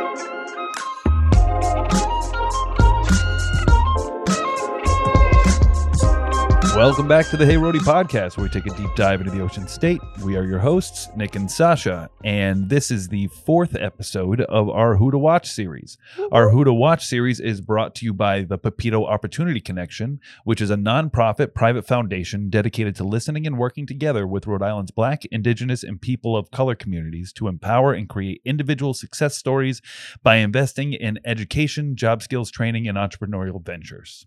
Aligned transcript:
Welcome 6.76 7.08
back 7.08 7.30
to 7.30 7.38
the 7.38 7.46
Hey 7.46 7.56
Rhody 7.56 7.78
podcast, 7.78 8.36
where 8.36 8.44
we 8.44 8.50
take 8.50 8.66
a 8.66 8.76
deep 8.76 8.94
dive 8.94 9.22
into 9.22 9.32
the 9.32 9.40
ocean 9.40 9.66
state. 9.66 9.98
We 10.22 10.36
are 10.36 10.44
your 10.44 10.58
hosts, 10.58 11.08
Nick 11.16 11.34
and 11.34 11.50
Sasha, 11.50 12.10
and 12.22 12.68
this 12.68 12.90
is 12.90 13.08
the 13.08 13.28
fourth 13.28 13.74
episode 13.74 14.42
of 14.42 14.68
our 14.68 14.96
Who 14.96 15.10
to 15.10 15.16
Watch 15.16 15.50
series. 15.50 15.96
Our 16.30 16.50
Who 16.50 16.64
to 16.64 16.74
Watch 16.74 17.06
series 17.06 17.40
is 17.40 17.62
brought 17.62 17.94
to 17.94 18.04
you 18.04 18.12
by 18.12 18.42
the 18.42 18.58
Papitto 18.58 19.08
Opportunity 19.08 19.58
Connection, 19.58 20.20
which 20.44 20.60
is 20.60 20.70
a 20.70 20.76
nonprofit 20.76 21.54
private 21.54 21.86
foundation 21.86 22.50
dedicated 22.50 22.94
to 22.96 23.04
listening 23.04 23.46
and 23.46 23.56
working 23.56 23.86
together 23.86 24.26
with 24.26 24.46
Rhode 24.46 24.62
Island's 24.62 24.90
Black, 24.90 25.24
Indigenous, 25.32 25.82
and 25.82 25.98
people 25.98 26.36
of 26.36 26.50
color 26.50 26.74
communities 26.74 27.32
to 27.32 27.48
empower 27.48 27.94
and 27.94 28.06
create 28.06 28.42
individual 28.44 28.92
success 28.92 29.34
stories 29.34 29.80
by 30.22 30.36
investing 30.36 30.92
in 30.92 31.20
education, 31.24 31.96
job 31.96 32.22
skills 32.22 32.50
training, 32.50 32.86
and 32.86 32.98
entrepreneurial 32.98 33.64
ventures. 33.64 34.26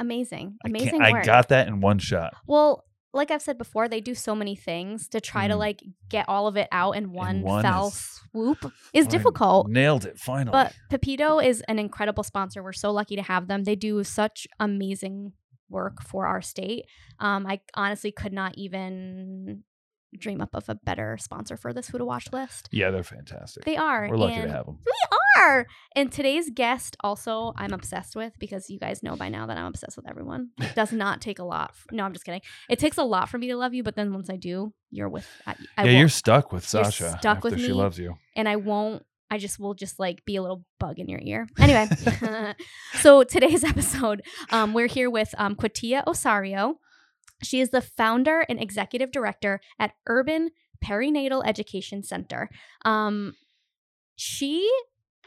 Amazing. 0.00 0.56
I 0.64 0.68
Amazing 0.68 1.02
I 1.02 1.12
work. 1.12 1.24
got 1.24 1.48
that 1.48 1.68
in 1.68 1.80
one 1.80 1.98
shot. 1.98 2.34
Well, 2.46 2.84
like 3.14 3.30
I've 3.30 3.42
said 3.42 3.58
before, 3.58 3.88
they 3.88 4.00
do 4.00 4.14
so 4.14 4.34
many 4.34 4.54
things 4.54 5.08
to 5.08 5.20
try 5.20 5.48
to 5.48 5.54
Mm. 5.54 5.58
like 5.58 5.82
get 6.08 6.28
all 6.28 6.46
of 6.46 6.56
it 6.56 6.68
out 6.70 6.92
in 6.92 7.12
one, 7.12 7.40
one 7.42 7.62
fell 7.62 7.88
is- 7.88 8.20
swoop 8.30 8.70
is 8.92 9.06
difficult. 9.06 9.68
Nailed 9.68 10.04
it 10.04 10.18
finally. 10.18 10.52
But 10.52 10.74
Papitto 10.90 11.42
is 11.44 11.62
an 11.68 11.78
incredible 11.78 12.22
sponsor. 12.22 12.62
We're 12.62 12.72
so 12.74 12.90
lucky 12.92 13.16
to 13.16 13.22
have 13.22 13.48
them. 13.48 13.64
They 13.64 13.76
do 13.76 14.04
such 14.04 14.46
amazing 14.60 15.32
work 15.70 16.02
for 16.02 16.26
our 16.26 16.40
state. 16.42 16.84
Um, 17.18 17.46
I 17.46 17.60
honestly 17.74 18.12
could 18.12 18.32
not 18.32 18.54
even 18.56 19.64
dream 20.16 20.40
up 20.40 20.50
of 20.54 20.68
a 20.68 20.74
better 20.74 21.16
sponsor 21.18 21.56
for 21.56 21.72
this 21.72 21.88
Who 21.88 21.98
to 21.98 22.04
Watch 22.04 22.32
list. 22.32 22.68
yeah, 22.72 22.90
they're 22.90 23.02
fantastic. 23.02 23.64
They 23.64 23.76
are. 23.76 24.08
We're 24.08 24.16
lucky 24.16 24.34
and 24.34 24.44
to 24.44 24.50
have 24.56 24.66
them. 24.66 24.78
We 24.86 24.92
are. 25.42 25.66
And 25.94 26.10
today's 26.10 26.50
guest 26.50 26.96
also 27.00 27.52
I'm 27.56 27.72
obsessed 27.72 28.16
with 28.16 28.32
because 28.38 28.70
you 28.70 28.78
guys 28.78 29.02
know 29.02 29.16
by 29.16 29.28
now 29.28 29.46
that 29.46 29.56
I'm 29.56 29.66
obsessed 29.66 29.96
with 29.96 30.08
everyone. 30.08 30.50
It 30.58 30.74
does 30.74 30.92
not 30.92 31.20
take 31.20 31.38
a 31.38 31.44
lot. 31.44 31.70
f- 31.70 31.86
no, 31.92 32.04
I'm 32.04 32.12
just 32.12 32.24
kidding. 32.24 32.40
It 32.68 32.78
takes 32.78 32.98
a 32.98 33.04
lot 33.04 33.28
for 33.28 33.38
me 33.38 33.48
to 33.48 33.56
love 33.56 33.74
you, 33.74 33.82
but 33.82 33.94
then 33.96 34.12
once 34.12 34.30
I 34.30 34.36
do, 34.36 34.72
you're 34.90 35.08
with 35.08 35.26
I, 35.46 35.54
I 35.76 35.84
yeah, 35.84 35.98
you're 35.98 36.08
stuck 36.08 36.52
with 36.52 36.72
You're 36.72 36.84
Sasha 36.84 37.10
stuck 37.18 37.36
after 37.38 37.50
with 37.50 37.60
she 37.60 37.72
loves 37.72 37.98
you. 37.98 38.16
and 38.34 38.48
I 38.48 38.56
won't 38.56 39.04
I 39.30 39.36
just 39.38 39.60
will 39.60 39.74
just 39.74 39.98
like 39.98 40.24
be 40.24 40.36
a 40.36 40.42
little 40.42 40.64
bug 40.80 40.98
in 40.98 41.06
your 41.08 41.20
ear. 41.22 41.46
Anyway, 41.58 41.86
so 42.94 43.22
today's 43.24 43.62
episode, 43.72 44.22
um, 44.50 44.72
we're 44.72 44.86
here 44.86 45.10
with 45.10 45.34
um, 45.36 45.54
Quatia 45.54 46.02
Osorio. 46.06 46.78
She 47.42 47.60
is 47.60 47.70
the 47.70 47.80
founder 47.80 48.44
and 48.48 48.60
executive 48.60 49.12
director 49.12 49.60
at 49.78 49.92
Urban 50.06 50.50
Perinatal 50.84 51.42
Education 51.46 52.02
Center. 52.02 52.48
Um, 52.84 53.34
she, 54.16 54.68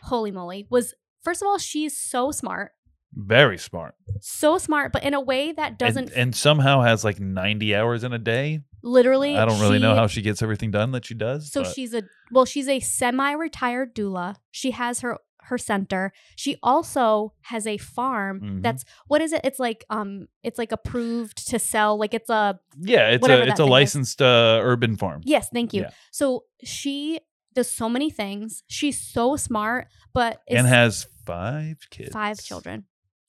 holy 0.04 0.32
moly, 0.32 0.68
was 0.70 0.94
first 1.24 1.42
of 1.42 1.48
all, 1.48 1.58
she's 1.58 1.98
so 1.98 2.32
smart, 2.32 2.72
Very 3.14 3.58
smart. 3.58 3.96
so 4.20 4.58
smart, 4.58 4.92
but 4.92 5.04
in 5.04 5.14
a 5.14 5.22
way 5.22 5.52
that 5.52 5.78
doesn't 5.80 6.10
and, 6.10 6.18
and 6.18 6.36
somehow 6.36 6.82
has 6.82 7.04
like 7.04 7.20
90 7.20 7.76
hours 7.76 8.04
in 8.04 8.14
a 8.14 8.20
day. 8.20 8.62
literally. 8.84 9.38
I 9.38 9.46
don't 9.46 9.60
really 9.62 9.80
know 9.80 9.96
how 9.96 10.08
she 10.08 10.22
gets 10.22 10.42
everything 10.42 10.72
done 10.72 10.92
that 10.92 11.06
she 11.06 11.14
does. 11.14 11.52
So 11.52 11.64
but 11.64 11.74
she's 11.74 11.94
a 11.94 12.04
well, 12.32 12.46
she's 12.46 12.68
a 12.68 12.80
semi-retired 12.80 13.94
doula. 13.96 14.36
She 14.52 14.72
has 14.72 15.02
her 15.02 15.18
her 15.44 15.58
center. 15.58 16.12
She 16.36 16.58
also 16.64 17.34
has 17.42 17.66
a 17.68 17.78
farm 17.78 18.42
Mhm. 18.42 18.62
that's 18.64 18.84
what 19.08 19.22
is 19.22 19.34
it? 19.34 19.42
It's 19.44 19.60
like 19.60 19.84
um 19.90 20.28
it's 20.44 20.58
like 20.58 20.72
approved 20.72 21.48
to 21.50 21.60
sell 21.60 21.98
like 21.98 22.14
it's 22.14 22.30
a 22.30 22.60
yeah, 22.80 23.10
it's 23.10 23.28
a 23.28 23.48
it's 23.48 23.60
a 23.60 23.66
licensed 23.66 24.22
uh, 24.22 24.60
urban 24.62 24.96
farm. 24.98 25.22
yes, 25.26 25.50
thank 25.54 25.74
you. 25.74 25.82
Yeah. 25.84 25.90
So 26.12 26.46
she 26.64 27.20
does 27.54 27.70
so 27.70 27.90
many 27.90 28.10
things. 28.10 28.64
She's 28.68 29.00
so 29.02 29.36
smart, 29.36 29.88
but 30.14 30.42
and 30.48 30.68
has 30.68 31.08
five 31.26 31.78
kids. 31.90 32.12
five 32.14 32.38
children. 32.42 32.86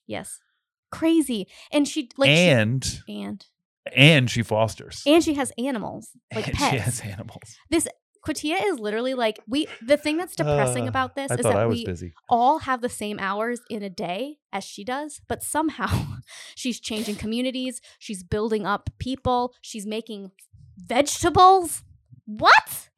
Yes. 0.07 0.39
Crazy. 0.91 1.47
And 1.73 1.89
she 1.89 2.11
like 2.17 2.29
she- 2.29 2.49
and 2.49 3.01
and 3.09 3.47
and 3.97 4.31
she 4.31 4.43
fosters. 4.43 5.03
and 5.07 5.25
she 5.25 5.35
has 5.35 5.51
animals, 5.59 6.11
like 6.35 6.47
And 6.49 6.57
pets. 6.57 6.71
she 6.71 6.79
has 6.79 7.01
animals. 7.01 7.57
Quatia 8.27 8.57
is 8.67 8.79
literally 8.79 9.15
like 9.15 9.41
we 9.49 9.67
the 9.85 9.97
thing 9.97 10.17
that's 10.17 10.37
depressing 10.37 10.85
Uh, 10.85 10.89
about 10.89 11.15
this 11.17 11.31
I 11.31 11.35
is 11.35 11.41
that 11.43 11.69
we 11.69 11.85
busy. 11.85 12.13
all 12.29 12.61
have 12.61 12.81
the 12.81 12.89
same 12.89 13.19
hours 13.19 13.61
in 13.69 13.83
a 13.83 13.91
day 13.91 14.39
as 14.53 14.63
she 14.65 14.85
does, 14.85 15.21
but 15.29 15.43
somehow 15.43 15.89
she's 16.55 16.79
changing 16.81 17.17
communities, 17.17 17.81
she's 17.99 18.23
building 18.23 18.65
up 18.67 18.91
people, 18.99 19.55
she's 19.61 19.87
making 19.87 20.31
vegetables. 20.77 21.83
What? 22.27 22.89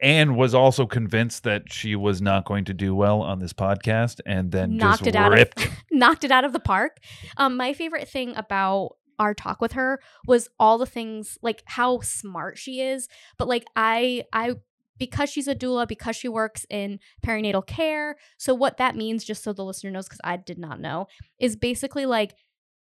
And 0.00 0.36
was 0.36 0.54
also 0.54 0.86
convinced 0.86 1.44
that 1.44 1.72
she 1.72 1.94
was 1.94 2.20
not 2.22 2.44
going 2.44 2.64
to 2.64 2.74
do 2.74 2.94
well 2.94 3.20
on 3.20 3.38
this 3.38 3.52
podcast, 3.52 4.20
and 4.26 4.50
then 4.50 4.76
Knocked 4.76 5.04
just 5.04 5.08
it 5.08 5.16
out 5.16 5.38
of- 5.38 5.48
Knocked 5.92 6.24
it 6.24 6.32
out 6.32 6.44
of 6.44 6.52
the 6.52 6.58
park. 6.60 6.96
Um 7.36 7.56
my 7.56 7.72
favorite 7.74 8.08
thing 8.08 8.34
about 8.36 8.96
our 9.22 9.34
talk 9.34 9.60
with 9.60 9.72
her 9.72 10.00
was 10.26 10.48
all 10.58 10.78
the 10.78 10.86
things 10.86 11.38
like 11.42 11.62
how 11.66 12.00
smart 12.00 12.58
she 12.58 12.80
is, 12.80 13.08
but 13.38 13.46
like 13.46 13.64
I 13.76 14.24
I 14.32 14.56
because 14.98 15.30
she's 15.30 15.48
a 15.48 15.54
doula, 15.54 15.86
because 15.88 16.16
she 16.16 16.28
works 16.28 16.66
in 16.68 16.98
perinatal 17.24 17.66
care. 17.66 18.16
So 18.36 18.54
what 18.54 18.76
that 18.76 18.94
means 18.96 19.24
just 19.24 19.42
so 19.42 19.52
the 19.52 19.64
listener 19.64 19.90
knows 19.90 20.08
cuz 20.08 20.18
I 20.24 20.36
did 20.36 20.58
not 20.58 20.80
know 20.80 21.06
is 21.38 21.56
basically 21.56 22.04
like 22.04 22.34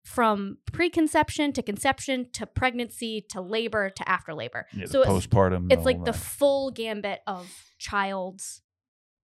from 0.03 0.57
preconception 0.71 1.51
to 1.53 1.63
conception 1.63 2.29
to 2.33 2.45
pregnancy 2.45 3.25
to 3.29 3.41
labor 3.41 3.89
to 3.89 4.07
after 4.07 4.33
labor. 4.33 4.67
Yeah, 4.75 4.85
so 4.85 5.01
it's, 5.01 5.09
postpartum. 5.09 5.71
it's 5.71 5.85
like 5.85 5.97
all 5.97 6.03
the 6.03 6.13
full 6.13 6.71
gambit 6.71 7.21
of 7.25 7.49
child's 7.79 8.61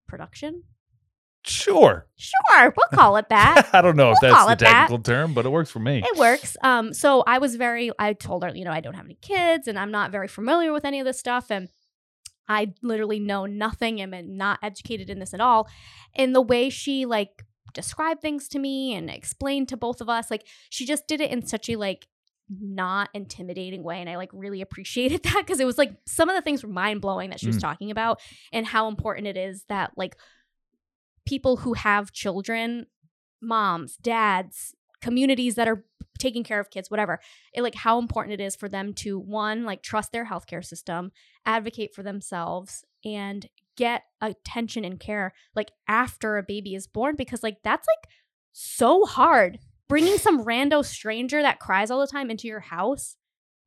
production. 0.07 0.63
Sure. 1.43 2.07
Sure, 2.17 2.73
we'll 2.75 2.99
call 2.99 3.17
it 3.17 3.29
that. 3.29 3.69
I 3.73 3.81
don't 3.81 3.95
know 3.95 4.11
if 4.11 4.17
We'll 4.21 4.31
that's 4.31 4.37
call 4.39 4.47
the 4.47 4.53
it 4.53 4.59
that. 4.59 4.71
technical 4.87 4.99
term, 5.03 5.33
but 5.33 5.45
it 5.45 5.49
works 5.49 5.71
for 5.71 5.79
me. 5.79 6.03
It 6.05 6.17
works. 6.17 6.55
Um, 6.63 6.93
so 6.93 7.23
I 7.25 7.37
was 7.39 7.55
very. 7.55 7.91
I 7.97 8.13
told 8.13 8.43
her, 8.43 8.51
you 8.53 8.63
know, 8.65 8.71
I 8.71 8.79
don't 8.81 8.93
have 8.93 9.05
any 9.05 9.17
kids, 9.21 9.67
and 9.67 9.77
I'm 9.79 9.91
not 9.91 10.11
very 10.11 10.27
familiar 10.27 10.71
with 10.73 10.85
any 10.85 10.99
of 10.99 11.05
this 11.05 11.19
stuff, 11.19 11.49
and 11.51 11.69
I 12.47 12.73
literally 12.81 13.19
know 13.19 13.45
nothing. 13.45 14.01
and 14.01 14.13
am 14.13 14.37
not 14.37 14.59
educated 14.61 15.09
in 15.09 15.19
this 15.19 15.33
at 15.33 15.41
all. 15.41 15.67
And 16.15 16.35
the 16.35 16.41
way 16.41 16.69
she 16.69 17.05
like 17.05 17.43
described 17.73 18.21
things 18.21 18.47
to 18.49 18.59
me 18.59 18.93
and 18.93 19.09
explained 19.09 19.69
to 19.69 19.77
both 19.77 20.01
of 20.01 20.09
us, 20.09 20.29
like 20.29 20.45
she 20.69 20.85
just 20.85 21.07
did 21.07 21.21
it 21.21 21.31
in 21.31 21.45
such 21.45 21.69
a 21.69 21.75
like 21.75 22.07
not 22.49 23.07
intimidating 23.13 23.81
way 23.81 24.01
and 24.01 24.09
i 24.09 24.17
like 24.17 24.29
really 24.33 24.59
appreciated 24.61 25.23
that 25.23 25.37
because 25.37 25.61
it 25.61 25.65
was 25.65 25.77
like 25.77 25.93
some 26.05 26.27
of 26.27 26.35
the 26.35 26.41
things 26.41 26.61
were 26.61 26.69
mind 26.69 26.99
blowing 26.99 27.29
that 27.29 27.39
she 27.39 27.47
was 27.47 27.55
Mm. 27.55 27.61
talking 27.61 27.91
about 27.91 28.19
and 28.51 28.65
how 28.65 28.89
important 28.89 29.25
it 29.25 29.37
is 29.37 29.63
that 29.69 29.91
like 29.95 30.17
people 31.25 31.57
who 31.57 31.73
have 31.73 32.11
children 32.11 32.87
moms 33.41 33.97
dads 33.97 34.73
communities 35.01 35.55
that 35.55 35.67
are 35.67 35.83
taking 36.19 36.43
care 36.43 36.59
of 36.59 36.69
kids 36.69 36.91
whatever 36.91 37.19
it, 37.53 37.63
like 37.63 37.73
how 37.75 37.97
important 37.97 38.39
it 38.39 38.43
is 38.43 38.55
for 38.55 38.69
them 38.69 38.93
to 38.93 39.17
one 39.17 39.63
like 39.65 39.81
trust 39.81 40.11
their 40.11 40.25
healthcare 40.27 40.63
system 40.63 41.11
advocate 41.45 41.93
for 41.95 42.03
themselves 42.03 42.83
and 43.03 43.47
get 43.75 44.03
attention 44.21 44.85
and 44.85 44.99
care 44.99 45.33
like 45.55 45.71
after 45.87 46.37
a 46.37 46.43
baby 46.43 46.75
is 46.75 46.85
born 46.85 47.15
because 47.15 47.41
like 47.41 47.57
that's 47.63 47.87
like 47.87 48.11
so 48.51 49.05
hard 49.05 49.57
bringing 49.89 50.17
some 50.17 50.45
rando 50.45 50.85
stranger 50.85 51.41
that 51.41 51.59
cries 51.59 51.89
all 51.89 51.99
the 51.99 52.05
time 52.07 52.29
into 52.29 52.47
your 52.47 52.59
house 52.59 53.15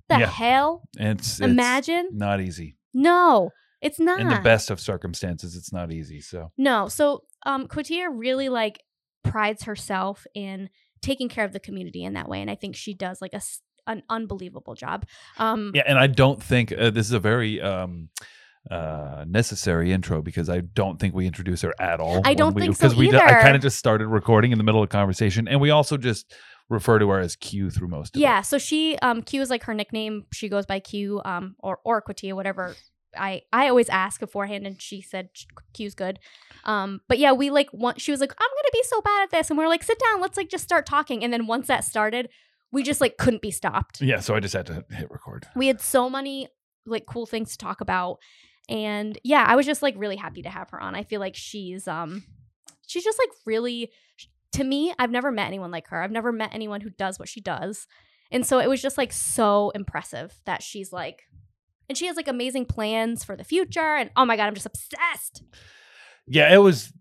the 0.08 0.18
Yeah. 0.20 0.26
hell 0.26 0.82
It's, 0.98 1.40
it's 1.40 1.40
Imagine. 1.40 2.10
not 2.12 2.40
easy. 2.40 2.76
no 2.92 3.50
it's 3.80 3.98
not 4.00 4.20
In 4.20 4.28
the 4.28 4.40
best 4.40 4.70
of 4.70 4.80
circumstances, 4.80 5.56
it's 5.56 5.70
not 5.70 5.92
easy. 5.92 6.22
So 6.22 6.52
No. 6.56 6.88
So 6.88 7.24
um 7.44 7.66
Quatia 7.68 8.08
really 8.12 8.48
like 8.48 8.82
prides 9.22 9.64
herself 9.64 10.26
in 10.34 10.68
taking 11.02 11.28
care 11.28 11.44
of 11.44 11.52
the 11.52 11.60
community 11.60 12.04
in 12.04 12.14
that 12.14 12.28
way. 12.28 12.40
And 12.40 12.50
I 12.50 12.54
think 12.54 12.76
she 12.76 12.94
does 12.94 13.20
like 13.20 13.34
a 13.34 13.42
an 13.86 14.02
unbelievable 14.08 14.74
job. 14.74 15.06
Um 15.38 15.72
yeah, 15.74 15.82
and 15.86 15.98
I 15.98 16.06
don't 16.06 16.42
think 16.42 16.72
uh, 16.72 16.90
this 16.90 17.06
is 17.06 17.12
a 17.12 17.20
very 17.20 17.60
um 17.60 18.08
uh 18.70 19.24
necessary 19.28 19.92
intro 19.92 20.22
because 20.22 20.48
I 20.48 20.60
don't 20.60 20.98
think 20.98 21.14
we 21.14 21.26
introduce 21.26 21.62
her 21.62 21.74
at 21.78 22.00
all. 22.00 22.22
I 22.24 22.34
don't 22.34 22.54
we, 22.54 22.62
think 22.62 22.76
so 22.76 22.88
because 22.88 22.96
we 22.96 23.14
I 23.14 23.42
kind 23.42 23.56
of 23.56 23.62
just 23.62 23.78
started 23.78 24.06
recording 24.08 24.52
in 24.52 24.58
the 24.58 24.64
middle 24.64 24.82
of 24.82 24.88
conversation, 24.88 25.48
and 25.48 25.60
we 25.60 25.70
also 25.70 25.96
just 25.98 26.32
refer 26.70 26.98
to 26.98 27.08
her 27.10 27.20
as 27.20 27.36
Q 27.36 27.70
through 27.70 27.88
most 27.88 28.16
of 28.16 28.22
yeah, 28.22 28.40
so 28.40 28.56
she 28.56 28.96
um 29.02 29.22
Q 29.22 29.42
is 29.42 29.50
like 29.50 29.64
her 29.64 29.74
nickname. 29.74 30.24
She 30.32 30.48
goes 30.48 30.64
by 30.64 30.80
Q 30.80 31.20
um 31.24 31.56
or 31.58 31.78
or 31.84 32.00
Quatia, 32.00 32.34
whatever. 32.34 32.74
I 33.16 33.42
I 33.52 33.68
always 33.68 33.88
ask 33.88 34.20
beforehand 34.20 34.66
and 34.66 34.80
she 34.80 35.00
said 35.00 35.30
Q's 35.72 35.94
good. 35.94 36.18
Um 36.64 37.00
but 37.08 37.18
yeah, 37.18 37.32
we 37.32 37.50
like 37.50 37.72
want 37.72 38.00
she 38.00 38.10
was 38.10 38.20
like 38.20 38.32
I'm 38.32 38.48
going 38.48 38.64
to 38.66 38.70
be 38.72 38.82
so 38.84 39.00
bad 39.00 39.22
at 39.24 39.30
this 39.30 39.50
and 39.50 39.58
we 39.58 39.64
are 39.64 39.68
like 39.68 39.82
sit 39.82 39.98
down, 39.98 40.20
let's 40.20 40.36
like 40.36 40.48
just 40.48 40.64
start 40.64 40.86
talking 40.86 41.22
and 41.24 41.32
then 41.32 41.46
once 41.46 41.66
that 41.68 41.84
started, 41.84 42.28
we 42.72 42.82
just 42.82 43.00
like 43.00 43.16
couldn't 43.18 43.42
be 43.42 43.50
stopped. 43.50 44.00
Yeah, 44.00 44.20
so 44.20 44.34
I 44.34 44.40
just 44.40 44.54
had 44.54 44.66
to 44.66 44.84
hit 44.90 45.10
record. 45.10 45.46
we 45.54 45.66
had 45.66 45.80
so 45.80 46.08
many 46.10 46.48
like 46.86 47.06
cool 47.06 47.26
things 47.26 47.52
to 47.52 47.58
talk 47.58 47.80
about 47.80 48.18
and 48.68 49.18
yeah 49.24 49.44
i 49.46 49.56
was 49.56 49.66
just 49.66 49.82
like 49.82 49.94
really 49.96 50.16
happy 50.16 50.42
to 50.42 50.50
have 50.50 50.68
her 50.70 50.80
on 50.80 50.94
i 50.94 51.02
feel 51.02 51.20
like 51.20 51.34
she's 51.34 51.86
um 51.88 52.22
she's 52.86 53.04
just 53.04 53.18
like 53.18 53.30
really 53.46 53.90
to 54.52 54.64
me 54.64 54.92
i've 54.98 55.10
never 55.10 55.30
met 55.30 55.46
anyone 55.46 55.70
like 55.70 55.88
her 55.88 56.02
i've 56.02 56.10
never 56.10 56.32
met 56.32 56.50
anyone 56.52 56.80
who 56.80 56.90
does 56.90 57.18
what 57.18 57.28
she 57.28 57.40
does 57.40 57.86
and 58.30 58.44
so 58.46 58.58
it 58.58 58.68
was 58.68 58.82
just 58.82 58.98
like 58.98 59.12
so 59.12 59.70
impressive 59.74 60.40
that 60.44 60.62
she's 60.62 60.92
like 60.92 61.22
and 61.88 61.96
she 61.98 62.06
has 62.06 62.16
like 62.16 62.28
amazing 62.28 62.66
plans 62.66 63.24
for 63.24 63.36
the 63.36 63.44
future. 63.44 63.80
And 63.96 64.10
oh 64.16 64.24
my 64.24 64.36
god, 64.36 64.46
I'm 64.46 64.54
just 64.54 64.66
obsessed. 64.66 65.42
Yeah, 66.26 66.52
it 66.54 66.58
was. 66.58 66.92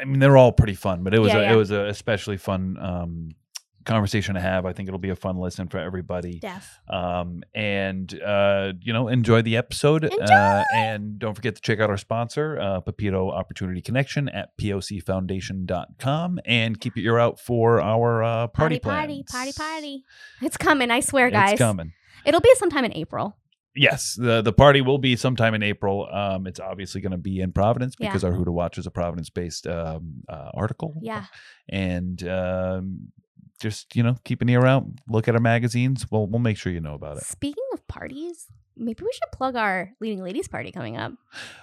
I 0.00 0.04
mean, 0.04 0.20
they're 0.20 0.36
all 0.36 0.52
pretty 0.52 0.74
fun, 0.74 1.02
but 1.02 1.14
it 1.14 1.18
was 1.18 1.32
Yeah, 1.32 1.38
a, 1.38 1.42
yeah. 1.42 1.52
it 1.52 1.56
was 1.56 1.70
a 1.70 1.84
especially 1.86 2.36
fun 2.36 2.76
um, 2.80 3.30
conversation 3.84 4.34
to 4.36 4.40
have. 4.40 4.64
I 4.64 4.72
think 4.72 4.88
it'll 4.88 5.00
be 5.00 5.10
a 5.10 5.16
fun 5.16 5.36
listen 5.36 5.68
for 5.68 5.78
everybody. 5.78 6.38
Def. 6.38 6.78
Um, 6.88 7.42
and 7.54 8.18
uh, 8.22 8.72
you 8.80 8.92
know, 8.92 9.08
enjoy 9.08 9.42
the 9.42 9.56
episode. 9.58 10.04
Enjoy! 10.04 10.24
Uh, 10.24 10.62
and 10.74 11.18
don't 11.18 11.34
forget 11.34 11.56
to 11.56 11.60
check 11.60 11.80
out 11.80 11.90
our 11.90 11.98
sponsor, 11.98 12.58
uh, 12.58 12.80
Papitto 12.80 13.30
Opportunity 13.32 13.82
Connection 13.82 14.28
at 14.30 14.56
pocfoundation.com, 14.58 16.40
and 16.44 16.80
keep 16.80 16.96
your 16.96 17.14
ear 17.14 17.18
out 17.18 17.40
for 17.40 17.80
our 17.82 18.22
uh, 18.22 18.46
party, 18.46 18.78
party, 18.78 19.22
plans. 19.24 19.30
party, 19.30 19.52
party. 19.52 20.04
It's 20.40 20.56
coming. 20.56 20.90
I 20.90 21.00
swear, 21.00 21.30
guys. 21.30 21.52
It's 21.52 21.58
coming. 21.58 21.92
It'll 22.24 22.40
be 22.40 22.54
sometime 22.56 22.84
in 22.84 22.94
April. 22.94 23.36
Yes, 23.76 24.14
the 24.14 24.40
the 24.42 24.52
party 24.52 24.80
will 24.80 24.98
be 24.98 25.16
sometime 25.16 25.54
in 25.54 25.62
April. 25.62 26.08
Um, 26.12 26.46
it's 26.46 26.60
obviously 26.60 27.00
going 27.00 27.12
to 27.12 27.18
be 27.18 27.40
in 27.40 27.52
Providence 27.52 27.94
Yeah. 27.98 28.08
because 28.08 28.22
our 28.24 28.32
Who 28.32 28.44
to 28.44 28.52
Watch 28.52 28.78
is 28.78 28.86
a 28.86 28.90
Providence 28.90 29.30
based 29.30 29.66
um, 29.66 30.22
uh, 30.28 30.50
article. 30.54 30.94
Yeah. 31.02 31.24
and 31.68 32.26
um, 32.28 33.08
just 33.60 33.94
you 33.96 34.02
know 34.02 34.16
keep 34.24 34.42
an 34.42 34.48
ear 34.48 34.64
out, 34.66 34.84
look 35.08 35.26
at 35.28 35.34
our 35.34 35.40
magazines. 35.40 36.06
We'll 36.10 36.26
we'll 36.26 36.40
make 36.40 36.56
sure 36.56 36.72
you 36.72 36.80
know 36.80 36.94
about 36.94 37.16
it. 37.16 37.24
Speaking 37.24 37.64
of 37.72 37.86
parties, 37.88 38.46
maybe 38.76 39.02
we 39.02 39.10
should 39.12 39.32
plug 39.32 39.56
our 39.56 39.90
leading 40.00 40.22
ladies 40.22 40.48
party 40.48 40.70
coming 40.70 40.96
up. 40.96 41.12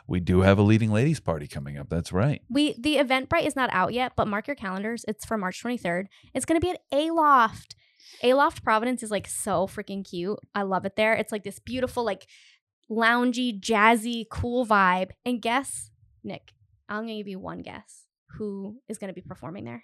We 0.08 0.20
do 0.20 0.42
have 0.42 0.58
a 0.58 0.64
leading 0.64 0.92
ladies 0.92 1.20
party 1.20 1.48
coming 1.48 1.78
up. 1.78 1.90
That's 1.90 2.12
right. 2.12 2.42
We 2.50 2.74
the 2.78 2.96
Eventbrite 2.98 3.46
is 3.46 3.56
not 3.56 3.70
out 3.74 3.94
yet, 3.94 4.14
but 4.16 4.28
mark 4.28 4.48
your 4.48 4.56
calendars. 4.56 5.06
It's 5.08 5.26
for 5.26 5.38
March 5.38 5.64
23rd. 5.64 6.06
It's 6.34 6.46
going 6.46 6.60
to 6.60 6.66
be 6.66 6.72
at 6.72 6.82
Aloft. 6.92 7.76
Aloft 8.24 8.64
Providence 8.64 9.04
is 9.04 9.12
like 9.12 9.28
so 9.28 9.68
freaking 9.68 10.08
cute. 10.08 10.38
I 10.54 10.62
love 10.64 10.86
it 10.86 10.96
there. 10.96 11.14
It's 11.14 11.32
like 11.32 11.44
this 11.44 11.60
beautiful 11.60 12.04
like 12.04 12.28
loungy, 12.90 13.60
jazzy, 13.60 14.26
cool 14.30 14.66
vibe. 14.66 15.12
And 15.26 15.42
guess, 15.42 15.92
Nick, 16.24 16.52
I'm 16.90 16.98
going 17.06 17.08
to 17.10 17.16
give 17.18 17.28
you 17.28 17.40
one 17.40 17.62
guess. 17.62 18.06
Who 18.38 18.78
is 18.88 18.98
going 18.98 19.10
to 19.10 19.14
be 19.14 19.22
performing 19.22 19.66
there? 19.66 19.84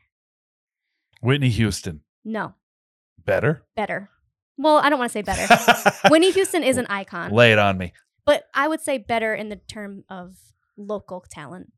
Whitney 1.21 1.49
Houston, 1.49 2.01
No, 2.23 2.53
better. 3.25 3.63
better. 3.75 4.09
Well, 4.57 4.77
I 4.77 4.89
don't 4.89 4.99
want 4.99 5.11
to 5.11 5.13
say 5.13 5.21
better. 5.21 5.97
Whitney 6.09 6.31
Houston 6.31 6.63
is 6.63 6.77
an 6.77 6.85
icon. 6.89 7.31
Lay 7.31 7.51
it 7.51 7.59
on 7.59 7.77
me. 7.77 7.93
but 8.25 8.45
I 8.53 8.67
would 8.67 8.81
say 8.81 8.97
better 8.97 9.33
in 9.35 9.49
the 9.49 9.55
term 9.55 10.03
of 10.09 10.35
local 10.77 11.23
talent. 11.29 11.71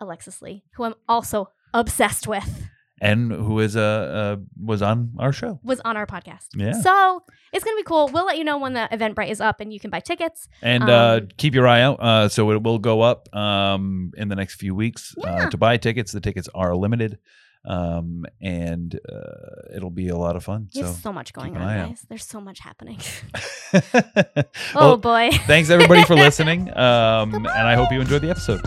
Alexis 0.00 0.42
Lee, 0.42 0.62
who 0.74 0.84
I'm 0.84 0.94
also 1.08 1.50
obsessed 1.72 2.26
with, 2.26 2.66
And 3.00 3.30
who 3.30 3.60
is 3.60 3.76
uh, 3.76 3.80
uh 3.80 4.36
was 4.58 4.80
on 4.80 5.12
our 5.18 5.32
show. 5.32 5.60
was 5.62 5.80
on 5.84 5.96
our 5.98 6.06
podcast. 6.06 6.46
Yeah. 6.54 6.72
So 6.72 7.22
it's 7.52 7.62
gonna 7.64 7.76
be 7.76 7.82
cool. 7.82 8.08
We'll 8.12 8.24
let 8.24 8.38
you 8.38 8.44
know 8.44 8.56
when 8.58 8.72
the 8.72 8.88
Eventbrite 8.90 9.30
is 9.30 9.40
up 9.40 9.60
and 9.60 9.70
you 9.72 9.78
can 9.78 9.90
buy 9.90 10.00
tickets. 10.00 10.48
And 10.62 10.88
uh, 10.88 11.20
Um, 11.20 11.28
keep 11.36 11.54
your 11.54 11.66
eye 11.68 11.82
out. 11.82 12.00
Uh, 12.00 12.28
so 12.30 12.50
it 12.52 12.62
will 12.62 12.78
go 12.78 13.02
up 13.02 13.28
um, 13.36 14.12
in 14.16 14.28
the 14.28 14.34
next 14.36 14.54
few 14.54 14.74
weeks. 14.74 15.14
Uh, 15.22 15.50
to 15.50 15.56
buy 15.58 15.76
tickets, 15.76 16.12
the 16.12 16.20
tickets 16.20 16.48
are 16.54 16.74
limited, 16.74 17.18
um, 17.66 18.24
and 18.40 18.98
uh, 19.12 19.74
it'll 19.76 19.90
be 19.90 20.08
a 20.08 20.16
lot 20.16 20.36
of 20.36 20.44
fun. 20.44 20.68
So, 20.70 20.82
There's 20.82 21.02
so 21.02 21.12
much 21.12 21.32
going 21.34 21.54
on, 21.56 21.62
eye 21.62 21.78
out. 21.80 21.88
guys. 21.88 22.06
There's 22.08 22.24
so 22.24 22.40
much 22.40 22.60
happening. 22.60 22.98
oh, 23.74 24.42
oh 24.74 24.96
boy. 24.96 25.30
thanks 25.46 25.68
everybody 25.68 26.02
for 26.04 26.14
listening, 26.26 26.70
um, 26.76 27.34
and 27.34 27.46
I 27.46 27.74
hope 27.74 27.92
you 27.92 28.00
enjoyed 28.00 28.22
the 28.22 28.30
episode. 28.30 28.60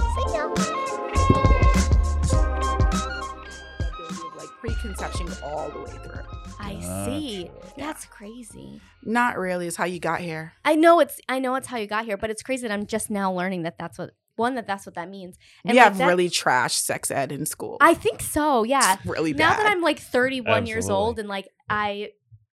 See 4.99 5.05
ya. 5.05 5.09
like 5.09 5.11
preconception 5.11 5.43
all 5.43 5.69
the 5.69 5.79
way 5.79 5.97
through. 6.03 6.23
I 6.59 6.79
see. 7.05 7.43
Gotcha. 7.45 7.73
That's 7.77 8.05
crazy. 8.05 8.81
Not 9.03 9.37
really. 9.37 9.67
Is 9.67 9.75
how 9.75 9.85
you 9.85 9.99
got 9.99 10.19
here. 10.21 10.53
I 10.65 10.75
know 10.75 10.99
it's 10.99 11.19
I 11.29 11.39
know 11.39 11.55
it's 11.55 11.67
how 11.67 11.77
you 11.77 11.87
got 11.87 12.05
here, 12.05 12.17
but 12.17 12.29
it's 12.29 12.43
crazy 12.43 12.67
that 12.67 12.73
I'm 12.73 12.85
just 12.85 13.09
now 13.09 13.31
learning 13.33 13.63
that 13.63 13.77
that's 13.77 13.97
what 13.97 14.11
one 14.35 14.55
that 14.55 14.67
that's 14.67 14.85
what 14.85 14.95
that 14.95 15.09
means. 15.09 15.37
we 15.65 15.73
like, 15.73 15.83
have 15.83 15.97
that- 15.97 16.07
really 16.07 16.29
trash 16.29 16.75
sex 16.75 17.11
ed 17.11 17.31
in 17.31 17.45
school. 17.45 17.77
I 17.81 17.93
think 17.93 18.21
so. 18.21 18.63
Yeah. 18.63 18.95
It's 18.95 19.05
really 19.05 19.33
now 19.33 19.55
that 19.55 19.65
I'm 19.69 19.81
like 19.81 19.99
31 19.99 20.65
years 20.65 20.89
old 20.89 21.19
and 21.19 21.27
like 21.29 21.47
I 21.69 22.11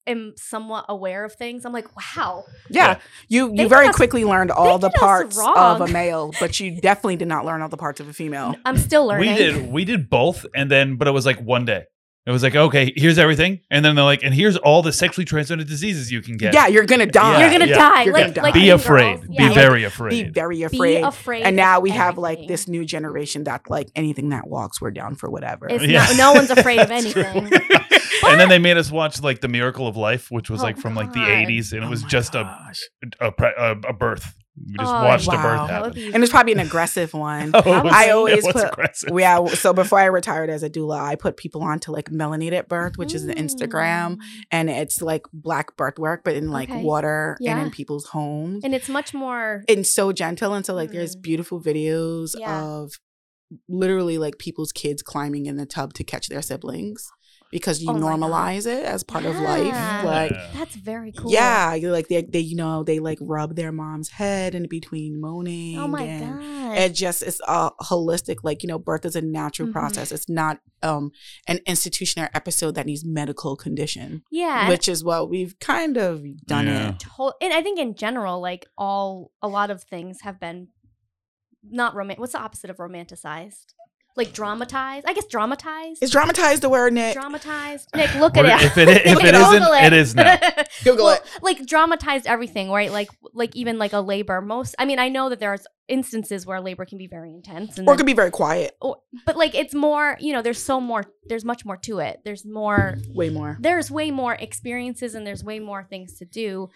am 0.06 0.34
somewhat 0.36 0.86
aware 0.88 1.24
of 1.24 1.34
things, 1.34 1.64
I'm 1.64 1.72
like, 1.72 1.86
wow. 2.16 2.44
yeah, 2.68 2.98
you 3.28 3.54
They 3.54 3.62
you 3.62 3.68
very 3.68 3.86
did 3.86 3.90
us- 3.90 3.96
quickly 3.96 4.24
learned 4.24 4.50
all 4.50 4.78
the 4.78 4.90
parts 4.90 5.38
of 5.38 5.80
a 5.80 5.86
male, 5.86 6.32
but 6.40 6.58
you 6.58 6.80
definitely 6.80 7.16
did 7.16 7.28
not 7.28 7.44
learn 7.44 7.62
all 7.62 7.68
the 7.68 7.76
parts 7.76 8.00
of 8.00 8.08
a 8.08 8.12
female. 8.12 8.54
I'm 8.64 8.78
still 8.78 9.06
learning. 9.06 9.30
We 9.30 9.36
did 9.36 9.72
we 9.72 9.84
did 9.84 10.10
both, 10.10 10.44
and 10.56 10.70
then 10.70 10.96
but 10.96 11.06
it 11.08 11.12
was 11.12 11.24
like 11.26 11.38
one 11.40 11.64
day. 11.64 11.84
It 12.24 12.30
was 12.30 12.44
like 12.44 12.54
okay, 12.54 12.92
here's 12.94 13.18
everything, 13.18 13.60
and 13.68 13.84
then 13.84 13.96
they're 13.96 14.04
like, 14.04 14.22
and 14.22 14.32
here's 14.32 14.56
all 14.56 14.80
the 14.80 14.92
sexually 14.92 15.24
transmitted 15.24 15.66
diseases 15.66 16.12
you 16.12 16.22
can 16.22 16.36
get. 16.36 16.54
Yeah, 16.54 16.68
you're 16.68 16.86
gonna 16.86 17.04
die. 17.06 17.40
You're 17.40 17.50
gonna 17.50 17.66
yeah. 17.70 17.74
die. 17.76 18.02
You're 18.04 18.14
like, 18.14 18.22
gonna 18.26 18.34
die. 18.34 18.42
like 18.42 18.54
be 18.54 18.60
Mean 18.60 18.70
afraid. 18.70 19.16
Girls. 19.16 19.26
be 19.26 19.34
Yeah, 19.34 19.46
like, 19.46 19.54
very 19.54 19.80
Be 19.80 19.84
afraid. 19.86 20.32
be 20.34 20.62
afraid. 20.62 21.02
afraid. 21.02 21.42
and 21.42 21.56
now 21.56 21.80
we 21.80 21.90
have 21.90 22.18
like 22.18 22.46
this 22.46 22.68
new 22.68 22.84
generation 22.84 23.42
that 23.44 23.62
like 23.68 23.88
anything 23.96 24.28
that 24.28 24.46
walks, 24.46 24.80
we're 24.80 24.92
down 24.92 25.16
for 25.16 25.28
whatever. 25.30 25.66
It's 25.68 25.82
Yeah. 25.84 26.04
not, 26.04 26.16
no 26.16 26.32
one's 26.34 26.50
afraid 26.50 26.78
of 26.78 26.90
anything. 26.92 27.50
and 28.24 28.38
then 28.40 28.48
they 28.48 28.60
made 28.60 28.76
us 28.76 28.88
watch 28.92 29.20
like 29.20 29.40
the 29.40 29.48
Miracle 29.48 29.88
of 29.88 29.96
Life, 29.96 30.30
which 30.30 30.48
was 30.48 30.60
Oh, 30.60 30.64
like 30.64 30.78
from 30.78 30.94
like 30.94 31.12
the 31.12 31.18
80s, 31.18 31.72
and 31.72 31.82
it 31.82 31.86
Oh 31.86 31.90
was 31.90 32.02
my 32.04 32.08
just 32.08 32.36
a, 32.36 32.58
a 33.20 33.32
a 33.40 33.70
a 33.88 33.92
birth. 33.92 34.32
We 34.54 34.76
just 34.76 34.90
Oh, 34.90 35.04
watched 35.04 35.26
a 35.28 35.30
wow. 35.30 35.42
birth 35.42 35.70
happen. 35.70 35.92
be 35.94 36.12
and 36.14 36.22
it's 36.22 36.30
probably 36.30 36.52
an 36.52 36.58
aggressive 36.60 37.14
one. 37.14 37.52
Oh, 37.54 37.58
it 37.60 37.84
was- 37.84 37.92
I 37.92 38.04
it 38.06 38.10
always 38.10 38.44
was 38.44 38.52
put- 38.52 38.68
aggressive. 38.72 39.08
Yeah, 39.18 39.46
so 39.46 39.72
before 39.72 39.98
I 39.98 40.04
retired 40.04 40.50
as 40.50 40.62
a 40.62 40.68
doula, 40.68 41.00
I 41.00 41.14
put 41.16 41.36
people 41.38 41.62
on 41.62 41.78
to 41.80 41.92
like 41.92 42.10
melanated 42.10 42.68
birth, 42.68 42.98
which 42.98 43.14
is 43.14 43.24
an 43.24 43.34
Instagram, 43.36 44.16
Mm. 44.16 44.18
and 44.50 44.68
it's 44.70 45.00
like 45.00 45.22
black 45.32 45.76
birth 45.76 45.98
work, 45.98 46.22
but 46.24 46.34
in 46.34 46.50
like 46.50 46.68
Okay. 46.70 46.82
water 46.82 47.38
and 47.46 47.60
in 47.60 47.70
people's 47.70 48.06
homes. 48.08 48.62
And 48.64 48.74
it's 48.74 48.88
much 48.90 49.14
more. 49.14 49.64
and 49.68 49.86
so 49.86 50.12
gentle 50.12 50.52
and 50.54 50.66
so 50.66 50.74
like 50.74 50.90
there's 50.92 51.16
Mm. 51.16 51.22
beautiful 51.22 51.60
videos 51.60 52.34
Yeah. 52.38 52.62
of 52.62 52.92
literally 53.68 54.18
like 54.18 54.38
people's 54.38 54.72
kids 54.72 55.02
climbing 55.02 55.46
in 55.46 55.56
the 55.56 55.66
tub 55.66 55.92
to 55.94 56.04
catch 56.04 56.28
their 56.28 56.42
siblings 56.42 57.08
because 57.52 57.80
you 57.80 57.90
Oh 57.90 57.94
normalize 57.94 58.66
it 58.66 58.84
as 58.84 59.04
part 59.04 59.24
of 59.24 59.36
life 59.36 59.72
like 60.04 60.32
Yeah. 60.32 60.50
That's 60.54 60.74
very 60.74 61.12
cool. 61.12 61.30
yeah 61.30 61.74
you're 61.74 61.92
like 61.92 62.08
they, 62.08 62.22
they 62.22 62.40
you 62.40 62.56
know 62.56 62.82
they 62.82 62.98
like 62.98 63.18
rub 63.20 63.54
their 63.54 63.70
mom's 63.70 64.08
head 64.08 64.54
in 64.56 64.66
between 64.68 65.20
moaning 65.20 65.78
Oh 65.78 65.86
my 65.86 66.02
and 66.02 66.40
god. 66.40 66.78
it 66.78 66.94
just 66.94 67.22
is 67.22 67.40
a 67.46 67.70
holistic 67.82 68.38
like 68.42 68.62
you 68.64 68.68
know 68.68 68.78
birth 68.78 69.04
is 69.04 69.14
a 69.14 69.22
natural 69.22 69.68
Mhm. 69.68 69.72
process 69.72 70.10
it's 70.10 70.28
not 70.28 70.58
um 70.82 71.12
an 71.46 71.60
institution 71.66 72.22
or 72.22 72.30
episode 72.34 72.74
that 72.74 72.86
needs 72.86 73.04
medical 73.04 73.54
condition 73.54 74.22
yeah. 74.32 74.68
which 74.68 74.88
is 74.88 75.04
what 75.04 75.30
we've 75.30 75.56
kind 75.60 75.96
of 75.96 76.24
done 76.46 76.66
Yeah. 76.66 76.88
it 76.90 77.00
to- 77.00 77.32
and 77.40 77.52
I 77.52 77.62
think 77.62 77.78
in 77.78 77.94
general, 77.94 78.40
like 78.40 78.66
all 78.78 79.30
a 79.42 79.46
lot 79.48 79.70
of 79.70 79.84
things 79.84 80.22
have 80.22 80.40
been 80.40 80.68
not 81.62 81.94
romantic. 81.94 82.18
What's 82.20 82.32
the 82.32 82.40
opposite 82.40 82.70
of 82.70 82.78
romanticized? 82.78 83.74
Like 84.14 84.32
dramatized. 84.34 85.06
I 85.08 85.14
guess 85.14 85.26
dramatized. 85.26 86.02
is 86.02 86.10
dramatized 86.10 86.62
the 86.62 86.68
word 86.68 86.92
Nick 86.92 87.14
dramatized. 87.14 87.88
Nick, 87.94 88.14
look 88.16 88.36
at 88.36 88.44
it. 88.44 88.66
if 88.66 88.76
it- 88.78 88.88
if 88.88 89.04
Look 89.14 89.24
it 89.24 89.34
at 89.34 89.40
isn't, 89.40 89.52
Google 89.62 89.72
it 89.72 89.92
is 89.94 90.14
now. 90.14 90.36
Google 90.84 91.06
Well, 91.06 91.14
it 91.16 91.42
Like 91.42 91.64
dramatized 91.66 92.26
everything, 92.26 92.70
right? 92.70 92.92
Like 92.92 93.08
like 93.32 93.56
even 93.56 93.78
like 93.78 93.92
a 93.94 94.00
labor. 94.00 94.40
Most 94.42 94.74
I 94.78 94.84
mean, 94.84 94.98
I 94.98 95.08
know 95.08 95.30
that 95.30 95.40
there's 95.40 95.66
instances 95.88 96.46
where 96.46 96.60
labor 96.60 96.84
can 96.84 96.98
be 96.98 97.06
very 97.06 97.32
intense 97.32 97.78
and 97.78 97.88
or 97.88 97.92
it 97.92 97.94
then- 97.94 97.96
could 97.98 98.06
be 98.06 98.12
very 98.12 98.30
quiet 98.30 98.76
or- 98.82 98.98
but 99.24 99.36
like 99.36 99.54
it's 99.54 99.74
more, 99.74 100.16
you 100.20 100.32
know, 100.34 100.42
there's 100.42 100.62
so 100.62 100.78
more 100.80 101.04
there's 101.28 101.44
much 101.44 101.64
more 101.64 101.76
to 101.78 102.00
it. 102.00 102.20
There's 102.24 102.44
more 102.44 102.96
way 103.08 103.30
more 103.30 103.56
there's 103.60 103.90
way 103.90 104.10
more 104.10 104.34
experiences 104.34 105.14
and 105.14 105.26
there's 105.26 105.42
way 105.42 105.58
more 105.58 105.84
things 105.84 106.18
to 106.18 106.24
do. 106.26 106.68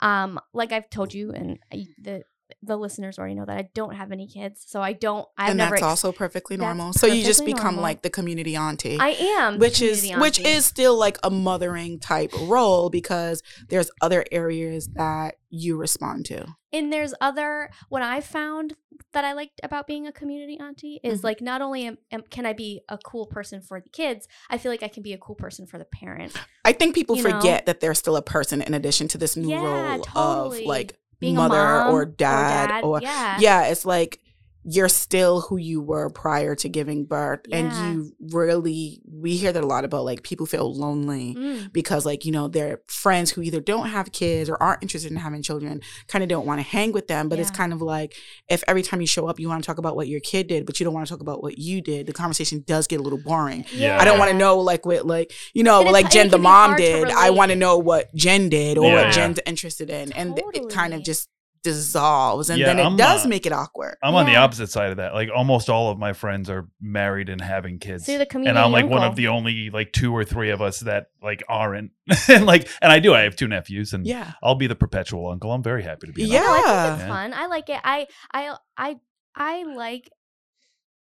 Um, 0.00 0.38
like 0.52 0.72
I've 0.72 0.90
told 0.90 1.14
you, 1.14 1.30
and 1.32 1.58
I, 1.72 1.86
the 2.02 2.22
the 2.66 2.76
listeners 2.76 3.18
already 3.18 3.34
know 3.34 3.44
that 3.46 3.56
I 3.56 3.68
don't 3.74 3.94
have 3.94 4.12
any 4.12 4.26
kids, 4.26 4.64
so 4.66 4.82
I 4.82 4.92
don't. 4.92 5.26
I've 5.38 5.50
and 5.50 5.58
never. 5.58 5.70
that's 5.70 5.82
ex- 5.82 5.88
also 5.88 6.12
perfectly 6.12 6.56
normal. 6.56 6.92
So 6.92 7.06
you 7.06 7.24
just 7.24 7.44
become 7.44 7.64
normal. 7.76 7.82
like 7.82 8.02
the 8.02 8.10
community 8.10 8.56
auntie, 8.56 8.98
I 9.00 9.10
am, 9.10 9.58
which 9.58 9.80
is 9.80 10.00
community 10.00 10.20
which 10.22 10.38
is 10.40 10.66
still 10.66 10.96
like 10.98 11.18
a 11.22 11.30
mothering 11.30 11.98
type 12.00 12.32
role 12.42 12.90
because 12.90 13.42
there's 13.68 13.90
other 14.00 14.24
areas 14.32 14.88
that 14.94 15.36
you 15.50 15.76
respond 15.76 16.26
to. 16.26 16.44
and 16.72 16.92
there's 16.92 17.14
other. 17.20 17.70
What 17.88 18.02
I 18.02 18.20
found 18.20 18.74
that 19.12 19.24
I 19.24 19.32
liked 19.34 19.60
about 19.62 19.86
being 19.86 20.06
a 20.06 20.12
community 20.12 20.58
auntie 20.58 21.00
is 21.02 21.20
Mhm. 21.20 21.24
like 21.24 21.40
not 21.40 21.62
only 21.62 21.86
am, 21.86 21.98
am, 22.10 22.22
can 22.30 22.44
I 22.46 22.52
be 22.52 22.80
a 22.88 22.98
cool 22.98 23.26
person 23.26 23.60
for 23.62 23.80
the 23.80 23.88
kids, 23.90 24.26
I 24.50 24.58
feel 24.58 24.72
like 24.72 24.82
I 24.82 24.88
can 24.88 25.02
be 25.02 25.12
a 25.12 25.18
cool 25.18 25.34
person 25.34 25.66
for 25.66 25.78
the 25.78 25.84
parent. 25.84 26.34
I 26.64 26.72
think 26.72 26.94
people 26.94 27.16
You 27.16 27.22
know? 27.22 27.30
forget 27.30 27.66
that 27.66 27.80
there's 27.80 27.98
still 27.98 28.16
a 28.16 28.22
person 28.22 28.60
in 28.62 28.74
addition 28.74 29.06
to 29.08 29.18
this 29.18 29.36
new 29.36 29.50
Yeah, 29.50 29.62
role 29.94 30.02
totally. 30.02 30.62
of 30.62 30.66
like 30.66 30.98
Being 31.18 31.36
mother 31.36 31.56
a 31.58 31.84
mom 31.84 31.94
or 31.94 32.04
dad 32.04 32.84
or, 32.84 33.00
yeah, 33.00 33.38
yeah, 33.40 33.66
it's 33.66 33.84
like 33.84 34.20
you're 34.68 34.88
still 34.88 35.42
who 35.42 35.56
you 35.56 35.80
were 35.80 36.10
prior 36.10 36.56
to 36.56 36.68
giving 36.68 37.04
birth 37.04 37.40
Yeah. 37.46 37.58
and 37.58 37.72
you 37.96 38.12
really 38.32 39.00
we 39.08 39.36
hear 39.36 39.52
that 39.52 39.62
a 39.62 39.66
lot 39.66 39.84
about 39.84 40.04
like 40.04 40.22
people 40.24 40.44
feel 40.44 40.74
lonely 40.74 41.34
Mm. 41.36 41.72
because 41.72 42.04
like 42.04 42.24
you 42.24 42.32
know 42.32 42.48
their 42.48 42.80
friends 42.88 43.30
who 43.30 43.42
either 43.42 43.60
don't 43.60 43.86
have 43.88 44.10
kids 44.10 44.50
or 44.50 44.60
aren't 44.60 44.82
interested 44.82 45.10
in 45.12 45.18
having 45.18 45.42
children 45.42 45.80
kind 46.08 46.24
of 46.24 46.28
don't 46.28 46.46
want 46.46 46.58
to 46.58 46.62
hang 46.66 46.90
with 46.92 47.06
them 47.06 47.28
but 47.28 47.38
it's 47.38 47.50
kind 47.50 47.72
of 47.72 47.80
like 47.80 48.14
if 48.48 48.64
every 48.66 48.82
time 48.82 49.00
you 49.00 49.06
show 49.06 49.26
up 49.28 49.38
you 49.38 49.48
want 49.48 49.62
to 49.62 49.66
talk 49.66 49.78
about 49.78 49.94
what 49.94 50.08
your 50.08 50.20
kid 50.20 50.48
did 50.48 50.66
but 50.66 50.80
you 50.80 50.84
don't 50.84 50.94
want 50.94 51.06
to 51.06 51.12
talk 51.12 51.20
about 51.20 51.42
what 51.42 51.58
you 51.58 51.80
did 51.80 52.06
the 52.06 52.12
conversation 52.12 52.64
does 52.66 52.86
get 52.86 52.98
a 52.98 53.02
little 53.02 53.18
boring 53.20 53.64
Yeah. 53.72 53.98
I 54.00 54.04
don't 54.04 54.18
want 54.18 54.30
to 54.32 54.36
know 54.36 54.58
like 54.58 54.84
what 54.84 55.06
like 55.06 55.32
you 55.54 55.62
know 55.62 55.82
And 55.82 55.92
like 55.92 56.10
Jen 56.10 56.28
the 56.30 56.38
mom 56.38 56.74
did. 56.76 57.08
I 57.10 57.30
want 57.30 57.50
to 57.52 57.56
know 57.56 57.78
what 57.78 58.12
Jen 58.14 58.48
did 58.48 58.78
or 58.78 58.86
Yeah, 58.86 59.04
what. 59.04 59.12
Jen's 59.14 59.38
interested 59.46 59.90
in, 59.90 60.12
and 60.12 60.36
it 60.38 60.68
kind 60.70 60.92
of 60.94 61.02
just 61.04 61.28
dissolves, 61.74 62.48
and 62.50 62.58
Yeah, 62.60 62.66
then 62.66 62.78
it 62.78 62.84
I'm, 62.84 62.96
does 62.96 63.24
uh, 63.24 63.28
make 63.28 63.44
it 63.46 63.52
awkward. 63.52 63.96
I'm 64.02 64.14
on 64.14 64.26
the 64.26 64.36
opposite 64.36 64.68
side 64.68 64.90
of 64.90 64.96
that. 64.98 65.14
Like 65.14 65.28
almost 65.34 65.68
all 65.68 65.90
of 65.90 65.98
my 65.98 66.12
friends 66.12 66.48
are 66.48 66.68
married 66.80 67.28
and 67.28 67.40
having 67.40 67.78
kids. 67.78 68.06
So 68.06 68.12
you're 68.12 68.18
the 68.20 68.26
community 68.26 68.50
and 68.50 68.58
I'm 68.58 68.72
like 68.72 68.86
one 68.86 69.02
of 69.02 69.16
the 69.16 69.28
only 69.28 69.70
like 69.70 69.92
two 69.92 70.12
or 70.14 70.24
three 70.24 70.50
of 70.50 70.62
us 70.62 70.80
that 70.80 71.06
like 71.22 71.42
aren't. 71.48 71.90
and 72.28 72.46
like 72.46 72.68
and 72.80 72.92
I 72.92 72.98
do. 73.00 73.14
I 73.14 73.20
have 73.22 73.36
two 73.36 73.48
nephews 73.48 73.92
and 73.92 74.06
Yeah, 74.06 74.32
I'll 74.42 74.54
be 74.54 74.66
the 74.66 74.74
perpetual 74.76 75.28
uncle. 75.28 75.52
I'm 75.52 75.62
very 75.62 75.82
happy 75.82 76.06
to 76.06 76.12
be. 76.12 76.24
Yeah. 76.24 76.38
uncle. 76.40 76.54
I 76.72 76.86
think 76.86 76.94
it's 76.94 77.02
Yeah. 77.02 77.08
fun. 77.08 77.34
I 77.34 77.46
like 77.46 77.68
it. 77.68 77.80
I 77.84 78.06
I 78.32 78.56
I 78.76 78.96
I 79.34 79.62
like 79.64 80.10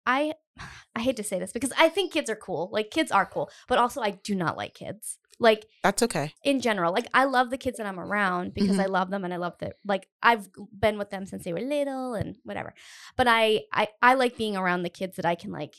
I 0.05 0.33
I 0.95 1.01
hate 1.01 1.17
to 1.17 1.23
say 1.23 1.39
this 1.39 1.51
because 1.51 1.71
I 1.77 1.89
think 1.89 2.11
kids 2.13 2.29
are 2.29 2.35
cool. 2.35 2.69
Like 2.71 2.91
kids 2.91 3.11
are 3.11 3.25
cool, 3.25 3.49
but 3.67 3.77
also 3.77 4.01
I 4.01 4.11
do 4.11 4.35
not 4.35 4.57
like 4.57 4.73
kids. 4.73 5.17
Like 5.41 5.65
that's 5.83 6.03
okay. 6.03 6.33
in 6.43 6.59
general, 6.59 6.91
like 6.91 7.07
I 7.13 7.23
love 7.23 7.49
the 7.49 7.57
kids 7.57 7.77
that 7.77 7.85
I'm 7.87 7.99
around 7.99 8.53
because 8.53 8.75
Mhm. 8.77 8.81
I 8.83 8.85
love 8.87 9.09
them 9.09 9.23
and 9.23 9.33
I 9.33 9.37
love 9.37 9.53
that 9.59 9.77
like 9.85 10.07
I've 10.21 10.49
been 10.77 10.97
with 10.97 11.09
them 11.11 11.25
since 11.25 11.43
they 11.45 11.53
were 11.53 11.61
little 11.61 12.13
and 12.13 12.35
whatever. 12.43 12.73
But 13.15 13.27
I 13.29 13.61
I 13.71 13.87
I 14.01 14.15
like 14.15 14.35
being 14.37 14.57
around 14.57 14.83
the 14.83 14.89
kids 14.89 15.15
that 15.15 15.25
I 15.25 15.35
can 15.35 15.51
like 15.51 15.75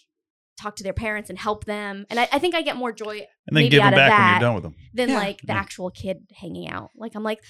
talk 0.60 0.76
to 0.76 0.82
their 0.82 0.92
parents 0.94 1.30
and 1.30 1.38
help 1.38 1.64
them. 1.64 2.06
And 2.10 2.18
I, 2.20 2.28
I 2.32 2.38
think 2.38 2.54
I 2.54 2.62
get 2.62 2.76
more 2.76 2.92
joy 2.92 3.16
And 3.18 3.26
then 3.56 3.64
maybe 3.64 3.68
give 3.70 3.82
out 3.82 3.90
them 3.90 3.96
back 3.98 4.18
when 4.18 4.30
you're 4.30 4.40
done 4.48 4.54
with 4.54 4.62
them. 4.64 4.74
than 4.94 5.08
Yeah. 5.10 5.14
like 5.16 5.38
the 5.42 5.52
Yeah. 5.54 5.58
actual 5.60 5.90
kid 5.90 6.18
hanging 6.34 6.68
out. 6.70 6.90
Like 6.96 7.14
I'm 7.14 7.22
like 7.22 7.40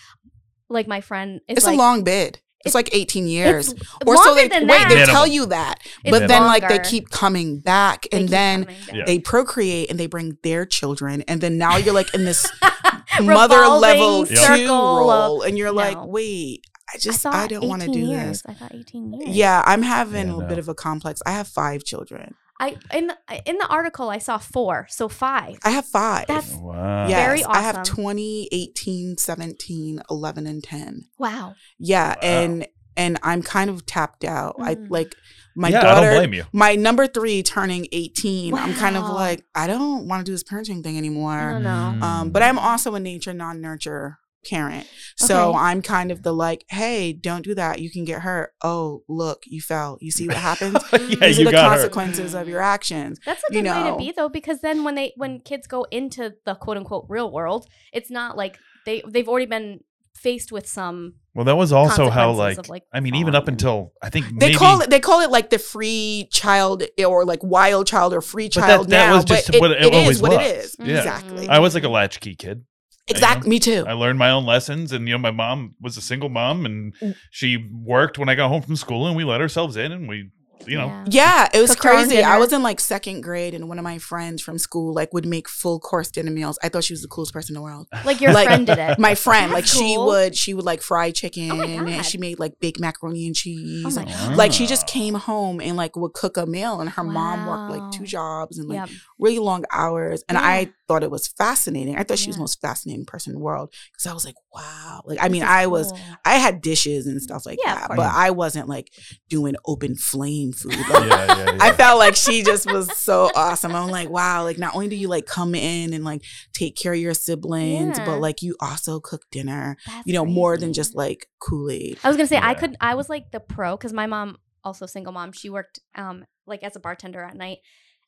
like 0.68 0.86
my 0.88 1.00
friend 1.00 1.40
is 1.48 1.58
It's 1.58 1.66
like 1.66 1.74
a 1.74 1.78
long 1.78 2.02
bid. 2.04 2.40
It's, 2.64 2.74
it's- 2.74 2.74
like 2.74 2.90
18 2.94 3.26
years. 3.26 3.72
It's 3.72 3.82
Or 4.06 4.16
so 4.16 4.34
they 4.34 4.48
than 4.48 4.62
wait. 4.62 4.68
that. 4.68 4.88
They 4.88 4.94
Minimum. 4.96 5.14
tell 5.14 5.26
you 5.26 5.46
that, 5.46 5.76
It's 6.04 6.10
but 6.10 6.28
then 6.28 6.44
like 6.44 6.68
they 6.68 6.78
keep 6.78 7.08
coming 7.10 7.58
back, 7.60 8.06
and 8.12 8.22
keep 8.22 8.30
then 8.30 8.64
back. 8.64 8.74
Yeah. 8.92 9.04
they 9.06 9.18
procreate 9.18 9.90
and 9.90 9.98
they 9.98 10.06
bring 10.06 10.36
their 10.42 10.66
children, 10.66 11.22
and 11.22 11.40
then 11.40 11.56
now 11.58 11.76
you're 11.78 11.94
like 11.94 12.12
in 12.14 12.24
this 12.24 12.46
mother 13.20 13.56
Revolving 13.56 13.80
level 13.80 14.26
two 14.26 14.36
circle 14.36 14.74
of- 14.74 15.06
role, 15.08 15.42
and 15.42 15.56
you're 15.58 15.72
like, 15.72 15.96
wait, 16.04 16.64
I 16.92 16.98
just 16.98 17.24
I, 17.24 17.44
I, 17.44 17.46
don't 17.46 17.66
want 17.68 17.82
to 17.82 17.88
do 17.88 17.98
years. 18.00 18.42
this. 18.42 18.46
I 18.46 18.54
thought 18.54 18.74
18 18.74 19.12
years. 19.14 19.36
Yeah, 19.36 19.62
I'm 19.64 19.82
having 19.82 20.28
Yeah, 20.28 20.34
a 20.36 20.40
no. 20.40 20.46
bit 20.48 20.58
of 20.58 20.68
a 20.68 20.74
complex. 20.74 21.22
I 21.24 21.30
have 21.32 21.48
five 21.48 21.84
children. 21.84 22.34
I 22.60 22.76
in 22.96 23.06
the, 23.08 23.16
in 23.46 23.58
the 23.58 23.66
article 23.66 24.08
I 24.10 24.18
saw 24.18 24.38
four, 24.38 24.86
so 24.90 25.08
five. 25.08 25.56
I 25.64 25.70
have 25.70 25.86
five. 25.86 26.26
That's 26.28 26.52
Wow. 26.52 27.08
yes, 27.08 27.24
very 27.26 27.44
I 27.44 27.62
have 27.62 27.78
awesome. 27.78 27.96
20, 27.96 28.48
18, 28.52 29.16
17, 29.18 30.02
11, 30.10 30.46
and 30.46 30.62
10. 30.62 31.08
wow. 31.18 31.54
Yeah, 31.78 32.10
Wow. 32.10 32.14
and 32.22 32.66
and 32.96 33.18
I'm 33.22 33.42
kind 33.42 33.70
of 33.70 33.86
tapped 33.86 34.24
out. 34.24 34.56
I 34.60 34.74
Mhm. 34.74 34.90
like 34.90 35.14
my 35.56 35.68
yeah, 35.70 35.78
I 35.80 35.82
daughter 35.82 36.06
don't 36.10 36.16
blame 36.18 36.34
you. 36.34 36.44
my 36.52 36.74
number 36.76 37.06
3 37.06 37.42
turning 37.42 37.86
18. 37.92 38.54
I'm 38.54 38.74
kind 38.74 38.96
of 38.96 39.08
like 39.08 39.44
I 39.54 39.66
don't 39.66 40.06
want 40.06 40.20
to 40.20 40.24
do 40.24 40.32
this 40.32 40.44
parenting 40.44 40.82
thing 40.82 40.98
anymore. 40.98 41.58
No, 41.60 41.92
no. 41.92 42.06
Um, 42.06 42.30
but 42.30 42.42
I'm 42.42 42.58
also 42.58 42.94
a 42.94 43.00
nature 43.00 43.32
non-nurture 43.32 44.18
parent. 44.48 44.86
So 45.16 45.50
Okay. 45.50 45.58
I'm 45.58 45.82
kind 45.82 46.10
of 46.10 46.22
the 46.22 46.32
like, 46.32 46.64
hey, 46.68 47.12
don't 47.12 47.42
do 47.44 47.54
that. 47.54 47.80
You 47.80 47.90
can 47.90 48.04
get 48.04 48.22
hurt. 48.22 48.52
Oh, 48.62 49.02
look, 49.08 49.42
you 49.46 49.60
fell. 49.60 49.98
You 50.00 50.10
see 50.10 50.26
what 50.28 50.36
happens? 50.50 50.76
Oh, 50.92 50.96
yeah, 50.96 51.26
These 51.26 51.38
are 51.38 51.40
you 51.42 51.44
the 51.46 51.52
got 51.52 51.64
her. 51.72 51.76
consequences 51.76 52.34
of 52.34 52.48
your 52.48 52.62
actions. 52.62 53.20
That's 53.26 53.42
a 53.50 53.54
you 53.54 53.62
good 53.62 53.70
way 53.70 53.90
to 53.90 53.96
be 53.96 54.12
though, 54.16 54.28
because 54.28 54.60
then 54.60 54.84
when 54.84 54.94
they 54.94 55.12
when 55.16 55.40
kids 55.40 55.66
go 55.66 55.84
into 55.90 56.34
the 56.46 56.54
quote 56.54 56.76
unquote 56.76 57.06
real 57.08 57.30
world, 57.30 57.66
it's 57.92 58.10
not 58.10 58.36
like 58.36 58.58
they 58.86 59.02
they've 59.06 59.28
already 59.28 59.46
been 59.46 59.80
faced 60.14 60.52
with 60.52 60.66
some. 60.68 61.14
Well, 61.34 61.44
that 61.44 61.56
was 61.56 61.72
also 61.72 62.10
how 62.10 62.32
like, 62.32 62.68
like, 62.68 62.82
I 62.92 62.98
mean, 63.00 63.14
even 63.14 63.34
up 63.36 63.46
until 63.46 63.92
I 64.02 64.10
think 64.10 64.26
They 64.26 64.46
maybe 64.48 64.54
call 64.56 64.80
it 64.80 64.90
they 64.90 65.00
call 65.00 65.20
it 65.20 65.30
like 65.30 65.50
the 65.50 65.58
free 65.58 66.28
child 66.32 66.82
or 67.06 67.24
like 67.24 67.38
wild 67.42 67.86
child 67.86 68.12
or 68.14 68.20
free 68.20 68.48
But 68.48 68.54
that- 68.62 68.66
child 68.66 68.88
that 68.90 69.06
now. 69.08 69.14
was 69.16 69.24
just 69.24 69.46
but 69.46 69.54
it, 69.56 69.60
what 69.60 69.70
it 69.70 69.82
it 69.84 69.94
always 69.94 70.16
is 70.16 70.22
what 70.22 70.32
was. 70.32 70.40
it 70.46 70.56
is. 70.56 70.76
Mm-hmm. 70.76 70.90
Yeah. 70.90 70.96
Exactly. 70.98 71.48
I 71.48 71.58
was 71.60 71.74
like 71.74 71.84
a 71.84 71.88
latchkey 71.88 72.34
kid. 72.34 72.64
Exactly. 73.08 73.48
Me 73.50 73.58
too. 73.58 73.84
I 73.88 73.92
learned 73.92 74.18
my 74.18 74.30
own 74.30 74.46
lessons, 74.46 74.92
and 74.92 75.08
you 75.08 75.14
know, 75.14 75.18
my 75.18 75.30
mom 75.32 75.74
was 75.80 75.96
a 75.96 76.00
single 76.00 76.28
mom, 76.28 76.64
and 76.66 76.94
Mm. 77.00 77.14
she 77.30 77.56
worked 77.72 78.18
when 78.18 78.28
I 78.28 78.34
got 78.34 78.48
home 78.48 78.62
from 78.62 78.76
school, 78.76 79.06
and 79.06 79.16
we 79.16 79.24
let 79.24 79.40
ourselves 79.40 79.76
in, 79.76 79.90
and 79.90 80.08
we, 80.08 80.30
you 80.66 80.76
know, 80.76 80.86
Yeah. 80.88 81.04
Yeah, 81.08 81.48
it 81.54 81.60
was 81.62 81.74
Cook 81.74 81.84
your 81.84 81.92
own 81.94 82.06
crazy. 82.08 82.22
I 82.22 82.36
was 82.36 82.52
in 82.52 82.62
like 82.62 82.78
second 82.80 83.22
grade, 83.22 83.54
and 83.54 83.66
one 83.68 83.78
of 83.78 83.82
my 83.84 83.96
friends 83.98 84.42
from 84.42 84.58
school 84.58 84.92
like 84.94 85.12
would 85.14 85.24
make 85.26 85.48
full 85.48 85.80
course 85.80 86.10
dinner 86.10 86.30
meals. 86.30 86.58
I 86.62 86.68
thought 86.68 86.84
she 86.84 86.92
was 86.92 87.00
the 87.02 87.08
coolest 87.08 87.32
person 87.32 87.56
in 87.56 87.60
the 87.60 87.64
world. 87.64 87.88
Like 88.04 88.20
your 88.20 88.32
Like, 88.40 88.46
friend 88.46 88.66
did 88.66 88.78
it. 88.78 88.98
My 88.98 89.14
friend, 89.14 89.50
like 89.52 89.64
That's 89.64 89.74
she 89.76 89.96
would, 89.96 90.36
she 90.36 90.52
would 90.52 90.66
like 90.66 90.82
fry 90.82 91.10
chicken, 91.12 91.50
Oh 91.50 91.62
and 91.62 92.04
she 92.04 92.18
made 92.18 92.38
like 92.38 92.60
baked 92.60 92.78
macaroni 92.78 93.26
and 93.26 93.34
cheese. 93.34 93.96
Oh 93.96 94.02
and- 94.02 94.36
like 94.36 94.52
she 94.52 94.66
just 94.66 94.86
came 94.86 95.14
home 95.14 95.60
and 95.62 95.76
like 95.78 95.96
would 95.96 96.12
cook 96.12 96.36
a 96.36 96.44
meal, 96.46 96.80
and 96.80 96.90
her 96.90 97.04
mom 97.04 97.46
worked 97.46 97.70
like 97.80 97.90
two 97.98 98.04
jobs 98.06 98.58
and 98.58 98.68
like 98.68 98.88
Yeah. 98.90 98.96
really 99.18 99.38
long 99.38 99.64
hours. 99.72 100.22
And 100.28 100.36
Yeah. 100.36 100.44
I 100.46 100.72
thought 100.90 101.04
it 101.04 101.10
was 101.10 101.28
fascinating. 101.28 101.94
I 101.96 102.02
thought 102.02 102.18
she 102.18 102.28
was 102.30 102.36
the 102.36 102.40
most 102.42 102.60
fascinating 102.60 103.04
person 103.04 103.30
in 103.30 103.34
the 103.38 103.44
world 103.44 103.72
because 103.92 104.06
I 104.10 104.12
was 104.12 104.24
like, 104.24 104.34
wow. 104.52 105.02
Like 105.04 105.18
I 105.22 105.28
mean, 105.28 105.42
This 105.42 105.48
is 105.50 105.54
I 105.54 105.66
was. 105.66 105.92
I 106.24 106.34
had 106.34 106.60
dishes 106.62 107.06
and 107.06 107.22
stuff 107.22 107.46
like 107.46 107.58
Yeah, 107.64 107.76
that, 107.76 107.86
course. 107.86 107.96
but 107.98 108.12
I 108.12 108.30
wasn't 108.30 108.68
like 108.68 108.90
doing 109.28 109.54
open 109.66 109.94
flame 109.94 110.52
food. 110.52 110.74
Like, 110.90 111.08
yeah, 111.08 111.44
yeah. 111.52 111.58
I 111.60 111.70
felt 111.72 111.98
like 112.00 112.16
she 112.16 112.42
just 112.42 112.66
was 112.70 112.90
so 112.98 113.30
awesome. 113.36 113.74
I'm 113.76 113.90
like, 113.90 114.08
wow, 114.10 114.42
like 114.42 114.58
not 114.58 114.74
only 114.74 114.88
do 114.88 114.96
you 114.96 115.06
like 115.06 115.26
come 115.26 115.54
in 115.54 115.92
and 115.92 116.04
like 116.04 116.22
take 116.52 116.74
care 116.76 116.92
of 116.92 116.98
your 116.98 117.14
siblings, 117.14 117.98
Yeah. 117.98 118.04
but 118.04 118.18
like 118.20 118.42
you 118.42 118.56
also 118.60 118.98
cook 118.98 119.22
dinner, 119.30 119.76
That's 119.86 120.06
you 120.06 120.12
know, 120.12 120.24
more 120.26 120.56
than 120.56 120.72
just 120.72 120.96
like 120.96 121.26
Kool-Aid. 121.38 121.98
I 122.02 122.08
was 122.08 122.16
gonna 122.16 122.26
say 122.26 122.38
I 122.42 122.54
could. 122.54 122.76
I 122.80 122.96
was 122.96 123.08
like 123.08 123.30
the 123.30 123.38
pro 123.40 123.76
because 123.76 123.92
my 123.92 124.06
mom, 124.06 124.38
also 124.64 124.86
single 124.86 125.12
mom, 125.12 125.30
she 125.32 125.48
worked 125.50 125.78
um 125.94 126.24
like 126.46 126.64
as 126.64 126.74
a 126.74 126.80
bartender 126.80 127.22
at 127.22 127.36
night, 127.36 127.58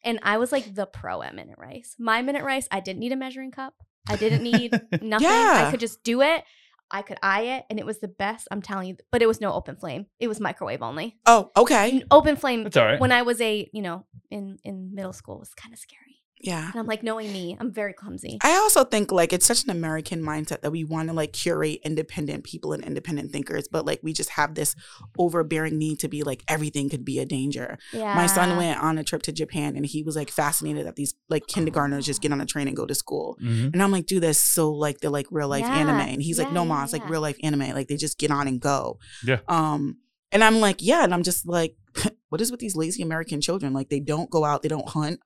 and 0.04 0.18
I 0.22 0.38
was 0.38 0.52
like 0.52 0.74
the 0.74 0.86
pro 0.86 1.22
at 1.22 1.34
minute 1.34 1.56
rice. 1.58 1.94
My 1.98 2.22
minute 2.22 2.44
rice, 2.44 2.68
I 2.70 2.80
didn't 2.80 3.00
need 3.00 3.12
a 3.12 3.16
measuring 3.16 3.50
cup. 3.50 3.74
I 4.08 4.16
didn't 4.16 4.42
need 4.42 4.72
nothing. 5.02 5.28
Yeah. 5.28 5.64
I 5.66 5.70
could 5.70 5.80
just 5.80 6.02
do 6.02 6.22
it. 6.22 6.44
I 6.94 7.00
could 7.00 7.16
eye 7.22 7.42
it, 7.56 7.64
and 7.70 7.78
it 7.78 7.86
was 7.86 8.00
the 8.00 8.08
best. 8.08 8.48
I'm 8.50 8.60
telling 8.60 8.86
you. 8.88 8.96
But 9.10 9.22
it 9.22 9.26
was 9.26 9.40
no 9.40 9.52
open 9.54 9.76
flame. 9.76 10.06
It 10.20 10.28
was 10.28 10.40
microwave 10.40 10.82
only. 10.82 11.16
Oh, 11.24 11.50
okay. 11.56 11.90
N- 11.90 12.04
Open 12.10 12.36
flame. 12.36 12.64
That's 12.64 12.76
all 12.76 12.84
right. 12.84 13.00
When 13.00 13.12
I 13.12 13.22
was 13.22 13.40
a 13.40 13.68
you 13.72 13.80
know 13.80 14.04
in 14.30 14.58
in 14.62 14.94
middle 14.94 15.14
school 15.14 15.38
was 15.38 15.54
kind 15.54 15.72
of 15.72 15.78
scary. 15.78 16.11
Yeah. 16.42 16.66
And 16.70 16.80
I'm 16.80 16.86
like 16.86 17.02
knowing 17.02 17.32
me, 17.32 17.56
I'm 17.58 17.72
very 17.72 17.92
clumsy. 17.92 18.38
I 18.42 18.52
also 18.54 18.84
think 18.84 19.12
like 19.12 19.32
it's 19.32 19.46
such 19.46 19.64
an 19.64 19.70
American 19.70 20.22
mindset 20.22 20.62
that 20.62 20.72
we 20.72 20.82
want 20.84 21.08
to 21.08 21.14
like 21.14 21.32
curate 21.32 21.80
independent 21.84 22.44
people 22.44 22.72
and 22.72 22.84
independent 22.84 23.30
thinkers, 23.32 23.68
but 23.68 23.86
like 23.86 24.00
we 24.02 24.12
just 24.12 24.30
have 24.30 24.54
this 24.54 24.74
overbearing 25.18 25.78
need 25.78 26.00
to 26.00 26.08
be 26.08 26.22
like 26.22 26.42
everything 26.48 26.88
could 26.88 27.04
be 27.04 27.18
a 27.20 27.24
danger. 27.24 27.78
Yeah. 27.92 28.14
My 28.14 28.26
son 28.26 28.56
went 28.56 28.82
on 28.82 28.98
a 28.98 29.04
trip 29.04 29.22
to 29.22 29.32
Japan 29.32 29.76
and 29.76 29.86
he 29.86 30.02
was 30.02 30.16
like 30.16 30.30
fascinated 30.30 30.86
that 30.86 30.96
these 30.96 31.14
like 31.28 31.46
kindergartners 31.46 32.06
just 32.06 32.20
get 32.20 32.32
on 32.32 32.40
a 32.40 32.46
train 32.46 32.66
and 32.66 32.76
go 32.76 32.86
to 32.86 32.94
school. 32.94 33.38
Mhm. 33.42 33.72
And 33.72 33.82
I'm 33.82 33.92
like, 33.92 34.06
dude, 34.06 34.22
that's 34.24 34.38
so 34.38 34.70
like 34.72 35.00
the 35.00 35.10
like 35.10 35.26
real 35.30 35.48
life 35.48 35.62
Yeah, 35.62 35.74
anime. 35.74 36.00
And 36.00 36.22
he's 36.22 36.38
like, 36.38 36.48
yeah, 36.48 36.54
no, 36.54 36.62
yeah, 36.62 36.68
mom, 36.68 36.84
it's 36.84 36.92
like 36.92 37.02
yeah. 37.02 37.10
real 37.10 37.20
life 37.20 37.36
anime. 37.42 37.70
Like 37.70 37.88
they 37.88 37.96
just 37.96 38.18
get 38.18 38.30
on 38.30 38.48
and 38.48 38.60
go. 38.60 38.98
Yeah. 39.24 39.38
Um, 39.48 39.98
and 40.32 40.42
I'm 40.42 40.60
like, 40.60 40.78
yeah. 40.80 41.04
And 41.04 41.14
I'm 41.14 41.22
just 41.22 41.46
like, 41.46 41.76
what 42.32 42.40
is 42.40 42.50
with 42.50 42.60
these 42.60 42.74
lazy 42.74 43.02
American 43.02 43.42
children? 43.42 43.74
Like 43.74 43.90
they 43.90 44.00
don't 44.00 44.30
go 44.30 44.42
out, 44.42 44.62
they 44.62 44.68
don't 44.68 44.88
hunt, 44.88 45.20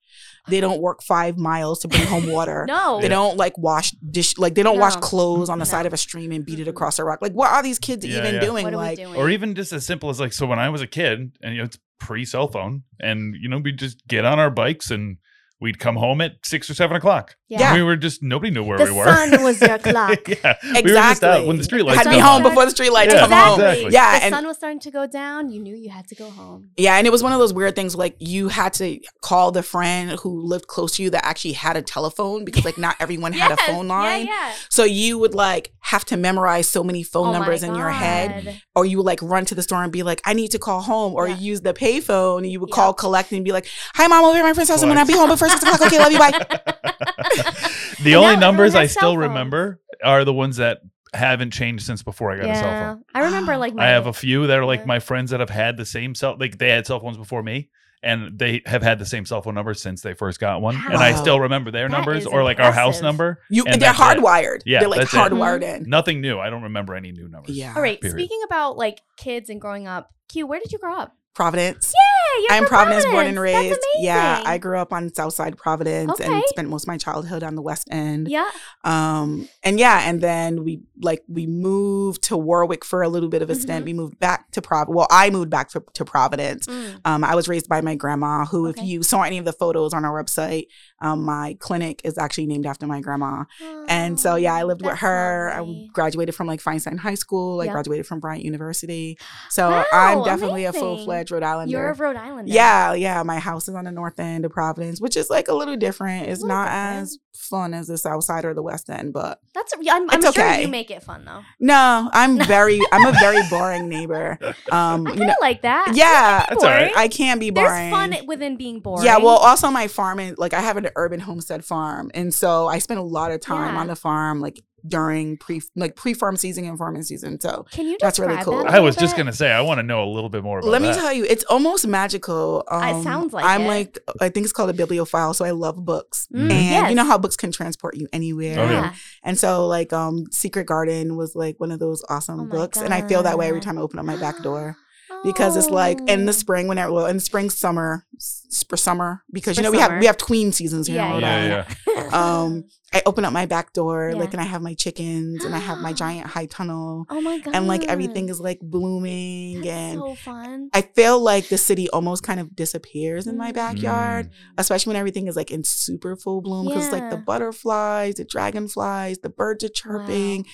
they 0.49 0.61
don't 0.61 0.81
work 0.81 1.03
five 1.05 1.39
miles 1.39 1.79
to 1.81 1.89
bring 1.89 2.03
home 2.07 2.27
water. 2.33 2.67
No. 2.67 3.01
They 3.01 3.09
don't 3.09 3.37
like 3.37 3.57
wash 3.57 3.93
dish, 4.11 4.37
like 4.39 4.57
they 4.57 4.65
don't 4.65 4.81
wash 4.81 4.97
clothes 4.97 5.49
on 5.49 5.59
the 5.61 5.65
No. 5.65 5.71
side 5.71 5.87
of 5.87 5.93
a 5.93 5.97
stream 5.97 6.33
and 6.33 6.45
beat 6.45 6.59
it 6.59 6.67
across 6.67 6.99
a 6.99 7.05
rock. 7.05 7.23
Like, 7.23 7.33
what 7.33 7.51
are 7.53 7.63
these 7.63 7.79
kids 7.79 8.05
Yeah, 8.05 8.19
even 8.19 8.35
yeah. 8.35 8.41
doing? 8.41 8.65
What 8.65 8.73
are 8.75 8.77
like, 8.77 8.99
we 8.99 9.05
doing? 9.05 9.17
Or 9.17 9.31
even 9.31 9.55
just 9.55 9.73
as 9.73 9.87
simple 9.87 10.11
as 10.11 10.19
like, 10.19 10.33
so 10.33 10.47
when 10.47 10.59
I 10.59 10.69
was 10.69 10.83
a 10.83 10.87
kid, 10.89 11.37
and 11.43 11.53
you 11.55 11.59
know, 11.59 11.65
it's 11.65 11.79
pre 12.01 12.25
cell 12.25 12.49
phone, 12.49 12.83
and 12.99 13.37
you 13.41 13.49
know, 13.49 13.59
we 13.59 13.71
just 13.71 14.05
get 14.09 14.25
on 14.25 14.41
our 14.41 14.51
bikes 14.51 14.91
and 14.91 15.19
we'd 15.61 15.79
come 15.79 15.97
home 15.97 16.21
at 16.21 16.33
six 16.45 16.69
or 16.69 16.75
seven 16.75 16.97
o'clock. 16.97 17.37
Yeah. 17.49 17.75
We 17.75 17.83
were 17.85 17.97
just 17.97 18.25
nobody 18.25 18.51
knew 18.51 18.65
where 18.65 18.77
The 18.77 18.87
we 18.87 18.91
were. 18.93 19.05
The 19.05 19.15
sun 19.31 19.43
was 19.45 19.61
your 19.61 19.79
clock. 19.89 20.29
yeah, 20.29 20.57
exactly. 20.65 20.83
we 20.83 20.91
were 20.91 20.99
just 20.99 21.23
out 21.23 21.47
when 21.47 21.57
the 21.59 21.63
street 21.65 21.83
lights 21.85 21.99
had 21.99 22.05
to 22.05 22.11
be 22.11 22.19
home 22.19 22.43
on. 22.45 22.51
before 22.51 22.65
the 22.65 22.73
street 22.73 22.91
lights 22.91 23.15
Yeah, 23.15 23.21
come 23.21 23.31
home. 23.31 23.61
exactly. 23.61 23.93
Yeah, 23.93 24.19
the 24.19 24.25
and 24.25 24.35
sun 24.35 24.47
was 24.49 24.57
starting 24.57 24.81
to 24.81 24.91
go 24.91 25.07
down. 25.07 25.51
You 25.53 25.61
knew 25.63 25.77
you 25.77 25.89
had 25.91 26.09
to 26.09 26.17
go 26.17 26.29
home. 26.29 26.71
Yeah, 26.77 26.97
and 26.97 27.07
it 27.07 27.11
was 27.11 27.23
one 27.23 27.33
of 27.33 27.39
those 27.39 27.53
weird 27.53 27.77
things 27.77 27.95
like 27.95 28.17
you 28.19 28.49
had 28.49 28.73
to 28.75 28.99
call 29.23 29.53
the 29.53 29.63
friend 29.63 30.11
who 30.21 30.41
lived 30.41 30.67
close 30.67 30.97
to 30.97 31.05
you 31.05 31.11
that 31.11 31.25
actually 31.25 31.53
had 31.53 31.77
a 31.77 31.83
telephone 31.83 32.45
because 32.45 32.65
like 32.65 32.79
not 32.79 32.97
everyone 32.99 33.33
had 33.33 33.53
a 33.53 33.57
phone 33.69 33.87
line. 33.87 34.27
Yeah, 34.27 34.33
yeah. 34.49 34.53
So 34.69 34.83
you 34.83 35.17
would 35.19 35.35
like 35.35 35.73
have 35.83 36.05
to 36.07 36.17
memorize 36.17 36.69
so 36.69 36.83
many 36.83 37.05
phone 37.05 37.29
Oh 37.29 37.33
numbers 37.33 37.63
in 37.63 37.77
your 37.77 37.91
head 37.91 38.61
or 38.75 38.85
you 38.85 38.97
would 38.97 39.07
like 39.07 39.23
run 39.23 39.45
to 39.45 39.55
the 39.55 39.63
store 39.63 39.85
and 39.85 39.93
be 39.93 40.03
like 40.03 40.21
I 40.25 40.33
need 40.33 40.51
to 40.51 40.59
call 40.59 40.81
home 40.81 41.15
or 41.15 41.29
Yeah. 41.29 41.37
use 41.37 41.61
the 41.61 41.73
payphone 41.73 42.39
and 42.39 42.51
you 42.51 42.59
would 42.59 42.71
Yeah. 42.71 42.75
call 42.75 42.93
collect 42.93 43.31
and 43.31 43.45
be 43.45 43.53
like 43.53 43.69
hi 43.95 44.09
mom 44.09 44.25
over 44.25 44.37
at 44.37 44.43
my 44.43 44.53
friend's 44.53 44.69
house 44.71 44.83
I'm 44.83 44.89
gonna 44.89 45.07
be 45.07 45.13
home 45.13 45.29
before 45.29 45.49
six 45.49 45.63
o'clock 45.63 45.81
okay 45.83 45.99
love 46.01 46.11
you 46.11 46.19
bye 46.19 46.33
the 48.03 48.15
And 48.15 48.17
only 48.17 48.35
now 48.35 48.41
numbers 48.41 48.75
I 48.75 48.87
still 48.87 49.13
phones. 49.15 49.19
remember 49.29 49.81
are 50.05 50.25
the 50.25 50.33
ones 50.33 50.57
that 50.57 50.81
haven't 51.15 51.51
changed 51.53 51.87
since 51.87 52.03
before 52.03 52.33
I 52.33 52.37
got 52.37 52.51
a 52.51 52.55
cell 52.57 52.95
phone. 52.95 53.05
I 53.15 53.21
remember 53.25 53.53
Wow. 53.53 53.59
like 53.59 53.75
I 53.79 53.89
have 53.89 54.07
a 54.07 54.13
few 54.13 54.47
that 54.49 54.59
are 54.59 54.65
like 54.67 54.81
Yeah. 54.81 54.87
my 54.87 54.99
friends 54.99 55.31
that 55.31 55.41
have 55.41 55.51
had 55.51 55.77
the 55.77 55.87
same 55.87 56.15
cell 56.15 56.37
like 56.39 56.59
they 56.59 56.69
had 56.71 56.87
cell 56.87 57.01
phones 57.01 57.17
before 57.17 57.43
me 57.43 57.71
and 58.03 58.39
they 58.39 58.61
have 58.67 58.83
had 58.83 58.99
the 58.99 59.07
same 59.07 59.25
cell 59.25 59.41
phone 59.41 59.55
number 59.55 59.73
since 59.73 60.03
they 60.03 60.13
first 60.13 60.39
got 60.39 60.61
one. 60.61 60.77
And 60.77 60.97
I 60.97 61.15
still 61.15 61.41
remember 61.41 61.71
their 61.71 61.89
That 61.89 61.97
numbers 61.97 62.27
or 62.27 62.45
like 62.45 62.61
our 62.61 62.71
house 62.73 63.01
number. 63.01 63.41
You, 63.49 63.65
And 63.65 63.81
they're 63.81 63.93
that's 63.93 63.99
it. 63.99 64.19
hardwired. 64.23 64.61
Yeah, 64.67 64.81
they're 64.81 64.89
like 64.89 65.01
that's 65.01 65.15
it. 65.15 65.17
hardwired 65.17 65.63
in. 65.63 65.85
Nothing 65.89 66.21
new. 66.21 66.39
I 66.39 66.51
don't 66.51 66.65
remember 66.65 66.95
any 66.95 67.13
new 67.13 67.29
numbers. 67.29 67.57
Yeah. 67.57 67.73
All 67.75 67.81
right. 67.83 67.99
Period. 68.01 68.17
Speaking 68.19 68.41
about 68.45 68.77
like 68.77 69.01
kids 69.17 69.49
and 69.49 69.61
growing 69.61 69.87
up, 69.89 70.11
Q, 70.29 70.47
where 70.47 70.61
did 70.61 70.71
you 70.73 70.79
grow 70.79 70.95
up? 70.97 71.15
Providence. 71.37 71.93
Yeah, 71.95 72.43
you're 72.43 72.53
I'm 72.53 72.63
from 72.65 72.69
Providence, 72.69 73.05
born 73.05 73.27
and 73.27 73.39
raised. 73.39 73.79
Yeah. 73.99 74.43
I 74.45 74.57
grew 74.59 74.79
up 74.79 74.93
on 74.93 75.13
Southside 75.15 75.57
Providence 75.59 76.19
and 76.19 76.43
spent 76.49 76.69
most 76.71 76.85
of 76.85 76.89
my 76.89 76.97
childhood 76.97 77.43
on 77.43 77.55
the 77.57 77.63
West 77.63 77.89
End. 77.91 78.29
Yeah. 78.29 78.49
Um, 78.85 79.49
and 79.63 79.79
yeah, 79.79 80.09
and 80.09 80.21
then 80.23 80.65
we 80.65 80.81
like 81.03 81.23
we 81.29 81.47
moved 81.47 82.23
to 82.25 82.37
Warwick 82.39 82.85
for 82.85 83.03
a 83.03 83.09
little 83.09 83.29
bit 83.29 83.43
of 83.43 83.51
a 83.51 83.55
stint. 83.55 83.83
Mhm. 83.83 83.87
We 83.87 83.93
moved 83.93 84.19
back 84.19 84.51
to 84.53 84.63
Prov. 84.63 84.89
Well, 84.89 85.07
I 85.11 85.29
moved 85.31 85.51
back 85.51 85.69
to, 85.71 85.83
to 85.95 86.05
Providence. 86.05 86.67
Mm. 86.67 87.01
Um, 87.05 87.23
I 87.25 87.35
was 87.35 87.49
raised 87.49 87.69
by 87.69 87.81
my 87.83 87.95
grandma, 87.95 88.47
who, 88.47 88.69
Okay. 88.69 88.81
if 88.81 88.87
you 88.87 89.03
saw 89.03 89.23
any 89.23 89.37
of 89.39 89.45
the 89.45 89.53
photos 89.53 89.93
on 89.93 90.05
our 90.05 90.23
website, 90.23 90.67
um, 91.01 91.25
my 91.25 91.57
clinic 91.61 92.01
is 92.05 92.17
actually 92.17 92.47
named 92.47 92.65
after 92.67 92.87
my 92.87 93.01
grandma. 93.01 93.45
And 93.89 94.19
so, 94.19 94.37
yeah, 94.37 94.55
I 94.55 94.63
lived 94.63 94.83
with 94.85 94.99
her. 94.99 95.53
I 95.55 95.89
graduated 95.93 96.35
from 96.35 96.47
like 96.47 96.63
Feinstein 96.63 96.99
High 96.99 97.15
School. 97.15 97.61
I 97.61 97.65
Yep. 97.67 97.73
graduated 97.73 98.07
from 98.07 98.21
Bryant 98.21 98.45
University. 98.45 99.19
So 99.51 99.71
Wow, 99.71 99.85
I'm 99.93 100.25
definitely 100.25 100.65
a 100.65 100.73
full 100.73 101.05
fledged 101.05 101.31
Rhode 101.33 101.43
Islander. 101.43 101.71
You're 101.71 101.91
a 101.91 101.95
Rhode 101.95 102.17
Islander. 102.17 102.53
Yeah, 102.53 102.95
yeah. 102.95 103.23
My 103.23 103.39
house 103.39 103.69
is 103.69 103.75
on 103.75 103.85
the 103.85 103.93
north 103.93 104.19
end 104.19 104.45
of 104.45 104.53
Providence, 104.53 105.01
which 105.01 105.17
is 105.17 105.29
like 105.29 105.49
a 105.49 105.55
little 105.55 105.77
different. 105.77 106.29
It's 106.29 106.41
little 106.41 106.57
not 106.57 106.65
different. 106.69 107.03
as 107.03 107.19
fun 107.35 107.75
as 107.75 107.89
the 107.89 107.99
south 107.99 108.25
side 108.25 108.45
or 108.47 108.55
the 108.55 108.63
west 108.63 108.89
end, 108.89 109.13
but 109.13 109.41
That's. 109.55 109.75
I'm, 109.77 110.09
I'm 110.11 110.23
It's 110.23 110.35
sure 110.35 110.45
okay. 110.45 110.63
you 110.63 110.69
make 110.69 110.91
it 110.91 111.03
fun 111.03 111.25
though. 111.27 111.43
no, 111.61 112.09
I'm 112.13 112.39
very, 112.47 112.81
I'm 112.93 113.05
a 113.07 113.13
very 113.19 113.43
boring 113.51 113.89
neighbor. 113.91 114.39
Um, 114.73 115.07
I 115.07 115.13
you 115.13 115.27
know, 115.27 115.35
like 115.43 115.63
that. 115.63 115.93
yeah, 115.95 116.47
That's 116.49 116.65
all 116.65 116.71
right. 116.71 116.93
I 116.97 117.09
can 117.09 117.39
be 117.39 117.51
There's 117.51 117.69
boring. 117.69 117.91
fun 117.91 118.27
within 118.27 118.57
being 118.57 118.81
boring. 118.81 119.05
Yeah, 119.05 119.19
well, 119.19 119.37
also 119.37 119.71
my 119.71 119.89
farm 119.89 120.07
farming, 120.07 120.37
like 120.39 120.55
I 120.55 120.61
have 120.61 120.77
an 120.77 120.86
urban 120.97 121.21
homestead 121.21 121.65
farm, 121.65 122.11
and 122.15 122.33
so 122.33 122.69
I 122.69 122.79
spend 122.79 123.01
a 123.01 123.03
lot 123.03 123.33
of 123.33 123.41
time 123.41 123.75
Yeah. 123.75 123.81
on 123.81 123.87
the 123.89 123.97
farm, 123.97 124.41
like 124.41 124.63
during 124.87 125.37
pre, 125.37 125.61
like 125.75 125.97
pre-farm 125.97 126.37
season 126.37 126.65
and 126.65 126.79
farming 126.79 127.03
season. 127.03 127.41
So 127.41 127.67
can 127.73 127.87
you 127.87 127.97
that's 128.01 128.21
really 128.21 128.41
cool. 128.45 128.59
that 128.63 128.73
a 128.73 128.77
I 128.77 128.79
was 128.79 128.95
little 128.95 129.07
just 129.09 129.17
gonna 129.17 129.33
say 129.33 129.51
I 129.51 129.61
want 129.61 129.79
to 129.79 129.83
know 129.83 130.05
a 130.05 130.07
little 130.13 130.31
bit 130.31 130.45
more 130.45 130.61
about 130.61 130.71
let 130.71 130.81
me 130.81 130.89
that. 130.89 130.97
tell 131.01 131.13
you, 131.13 131.25
it's 131.25 131.43
almost 131.45 131.89
magical. 131.89 132.63
Um, 132.71 133.01
It 133.01 133.03
sounds 133.03 133.33
like 133.33 133.45
I'm 133.45 133.63
it. 133.63 133.67
like, 133.67 133.99
I 134.21 134.29
think 134.29 134.45
it's 134.45 134.53
called 134.53 134.71
a 134.71 134.75
bibliophile, 134.75 135.35
so 135.35 135.45
I 135.45 135.51
love 135.51 135.85
books, 135.85 136.29
Mm, 136.33 136.43
and 136.43 136.51
yes. 136.53 136.89
you 136.91 136.95
know 136.95 137.05
how 137.05 137.19
books 137.19 137.35
can 137.37 137.51
transport 137.51 137.97
you 137.97 138.07
anywhere. 138.13 138.61
Oh, 138.61 138.65
yeah. 138.65 138.71
Yeah. 138.71 138.93
And 139.25 139.37
so, 139.37 139.67
like, 139.67 139.93
um, 139.93 140.27
Secret 140.31 140.67
Garden 140.67 141.17
was 141.17 141.35
like 141.35 141.59
one 141.59 141.73
of 141.73 141.81
those 141.81 142.05
awesome 142.09 142.39
Oh 142.41 142.45
books, 142.45 142.79
and 142.81 142.95
I 142.95 143.03
feel 143.09 143.25
that 143.25 143.37
way 143.39 143.49
every 143.49 143.61
time 143.61 143.79
I 143.79 143.81
open 143.81 143.99
up 143.99 144.05
my 144.05 144.17
back 144.17 144.41
door. 144.45 144.77
Because 145.25 145.57
it's 145.57 145.71
like 145.71 145.99
in 146.09 146.25
the 146.27 146.31
Oh. 146.31 146.33
spring 146.33 146.69
when 146.69 146.77
well 146.77 147.07
in 147.07 147.21
spring 147.21 147.51
summer 147.51 148.07
s- 148.17 148.65
for 148.69 148.77
summer 148.77 149.23
because 149.33 149.57
you 149.57 149.63
For 149.63 149.71
know 149.71 149.71
we 149.73 149.79
have 149.81 150.01
we 150.01 150.07
have 150.07 150.17
tween 150.17 150.53
seasons 150.53 150.87
here 150.87 150.97
Yeah, 150.97 151.07
in 151.07 151.13
Rhode 151.15 151.23
yeah, 151.23 151.69
yeah. 151.87 152.09
Um, 152.43 152.65
I 152.95 153.03
open 153.05 153.25
up 153.25 153.33
my 153.33 153.47
back 153.47 153.73
door 153.73 154.11
Yeah. 154.13 154.19
like 154.19 154.33
and 154.33 154.41
I 154.41 154.45
have 154.45 154.63
my 154.63 154.75
chickens 154.75 155.45
and 155.45 155.55
I 155.55 155.59
have 155.59 155.79
my 155.79 155.93
giant 156.03 156.27
high 156.29 156.47
tunnel 156.47 157.05
oh 157.11 157.21
my 157.21 157.39
god. 157.41 157.55
and 157.55 157.67
like 157.67 157.85
everything 157.85 158.29
is 158.29 158.41
like 158.41 158.61
blooming 158.63 159.57
That's 159.63 159.69
and 159.69 159.99
so 160.01 160.15
fun. 160.15 160.71
I 160.73 160.83
feel 160.83 161.21
like 161.21 161.49
the 161.49 161.59
city 161.59 161.89
almost 161.91 162.23
kind 162.23 162.41
of 162.41 162.55
disappears 162.57 163.27
in 163.27 163.37
my 163.37 163.51
Mm. 163.53 163.55
backyard, 163.55 164.31
especially 164.59 164.91
when 164.91 164.97
everything 164.97 165.27
is 165.27 165.37
like 165.37 165.51
in 165.51 165.63
super 165.65 166.17
full 166.17 166.41
bloom 166.41 166.67
because 166.67 166.91
like 166.93 167.11
the 167.11 167.17
butterflies, 167.17 168.15
the 168.17 168.25
dragonflies, 168.25 169.19
the 169.19 169.31
birds 169.31 169.63
are 169.65 169.69
chirping. 169.69 170.47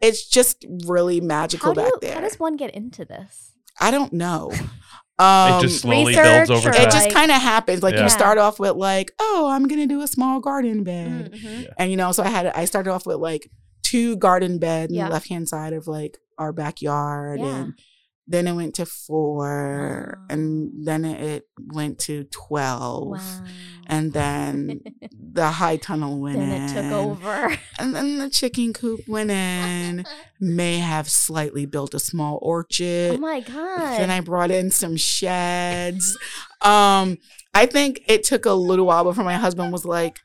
It's 0.00 0.26
just 0.26 0.64
really 0.86 1.20
magical 1.20 1.70
How 1.70 1.74
back 1.74 1.86
you, 1.92 1.98
there. 2.00 2.14
how 2.14 2.20
does 2.20 2.38
one 2.40 2.56
get 2.56 2.74
into 2.74 3.04
this? 3.04 3.52
I 3.80 3.90
don't 3.90 4.12
know. 4.12 4.52
Um, 5.18 5.58
it 5.58 5.60
just 5.68 5.82
slowly 5.82 6.16
research 6.16 6.48
builds 6.48 6.50
over 6.50 6.70
time. 6.74 6.80
it 6.88 6.90
just 6.92 7.10
kind 7.10 7.30
of 7.30 7.42
happens. 7.42 7.82
Like 7.82 7.92
Yeah. 7.94 8.04
you 8.04 8.08
start 8.08 8.38
off 8.38 8.58
with 8.58 8.76
like, 8.76 9.12
oh, 9.20 9.50
I'm 9.52 9.68
gonna 9.68 9.86
do 9.86 10.00
a 10.00 10.06
small 10.06 10.40
garden 10.40 10.82
bed, 10.82 11.32
Mhm. 11.34 11.66
and 11.76 11.90
you 11.90 11.98
know, 11.98 12.10
so 12.12 12.22
I 12.22 12.28
had 12.30 12.46
I 12.46 12.64
started 12.64 12.90
off 12.90 13.04
with 13.04 13.18
like 13.18 13.50
two 13.82 14.16
garden 14.16 14.58
beds 14.58 14.90
on 14.96 15.04
the 15.04 15.10
left 15.12 15.28
hand 15.28 15.46
side 15.46 15.74
of 15.74 15.86
like 15.86 16.16
our 16.38 16.54
backyard, 16.54 17.38
Yeah. 17.40 17.46
and 17.54 17.74
then 18.30 18.46
it 18.46 18.52
went 18.52 18.76
to 18.76 18.86
four, 18.86 20.16
Wow. 20.20 20.26
and 20.30 20.70
then 20.86 21.04
it 21.04 21.44
went 21.74 21.98
to 22.00 22.24
twelve, 22.30 23.08
Wow. 23.08 23.44
and 23.88 24.12
then 24.12 24.80
the 25.32 25.48
high 25.50 25.76
tunnel 25.76 26.20
went 26.20 26.36
in. 26.38 26.48
then 26.48 26.62
in, 26.62 26.70
it 26.76 26.82
took 26.82 26.92
over. 26.92 27.58
and 27.80 27.94
then 27.94 28.18
the 28.18 28.30
chicken 28.30 28.72
coop 28.72 29.00
went 29.08 29.30
in. 29.32 30.04
May 30.40 30.78
have 30.78 31.08
slightly 31.10 31.66
built 31.66 31.92
a 31.92 31.98
small 31.98 32.38
orchard. 32.40 33.14
oh 33.14 33.18
my 33.18 33.40
god. 33.40 33.98
Then 33.98 34.10
I 34.10 34.20
brought 34.20 34.50
in 34.52 34.70
some 34.70 34.96
sheds. 34.96 36.16
Um, 36.62 37.18
I 37.52 37.66
think 37.66 38.02
it 38.06 38.22
took 38.24 38.46
a 38.46 38.52
little 38.52 38.86
while 38.86 39.02
before 39.04 39.24
my 39.24 39.34
husband 39.36 39.72
was 39.72 39.84
like, 39.84 40.20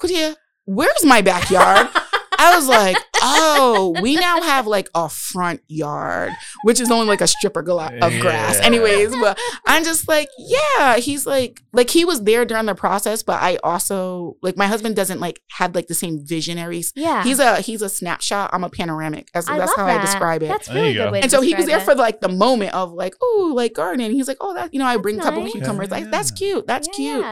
Quatia, 0.00 0.34
where's 0.64 1.04
my 1.04 1.22
backyard? 1.22 1.88
I 2.38 2.54
was 2.56 2.68
like, 2.68 2.96
oh, 3.22 3.96
we 4.00 4.16
now 4.16 4.40
have 4.42 4.66
like 4.66 4.88
a 4.94 5.08
front 5.08 5.62
yard, 5.68 6.32
which 6.64 6.80
is 6.80 6.90
only 6.90 7.06
like 7.06 7.20
a 7.20 7.26
strip 7.26 7.56
of, 7.56 7.64
gla- 7.64 7.92
of 8.00 8.18
grass. 8.20 8.58
Yeah. 8.58 8.66
Anyways, 8.66 9.10
but 9.16 9.38
I'm 9.66 9.84
just 9.84 10.08
like, 10.08 10.28
yeah, 10.38 10.96
he's 10.96 11.26
like, 11.26 11.62
like 11.72 11.90
he 11.90 12.04
was 12.04 12.22
there 12.24 12.44
during 12.44 12.66
the 12.66 12.74
process, 12.74 13.22
but 13.22 13.42
I 13.42 13.56
also 13.62 14.36
like 14.42 14.56
my 14.56 14.66
husband 14.66 14.96
doesn't 14.96 15.20
like 15.20 15.40
have 15.50 15.74
like 15.74 15.86
the 15.86 15.94
same 15.94 16.24
visionaries. 16.24 16.92
yeah. 16.94 17.22
He's 17.22 17.38
a 17.38 17.60
he's 17.60 17.82
a 17.82 17.88
snapshot. 17.88 18.50
I'm 18.52 18.64
a 18.64 18.70
panoramic. 18.70 19.30
That's, 19.32 19.48
I 19.48 19.58
that's 19.58 19.74
how 19.76 19.86
that. 19.86 20.00
I 20.00 20.04
describe 20.04 20.42
it. 20.42 20.48
That's 20.48 20.68
There 20.68 20.76
really 20.76 20.92
good 20.94 21.04
go. 21.06 21.12
way 21.12 21.20
to 21.20 21.24
And 21.24 21.30
so 21.30 21.40
he 21.40 21.54
was 21.54 21.66
there 21.66 21.78
describe 21.78 21.96
for 21.96 22.02
like 22.02 22.20
the 22.20 22.28
moment 22.28 22.74
of 22.74 22.92
like, 22.92 23.14
oh, 23.20 23.52
like 23.54 23.74
gardening. 23.74 24.12
He's 24.12 24.28
like, 24.28 24.38
oh, 24.40 24.54
that 24.54 24.72
you 24.72 24.78
know, 24.78 24.86
I 24.86 24.94
That's 24.94 25.02
bring 25.02 25.18
a 25.20 25.22
couple 25.22 25.42
nice. 25.42 25.52
cucumbers. 25.52 25.90
Like 25.90 26.10
that's 26.10 26.30
cute. 26.30 26.66
That's 26.66 26.88
it. 26.88 26.94
cute. 26.94 27.24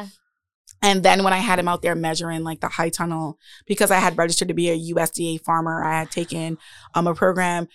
And 0.85 1.03
then 1.03 1.25
when 1.25 1.33
I 1.33 1.39
had 1.39 1.59
him 1.59 1.67
out 1.67 1.81
there 1.81 1.95
measuring 1.95 2.45
like 2.45 2.61
the 2.61 2.69
high 2.69 2.91
tunnel, 2.91 3.39
because 3.65 3.91
I 3.91 4.01
had 4.01 4.19
registered 4.19 4.49
to 4.49 4.55
be 4.55 4.69
a 4.69 4.95
USDA 4.95 5.41
farmer, 5.41 5.83
I 5.83 6.01
had 6.01 6.11
taken 6.11 6.59
um 6.95 7.07
a 7.07 7.15
program. 7.15 7.69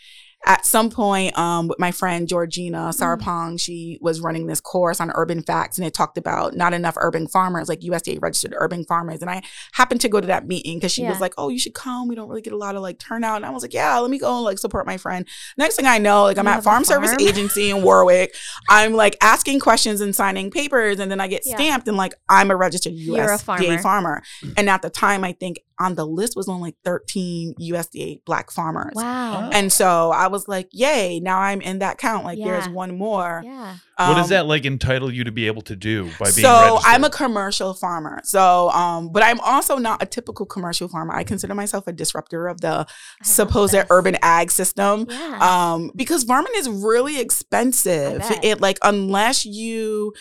At 0.46 0.66
some 0.66 0.90
point, 0.90 1.38
um, 1.38 1.68
with 1.68 1.80
my 1.80 1.92
friend 1.92 2.28
Georgina 2.28 2.92
Sarapong, 2.94 3.60
she 3.60 3.98
was 4.02 4.22
running 4.22 4.48
this 4.48 4.62
course 4.62 5.02
on 5.02 5.12
urban 5.14 5.44
facts, 5.44 5.78
and 5.78 5.86
it 5.86 5.94
talked 5.94 6.18
about 6.18 6.56
not 6.56 6.74
enough 6.74 6.96
urban 6.98 7.28
farmers, 7.28 7.68
like 7.68 7.82
USDA 7.82 8.22
registered 8.22 8.54
urban 8.58 8.86
farmers. 8.86 9.22
And 9.22 9.30
I 9.30 9.42
happened 9.74 10.00
to 10.02 10.10
go 10.10 10.22
to 10.22 10.28
that 10.28 10.48
meeting 10.48 10.78
because 10.78 10.94
she 10.94 11.04
Yeah. 11.04 11.10
was 11.10 11.20
like, 11.20 11.34
"Oh, 11.38 11.50
you 11.50 11.60
should 11.60 11.74
come. 11.74 12.08
We 12.08 12.16
don't 12.16 12.30
really 12.30 12.42
get 12.42 12.54
a 12.54 12.58
lot 12.58 12.76
of 12.76 12.82
like 12.82 13.00
turnout." 13.00 13.36
And 13.38 13.46
I 13.46 13.50
was 13.50 13.64
like, 13.64 13.74
"Yeah, 13.74 14.00
let 14.00 14.10
me 14.10 14.18
go 14.18 14.34
and 14.38 14.46
like 14.46 14.60
support 14.60 14.86
my 14.88 14.96
friend." 14.98 15.28
Next 15.58 15.76
thing 15.76 15.86
I 15.86 15.98
know, 15.98 16.24
like 16.24 16.38
I'm 16.38 16.46
You 16.46 16.52
at 16.52 16.56
have 16.56 16.64
Farm 16.64 16.86
Service? 16.86 17.12
Agency 17.20 17.70
in 17.70 17.84
Warwick. 17.84 18.34
I'm 18.70 18.94
like 18.94 19.18
asking 19.22 19.60
questions 19.60 20.00
and 20.00 20.16
signing 20.16 20.52
papers, 20.52 21.00
and 21.00 21.12
then 21.12 21.20
I 21.20 21.28
get 21.28 21.42
Yeah. 21.46 21.56
stamped 21.56 21.88
and 21.90 21.98
like 21.98 22.14
I'm 22.30 22.50
a 22.50 22.56
registered 22.56 22.94
You're 22.94 23.26
a 23.34 23.38
USDA 23.38 23.42
farmer. 23.44 23.78
farmer. 23.82 24.24
And 24.56 24.70
at 24.70 24.82
the 24.82 24.90
time, 24.90 25.26
I 25.26 25.34
think 25.34 25.60
on 25.82 25.96
the 25.96 26.06
list 26.06 26.36
was 26.36 26.50
only 26.50 26.62
like 26.70 26.76
13 26.84 27.54
USDA 27.58 28.22
Black 28.26 28.52
farmers. 28.52 28.92
Wow. 28.96 29.50
And 29.54 29.72
so 29.72 30.12
I 30.12 30.28
was 30.32 30.48
like, 30.48 30.70
"Yay! 30.72 31.20
Now 31.20 31.40
I'm 31.40 31.62
in 31.62 31.80
that 31.80 31.98
count. 31.98 32.24
Like 32.26 32.38
there's 32.40 32.68
one 32.70 32.98
more." 32.98 33.42
yeah. 33.44 33.76
what 33.98 34.16
does 34.16 34.26
Um, 34.26 34.30
that 34.30 34.46
like 34.48 34.66
entitle 34.66 35.12
you 35.14 35.24
to 35.26 35.32
be 35.32 35.48
able 35.48 35.62
to 35.64 35.76
do 35.76 36.06
by 36.20 36.26
being 36.26 36.46
so 36.46 36.52
registered? 36.76 36.82
I'm 36.94 37.04
a 37.04 37.10
commercial 37.10 37.74
farmer. 37.74 38.22
So, 38.24 38.70
um, 38.70 39.12
but 39.12 39.24
I'm 39.24 39.40
also 39.42 39.78
not 39.78 40.02
a 40.02 40.06
typical 40.06 40.46
commercial 40.46 40.88
farmer. 40.88 41.14
I 41.14 41.24
consider 41.24 41.54
myself 41.54 41.86
a 41.88 41.92
disruptor 41.92 42.48
of 42.48 42.62
the 42.62 42.86
I 42.88 43.24
supposed 43.24 43.76
urban 43.90 44.18
ag 44.22 44.52
system. 44.52 45.06
Yeah. 45.10 45.40
Um, 45.74 45.92
because 45.96 46.24
farming 46.24 46.54
is 46.56 46.70
really 46.70 47.20
expensive. 47.20 48.22
It 48.44 48.62
like 48.62 48.78
unless 48.84 49.46
you 49.46 50.14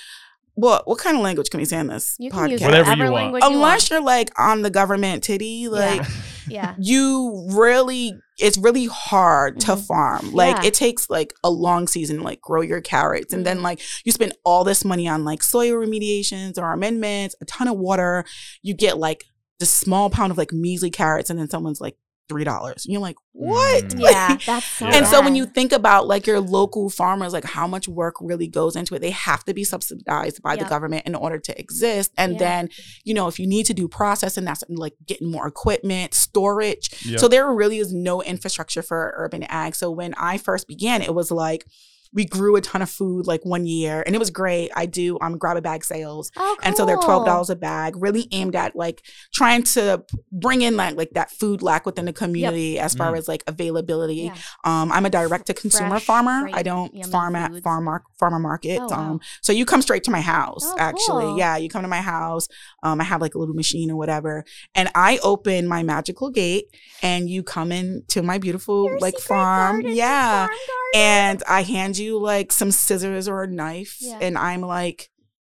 what 0.55 0.89
what 0.89 0.99
kind 0.99 1.17
of 1.17 1.23
language 1.23 1.51
can 1.51 1.59
we 1.59 1.65
say 1.65 1.79
in 1.79 1.87
this 1.87 2.17
you 2.19 2.31
can 2.33 2.41
podcast? 2.41 2.51
use 2.51 2.61
Whatever 2.63 2.91
whatever 2.91 3.05
you 3.05 3.13
want. 3.13 3.25
language 3.25 3.43
you 3.45 3.49
unless 3.51 3.83
want. 3.83 3.91
you're 3.91 4.03
like 4.03 4.31
on 4.41 4.63
the 4.63 4.71
government 4.71 5.23
titty, 5.23 5.69
like 5.69 6.01
Yeah. 6.01 6.09
You 6.79 7.47
really 7.51 8.13
it's 8.39 8.57
really 8.57 8.87
hard 8.87 9.59
to 9.61 9.73
Mhm. 9.73 9.87
farm 9.87 10.33
like 10.33 10.57
Yeah. 10.63 10.69
it 10.69 10.75
takes 10.75 11.11
like 11.11 11.35
a 11.43 11.51
long 11.51 11.89
season 11.89 12.19
to 12.19 12.23
like 12.23 12.41
grow 12.41 12.61
your 12.61 12.81
carrots 12.81 13.33
and 13.33 13.43
Mhm. 13.43 13.45
then 13.47 13.63
like 13.63 13.81
you 14.05 14.13
spend 14.13 14.33
all 14.45 14.63
this 14.65 14.85
money 14.85 15.09
on 15.09 15.25
like 15.25 15.43
soil 15.43 15.75
remediations 15.75 16.57
or 16.59 16.73
amendments 16.73 17.35
a 17.41 17.45
ton 17.47 17.67
of 17.69 17.77
water 17.77 18.25
you 18.63 18.75
get 18.75 18.99
like 18.99 19.25
the 19.59 19.67
small 19.67 20.09
pound 20.09 20.31
of 20.31 20.39
like 20.39 20.53
measly 20.53 20.91
carrots 20.91 21.31
and 21.31 21.39
then 21.39 21.51
someone's 21.51 21.81
like 21.81 21.97
three 22.29 22.45
dollars 22.45 22.85
you're 22.89 23.01
like 23.01 23.17
what 23.33 23.85
Mm. 23.85 24.01
Like, 24.01 24.13
Yeah. 24.15 24.37
That's 24.47 24.67
so 24.67 24.87
Yeah. 24.87 24.97
and 24.97 25.07
so 25.07 25.23
when 25.23 25.37
you 25.37 25.47
think 25.47 25.71
about 25.73 26.09
like 26.09 26.27
your 26.27 26.41
local 26.41 26.91
farmers, 26.91 27.33
like 27.33 27.45
how 27.45 27.67
much 27.69 27.87
work 27.87 28.15
really 28.21 28.49
goes 28.49 28.75
into 28.75 28.95
it, 28.97 28.99
they 29.01 29.11
have 29.13 29.45
to 29.45 29.55
be 29.55 29.63
subsidized 29.63 30.43
by 30.43 30.57
the 30.57 30.65
government 30.65 31.07
in 31.07 31.15
order 31.15 31.39
to 31.39 31.59
exist. 31.61 32.11
And 32.19 32.33
Yeah. 32.33 32.39
then, 32.39 32.69
you 33.05 33.15
know, 33.15 33.29
if 33.29 33.39
you 33.39 33.47
need 33.47 33.67
to 33.67 33.75
do 33.75 33.87
processing, 33.87 34.45
that's 34.45 34.65
like 34.69 34.95
getting 35.07 35.31
more 35.31 35.47
equipment, 35.47 36.15
storage. 36.15 36.91
Yep. 37.07 37.21
So 37.21 37.29
there 37.29 37.53
really 37.53 37.79
is 37.79 37.93
no 37.93 38.23
infrastructure 38.23 38.83
for 38.83 39.15
urban 39.17 39.45
ag. 39.45 39.77
So 39.77 39.91
when 39.91 40.15
I 40.15 40.37
first 40.39 40.67
began, 40.67 41.01
it 41.03 41.15
was 41.15 41.31
like, 41.31 41.65
we 42.13 42.25
grew 42.25 42.57
a 42.57 42.61
ton 42.61 42.83
of 42.83 42.91
food 42.91 43.27
like 43.27 43.45
one 43.45 43.67
year, 43.67 44.03
and 44.07 44.15
it 44.15 44.19
was 44.19 44.31
great. 44.31 44.71
I 44.75 44.87
do 44.87 45.19
um 45.21 45.39
grab 45.39 45.57
a 45.57 45.61
bag 45.63 45.85
sales. 45.85 46.31
Oh, 46.37 46.57
And 46.63 46.77
so 46.77 46.85
they're 46.87 46.97
$12 46.97 47.51
a 47.51 47.57
bag, 47.57 47.95
really 47.97 48.29
aimed 48.33 48.57
at 48.57 48.75
like 48.77 49.03
trying 49.35 49.63
to 49.75 50.05
bring 50.33 50.63
in 50.63 50.77
like 50.77 50.97
like 50.97 51.11
that 51.13 51.31
food 51.31 51.63
lack 51.63 51.87
within 51.87 52.05
the 52.07 52.13
community 52.13 52.79
as 52.79 52.95
far 52.95 53.13
Mm. 53.13 53.19
as 53.19 53.29
like 53.29 53.45
availability. 53.47 54.15
Yeah. 54.17 54.35
Um, 54.65 54.91
I'm 54.93 55.05
a 55.07 55.11
direct 55.11 55.47
to 55.47 55.55
consumer 55.55 56.01
farmer. 56.01 56.43
great, 56.43 56.55
I 56.55 56.63
don't 56.63 56.95
yummy 56.95 57.11
farm 57.11 57.37
at 57.37 57.51
foods. 57.53 57.63
farm 57.63 57.85
mar- 57.85 58.05
farmer 58.19 58.39
markets. 58.39 58.81
Oh, 58.83 58.89
wow. 58.89 59.11
Um, 59.13 59.21
so 59.43 59.53
you 59.53 59.65
come 59.67 59.83
straight 59.83 60.05
to 60.05 60.11
my 60.11 60.21
house. 60.21 60.63
Oh, 60.65 60.77
actually, 60.79 61.25
cool. 61.25 61.39
yeah, 61.39 61.57
you 61.57 61.69
come 61.69 61.83
to 61.83 61.89
my 61.89 62.01
house. 62.01 62.49
Um, 62.83 63.01
I 63.01 63.05
have 63.05 63.21
like 63.21 63.35
a 63.35 63.39
little 63.39 63.55
machine 63.55 63.91
or 63.91 63.97
whatever, 63.97 64.45
and 64.75 64.89
I 64.95 65.19
open 65.23 65.67
my 65.69 65.83
magical 65.83 66.31
gate, 66.31 66.67
and 67.03 67.29
you 67.29 67.43
come 67.43 67.73
into 67.73 68.23
my 68.23 68.39
beautiful 68.39 68.85
Your 68.87 68.99
like 68.99 69.19
farm. 69.19 69.77
garden, 69.83 69.95
yeah, 69.97 70.47
farm 70.47 70.49
garden. 70.49 70.88
And 70.95 71.43
I 71.49 71.63
hand 71.63 71.99
you 71.99 72.19
like 72.19 72.53
some 72.53 72.71
scissors 72.71 73.29
or 73.29 73.43
a 73.43 73.47
knife, 73.47 73.97
Yeah. 74.01 74.19
and 74.21 74.37
I'm 74.39 74.61
like, 74.63 75.11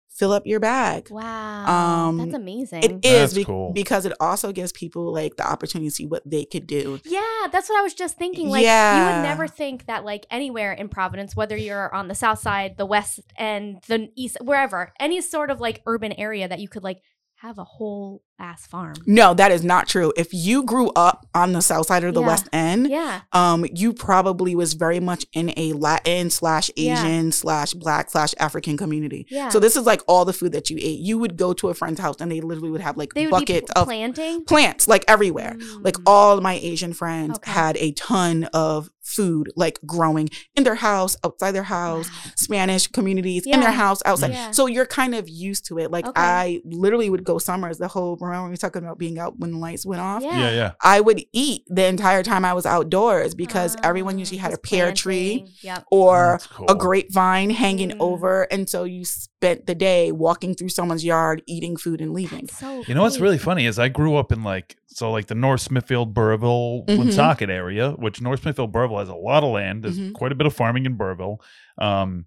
fill 0.09 0.31
up 0.31 0.43
your 0.47 0.61
bag. 0.61 1.09
wow, 1.11 1.65
um, 2.07 2.17
that's 2.17 2.33
amazing. 2.33 2.81
It 2.83 2.91
is 3.05 3.21
That's 3.21 3.33
be- 3.33 3.43
cool. 3.43 3.73
because 3.73 4.05
it 4.05 4.13
also 4.21 4.53
gives 4.53 4.71
people 4.71 5.11
like 5.13 5.35
the 5.35 5.45
opportunity 5.45 5.89
to 5.89 5.93
see 5.95 6.05
what 6.05 6.23
they 6.25 6.45
could 6.45 6.67
do. 6.67 7.01
Yeah, 7.03 7.21
that's 7.51 7.67
what 7.67 7.77
I 7.77 7.81
was 7.81 7.93
just 7.93 8.17
thinking. 8.17 8.47
Like 8.49 8.61
you 8.61 8.67
would 8.69 9.23
never 9.23 9.45
think 9.47 9.87
that 9.87 10.05
like 10.05 10.25
anywhere 10.31 10.71
in 10.71 10.87
Providence, 10.87 11.35
whether 11.35 11.57
you're 11.57 11.93
on 11.93 12.07
the 12.07 12.15
south 12.15 12.39
side, 12.39 12.77
the 12.77 12.85
west 12.85 13.19
end, 13.37 13.83
the 13.87 14.09
east, 14.15 14.37
wherever, 14.41 14.93
any 15.01 15.19
sort 15.19 15.49
of 15.51 15.59
like 15.59 15.81
urban 15.85 16.13
area 16.13 16.47
that 16.47 16.59
you 16.59 16.69
could 16.69 16.83
like 16.83 17.01
have 17.39 17.57
a 17.57 17.65
whole 17.65 18.21
ass 18.39 18.67
farm. 18.67 18.95
No, 19.05 19.33
that 19.33 19.51
is 19.51 19.63
not 19.63 19.87
true. 19.87 20.11
If 20.17 20.33
you 20.33 20.63
grew 20.63 20.89
up 20.95 21.25
on 21.33 21.53
the 21.53 21.61
south 21.61 21.87
side 21.87 22.03
or 22.03 22.11
the 22.11 22.21
Yeah. 22.21 22.27
west 22.27 22.49
end, 22.51 22.87
Yeah. 22.89 23.21
um, 23.31 23.65
you 23.73 23.93
probably 23.93 24.55
was 24.55 24.73
very 24.73 24.99
much 24.99 25.25
in 25.33 25.53
a 25.57 25.71
Latin 25.73 26.29
slash 26.29 26.69
Yeah. 26.75 27.01
Asian 27.01 27.31
slash 27.31 27.73
Black 27.73 28.11
slash 28.11 28.33
African 28.39 28.75
community. 28.77 29.25
Yeah. 29.29 29.49
So 29.49 29.59
this 29.59 29.75
is 29.75 29.85
like 29.85 30.01
all 30.07 30.25
the 30.25 30.33
food 30.33 30.51
that 30.51 30.69
you 30.69 30.77
ate. 30.81 30.99
You 30.99 31.17
would 31.17 31.37
go 31.37 31.53
to 31.53 31.69
a 31.69 31.73
friend's 31.73 31.99
house 31.99 32.17
and 32.19 32.31
they 32.31 32.41
literally 32.41 32.71
would 32.71 32.81
have 32.81 32.97
like 32.97 33.13
They 33.13 33.27
buckets 33.27 33.71
of 33.71 33.85
planting 33.85 34.43
plants 34.45 34.87
like 34.87 35.05
everywhere. 35.07 35.55
Like 35.79 35.95
Mm. 35.95 36.03
all 36.05 36.41
my 36.41 36.55
Asian 36.55 36.93
friends 36.93 37.37
Okay. 37.37 37.51
had 37.51 37.77
a 37.77 37.91
ton 37.93 38.45
of 38.53 38.89
food 39.01 39.51
like 39.55 39.79
growing 39.85 40.27
in 40.55 40.63
their 40.63 40.75
house, 40.75 41.15
outside 41.23 41.51
their 41.51 41.61
house. 41.63 42.09
Wow. 42.09 42.31
Spanish 42.35 42.87
communities 42.87 43.43
in 43.45 43.59
their 43.59 43.71
house 43.71 44.01
outside. 44.03 44.31
Yeah. 44.31 44.49
So 44.51 44.65
you're 44.65 44.87
kind 44.87 45.13
of 45.13 45.29
used 45.29 45.65
to 45.67 45.77
it. 45.77 45.91
Like 45.91 46.07
Okay. 46.07 46.19
I 46.21 46.61
literally 46.65 47.09
would 47.11 47.23
go 47.23 47.37
summers, 47.37 47.77
the 47.77 47.87
whole 47.87 48.15
remember 48.25 48.43
when 48.43 48.49
we 48.51 48.53
were 48.53 48.57
talking 48.57 48.83
about 48.83 48.97
being 48.97 49.17
out 49.19 49.37
when 49.39 49.51
the 49.51 49.57
lights 49.57 49.85
went 49.85 50.01
off? 50.01 50.21
Yeah. 50.23 50.37
Yeah, 50.37 50.51
yeah. 50.51 50.71
I 50.81 50.99
would 51.01 51.21
eat 51.33 51.63
the 51.67 51.85
entire 51.85 52.23
time 52.23 52.43
I 52.45 52.53
was 52.53 52.65
outdoors 52.65 53.35
because 53.35 53.75
everyone 53.83 54.15
Ah, 54.15 54.19
usually 54.19 54.37
had 54.37 54.51
a 54.51 54.55
just 54.55 54.63
pear 54.63 54.91
tree 54.93 55.37
planting. 55.39 55.55
Yep. 55.61 55.83
or 55.91 56.39
cool. 56.51 56.65
a 56.69 56.75
grapevine 56.75 57.49
hanging 57.51 57.91
Mm. 57.91 57.99
over. 57.99 58.43
And 58.51 58.69
so 58.69 58.83
you 58.83 59.05
spent 59.05 59.65
the 59.67 59.75
day 59.75 60.11
walking 60.11 60.55
through 60.55 60.69
someone's 60.69 61.05
yard, 61.05 61.41
eating 61.47 61.77
food 61.77 62.01
and 62.01 62.13
leaving. 62.13 62.47
So 62.49 62.83
You 62.87 62.95
know 62.95 63.03
what's 63.03 63.19
really 63.19 63.37
funny 63.37 63.65
is 63.65 63.77
I 63.79 63.89
grew 63.89 64.15
up 64.15 64.31
in 64.31 64.43
like 64.43 64.75
so 64.87 65.11
like 65.11 65.27
the 65.27 65.35
North 65.35 65.59
Smithfield, 65.61 66.13
Burrillville, 66.13 66.85
Mhm. 66.87 66.97
Woonsocket 66.97 67.49
area, 67.49 67.91
which 67.91 68.21
North 68.21 68.41
Smithfield, 68.43 68.71
Burrillville 68.71 68.99
has 68.99 69.09
a 69.09 69.15
lot 69.15 69.43
of 69.43 69.49
land. 69.51 69.83
There's 69.83 69.99
Mhm. 69.99 70.13
quite 70.13 70.31
a 70.31 70.35
bit 70.35 70.47
of 70.47 70.53
farming 70.55 70.85
in 70.85 70.95
Burrillville. 70.97 71.37
Um, 71.77 72.25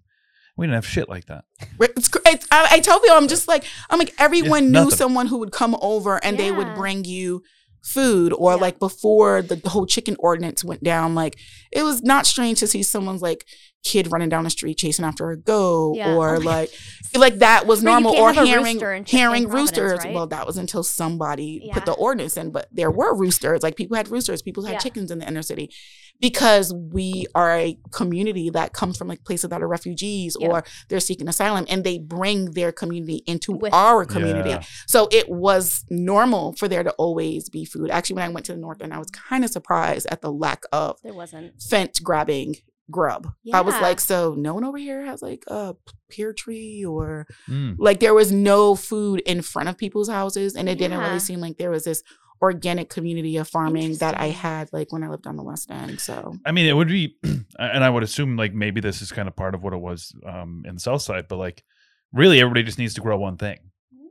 we 0.55 0.67
didn't 0.67 0.75
have 0.75 0.85
shit 0.85 1.09
like 1.09 1.25
that. 1.25 1.45
It's, 1.79 2.07
cr- 2.09 2.19
it's, 2.25 2.38
I, 2.51 2.67
I 2.71 2.79
tell 2.79 2.99
people, 2.99 3.15
I'm 3.15 3.27
just 3.27 3.47
like, 3.47 3.63
I'm 3.89 3.99
like, 3.99 4.13
everyone 4.19 4.65
knew 4.65 4.71
nothing. 4.85 4.91
someone 4.97 5.27
who 5.27 5.37
would 5.39 5.51
come 5.51 5.75
over 5.81 6.23
and 6.23 6.37
they 6.37 6.51
would 6.51 6.73
bring 6.75 7.05
you 7.05 7.43
food 7.81 8.33
or 8.33 8.51
Yeah. 8.51 8.57
like 8.57 8.79
before 8.79 9.41
the, 9.41 9.55
the 9.55 9.69
whole 9.69 9.85
chicken 9.85 10.15
ordinance 10.19 10.63
went 10.65 10.83
down 10.83 11.15
like 11.15 11.37
it 11.71 11.83
was 11.83 12.01
not 12.01 12.25
strange 12.25 12.59
to 12.59 12.67
see 12.67 12.83
someone's 12.83 13.21
like 13.21 13.45
kid 13.85 14.11
running 14.11 14.27
down 14.27 14.43
the 14.43 14.49
street 14.49 14.77
chasing 14.77 15.05
after 15.05 15.29
a 15.31 15.37
goat 15.37 15.95
Yeah. 15.95 16.13
or 16.15 16.35
Oh 16.35 16.39
my 16.41 16.45
like 16.61 16.71
like 17.17 17.39
that 17.39 17.65
was 17.65 17.81
Right, 17.83 17.91
normal 17.93 18.13
or 18.15 18.33
have 18.33 18.43
a 18.43 18.45
hearing 18.47 18.63
rooster 18.75 18.93
in 18.93 19.05
hearing 19.05 19.47
roosters 19.47 19.99
right? 20.03 20.13
well 20.13 20.27
that 20.27 20.45
was 20.45 20.57
until 20.57 20.83
somebody 20.83 21.61
Yeah. 21.63 21.73
put 21.75 21.85
the 21.85 21.93
ordinance 21.93 22.35
in 22.35 22.51
but 22.51 22.67
there 22.73 22.91
were 22.91 23.15
roosters 23.15 23.63
like 23.63 23.77
people 23.77 23.95
had 23.95 24.09
roosters 24.09 24.41
people 24.41 24.65
had 24.65 24.73
Yeah. 24.73 24.79
chickens 24.79 25.11
in 25.11 25.19
the 25.19 25.27
inner 25.27 25.41
city 25.41 25.71
because 26.19 26.73
we 26.73 27.25
are 27.33 27.55
a 27.57 27.77
community 27.91 28.49
that 28.49 28.73
comes 28.73 28.97
from 28.97 29.07
like 29.07 29.23
places 29.23 29.49
that 29.49 29.61
are 29.61 29.67
refugees 29.67 30.35
Yeah. 30.37 30.49
or 30.49 30.63
they're 30.89 30.99
seeking 30.99 31.29
asylum 31.29 31.65
and 31.69 31.85
they 31.85 31.97
bring 31.99 32.51
their 32.51 32.73
community 32.73 33.23
into 33.25 33.53
With- 33.53 33.73
our 33.73 34.03
community 34.03 34.49
Yeah. 34.49 34.63
so 34.87 35.07
it 35.11 35.29
was 35.29 35.85
normal 35.89 36.51
for 36.53 36.67
there 36.67 36.83
to 36.83 36.91
always 36.91 37.49
be 37.49 37.63
food 37.63 37.89
actually 37.91 38.15
when 38.17 38.25
i 38.25 38.29
went 38.29 38.45
to 38.47 38.51
the 38.53 38.59
north 38.59 38.81
end 38.81 38.93
i 38.93 38.97
was 38.97 39.09
kind 39.11 39.45
of 39.45 39.51
surprised 39.51 40.05
at 40.11 40.21
the 40.21 40.31
lack 40.31 40.63
of 40.73 40.97
There 41.01 41.13
wasn't. 41.13 41.58
Fence 41.59 41.99
grabbing 41.99 42.55
grub 42.91 43.27
i 43.53 43.61
was 43.61 43.75
like 43.81 43.99
so 43.99 44.33
no 44.35 44.53
one 44.55 44.63
over 44.63 44.77
here 44.77 45.05
has 45.05 45.21
like 45.21 45.43
a 45.47 45.75
pear 46.11 46.33
tree 46.33 46.83
or 46.83 47.27
Mm. 47.47 47.75
like 47.77 47.99
there 47.99 48.15
was 48.15 48.31
no 48.31 48.75
food 48.75 49.19
in 49.27 49.41
front 49.43 49.69
of 49.69 49.77
people's 49.77 50.09
houses 50.09 50.55
and 50.55 50.67
it 50.67 50.79
didn't 50.79 50.97
Yeah. 50.99 51.05
really 51.07 51.19
seem 51.19 51.39
like 51.39 51.57
there 51.57 51.69
was 51.69 51.83
this 51.83 52.01
organic 52.41 52.89
community 52.89 53.35
of 53.37 53.47
farming 53.47 53.95
that 53.97 54.17
i 54.19 54.27
had 54.29 54.69
like 54.71 54.91
when 54.91 55.03
i 55.03 55.07
lived 55.09 55.27
on 55.27 55.35
the 55.35 55.43
west 55.43 55.69
end 55.69 55.99
so 55.99 56.35
I 56.45 56.51
mean, 56.51 56.65
it 56.65 56.73
would 56.73 56.87
be, 56.87 57.15
and 57.59 57.83
I 57.83 57.89
would 57.89 58.01
assume 58.01 58.37
like 58.37 58.53
maybe 58.53 58.79
this 58.81 59.01
is 59.01 59.11
kind 59.11 59.27
of 59.27 59.35
part 59.35 59.53
of 59.53 59.61
what 59.61 59.73
it 59.73 59.79
was 59.81 60.13
um, 60.25 60.63
in 60.65 60.75
the 60.75 60.79
South 60.79 61.01
Side, 61.01 61.27
but 61.27 61.35
like 61.37 61.63
really 62.13 62.39
everybody 62.39 62.63
just 62.63 62.79
needs 62.79 62.93
to 62.95 63.01
grow 63.01 63.17
one 63.19 63.37
thing. 63.37 63.59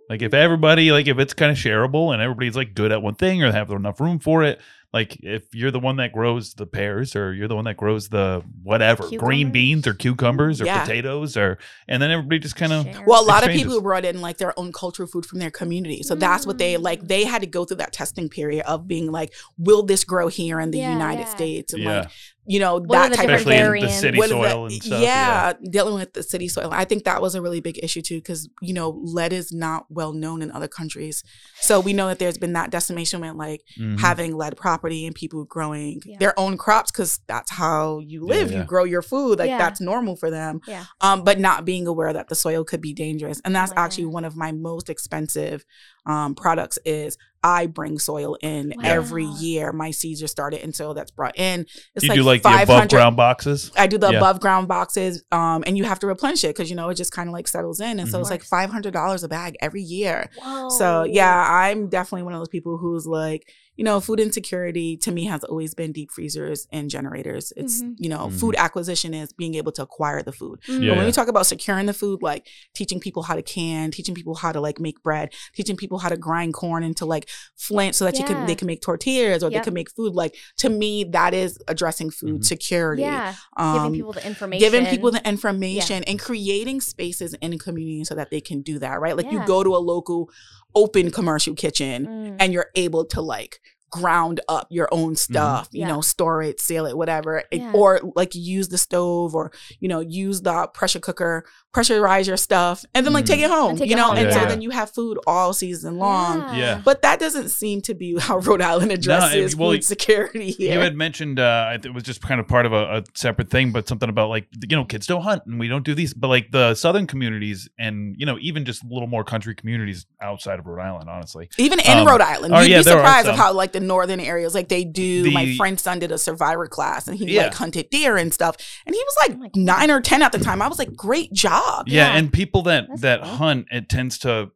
Like 0.08 0.22
if 0.22 0.32
everybody 0.32 0.90
like 0.92 1.06
if 1.06 1.18
it's 1.18 1.34
kind 1.34 1.50
of 1.52 1.58
shareable 1.58 2.12
and 2.12 2.22
everybody's 2.22 2.56
like 2.56 2.74
good 2.74 2.92
at 2.92 3.02
one 3.02 3.14
thing 3.14 3.42
or 3.42 3.52
have 3.52 3.70
enough 3.70 4.00
room 4.00 4.18
for 4.18 4.42
it, 4.42 4.58
like 4.90 5.18
if 5.22 5.54
you're 5.54 5.70
the 5.70 5.78
one 5.78 5.96
that 5.96 6.12
grows 6.14 6.54
the 6.54 6.64
pears 6.64 7.14
or 7.14 7.34
you're 7.34 7.46
the 7.46 7.54
one 7.54 7.66
that 7.66 7.76
grows 7.76 8.08
the 8.08 8.42
whatever 8.62 9.06
green 9.18 9.50
beans 9.50 9.86
or 9.86 9.92
cucumbers 9.92 10.62
or 10.62 10.64
Yeah. 10.64 10.80
potatoes 10.80 11.36
or 11.36 11.58
and 11.88 12.00
then 12.02 12.10
everybody 12.10 12.38
just 12.38 12.56
kind 12.56 12.72
of 12.72 12.86
Well, 13.06 13.22
a 13.22 13.26
lot 13.26 13.42
of 13.42 13.50
exchanges. 13.50 13.64
people 13.64 13.82
brought 13.82 14.06
in 14.06 14.22
like 14.22 14.38
their 14.38 14.58
own 14.58 14.72
cultural 14.72 15.06
food 15.06 15.26
from 15.26 15.40
their 15.40 15.50
community. 15.50 16.02
So 16.02 16.14
that's 16.14 16.46
what 16.46 16.56
they 16.56 16.78
like. 16.78 17.02
Mm. 17.02 17.08
They 17.08 17.24
had 17.24 17.42
to 17.42 17.46
go 17.46 17.66
through 17.66 17.76
that 17.78 17.92
testing 17.92 18.30
period 18.30 18.64
of 18.66 18.88
being 18.88 19.12
like, 19.12 19.34
will 19.58 19.82
this 19.82 20.04
grow 20.04 20.28
here 20.28 20.58
in 20.58 20.70
the 20.70 20.78
Yeah, 20.78 20.92
United 20.94 21.24
yeah. 21.24 21.34
States? 21.34 21.74
And 21.74 21.82
Yeah. 21.82 21.98
like, 22.00 22.10
you 22.48 22.58
know, 22.58 22.76
What 22.76 22.88
that 22.88 23.12
type 23.12 23.28
of 23.28 23.34
especially 23.36 23.80
thing. 23.80 23.82
the 23.82 23.88
city 23.92 24.18
What 24.18 24.24
is 24.26 24.30
soil 24.30 24.64
that- 24.64 24.72
and 24.72 24.82
stuff. 24.82 25.02
yeah, 25.02 25.52
dealing 25.70 25.94
with 25.94 26.14
the 26.14 26.22
city 26.22 26.48
soil. 26.48 26.70
I 26.72 26.84
think 26.84 27.04
that 27.04 27.20
was 27.22 27.34
a 27.34 27.42
really 27.42 27.60
big 27.60 27.78
issue 27.82 28.00
too, 28.02 28.16
because 28.16 28.48
you 28.62 28.72
know, 28.72 28.90
lead 29.04 29.32
is 29.32 29.52
not 29.52 29.84
well 29.90 30.12
known 30.12 30.40
in 30.42 30.50
other 30.50 30.68
countries. 30.68 31.22
So 31.60 31.78
we 31.78 31.92
know 31.92 32.08
that 32.08 32.18
there's 32.18 32.38
been 32.38 32.54
that 32.54 32.70
decimation 32.70 33.20
with 33.20 33.34
like 33.34 33.62
Mhm. 33.78 34.00
having 34.00 34.36
lead 34.36 34.56
property 34.56 35.04
and 35.06 35.14
people 35.14 35.44
growing 35.44 36.00
Yeah. 36.04 36.16
their 36.18 36.38
own 36.40 36.56
crops 36.56 36.90
because 36.90 37.20
that's 37.28 37.50
how 37.52 38.00
you 38.00 38.24
live. 38.24 38.50
yeah. 38.50 38.58
You 38.60 38.64
grow 38.64 38.84
your 38.84 39.02
food, 39.02 39.38
like 39.38 39.48
Yeah. 39.50 39.58
that's 39.58 39.80
normal 39.80 40.16
for 40.16 40.30
them. 40.30 40.60
Yeah. 40.66 40.84
Um, 41.02 41.24
but 41.24 41.38
not 41.38 41.64
being 41.64 41.86
aware 41.86 42.12
that 42.12 42.28
the 42.28 42.34
soil 42.34 42.64
could 42.64 42.80
be 42.80 42.94
dangerous, 42.94 43.40
and 43.44 43.54
that's 43.54 43.74
my 43.74 43.82
actually 43.82 44.06
one 44.06 44.24
of 44.24 44.36
my 44.36 44.52
most 44.52 44.88
expensive 44.88 45.64
um, 46.06 46.34
products. 46.34 46.78
Is 46.86 47.18
I 47.42 47.66
bring 47.66 47.98
soil 47.98 48.36
in 48.42 48.74
every 48.84 49.24
year. 49.24 49.72
My 49.72 49.90
seeds 49.90 50.22
are 50.22 50.26
started 50.26 50.62
in 50.64 50.72
soil 50.72 50.94
that's 50.94 51.10
brought 51.10 51.38
in. 51.38 51.66
It's 51.94 52.04
you 52.04 52.12
do 52.14 52.22
like 52.22 52.42
the 52.42 52.62
above 52.62 52.88
ground 52.88 53.16
boxes. 53.16 53.70
I 53.76 53.86
do 53.86 53.96
the 53.98 54.10
Yeah. 54.10 54.18
above 54.18 54.40
ground 54.40 54.68
boxes, 54.68 55.22
um, 55.30 55.62
and 55.66 55.76
you 55.78 55.84
have 55.84 55.98
to 56.00 56.06
replenish 56.06 56.44
it 56.44 56.48
because 56.48 56.70
you 56.70 56.76
know 56.76 56.88
it 56.88 56.94
just 56.94 57.12
kind 57.12 57.28
of 57.28 57.32
like 57.32 57.46
settles 57.48 57.80
in, 57.80 58.00
and 58.00 58.08
so 58.08 58.18
Mhm. 58.18 58.20
it's 58.22 58.30
like 58.30 58.42
five 58.42 58.70
hundred 58.70 58.92
dollars 58.92 59.22
a 59.22 59.28
bag 59.28 59.56
every 59.60 59.82
year. 59.82 60.30
Whoa. 60.42 60.68
So 60.70 61.04
yeah, 61.04 61.48
I'm 61.50 61.88
definitely 61.88 62.24
one 62.24 62.34
of 62.34 62.40
those 62.40 62.48
people 62.48 62.78
who's 62.78 63.06
like, 63.06 63.48
you 63.78 63.84
know, 63.84 64.00
food 64.00 64.18
insecurity 64.18 64.96
to 64.98 65.12
me 65.12 65.24
has 65.26 65.44
always 65.44 65.72
been 65.72 65.92
deep 65.92 66.10
freezers 66.10 66.66
and 66.72 66.90
generators. 66.90 67.52
It's 67.56 67.80
Mhm. 67.80 67.94
you 67.98 68.08
know, 68.08 68.26
Mhm. 68.26 68.40
food 68.40 68.54
acquisition 68.58 69.14
is 69.14 69.32
being 69.32 69.54
able 69.54 69.70
to 69.72 69.82
acquire 69.82 70.20
the 70.22 70.32
food. 70.32 70.58
Mhm. 70.68 70.82
Yeah. 70.82 70.88
But 70.90 70.96
when 70.98 71.06
we 71.06 71.12
talk 71.12 71.28
about 71.28 71.46
securing 71.46 71.86
the 71.86 71.92
food, 71.94 72.20
like 72.20 72.46
teaching 72.74 72.98
people 72.98 73.22
how 73.22 73.36
to 73.36 73.42
can, 73.42 73.92
teaching 73.92 74.14
people 74.16 74.34
how 74.34 74.50
to 74.50 74.60
like 74.60 74.80
make 74.80 75.00
bread, 75.04 75.32
teaching 75.54 75.76
people 75.76 75.98
how 75.98 76.08
to 76.08 76.16
grind 76.16 76.54
corn 76.54 76.82
into 76.82 77.06
like 77.06 77.28
flint 77.56 77.94
so 77.94 78.04
that 78.04 78.18
you 78.18 78.24
can 78.24 78.46
they 78.48 78.56
can 78.56 78.66
make 78.66 78.82
tortillas 78.82 79.42
or 79.44 79.50
they 79.50 79.60
can 79.60 79.74
make 79.74 79.90
food. 79.92 80.12
Like 80.14 80.34
to 80.58 80.68
me, 80.68 81.04
that 81.12 81.32
is 81.32 81.56
addressing 81.68 82.10
food 82.10 82.40
Mhm. 82.40 82.44
security. 82.44 83.02
Yeah. 83.02 83.34
Um, 83.56 83.74
giving 83.76 83.92
people 83.94 84.12
the 84.12 84.26
information. 84.26 84.58
giving 84.60 84.86
people 84.86 85.10
the 85.12 85.28
information 85.28 86.02
and 86.04 86.18
creating 86.18 86.80
spaces 86.80 87.32
in 87.40 87.52
a 87.52 87.58
community 87.58 88.04
so 88.04 88.16
that 88.16 88.30
they 88.32 88.40
can 88.40 88.62
do 88.62 88.80
that, 88.80 89.00
right? 89.00 89.16
Like 89.16 89.30
you 89.30 89.40
go 89.46 89.62
to 89.62 89.76
a 89.76 89.78
local 89.78 90.30
open 90.74 91.10
commercial 91.10 91.54
kitchen 91.54 92.06
Mm. 92.06 92.36
and 92.40 92.52
you're 92.52 92.70
able 92.74 93.04
to 93.06 93.20
like 93.20 93.60
ground 93.90 94.38
up 94.48 94.66
your 94.70 94.86
own 94.92 95.16
stuff, 95.16 95.66
you 95.72 95.80
Yeah. 95.80 95.88
know, 95.88 96.00
store 96.02 96.42
it, 96.42 96.60
seal 96.60 96.84
it, 96.84 96.94
whatever. 96.96 97.38
It- 97.50 97.60
Yeah. 97.62 97.72
or 97.72 98.00
like 98.14 98.34
use 98.34 98.68
the 98.68 98.76
stove 98.76 99.34
or, 99.34 99.50
you 99.80 99.88
know, 99.88 100.00
use 100.00 100.42
the 100.42 100.68
pressure 100.74 101.00
cooker, 101.00 101.46
pressurize 101.74 102.26
your 102.26 102.36
stuff, 102.38 102.84
and 102.94 103.04
then 103.04 103.12
like 103.12 103.26
take 103.26 103.40
Mhm. 103.40 103.44
it 103.44 103.50
home, 103.50 103.76
take 103.76 103.88
you 103.90 103.94
it 103.94 103.98
know? 103.98 104.04
home, 104.08 104.16
And 104.16 104.32
so 104.32 104.40
then 104.46 104.62
you 104.62 104.70
have 104.70 104.90
food 104.90 105.18
all 105.26 105.52
season 105.52 105.98
long. 105.98 106.56
Yeah. 106.56 106.80
But 106.82 107.02
that 107.02 107.20
doesn't 107.20 107.50
seem 107.50 107.82
to 107.82 107.94
be 107.94 108.16
how 108.18 108.38
Rhode 108.38 108.62
Island 108.62 108.90
addresses 108.90 109.54
well, 109.54 109.72
food 109.72 109.84
security 109.84 110.50
here. 110.50 110.74
You 110.74 110.80
had 110.80 110.96
mentioned 110.96 111.38
uh, 111.38 111.76
it 111.84 111.92
was 111.92 112.02
just 112.04 112.22
kind 112.22 112.40
of 112.40 112.48
part 112.48 112.64
of 112.66 112.72
a, 112.72 112.98
a 112.98 113.04
separate 113.14 113.50
thing, 113.50 113.70
but 113.70 113.86
something 113.86 114.08
about 114.08 114.30
like 114.30 114.48
you 114.68 114.76
know 114.76 114.84
kids 114.84 115.06
don't 115.06 115.22
hunt 115.22 115.42
and 115.46 115.60
we 115.60 115.68
don't 115.68 115.84
do 115.84 115.94
these, 115.94 116.14
but 116.14 116.28
like 116.28 116.50
the 116.52 116.74
southern 116.74 117.06
communities 117.06 117.68
and 117.78 118.16
you 118.18 118.24
know 118.26 118.38
even 118.40 118.64
just 118.64 118.82
a 118.82 118.86
little 118.88 119.06
more 119.08 119.22
country 119.22 119.54
communities 119.54 120.06
outside 120.22 120.58
of 120.58 120.66
Rhode 120.66 120.82
Island, 120.82 121.08
honestly. 121.10 121.50
Even 121.58 121.80
in 121.80 121.98
Um, 121.98 122.06
Rhode 122.06 122.22
Island, 122.22 122.54
oh, 122.54 122.60
you'd 122.60 122.70
yeah, 122.70 122.78
be 122.78 122.84
surprised 122.84 123.28
of 123.28 123.36
how 123.36 123.52
like 123.52 123.72
the 123.72 123.80
northern 123.80 124.20
areas, 124.20 124.54
like 124.54 124.68
they 124.68 124.84
do. 124.84 125.30
my 125.30 125.54
friend's 125.56 125.82
son 125.82 125.98
did 125.98 126.10
a 126.12 126.18
survivor 126.18 126.66
class, 126.66 127.06
and 127.06 127.18
he 127.18 127.26
Yeah. 127.34 127.44
like 127.44 127.54
hunted 127.54 127.90
deer 127.90 128.16
and 128.16 128.32
stuff. 128.32 128.56
And 128.86 128.94
he 128.94 129.00
was 129.00 129.14
Oh 129.20 129.26
like 129.28 129.38
my 129.38 129.50
nine 129.54 129.90
or 129.90 130.00
ten 130.00 130.22
at 130.22 130.32
the 130.32 130.38
time. 130.38 130.62
I 130.62 130.68
was 130.68 130.78
like, 130.78 130.94
great 130.96 131.32
job. 131.32 131.58
Yeah, 131.86 132.12
Yeah. 132.12 132.16
and 132.18 132.32
people 132.32 132.62
that 132.62 132.86
That's 132.88 133.00
that 133.02 133.22
cool. 133.22 133.30
hunt, 133.36 133.66
it 133.70 133.88
tends 133.88 134.18
to 134.20 134.50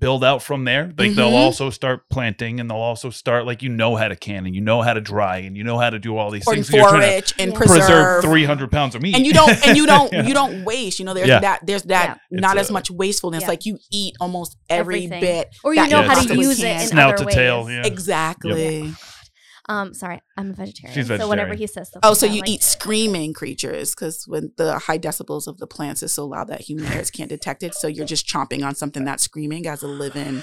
build 0.00 0.24
out 0.24 0.42
from 0.42 0.64
there. 0.64 0.90
Like 0.96 1.14
they'll 1.14 1.30
Mhm. 1.30 1.34
also 1.34 1.68
start 1.68 2.08
planting, 2.08 2.58
and 2.58 2.70
they'll 2.70 2.78
also 2.78 3.10
start 3.10 3.44
like 3.44 3.62
you 3.62 3.68
know 3.68 3.96
how 3.96 4.08
to 4.08 4.16
can, 4.16 4.46
and 4.46 4.54
you 4.54 4.62
know 4.62 4.80
how 4.80 4.94
to 4.94 5.00
dry, 5.02 5.38
and 5.38 5.58
you 5.58 5.62
know 5.62 5.78
how 5.78 5.90
to 5.90 5.98
do 5.98 6.16
all 6.16 6.30
these 6.30 6.46
Or 6.48 6.54
things. 6.54 6.68
So 6.70 6.78
to 6.78 6.82
forage 6.88 7.34
and 7.38 7.54
preserve. 7.54 7.80
preserve 7.80 8.24
three 8.24 8.44
hundred 8.46 8.70
pounds 8.72 8.94
of 8.94 9.02
meat, 9.02 9.14
and 9.14 9.26
you 9.26 9.34
don't 9.34 9.66
and 9.66 9.76
you 9.76 9.84
don't 9.94 10.10
Yeah. 10.10 10.26
you 10.26 10.32
don't 10.32 10.64
waste 10.64 10.98
you 10.98 11.04
know 11.04 11.12
there's 11.12 11.28
Yeah. 11.28 11.40
that 11.40 11.60
there's 11.66 11.82
that 11.82 12.18
Yeah. 12.30 12.40
not 12.40 12.56
It's 12.56 12.62
as 12.66 12.70
a- 12.70 12.72
much 12.72 12.90
wastefulness 12.90 13.42
Yeah. 13.42 13.48
like 13.48 13.66
you 13.66 13.78
eat 13.92 14.14
almost 14.20 14.56
every 14.70 15.04
Everything. 15.04 15.20
bit 15.20 15.48
Or 15.62 15.74
you 15.74 15.86
know 15.86 16.00
you 16.00 16.08
how 16.08 16.14
to 16.22 16.34
use 16.34 16.60
it 16.60 16.62
can. 16.62 16.80
in 16.80 16.86
Snout 16.88 17.14
other 17.20 17.24
to 17.26 17.30
tail, 17.30 17.64
ways. 17.66 17.74
yeah. 17.76 17.82
exactly 17.86 18.94
Um, 19.66 19.94
sorry, 19.94 20.20
I'm 20.36 20.50
a 20.50 20.52
vegetarian. 20.52 20.94
She's 20.94 21.08
So 21.08 21.28
whenever 21.28 21.54
he 21.54 21.66
says 21.66 21.88
stuff, 21.88 22.00
oh 22.04 22.14
so 22.14 22.26
you 22.26 22.40
like, 22.40 22.50
eat 22.50 22.62
screaming 22.62 23.32
creatures 23.32 23.94
because 23.94 24.28
when 24.28 24.52
the 24.56 24.78
high 24.78 24.98
decibels 24.98 25.46
of 25.46 25.58
the 25.58 25.66
plants 25.66 26.02
is 26.02 26.12
so 26.12 26.26
loud 26.26 26.48
that 26.48 26.60
human 26.60 26.92
ears 26.92 27.10
can't 27.10 27.30
detect 27.30 27.62
it 27.62 27.74
so 27.74 27.86
you're 27.88 28.04
just 28.06 28.26
chomping 28.26 28.64
on 28.64 28.74
something 28.74 29.04
that's 29.04 29.22
screaming 29.22 29.66
as 29.66 29.82
a 29.82 29.88
living 29.88 30.42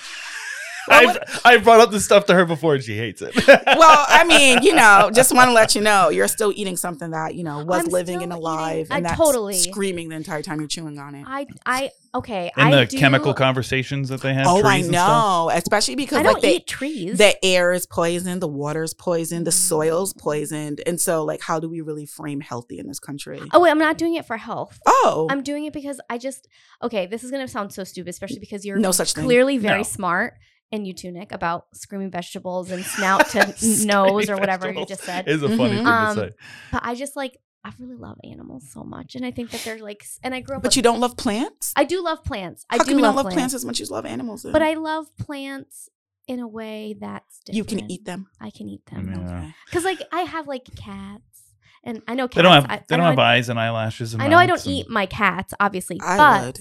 I've, 0.89 1.17
I 1.45 1.57
brought 1.57 1.79
up 1.79 1.91
this 1.91 2.03
stuff 2.03 2.25
to 2.25 2.33
her 2.33 2.43
before, 2.43 2.73
and 2.73 2.83
she 2.83 2.97
hates 2.97 3.21
it. 3.21 3.35
well 3.47 4.05
i 4.09 4.23
mean 4.23 4.63
you 4.63 4.73
know 4.73 5.11
just 5.13 5.33
want 5.33 5.49
to 5.49 5.53
let 5.53 5.75
you 5.75 5.81
know 5.81 6.09
you're 6.09 6.27
still 6.27 6.51
eating 6.55 6.75
something 6.75 7.11
that 7.11 7.35
you 7.35 7.43
know 7.43 7.63
was 7.63 7.83
I'm 7.85 7.91
living 7.91 8.15
still 8.15 8.23
and 8.23 8.31
eating- 8.33 8.39
alive 8.43 8.87
I 8.89 8.97
and 8.97 9.05
that's 9.05 9.17
totally- 9.17 9.53
screaming 9.59 10.09
the 10.09 10.15
entire 10.15 10.41
time 10.41 10.59
you're 10.59 10.67
chewing 10.67 10.97
on 10.97 11.13
it 11.13 11.25
I, 11.27 11.45
I, 11.65 11.91
okay. 12.15 12.51
and 12.57 12.73
I 12.75 12.81
the 12.81 12.85
do, 12.87 12.97
chemical 12.97 13.33
conversations 13.33 14.09
that 14.09 14.21
they 14.21 14.33
have. 14.33 14.47
oh 14.47 14.57
i 14.65 14.75
trees 14.77 14.87
and 14.87 14.95
stuff. 14.95 15.09
know 15.09 15.49
especially 15.53 15.95
because 15.95 16.19
I 16.19 16.21
like 16.23 16.31
don't 16.33 16.41
they 16.41 16.55
eat 16.57 16.67
trees. 16.67 17.17
the 17.17 17.33
air 17.45 17.71
is 17.73 17.85
poisoned, 17.85 18.41
the 18.41 18.47
water's 18.47 18.93
poisoned, 18.93 19.45
the 19.47 19.51
Mm. 19.51 19.53
soil's 19.53 20.13
poisoned. 20.13 20.81
And 20.85 20.99
so, 20.99 21.23
like, 21.23 21.41
how 21.41 21.59
do 21.59 21.69
we 21.69 21.81
really 21.81 22.05
frame 22.05 22.41
healthy 22.41 22.79
in 22.79 22.87
this 22.87 22.99
country? 22.99 23.41
oh 23.53 23.61
wait, 23.61 23.71
I'm 23.71 23.79
not 23.79 23.97
doing 23.97 24.15
it 24.15 24.25
for 24.25 24.37
health. 24.37 24.79
Oh, 24.85 25.27
I'm 25.29 25.43
doing 25.43 25.65
it 25.65 25.73
because 25.73 25.99
I 26.09 26.17
just 26.17 26.47
okay. 26.83 27.05
This 27.05 27.23
is 27.23 27.31
gonna 27.31 27.47
sound 27.47 27.73
so 27.73 27.83
stupid, 27.83 28.09
especially 28.09 28.39
because 28.39 28.65
you're 28.65 28.77
no 28.77 28.91
such 28.91 29.13
thing. 29.13 29.25
clearly 29.25 29.57
very 29.57 29.79
No. 29.79 29.83
smart. 29.83 30.33
And 30.73 30.87
you 30.87 30.93
too, 30.93 31.11
Nick, 31.11 31.33
about 31.33 31.65
screaming 31.73 32.11
vegetables 32.11 32.71
and 32.71 32.85
snout 32.95 33.27
to 33.31 33.53
nose 33.85 34.29
or 34.29 34.37
whatever 34.37 34.71
you 34.71 34.85
just 34.85 35.03
said. 35.03 35.27
Is 35.27 35.43
a 35.43 35.49
funny 35.49 35.73
Mhm. 35.73 35.77
thing 35.77 35.87
Um, 35.87 36.15
to 36.15 36.21
say. 36.21 36.29
But 36.71 36.81
I 36.85 36.95
just 36.95 37.15
like 37.17 37.37
I 37.63 37.71
really 37.79 37.95
love 37.95 38.17
animals 38.23 38.69
so 38.71 38.83
much, 38.83 39.15
and 39.15 39.23
I 39.25 39.31
think 39.31 39.51
that 39.51 39.61
they're 39.63 39.77
like, 39.79 40.03
and 40.23 40.33
I 40.33 40.39
grew 40.41 40.55
up. 40.55 40.63
But 40.63 40.69
with- 40.69 40.77
you 40.77 40.81
don't 40.81 40.99
love 40.99 41.15
plants? 41.17 41.73
I 41.75 41.83
do 41.83 42.03
love 42.03 42.23
plants. 42.23 42.65
I 42.69 42.77
how 42.77 42.83
do 42.83 42.89
come 42.89 42.97
you 42.97 43.03
love 43.03 43.09
don't 43.09 43.15
love 43.17 43.23
plants. 43.25 43.35
plants, 43.35 43.53
as 43.53 43.65
much 43.65 43.79
as 43.81 43.89
you 43.89 43.95
love 43.95 44.05
animals? 44.05 44.43
then? 44.43 44.51
but 44.51 44.61
I 44.63 44.73
love 44.73 45.15
plants 45.17 45.89
in 46.27 46.39
a 46.39 46.47
way 46.47 46.95
that's 46.99 47.39
different. 47.45 47.57
you 47.57 47.63
can 47.63 47.91
eat 47.91 48.05
them. 48.05 48.27
I 48.39 48.49
can 48.51 48.67
eat 48.69 48.85
them 48.87 49.11
Yeah. 49.13 49.19
Okay. 49.25 49.53
because, 49.65 49.83
like, 49.83 50.01
I 50.11 50.21
have 50.21 50.47
like 50.47 50.65
cats, 50.75 51.43
and 51.83 52.01
I 52.07 52.15
know 52.15 52.27
cats. 52.27 52.35
They 52.37 52.41
don't 52.43 52.53
have 52.53 52.65
I, 52.65 52.83
they 52.87 52.95
I 52.95 52.97
don't 52.97 53.05
have 53.07 53.19
I, 53.19 53.33
eyes 53.35 53.49
and 53.49 53.59
eyelashes. 53.59 54.13
And 54.13 54.23
I 54.23 54.27
know 54.27 54.37
I 54.37 54.45
don't 54.47 54.65
and- 54.65 54.73
eat 54.75 54.89
my 54.89 55.05
cats, 55.05 55.53
obviously, 55.59 55.99
I 56.01 56.17
but 56.17 56.45
would. 56.45 56.59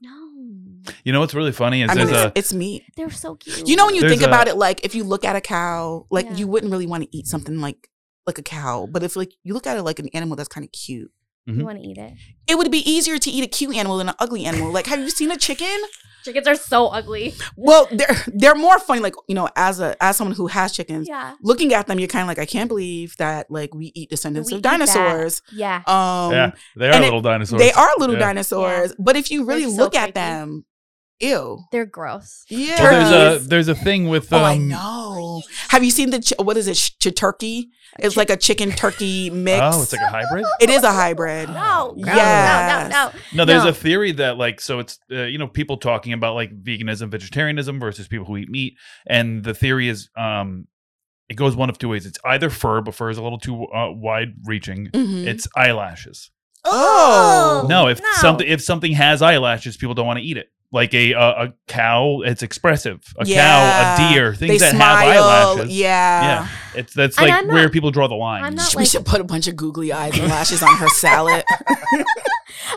no, 0.02 0.90
You 1.04 1.12
know 1.12 1.20
what's 1.20 1.34
really 1.34 1.52
funny 1.52 1.82
is 1.82 1.90
I 1.90 1.94
mean, 1.94 2.06
there's 2.06 2.18
it's, 2.18 2.26
a 2.26 2.38
it's 2.38 2.52
meat. 2.52 2.82
they're 2.96 3.10
so 3.10 3.36
cute. 3.36 3.66
You 3.66 3.76
know, 3.76 3.86
when 3.86 3.94
you 3.94 4.02
There's 4.02 4.12
think 4.12 4.22
a- 4.22 4.26
about 4.26 4.48
it, 4.48 4.56
like 4.56 4.84
if 4.84 4.94
you 4.94 5.04
look 5.04 5.24
at 5.24 5.36
a 5.36 5.40
cow, 5.40 6.06
like 6.10 6.26
Yeah. 6.26 6.36
you 6.36 6.48
wouldn't 6.48 6.70
really 6.70 6.86
want 6.86 7.02
to 7.02 7.16
eat 7.16 7.26
something 7.26 7.60
like 7.60 7.88
like 8.26 8.38
a 8.38 8.42
cow. 8.42 8.86
But 8.90 9.02
if 9.02 9.16
like 9.16 9.32
you 9.42 9.54
look 9.54 9.66
at 9.66 9.76
it 9.76 9.82
like 9.82 9.98
an 9.98 10.08
animal 10.14 10.36
that's 10.36 10.48
kind 10.48 10.64
of 10.64 10.72
cute, 10.72 11.10
Mhm. 11.48 11.58
you 11.58 11.64
want 11.64 11.78
to 11.78 11.84
eat 11.86 11.98
it. 11.98 12.12
it 12.46 12.56
would 12.56 12.70
be 12.70 12.78
easier 12.90 13.18
to 13.18 13.30
eat 13.30 13.44
a 13.44 13.46
cute 13.46 13.76
animal 13.76 13.98
than 13.98 14.08
an 14.08 14.14
ugly 14.18 14.44
animal. 14.46 14.72
Like, 14.72 14.86
have 14.86 14.98
you 15.00 15.10
seen 15.10 15.30
a 15.30 15.36
chicken? 15.36 15.76
Chickens 16.24 16.46
are 16.46 16.54
so 16.54 16.86
ugly. 16.86 17.34
Well, 17.54 17.86
they're 17.92 18.16
they're 18.28 18.54
more 18.54 18.78
funny. 18.78 19.00
Like 19.02 19.14
you 19.28 19.34
know, 19.34 19.50
as 19.54 19.78
a 19.78 19.94
as 20.02 20.16
someone 20.16 20.34
who 20.34 20.46
has 20.46 20.72
chickens, 20.72 21.06
Yeah, 21.06 21.34
looking 21.42 21.74
at 21.74 21.86
them, 21.86 21.98
you're 21.98 22.08
kind 22.08 22.22
of 22.22 22.28
like, 22.28 22.38
I 22.38 22.46
can't 22.46 22.66
believe 22.68 23.14
that 23.18 23.50
like 23.50 23.74
we 23.74 23.92
eat 23.94 24.08
descendants 24.08 24.50
We 24.50 24.54
of 24.54 24.58
eat 24.60 24.62
that. 24.62 24.70
dinosaurs. 24.70 25.42
yeah. 25.52 25.82
Um, 25.86 26.32
yeah, 26.32 26.50
they 26.76 26.88
are 26.88 26.92
and 26.94 27.04
it- 27.04 27.08
little 27.08 27.20
dinosaurs. 27.20 27.60
they 27.60 27.72
are 27.72 27.90
little 27.98 28.14
Yeah. 28.16 28.20
dinosaurs, 28.26 28.94
but 28.98 29.16
if 29.16 29.30
you 29.30 29.44
really 29.44 29.64
They're 29.66 29.70
so 29.72 29.82
look 29.82 29.94
at 29.94 30.14
them, 30.14 30.64
ew. 31.20 31.60
They're 31.72 31.86
gross. 31.86 32.44
Yeah. 32.48 32.82
Well, 32.82 33.10
there's 33.10 33.44
a 33.44 33.48
there's 33.48 33.68
a 33.68 33.74
thing 33.74 34.08
with 34.08 34.32
oh, 34.32 34.38
um, 34.38 34.44
I 34.44 34.56
know. 34.58 35.42
Have 35.68 35.82
you 35.84 35.90
seen 35.90 36.10
the 36.10 36.20
ch- 36.20 36.32
what 36.38 36.56
is 36.56 36.66
it? 36.68 36.74
Ch- 36.74 37.14
turkey? 37.14 37.70
It's 37.98 38.16
like 38.16 38.30
a 38.30 38.36
chicken 38.36 38.70
turkey 38.72 39.30
mix. 39.30 39.60
Oh, 39.62 39.82
it's 39.82 39.92
like 39.92 40.02
a 40.02 40.06
hybrid. 40.10 40.44
it 40.60 40.68
is 40.70 40.82
a 40.82 40.92
hybrid. 40.92 41.48
No, 41.48 41.94
gross. 42.00 42.06
Yes. 42.16 42.92
no, 42.92 42.98
no, 42.98 43.06
no. 43.12 43.18
No, 43.34 43.44
there's 43.44 43.62
No. 43.64 43.70
a 43.70 43.72
theory 43.72 44.12
that 44.12 44.36
like 44.36 44.60
so 44.60 44.80
it's 44.80 44.98
uh, 45.12 45.22
you 45.22 45.38
know 45.38 45.46
people 45.48 45.76
talking 45.76 46.12
about 46.12 46.34
like 46.34 46.50
veganism, 46.62 47.08
vegetarianism 47.10 47.78
versus 47.78 48.08
people 48.08 48.26
who 48.26 48.36
eat 48.36 48.48
meat, 48.50 48.74
and 49.06 49.44
the 49.44 49.54
theory 49.54 49.88
is 49.88 50.08
um 50.16 50.66
it 51.28 51.34
goes 51.36 51.54
one 51.56 51.70
of 51.70 51.78
two 51.78 51.88
ways. 51.88 52.04
It's 52.04 52.18
either 52.24 52.50
fur, 52.50 52.80
but 52.82 52.94
fur 52.94 53.08
is 53.10 53.16
a 53.18 53.22
little 53.22 53.38
too 53.38 53.64
uh, 53.68 53.90
wide 53.92 54.34
reaching. 54.44 54.88
Mhm. 54.88 55.26
It's 55.26 55.46
eyelashes. 55.56 56.30
Oh. 56.66 57.66
No, 57.68 57.88
if 57.88 58.00
no. 58.00 58.06
something 58.16 58.46
if 58.46 58.62
something 58.62 58.92
has 58.92 59.22
eyelashes, 59.22 59.76
people 59.76 59.94
don't 59.94 60.06
want 60.06 60.18
to 60.18 60.24
eat 60.24 60.36
it. 60.36 60.48
Like 60.74 60.92
a 60.92 61.12
a, 61.12 61.18
a 61.44 61.54
cow, 61.68 62.20
it's 62.24 62.42
expressive. 62.42 63.00
A 63.18 63.24
Yeah. 63.26 63.96
cow, 63.96 64.04
a 64.08 64.12
deer, 64.12 64.34
things 64.34 64.50
they 64.52 64.58
that 64.58 64.72
smile. 64.74 64.96
have 64.96 65.06
eyelashes. 65.16 65.70
Yeah. 65.78 66.22
Yeah. 66.22 66.48
It's 66.80 66.92
that's 66.92 67.16
And 67.16 67.28
like 67.28 67.46
not- 67.46 67.54
where 67.54 67.68
people 67.70 67.90
draw 67.92 68.08
the 68.08 68.16
line. 68.16 68.42
I'm 68.44 68.54
not 68.56 68.74
We 68.74 68.80
like 68.80 68.88
should 68.88 69.06
put 69.06 69.20
a 69.20 69.24
bunch 69.24 69.46
of 69.46 69.54
googly 69.56 69.92
eyes 69.92 70.18
and 70.18 70.28
lashes 70.28 70.62
on 70.62 70.76
her 70.78 70.88
salad. 70.88 71.44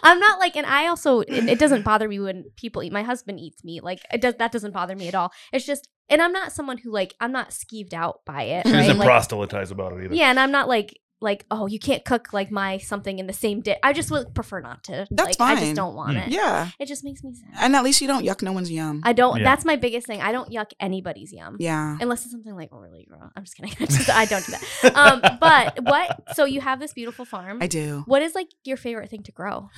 I'm 0.04 0.20
not 0.20 0.40
like, 0.40 0.56
and 0.56 0.66
I 0.66 0.88
also 0.88 1.22
it, 1.22 1.50
it 1.50 1.60
doesn't 1.60 1.84
bother 1.84 2.08
me 2.08 2.20
when 2.20 2.46
people 2.56 2.84
eat. 2.84 2.92
My 2.92 3.04
husband 3.04 3.40
eats 3.40 3.64
meat. 3.64 3.84
Like 3.84 4.00
it 4.14 4.22
does 4.22 4.36
that 4.36 4.52
doesn't 4.52 4.72
bother 4.74 4.96
me 4.96 5.08
at 5.08 5.16
all. 5.16 5.32
It's 5.52 5.66
just, 5.66 5.88
and 6.10 6.22
I'm 6.22 6.32
not 6.32 6.52
someone 6.52 6.78
who 6.78 6.92
like 6.92 7.14
I'm 7.20 7.32
not 7.32 7.50
skeeved 7.50 7.94
out 7.94 8.20
by 8.26 8.44
it. 8.44 8.68
she 8.68 8.74
right? 8.74 8.80
doesn't 8.82 8.98
Like, 9.00 9.08
proselytize 9.08 9.72
about 9.72 9.94
it 9.94 10.06
either. 10.06 10.16
yeah, 10.16 10.30
and 10.30 10.40
I'm 10.40 10.52
not 10.52 10.68
like 10.68 10.98
like 11.20 11.46
oh 11.50 11.66
you 11.68 11.80
can't 11.80 12.06
cook 12.06 12.32
like 12.34 12.52
my 12.52 12.78
something 12.78 13.20
in 13.20 13.28
the 13.28 13.34
same 13.34 13.62
dish. 13.62 13.78
I 13.84 13.94
just 13.94 14.12
would 14.12 14.34
prefer 14.36 14.60
not 14.62 14.84
to. 14.86 15.08
That's 15.12 15.40
like, 15.40 15.58
I 15.58 15.60
just 15.60 15.76
don't 15.76 15.96
want 15.96 16.18
Mm. 16.18 16.28
it. 16.28 16.34
yeah. 16.34 16.70
It 16.80 16.88
just 16.88 17.04
makes 17.04 17.24
me 17.24 17.34
sad. 17.34 17.50
And 17.60 17.76
at 17.76 17.84
least 17.84 18.02
you 18.02 18.08
don't 18.08 18.24
yuck 18.26 18.42
no 18.42 18.52
one's 18.54 18.72
yum. 18.72 19.02
I 19.04 19.14
don't. 19.14 19.38
Yeah. 19.40 19.44
That's 19.44 19.66
my 19.66 19.76
biggest 19.76 20.08
thing. 20.08 20.22
I 20.22 20.32
don't 20.32 20.52
yuck 20.52 20.72
anybody's 20.80 21.34
yum. 21.34 21.58
yeah. 21.60 21.98
Unless 22.00 22.24
it's 22.24 22.32
something 22.32 22.56
like 22.56 22.70
really 22.72 23.08
gross. 23.10 23.32
I'm 23.36 23.44
just 23.44 23.56
kidding. 23.58 23.74
I, 23.80 23.86
just, 23.86 24.10
I 24.10 24.26
don't 24.26 24.46
do 24.46 24.52
that. 24.54 24.96
Um, 24.96 25.22
but 25.40 25.84
what? 25.84 26.36
So 26.36 26.46
you 26.46 26.62
have 26.62 26.80
this 26.80 26.94
beautiful 26.94 27.26
farm. 27.26 27.60
I 27.62 27.68
do. 27.68 28.04
What 28.06 28.22
is 28.22 28.36
like 28.36 28.48
your 28.64 28.78
favorite 28.78 29.10
thing 29.10 29.24
to 29.24 29.32
grow, 29.32 29.70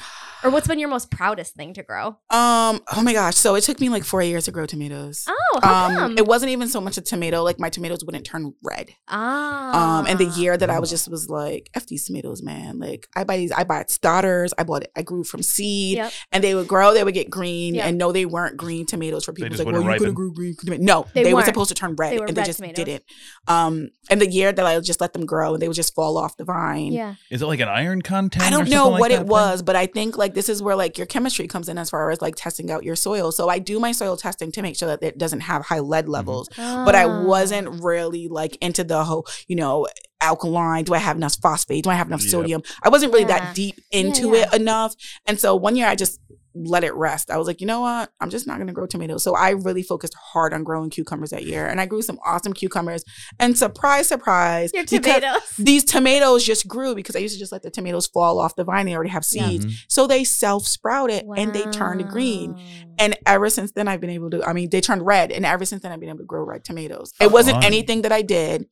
or 0.43 0.49
what's 0.52 0.67
been 0.67 0.80
your 0.80 0.89
most 0.89 1.10
proudest 1.10 1.56
thing 1.56 1.73
to 1.75 1.84
grow? 1.84 2.08
Um, 2.30 2.82
oh 2.95 3.02
my 3.02 3.13
gosh. 3.13 3.36
So 3.36 3.56
it 3.56 3.62
took 3.62 3.80
me 3.80 3.89
like 3.89 4.04
four 4.04 4.21
years 4.21 4.45
to 4.45 4.52
grow 4.52 4.65
tomatoes. 4.65 5.25
Oh, 5.28 5.60
how 5.63 5.86
um, 5.86 5.95
come? 5.95 6.17
it 6.17 6.25
wasn't 6.25 6.52
even 6.52 6.67
so 6.67 6.82
much 6.82 6.97
a 6.97 7.02
tomato. 7.02 7.43
Like 7.43 7.60
my 7.60 7.69
tomatoes 7.69 8.04
wouldn't 8.06 8.25
turn 8.25 8.54
red. 8.63 8.89
ah. 9.08 9.99
Um, 9.99 10.06
and 10.08 10.19
the 10.19 10.25
year 10.25 10.58
that 10.58 10.69
I 10.69 10.80
was 10.80 10.89
just 10.89 11.10
was 11.10 11.29
like, 11.30 11.70
F 11.76 11.88
these 11.88 12.06
tomatoes, 12.06 12.42
man. 12.42 12.80
Like 12.80 13.08
I 13.15 13.24
buy 13.24 13.38
these, 13.38 13.52
I 13.52 13.63
bought 13.63 13.89
starters. 13.89 14.54
I 14.58 14.63
bought 14.63 14.84
it, 14.84 14.92
I 14.96 15.02
grew 15.02 15.24
from 15.24 15.42
seed 15.44 15.98
Yep. 15.98 16.12
and 16.32 16.44
they 16.44 16.56
would 16.56 16.68
grow, 16.68 16.94
they 16.94 17.04
would 17.04 17.13
get 17.13 17.30
green. 17.30 17.76
Yep. 17.76 17.86
And 17.86 17.98
no, 17.98 18.12
they 18.12 18.26
weren't 18.26 18.58
green 18.58 18.86
tomatoes 18.86 19.26
for 19.26 19.34
people. 19.34 19.50
just 19.50 19.60
It's 19.62 19.65
like, 19.65 19.74
wouldn't 19.74 19.86
well, 19.86 19.94
you 19.94 20.00
could 20.00 20.06
have 20.08 20.15
grew 20.15 20.34
green 20.34 20.56
tomatoes. 20.56 20.86
No, 20.86 21.08
They 21.13 21.24
they, 21.24 21.34
were 21.34 21.44
supposed 21.44 21.70
to 21.70 21.76
turn 21.76 21.96
red 21.96 22.13
They 22.13 22.20
were 22.20 22.26
and 22.26 22.36
they 22.36 22.42
red 22.42 22.46
just 22.46 22.60
tomatoes. 22.60 22.86
didn't. 22.86 23.04
Um, 23.48 23.89
and 24.10 24.20
the 24.20 24.30
year 24.30 24.52
that 24.52 24.65
I 24.65 24.80
just 24.80 25.02
let 25.02 25.13
them 25.13 25.26
grow 25.26 25.54
and 25.54 25.62
they 25.62 25.68
would 25.68 25.76
just 25.76 25.94
fall 25.96 26.18
off 26.18 26.38
the 26.38 26.44
vine. 26.46 26.92
Yeah. 26.92 27.15
Is 27.30 27.42
it 27.42 27.46
like 27.48 27.60
an 27.60 27.70
iron 27.70 28.02
content? 28.02 28.44
I 28.44 28.50
don't 28.50 28.60
something 28.60 28.74
know 28.74 28.89
like 28.89 29.00
what 29.02 29.10
that 29.10 29.15
it 29.15 29.18
thing? 29.20 29.28
was, 29.28 29.62
but 29.62 29.76
I 29.76 29.86
think 29.86 30.18
like 30.18 30.34
this 30.34 30.50
is 30.50 30.62
where 30.63 30.76
like 30.76 30.98
your 30.98 31.08
chemistry 31.08 31.48
comes 31.48 31.70
in 31.70 31.78
as 31.78 31.89
far 31.89 32.10
as 32.12 32.22
like 32.22 32.36
testing 32.36 32.72
out 32.72 32.84
your 32.84 32.96
soil. 32.96 33.32
So 33.32 33.50
I 33.50 33.60
do 33.60 33.80
my 33.80 33.92
soil 33.92 34.18
testing 34.18 34.52
to 34.54 34.62
make 34.62 34.76
sure 34.76 34.88
that 34.88 35.04
it 35.04 35.18
doesn't 35.18 35.42
have 35.42 35.65
high 35.65 35.80
lead 35.80 36.10
levels. 36.10 36.50
But 36.58 36.96
I 36.96 37.06
Ah. 37.06 37.24
wasn't 37.24 37.84
really 37.84 38.28
like 38.28 38.58
into 38.62 38.84
the 38.84 39.04
whole, 39.04 39.26
you 39.48 39.56
know, 39.56 39.88
alkaline. 40.21 40.84
Do 40.84 40.93
I 40.93 40.97
have 40.99 41.17
enough 41.17 41.36
phosphate? 41.41 41.84
Do 41.84 41.89
I 41.89 41.95
have 41.95 42.08
enough 42.08 42.21
Yep. 42.21 42.29
sodium? 42.29 42.62
I 42.84 42.89
wasn't 42.89 43.13
really 43.13 43.25
Yeah. 43.29 43.39
that 43.39 43.55
deep 43.55 43.79
into 43.91 44.36
yeah. 44.36 44.47
it 44.53 44.62
enough. 44.62 44.95
And 45.25 45.39
so 45.39 45.55
one 45.55 45.75
year 45.75 45.88
I 45.88 45.95
just 45.95 46.19
let 46.55 46.84
it 46.84 46.93
rest. 46.95 47.29
I 47.29 47.38
was 47.38 47.45
like, 47.45 47.62
you 47.62 47.67
know 47.67 47.82
what? 47.82 48.10
I'm 48.19 48.32
just 48.32 48.47
not 48.47 48.55
going 48.58 48.67
to 48.67 48.73
grow 48.73 48.88
tomatoes. 48.88 49.23
So 49.23 49.36
I 49.36 49.51
really 49.51 49.84
focused 49.84 50.15
hard 50.15 50.51
on 50.51 50.63
growing 50.63 50.89
cucumbers 50.89 51.29
that 51.29 51.43
year. 51.45 51.67
And 51.67 51.79
I 51.79 51.86
grew 51.86 52.01
some 52.01 52.19
awesome 52.25 52.53
cucumbers. 52.53 53.03
And 53.39 53.55
surprise, 53.58 54.08
surprise, 54.08 54.71
Your 54.73 54.84
tomatoes. 54.84 55.41
these 55.60 55.86
tomatoes 55.86 56.43
just 56.43 56.67
grew 56.67 56.95
because 56.95 57.15
I 57.15 57.19
used 57.19 57.36
to 57.36 57.39
just 57.39 57.51
let 57.51 57.62
the 57.62 57.69
tomatoes 57.69 58.08
fall 58.08 58.39
off 58.39 58.55
the 58.55 58.63
vine. 58.63 58.88
They 58.88 58.95
already 58.95 59.12
have 59.12 59.23
Yeah. 59.32 59.47
seeds. 59.47 59.86
So 59.88 60.08
they 60.08 60.23
self 60.23 60.67
sprouted 60.67 61.23
and 61.38 61.53
they 61.53 61.65
turned 61.67 62.10
green. 62.10 62.60
And 62.97 63.15
ever 63.27 63.49
since 63.51 63.71
then, 63.71 63.88
I've 63.88 64.01
been 64.01 64.10
able 64.10 64.32
to, 64.32 64.43
I 64.43 64.51
mean, 64.51 64.69
they 64.71 64.82
turned 64.82 65.05
red. 65.05 65.32
And 65.32 65.45
ever 65.45 65.65
since 65.65 65.84
then, 65.84 65.91
I've 65.91 65.99
been 65.99 66.10
able 66.10 66.19
to 66.19 66.25
grow 66.25 66.43
red 66.43 66.65
tomatoes. 66.65 67.13
It 67.21 67.32
wasn't 67.32 67.63
anything 67.63 68.01
that 68.01 68.12
I 68.12 68.23
did. 68.23 68.65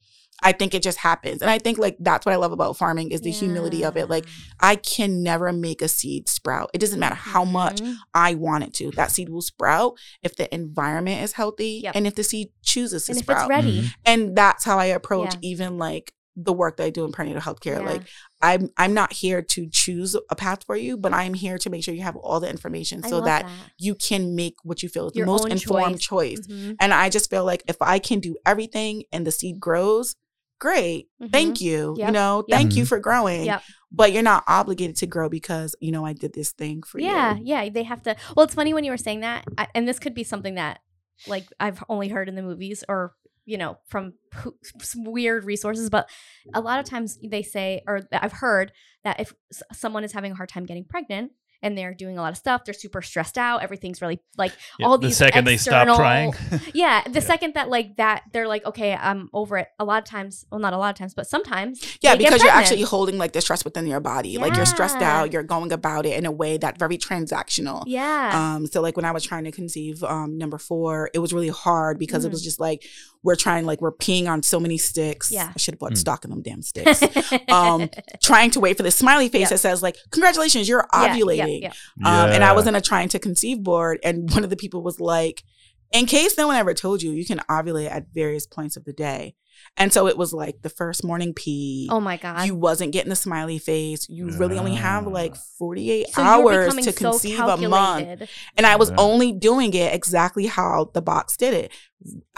I 0.44 0.52
think 0.52 0.74
it 0.74 0.84
just 0.84 1.00
happens. 1.00 1.42
And 1.42 1.50
I 1.50 1.58
think 1.58 1.78
like 1.78 1.98
that's 2.00 2.26
what 2.26 2.34
I 2.34 2.36
love 2.38 2.52
about 2.52 2.78
farming 2.78 3.12
is 3.12 3.22
the 3.22 3.32
humility 3.32 3.84
of 3.84 3.98
it. 3.98 4.10
Like 4.10 4.26
I 4.60 4.76
can 4.76 5.24
never 5.24 5.52
make 5.52 5.82
a 5.82 5.88
seed 5.88 6.30
sprout. 6.30 6.70
It 6.74 6.78
doesn't 6.80 7.00
matter 7.00 7.16
how 7.16 7.44
much 7.44 7.82
Mhm. 7.82 7.96
I 8.14 8.36
want 8.36 8.64
it 8.64 8.74
to. 8.76 8.92
That 8.92 9.12
seed 9.12 9.30
will 9.30 9.42
sprout 9.42 9.98
if 10.22 10.36
the 10.36 10.54
environment 10.54 11.24
is 11.24 11.34
healthy 11.34 11.82
Yep. 11.84 11.96
and 11.96 12.06
if 12.08 12.16
the 12.16 12.24
seed 12.24 12.50
chooses 12.62 13.06
to 13.06 13.12
And 13.14 13.18
if 13.20 13.24
sprout. 13.26 13.42
it's 13.44 13.50
ready. 13.50 13.82
Mhm. 13.82 13.94
And 14.06 14.36
that's 14.38 14.64
how 14.64 14.78
I 14.78 14.86
approach 14.86 15.34
Yeah. 15.36 15.40
even 15.50 15.78
like 15.78 16.14
the 16.40 16.54
work 16.54 16.78
that 16.78 16.84
I 16.84 16.90
do 16.92 17.04
in 17.04 17.12
perinatal 17.12 17.42
healthcare. 17.42 17.82
Yeah. 17.82 17.90
Like 17.94 18.02
I'm 18.44 18.70
I'm 18.78 18.94
not 18.94 19.12
here 19.14 19.42
to 19.42 19.68
choose 19.72 20.16
a 20.30 20.36
path 20.36 20.64
for 20.68 20.76
you, 20.78 20.96
but 20.96 21.12
I'm 21.12 21.34
here 21.34 21.58
to 21.58 21.70
make 21.72 21.84
sure 21.84 21.96
you 21.96 22.04
have 22.04 22.16
all 22.16 22.40
the 22.40 22.48
information 22.48 23.02
I 23.04 23.10
so 23.10 23.16
love 23.16 23.26
that, 23.26 23.50
you 23.80 23.96
can 23.96 24.36
make 24.36 24.54
what 24.64 24.84
you 24.84 24.90
feel 24.90 25.08
is 25.08 25.14
the 25.14 25.26
most 25.26 25.48
informed 25.48 26.00
choice. 26.00 26.42
Mhm. 26.48 26.76
And 26.80 26.94
I 26.94 27.10
just 27.10 27.32
feel 27.32 27.44
like 27.44 27.64
if 27.68 27.78
I 27.82 27.98
can 27.98 28.20
do 28.20 28.36
everything 28.46 29.06
and 29.12 29.26
the 29.26 29.32
seed 29.32 29.60
grows, 29.60 30.16
great. 30.60 31.08
Mm-hmm. 31.22 31.32
Thank 31.32 31.62
you. 31.62 31.96
Yep. 31.98 32.08
You 32.08 32.14
know, 32.14 32.44
Yep. 32.48 32.58
thank 32.58 32.76
you 32.76 32.86
for 32.86 33.00
growing. 33.00 33.46
Yep. 33.46 33.64
But 33.92 34.12
you're 34.12 34.24
not 34.24 34.44
obligated 34.48 34.96
to 34.98 35.08
grow 35.08 35.30
because, 35.30 35.76
you 35.80 35.92
know, 35.92 36.06
I 36.06 36.14
did 36.14 36.34
this 36.34 36.52
thing 36.52 36.84
for 36.84 37.00
yeah, 37.00 37.36
you. 37.36 37.42
yeah, 37.46 37.64
Yeah. 37.64 37.70
they 37.70 37.84
have 37.84 38.02
to. 38.04 38.16
Well, 38.36 38.44
it's 38.46 38.54
funny 38.56 38.74
when 38.74 38.84
you 38.84 38.92
were 38.92 38.98
saying 38.98 39.22
that, 39.22 39.46
I, 39.58 39.68
and 39.74 39.88
this 39.88 40.00
could 40.00 40.14
be 40.14 40.24
something 40.24 40.56
that, 40.56 40.80
like, 41.28 41.46
I've 41.60 41.84
only 41.90 42.10
heard 42.10 42.28
in 42.30 42.36
the 42.36 42.42
movies 42.44 42.84
or 42.90 43.14
you 43.46 43.58
know 43.58 43.78
from 43.88 44.14
some 44.82 45.06
weird 45.06 45.46
resources, 45.46 45.90
but 45.90 46.10
a 46.54 46.60
lot 46.60 46.80
of 46.82 46.86
times 46.86 47.18
they 47.24 47.44
say, 47.44 47.82
or 47.88 48.02
I've 48.12 48.34
heard 48.34 48.74
that 49.06 49.22
if 49.22 49.34
someone 49.72 50.04
is 50.04 50.12
having 50.12 50.34
a 50.34 50.36
hard 50.36 50.50
time 50.50 50.66
getting 50.66 50.84
pregnant. 50.84 51.32
And 51.62 51.78
they're 51.78 51.94
doing 51.94 52.18
a 52.18 52.22
lot 52.22 52.32
of 52.32 52.38
stuff. 52.38 52.66
They're 52.66 52.74
super 52.74 53.02
stressed 53.02 53.38
out. 53.38 53.64
Everything's 53.64 54.02
really 54.02 54.20
like 54.38 54.52
Yeah, 54.78 54.86
all 54.88 54.98
these. 54.98 55.18
the 55.18 55.26
these. 55.26 55.32
second 55.34 55.46
they 55.46 55.58
stop 55.58 55.88
trying. 55.98 56.34
Yeah, 56.74 57.02
the 57.04 57.12
Yeah. 57.14 57.20
second 57.20 57.54
that 57.56 57.70
like 57.70 57.98
that, 57.98 58.24
they're 58.32 58.48
like, 58.48 58.66
okay, 58.66 58.94
I'm 58.94 59.30
over 59.34 59.58
it. 59.58 59.68
A 59.80 59.86
lot 59.86 59.98
of 59.98 60.04
times, 60.06 60.46
well, 60.52 60.60
not 60.60 60.74
a 60.74 60.78
lot 60.78 60.90
of 60.90 60.96
times, 60.98 61.14
but 61.14 61.28
sometimes. 61.28 61.98
Yeah, 62.02 62.16
because 62.16 62.42
you're 62.44 62.52
actually 62.52 62.84
holding 62.84 63.18
like 63.18 63.34
the 63.34 63.42
stress 63.42 63.64
within 63.66 63.88
your 63.88 64.00
body. 64.00 64.38
Like 64.38 64.56
you're 64.56 64.66
stressed 64.68 65.02
out, 65.02 65.34
you're 65.34 65.44
going 65.44 65.72
about 65.72 66.06
it 66.06 66.18
in 66.18 66.26
a 66.26 66.32
way 66.32 66.58
that's 66.58 66.78
very 66.78 66.98
transactional. 66.98 67.84
Yeah. 67.88 68.32
Um, 68.56 68.68
so 68.68 68.82
like 68.82 68.96
when 68.96 69.06
I 69.06 69.12
was 69.12 69.24
trying 69.24 69.46
to 69.46 69.52
conceive 69.52 70.04
um 70.04 70.38
number 70.38 70.58
four, 70.58 71.10
it 71.14 71.20
was 71.20 71.34
really 71.34 71.50
hard 71.50 71.98
because 71.98 72.24
it 72.26 72.30
Mhm. 72.30 72.32
was 72.34 72.44
just 72.44 72.60
like 72.60 72.86
we're 73.24 73.36
trying 73.36 73.66
like 73.66 73.82
we're 73.82 73.92
peeing 73.92 74.28
on 74.30 74.44
so 74.44 74.60
many 74.60 74.78
sticks. 74.78 75.32
Yeah. 75.32 75.52
I 75.54 75.58
should 75.60 75.74
have 75.76 75.80
bought 75.80 75.94
Mm. 75.94 75.98
stock 75.98 76.24
in 76.24 76.30
them 76.30 76.42
damn 76.42 76.62
sticks. 76.72 77.02
um, 77.50 77.90
trying 78.22 78.52
to 78.52 78.60
wait 78.60 78.78
for 78.78 78.84
the 78.84 78.92
smiley 78.92 79.30
face 79.30 79.42
Yeah. 79.42 79.50
that 79.50 79.58
says 79.60 79.82
like, 79.84 79.98
"Congratulations, 80.12 80.68
you're 80.70 80.86
Yeah, 80.94 81.16
yeah, 81.16 81.22
ovulating." 81.24 81.62
yeah. 81.62 81.72
Um, 82.06 82.30
and 82.32 82.44
I 82.44 82.54
was 82.54 82.68
in 82.68 82.76
a 82.76 82.82
trying 82.82 83.10
to 83.10 83.20
conceive 83.20 83.64
board, 83.64 84.00
and 84.04 84.30
one 84.32 84.44
of 84.44 84.50
the 84.50 84.56
people 84.56 84.82
was 84.84 85.00
like, 85.00 85.44
"In 85.92 86.06
case 86.06 86.38
no 86.38 86.48
one 86.48 86.56
ever 86.56 86.74
told 86.74 87.02
you, 87.02 87.12
you 87.12 87.26
can 87.26 87.40
ovulate 87.50 87.92
at 87.92 88.08
various 88.14 88.46
points 88.46 88.78
of 88.78 88.86
the 88.86 88.94
day." 88.94 89.36
And 89.78 89.94
so 89.94 90.08
it 90.08 90.18
was 90.18 90.34
like 90.34 90.62
the 90.64 90.70
first 90.70 91.04
morning 91.04 91.34
pee. 91.34 91.88
Oh 91.92 92.00
my 92.00 92.18
god. 92.18 92.46
You 92.48 92.56
wasn't 92.56 92.92
getting 92.94 93.10
the 93.10 93.16
smiley 93.16 93.60
face. 93.60 94.08
You 94.10 94.30
really 94.32 94.58
only 94.58 94.74
have 94.76 95.06
like 95.08 95.36
48 95.60 96.08
so 96.10 96.22
hours 96.22 96.66
becoming 96.66 96.86
to 96.86 96.92
so 96.94 97.12
conceive 97.12 97.40
a 97.40 97.58
month. 97.70 98.30
And 98.56 98.66
I 98.66 98.76
was 98.76 98.90
Yeah. 98.90 98.96
only 98.98 99.32
doing 99.34 99.74
it 99.74 99.94
exactly 99.94 100.48
how 100.48 100.90
the 100.94 101.02
box 101.02 101.38
did 101.38 101.54
it. 101.54 101.72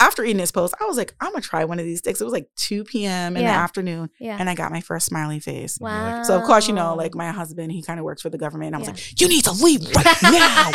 After 0.00 0.24
eating 0.24 0.38
this 0.38 0.50
post, 0.50 0.74
I 0.80 0.86
was 0.86 0.96
like, 0.96 1.14
I'm 1.20 1.32
gonna 1.32 1.42
try 1.42 1.64
one 1.66 1.78
of 1.78 1.84
these 1.84 1.98
sticks. 1.98 2.20
It 2.20 2.24
was 2.24 2.32
like 2.32 2.48
2 2.56 2.84
p.m. 2.84 3.36
in 3.36 3.44
the 3.44 3.50
afternoon, 3.50 4.08
Yeah. 4.18 4.36
and 4.40 4.48
I 4.48 4.54
got 4.54 4.72
my 4.72 4.80
first 4.80 5.04
smiley 5.06 5.38
face. 5.38 5.76
wow. 5.78 6.22
So 6.22 6.34
of 6.38 6.44
course, 6.44 6.66
you 6.66 6.72
know, 6.74 6.94
like 6.94 7.14
my 7.14 7.30
husband, 7.30 7.70
he 7.70 7.82
kind 7.82 8.00
of 8.00 8.04
works 8.04 8.22
for 8.22 8.30
the 8.30 8.38
government. 8.38 8.68
And 8.68 8.76
I 8.76 8.78
was 8.78 8.88
Yeah. 8.88 8.94
like, 8.94 9.20
you 9.20 9.28
need 9.28 9.44
to 9.44 9.52
leave 9.52 9.82
right 9.94 10.22
now. 10.22 10.70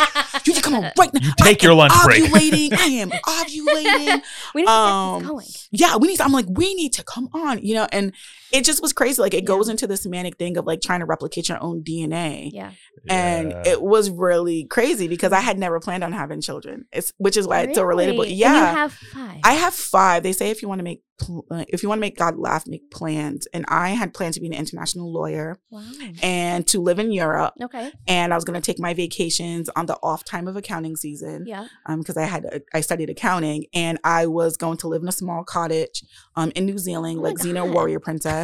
You 0.46 0.52
need 0.52 0.56
to 0.56 0.62
come 0.62 0.74
on 0.76 0.82
right 0.96 1.12
now. 1.12 1.20
You 1.20 1.32
take 1.38 1.62
your 1.64 1.74
lunch 1.74 1.92
break. 2.04 2.22
Ovulating. 2.24 2.72
I 2.78 2.84
am 2.86 3.10
ovulating. 3.10 4.22
we 4.54 4.62
need 4.62 4.66
to 4.66 4.70
um, 4.72 5.12
get 5.14 5.20
this 5.22 5.28
going. 5.28 5.46
Yeah, 5.72 5.96
we 5.96 6.08
need. 6.08 6.16
To, 6.18 6.24
I'm 6.24 6.32
like, 6.36 6.46
we 6.48 6.74
need 6.74 6.92
to 6.94 7.04
come 7.04 7.28
on. 7.32 7.64
You 7.64 7.74
know, 7.74 7.88
and 7.90 8.12
it 8.52 8.64
just 8.64 8.82
was 8.82 8.92
crazy. 8.92 9.20
Like 9.20 9.34
it 9.34 9.42
Yeah. 9.42 9.46
goes 9.54 9.68
into 9.68 9.86
this 9.86 10.06
manic 10.06 10.36
thing 10.38 10.56
of 10.56 10.66
like 10.66 10.80
trying 10.80 11.00
to 11.00 11.06
replicate 11.06 11.48
your 11.48 11.62
own 11.62 11.82
DNA. 11.82 12.50
Yeah. 12.52 12.72
And 13.08 13.50
Yeah. 13.50 13.62
it 13.66 13.82
was 13.82 14.10
really 14.10 14.64
crazy 14.64 15.08
because 15.08 15.32
I 15.32 15.40
had 15.40 15.58
never 15.58 15.80
planned 15.80 16.04
on 16.04 16.12
having 16.12 16.40
children. 16.40 16.86
It's 16.92 17.12
which 17.18 17.36
is 17.36 17.46
why 17.46 17.60
it's 17.62 17.76
so 17.76 17.84
relatable. 17.84 18.18
Really? 18.20 18.28
And 18.30 18.38
Yeah, 18.38 18.70
you 18.70 18.76
have 18.76 18.92
five. 18.92 19.40
I 19.44 19.52
have 19.54 19.74
five. 19.74 20.22
They 20.22 20.32
say 20.32 20.50
if 20.50 20.62
you 20.62 20.68
want 20.68 20.78
to 20.80 20.84
make 20.84 21.02
pl- 21.18 21.46
uh, 21.50 21.64
if 21.68 21.82
you 21.82 21.88
want 21.88 21.98
to 21.98 22.00
make 22.00 22.16
God 22.18 22.36
laugh, 22.36 22.66
make 22.66 22.90
plans. 22.90 23.46
And 23.54 23.64
I 23.68 23.90
had 23.90 24.12
planned 24.14 24.34
to 24.34 24.40
be 24.40 24.46
an 24.46 24.52
international 24.52 25.12
lawyer 25.12 25.58
wow. 25.70 25.82
and 26.22 26.66
to 26.68 26.80
live 26.80 26.98
in 26.98 27.10
Europe. 27.12 27.54
Okay. 27.62 27.90
And 28.06 28.32
I 28.32 28.36
was 28.36 28.44
going 28.44 28.60
to 28.60 28.64
take 28.64 28.78
my 28.78 28.92
vacations 28.94 29.68
on 29.76 29.86
the 29.86 29.96
off 30.02 30.24
time 30.24 30.46
of 30.48 30.56
accounting 30.56 30.96
season 30.96 31.44
Yeah. 31.46 31.66
um 31.86 32.00
because 32.00 32.16
I 32.16 32.24
had 32.24 32.62
I 32.74 32.80
studied 32.80 33.10
accounting 33.10 33.64
and 33.74 33.98
I 34.04 34.26
was 34.26 34.56
going 34.56 34.76
to 34.78 34.88
live 34.88 35.02
in 35.02 35.08
a 35.08 35.12
small 35.12 35.42
cottage 35.44 36.04
um 36.36 36.52
in 36.54 36.66
New 36.66 36.78
Zealand 36.78 37.18
Oh 37.18 37.22
my 37.22 37.28
like 37.30 37.38
Xena 37.38 37.70
Warrior 37.72 38.00
Princess 38.00 38.35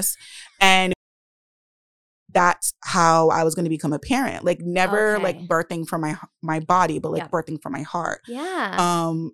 and 0.60 0.92
that's 2.32 2.72
how 2.82 3.28
I 3.28 3.44
was 3.44 3.54
going 3.54 3.64
to 3.64 3.70
become 3.70 3.92
a 3.92 3.98
parent 3.98 4.44
like 4.44 4.60
never 4.60 5.16
Okay. 5.16 5.22
like 5.22 5.38
birthing 5.48 5.86
from 5.86 6.00
my 6.00 6.16
my 6.42 6.60
body 6.60 6.98
but 6.98 7.12
like 7.12 7.22
Yeah. 7.22 7.28
birthing 7.28 7.60
from 7.60 7.72
my 7.72 7.82
heart 7.82 8.20
Yeah. 8.26 8.74
um 8.78 9.32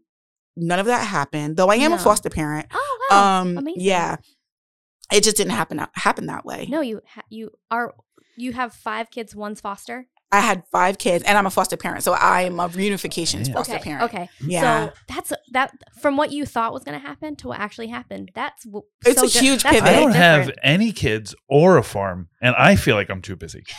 none 0.56 0.80
of 0.80 0.86
that 0.86 1.06
happened 1.06 1.56
though 1.56 1.68
I 1.70 1.76
am 1.76 1.92
a 1.92 1.98
foster 1.98 2.28
parent 2.30 2.66
oh 2.72 2.98
wow. 3.10 3.40
um 3.40 3.58
Amazing. 3.58 3.82
yeah 3.82 4.16
it 5.12 5.22
just 5.22 5.36
didn't 5.36 5.52
happen 5.52 5.80
happen 5.94 6.26
that 6.26 6.44
way 6.44 6.66
No, 6.68 6.80
you 6.80 7.00
ha- 7.06 7.22
you 7.30 7.50
are 7.70 7.94
you 8.36 8.52
have 8.52 8.72
five 8.72 9.10
kids. 9.10 9.34
One's 9.34 9.60
foster. 9.60 10.06
I 10.30 10.40
had 10.40 10.62
five 10.70 10.98
kids 10.98 11.24
and 11.24 11.38
I'm 11.38 11.46
a 11.46 11.50
foster 11.50 11.76
parent 11.78 12.02
so 12.02 12.12
I 12.12 12.42
am 12.42 12.60
a 12.60 12.68
reunification 12.68 13.44
Damn. 13.44 13.54
foster 13.54 13.74
okay. 13.76 13.82
parent 13.82 14.02
Okay. 14.12 14.28
yeah 14.40 14.86
So 14.88 14.92
that's 15.08 15.32
that 15.52 15.72
from 16.02 16.16
what 16.18 16.32
you 16.32 16.44
thought 16.44 16.74
was 16.74 16.84
going 16.84 17.00
to 17.00 17.06
happen 17.06 17.34
to 17.36 17.48
what 17.48 17.58
actually 17.60 17.86
happened. 17.88 18.30
That's 18.34 18.64
w- 18.64 18.84
It's 19.06 19.18
so 19.20 19.26
a 19.26 19.30
di- 19.30 19.38
huge 19.46 19.62
that's 19.62 19.76
pivot. 19.76 19.88
I 19.88 19.98
don't 20.00 20.12
have 20.12 20.50
any 20.62 20.92
kids 20.92 21.34
or 21.48 21.78
a 21.78 21.82
farm, 21.82 22.28
and 22.42 22.54
I 22.56 22.76
feel 22.76 22.94
like 22.94 23.08
I'm 23.08 23.22
too 23.22 23.36
busy. 23.36 23.64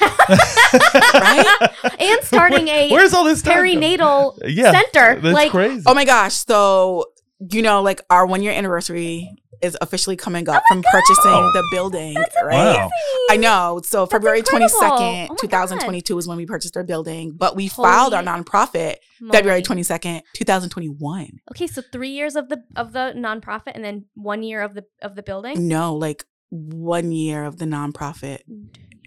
Right? 1.14 1.70
and 2.00 2.24
starting 2.24 2.68
a 2.68 2.90
Where's 2.92 3.14
all 3.14 3.24
this 3.26 3.42
time 3.42 3.58
perinatal 3.64 4.40
Yeah, 4.46 4.72
center. 4.72 5.20
That's 5.20 5.34
like 5.34 5.52
crazy. 5.52 5.84
Oh 5.86 5.94
my 5.94 6.06
gosh. 6.06 6.34
So, 6.34 7.06
you 7.52 7.62
know, 7.62 7.82
like 7.82 8.02
our 8.10 8.26
one 8.26 8.42
year 8.44 8.52
anniversary 8.54 9.30
is 9.62 9.78
officially 9.82 10.16
coming 10.16 10.48
up 10.50 10.62
oh 10.64 10.74
from 10.74 10.84
purchasing 10.84 11.32
Oh. 11.32 11.52
the 11.54 11.64
building, 11.72 12.14
that's 12.14 12.36
right? 12.44 12.90
I 13.30 13.38
know. 13.38 13.82
So, 13.84 14.06
February 14.06 14.42
22nd, 14.42 15.26
Oh 15.26 15.28
my 15.30 15.36
2022 15.40 16.18
is 16.18 16.28
when 16.28 16.38
we 16.38 16.46
purchased 16.46 16.76
our 16.78 16.84
building, 16.84 17.34
but 17.36 17.56
we 17.56 17.68
Holy 17.68 17.88
filed 17.88 18.14
our 18.14 18.24
nonprofit 18.24 18.96
February 19.32 19.62
22nd, 19.62 20.22
2021. 20.34 21.40
Okay, 21.52 21.68
so 21.68 21.82
three 21.92 22.10
years 22.10 22.36
of 22.36 22.50
the 22.50 22.64
of 22.76 22.94
the 22.94 23.14
nonprofit, 23.16 23.72
and 23.76 23.84
then 23.84 24.06
one 24.16 24.44
year 24.44 24.62
of 24.62 24.74
the 24.76 24.86
of 25.02 25.16
the 25.16 25.24
building. 25.24 25.68
No, 25.68 25.94
like 25.96 26.24
one 26.52 27.12
year 27.12 27.46
of 27.46 27.58
the 27.58 27.66
nonprofit 27.66 28.40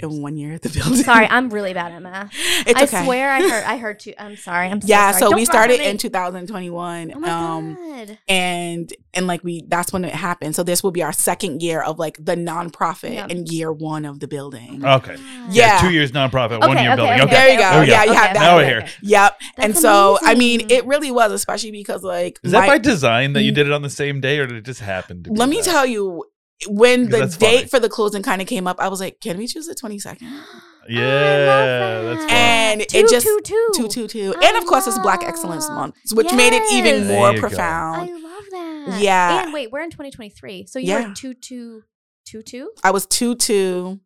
and 0.03 0.23
one 0.23 0.37
year 0.37 0.55
at 0.55 0.63
the 0.63 0.69
building. 0.75 1.03
Sorry, 1.03 1.27
I'm 1.29 1.51
really 1.51 1.73
bad 1.75 1.93
at 1.93 2.03
math. 2.03 2.33
it's 2.67 2.81
I 2.81 2.85
okay. 2.85 3.05
swear 3.05 3.31
I 3.31 3.41
heard. 3.43 3.65
I 3.65 3.77
heard 3.77 4.01
too. 4.01 4.15
I'm 4.19 4.37
sorry. 4.37 4.69
I'm 4.69 4.81
so 4.81 4.87
yeah, 4.89 5.11
sorry. 5.13 5.21
so 5.21 5.27
Don't 5.31 5.35
we 5.37 5.45
started 5.45 5.79
me. 5.81 5.87
in 5.87 5.99
2021. 5.99 7.13
Oh 7.15 7.19
my 7.21 7.29
um 7.31 7.75
god. 7.75 8.19
and 8.29 8.93
and 9.15 9.27
like 9.27 9.43
we 9.45 9.65
that's 9.69 9.93
when 9.93 10.05
it 10.05 10.15
happened. 10.15 10.55
So 10.57 10.63
this 10.63 10.83
will 10.83 10.91
be 10.91 11.03
our 11.03 11.13
second 11.13 11.63
year 11.63 11.83
of 11.83 11.99
like 11.99 12.17
the 12.19 12.35
nonprofit 12.37 13.15
Yeah. 13.15 13.27
and 13.31 13.49
year 13.51 13.73
one 13.73 14.05
of 14.05 14.21
the 14.21 14.29
building. 14.29 14.85
Okay. 14.85 15.17
Yeah. 15.51 15.81
two 15.81 15.91
years 15.93 16.13
nonprofit, 16.13 16.59
okay, 16.59 16.67
one 16.69 16.79
year 16.79 16.93
okay, 16.93 16.97
building. 16.97 17.13
okay, 17.15 17.23
Okay. 17.23 17.33
There 17.35 17.49
you 17.53 17.59
go. 17.59 17.71
There 17.71 17.81
we 17.81 17.87
go. 17.87 17.93
Yeah, 17.93 18.05
you 18.05 18.13
have 18.13 18.35
that. 18.35 18.41
Now 18.41 18.57
we're 18.57 18.65
here. 18.67 18.87
Yep. 19.03 19.41
That's 19.57 19.65
and 19.67 19.77
so 19.79 20.19
I 20.23 20.35
mean, 20.35 20.71
it 20.71 20.87
really 20.87 21.11
was, 21.11 21.33
especially 21.33 21.71
because 21.73 22.03
like 22.03 22.39
Is 22.43 22.53
that 22.53 22.67
by 22.67 22.79
design 22.79 23.33
that 23.35 23.43
you 23.43 23.53
Mm. 23.53 23.57
did 23.57 23.67
it 23.67 23.73
on 23.73 23.83
the 23.83 23.91
same 23.91 24.21
day, 24.21 24.39
or 24.39 24.47
did 24.47 24.57
it 24.57 24.65
just 24.65 24.81
happen? 24.81 25.23
To 25.25 25.31
be 25.31 25.37
let 25.37 25.49
me 25.49 25.57
that? 25.57 25.65
tell 25.65 25.85
you, 25.87 26.25
when 26.69 27.09
the 27.09 27.27
date 27.27 27.57
funny. 27.57 27.67
for 27.69 27.81
the 27.81 27.89
closing 27.89 28.23
kind 28.23 28.41
of 28.43 28.49
came 28.49 28.67
up, 28.67 28.79
I 28.81 28.89
was 28.89 29.01
like, 29.01 29.21
can 29.21 29.37
we 29.39 29.47
choose 29.47 29.67
the 29.67 29.75
22nd? 29.75 30.23
Yeah, 30.89 32.03
that's 32.03 32.21
fun. 32.23 32.31
And 32.33 32.81
Two, 32.89 32.99
it 32.99 33.09
just 33.09 33.25
two, 33.25 33.41
two. 33.45 33.69
two 33.77 33.89
two 33.89 34.09
two. 34.09 34.35
I 34.37 34.49
And 34.49 34.57
of 34.57 34.67
course 34.67 34.87
it's 34.89 34.99
Black 34.99 35.21
ah, 35.23 35.29
Excellence 35.29 35.69
Month, 35.69 35.95
which 36.13 36.33
made 36.33 36.53
it 36.53 36.63
even 36.73 37.03
Yes. 37.03 37.09
more 37.09 37.27
There 37.29 37.35
you 37.37 37.41
go. 37.41 37.47
I 37.47 37.51
profound. 37.51 38.11
love 38.23 38.45
that. 38.51 38.99
Yeah. 39.01 39.45
And 39.45 39.53
wait, 39.53 39.71
we're 39.71 39.83
in 39.83 39.91
2023, 39.91 40.67
so 40.67 40.81
you 40.81 40.89
Yeah. 40.89 41.09
were 41.09 41.15
two 41.15 41.35
two 41.35 41.85
two 42.27 42.43
two 42.43 42.73
I 42.83 42.91
was 42.91 43.07
two 43.07 43.37
two 43.37 44.01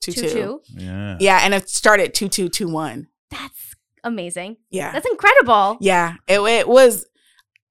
two 0.00 0.12
two 0.12 0.20
two. 0.22 0.30
two. 0.30 0.60
Yeah. 0.68 1.16
Yeah, 1.18 1.40
and 1.42 1.52
it 1.52 1.68
started 1.68 2.14
two 2.14 2.28
two 2.28 2.48
two 2.48 2.68
one. 2.68 3.08
That's 3.32 3.74
amazing. 4.04 4.58
Yeah. 4.70 4.92
That's 4.92 5.08
incredible. 5.10 5.78
Yeah, 5.80 6.14
it, 6.28 6.38
it 6.38 6.68
was. 6.68 7.06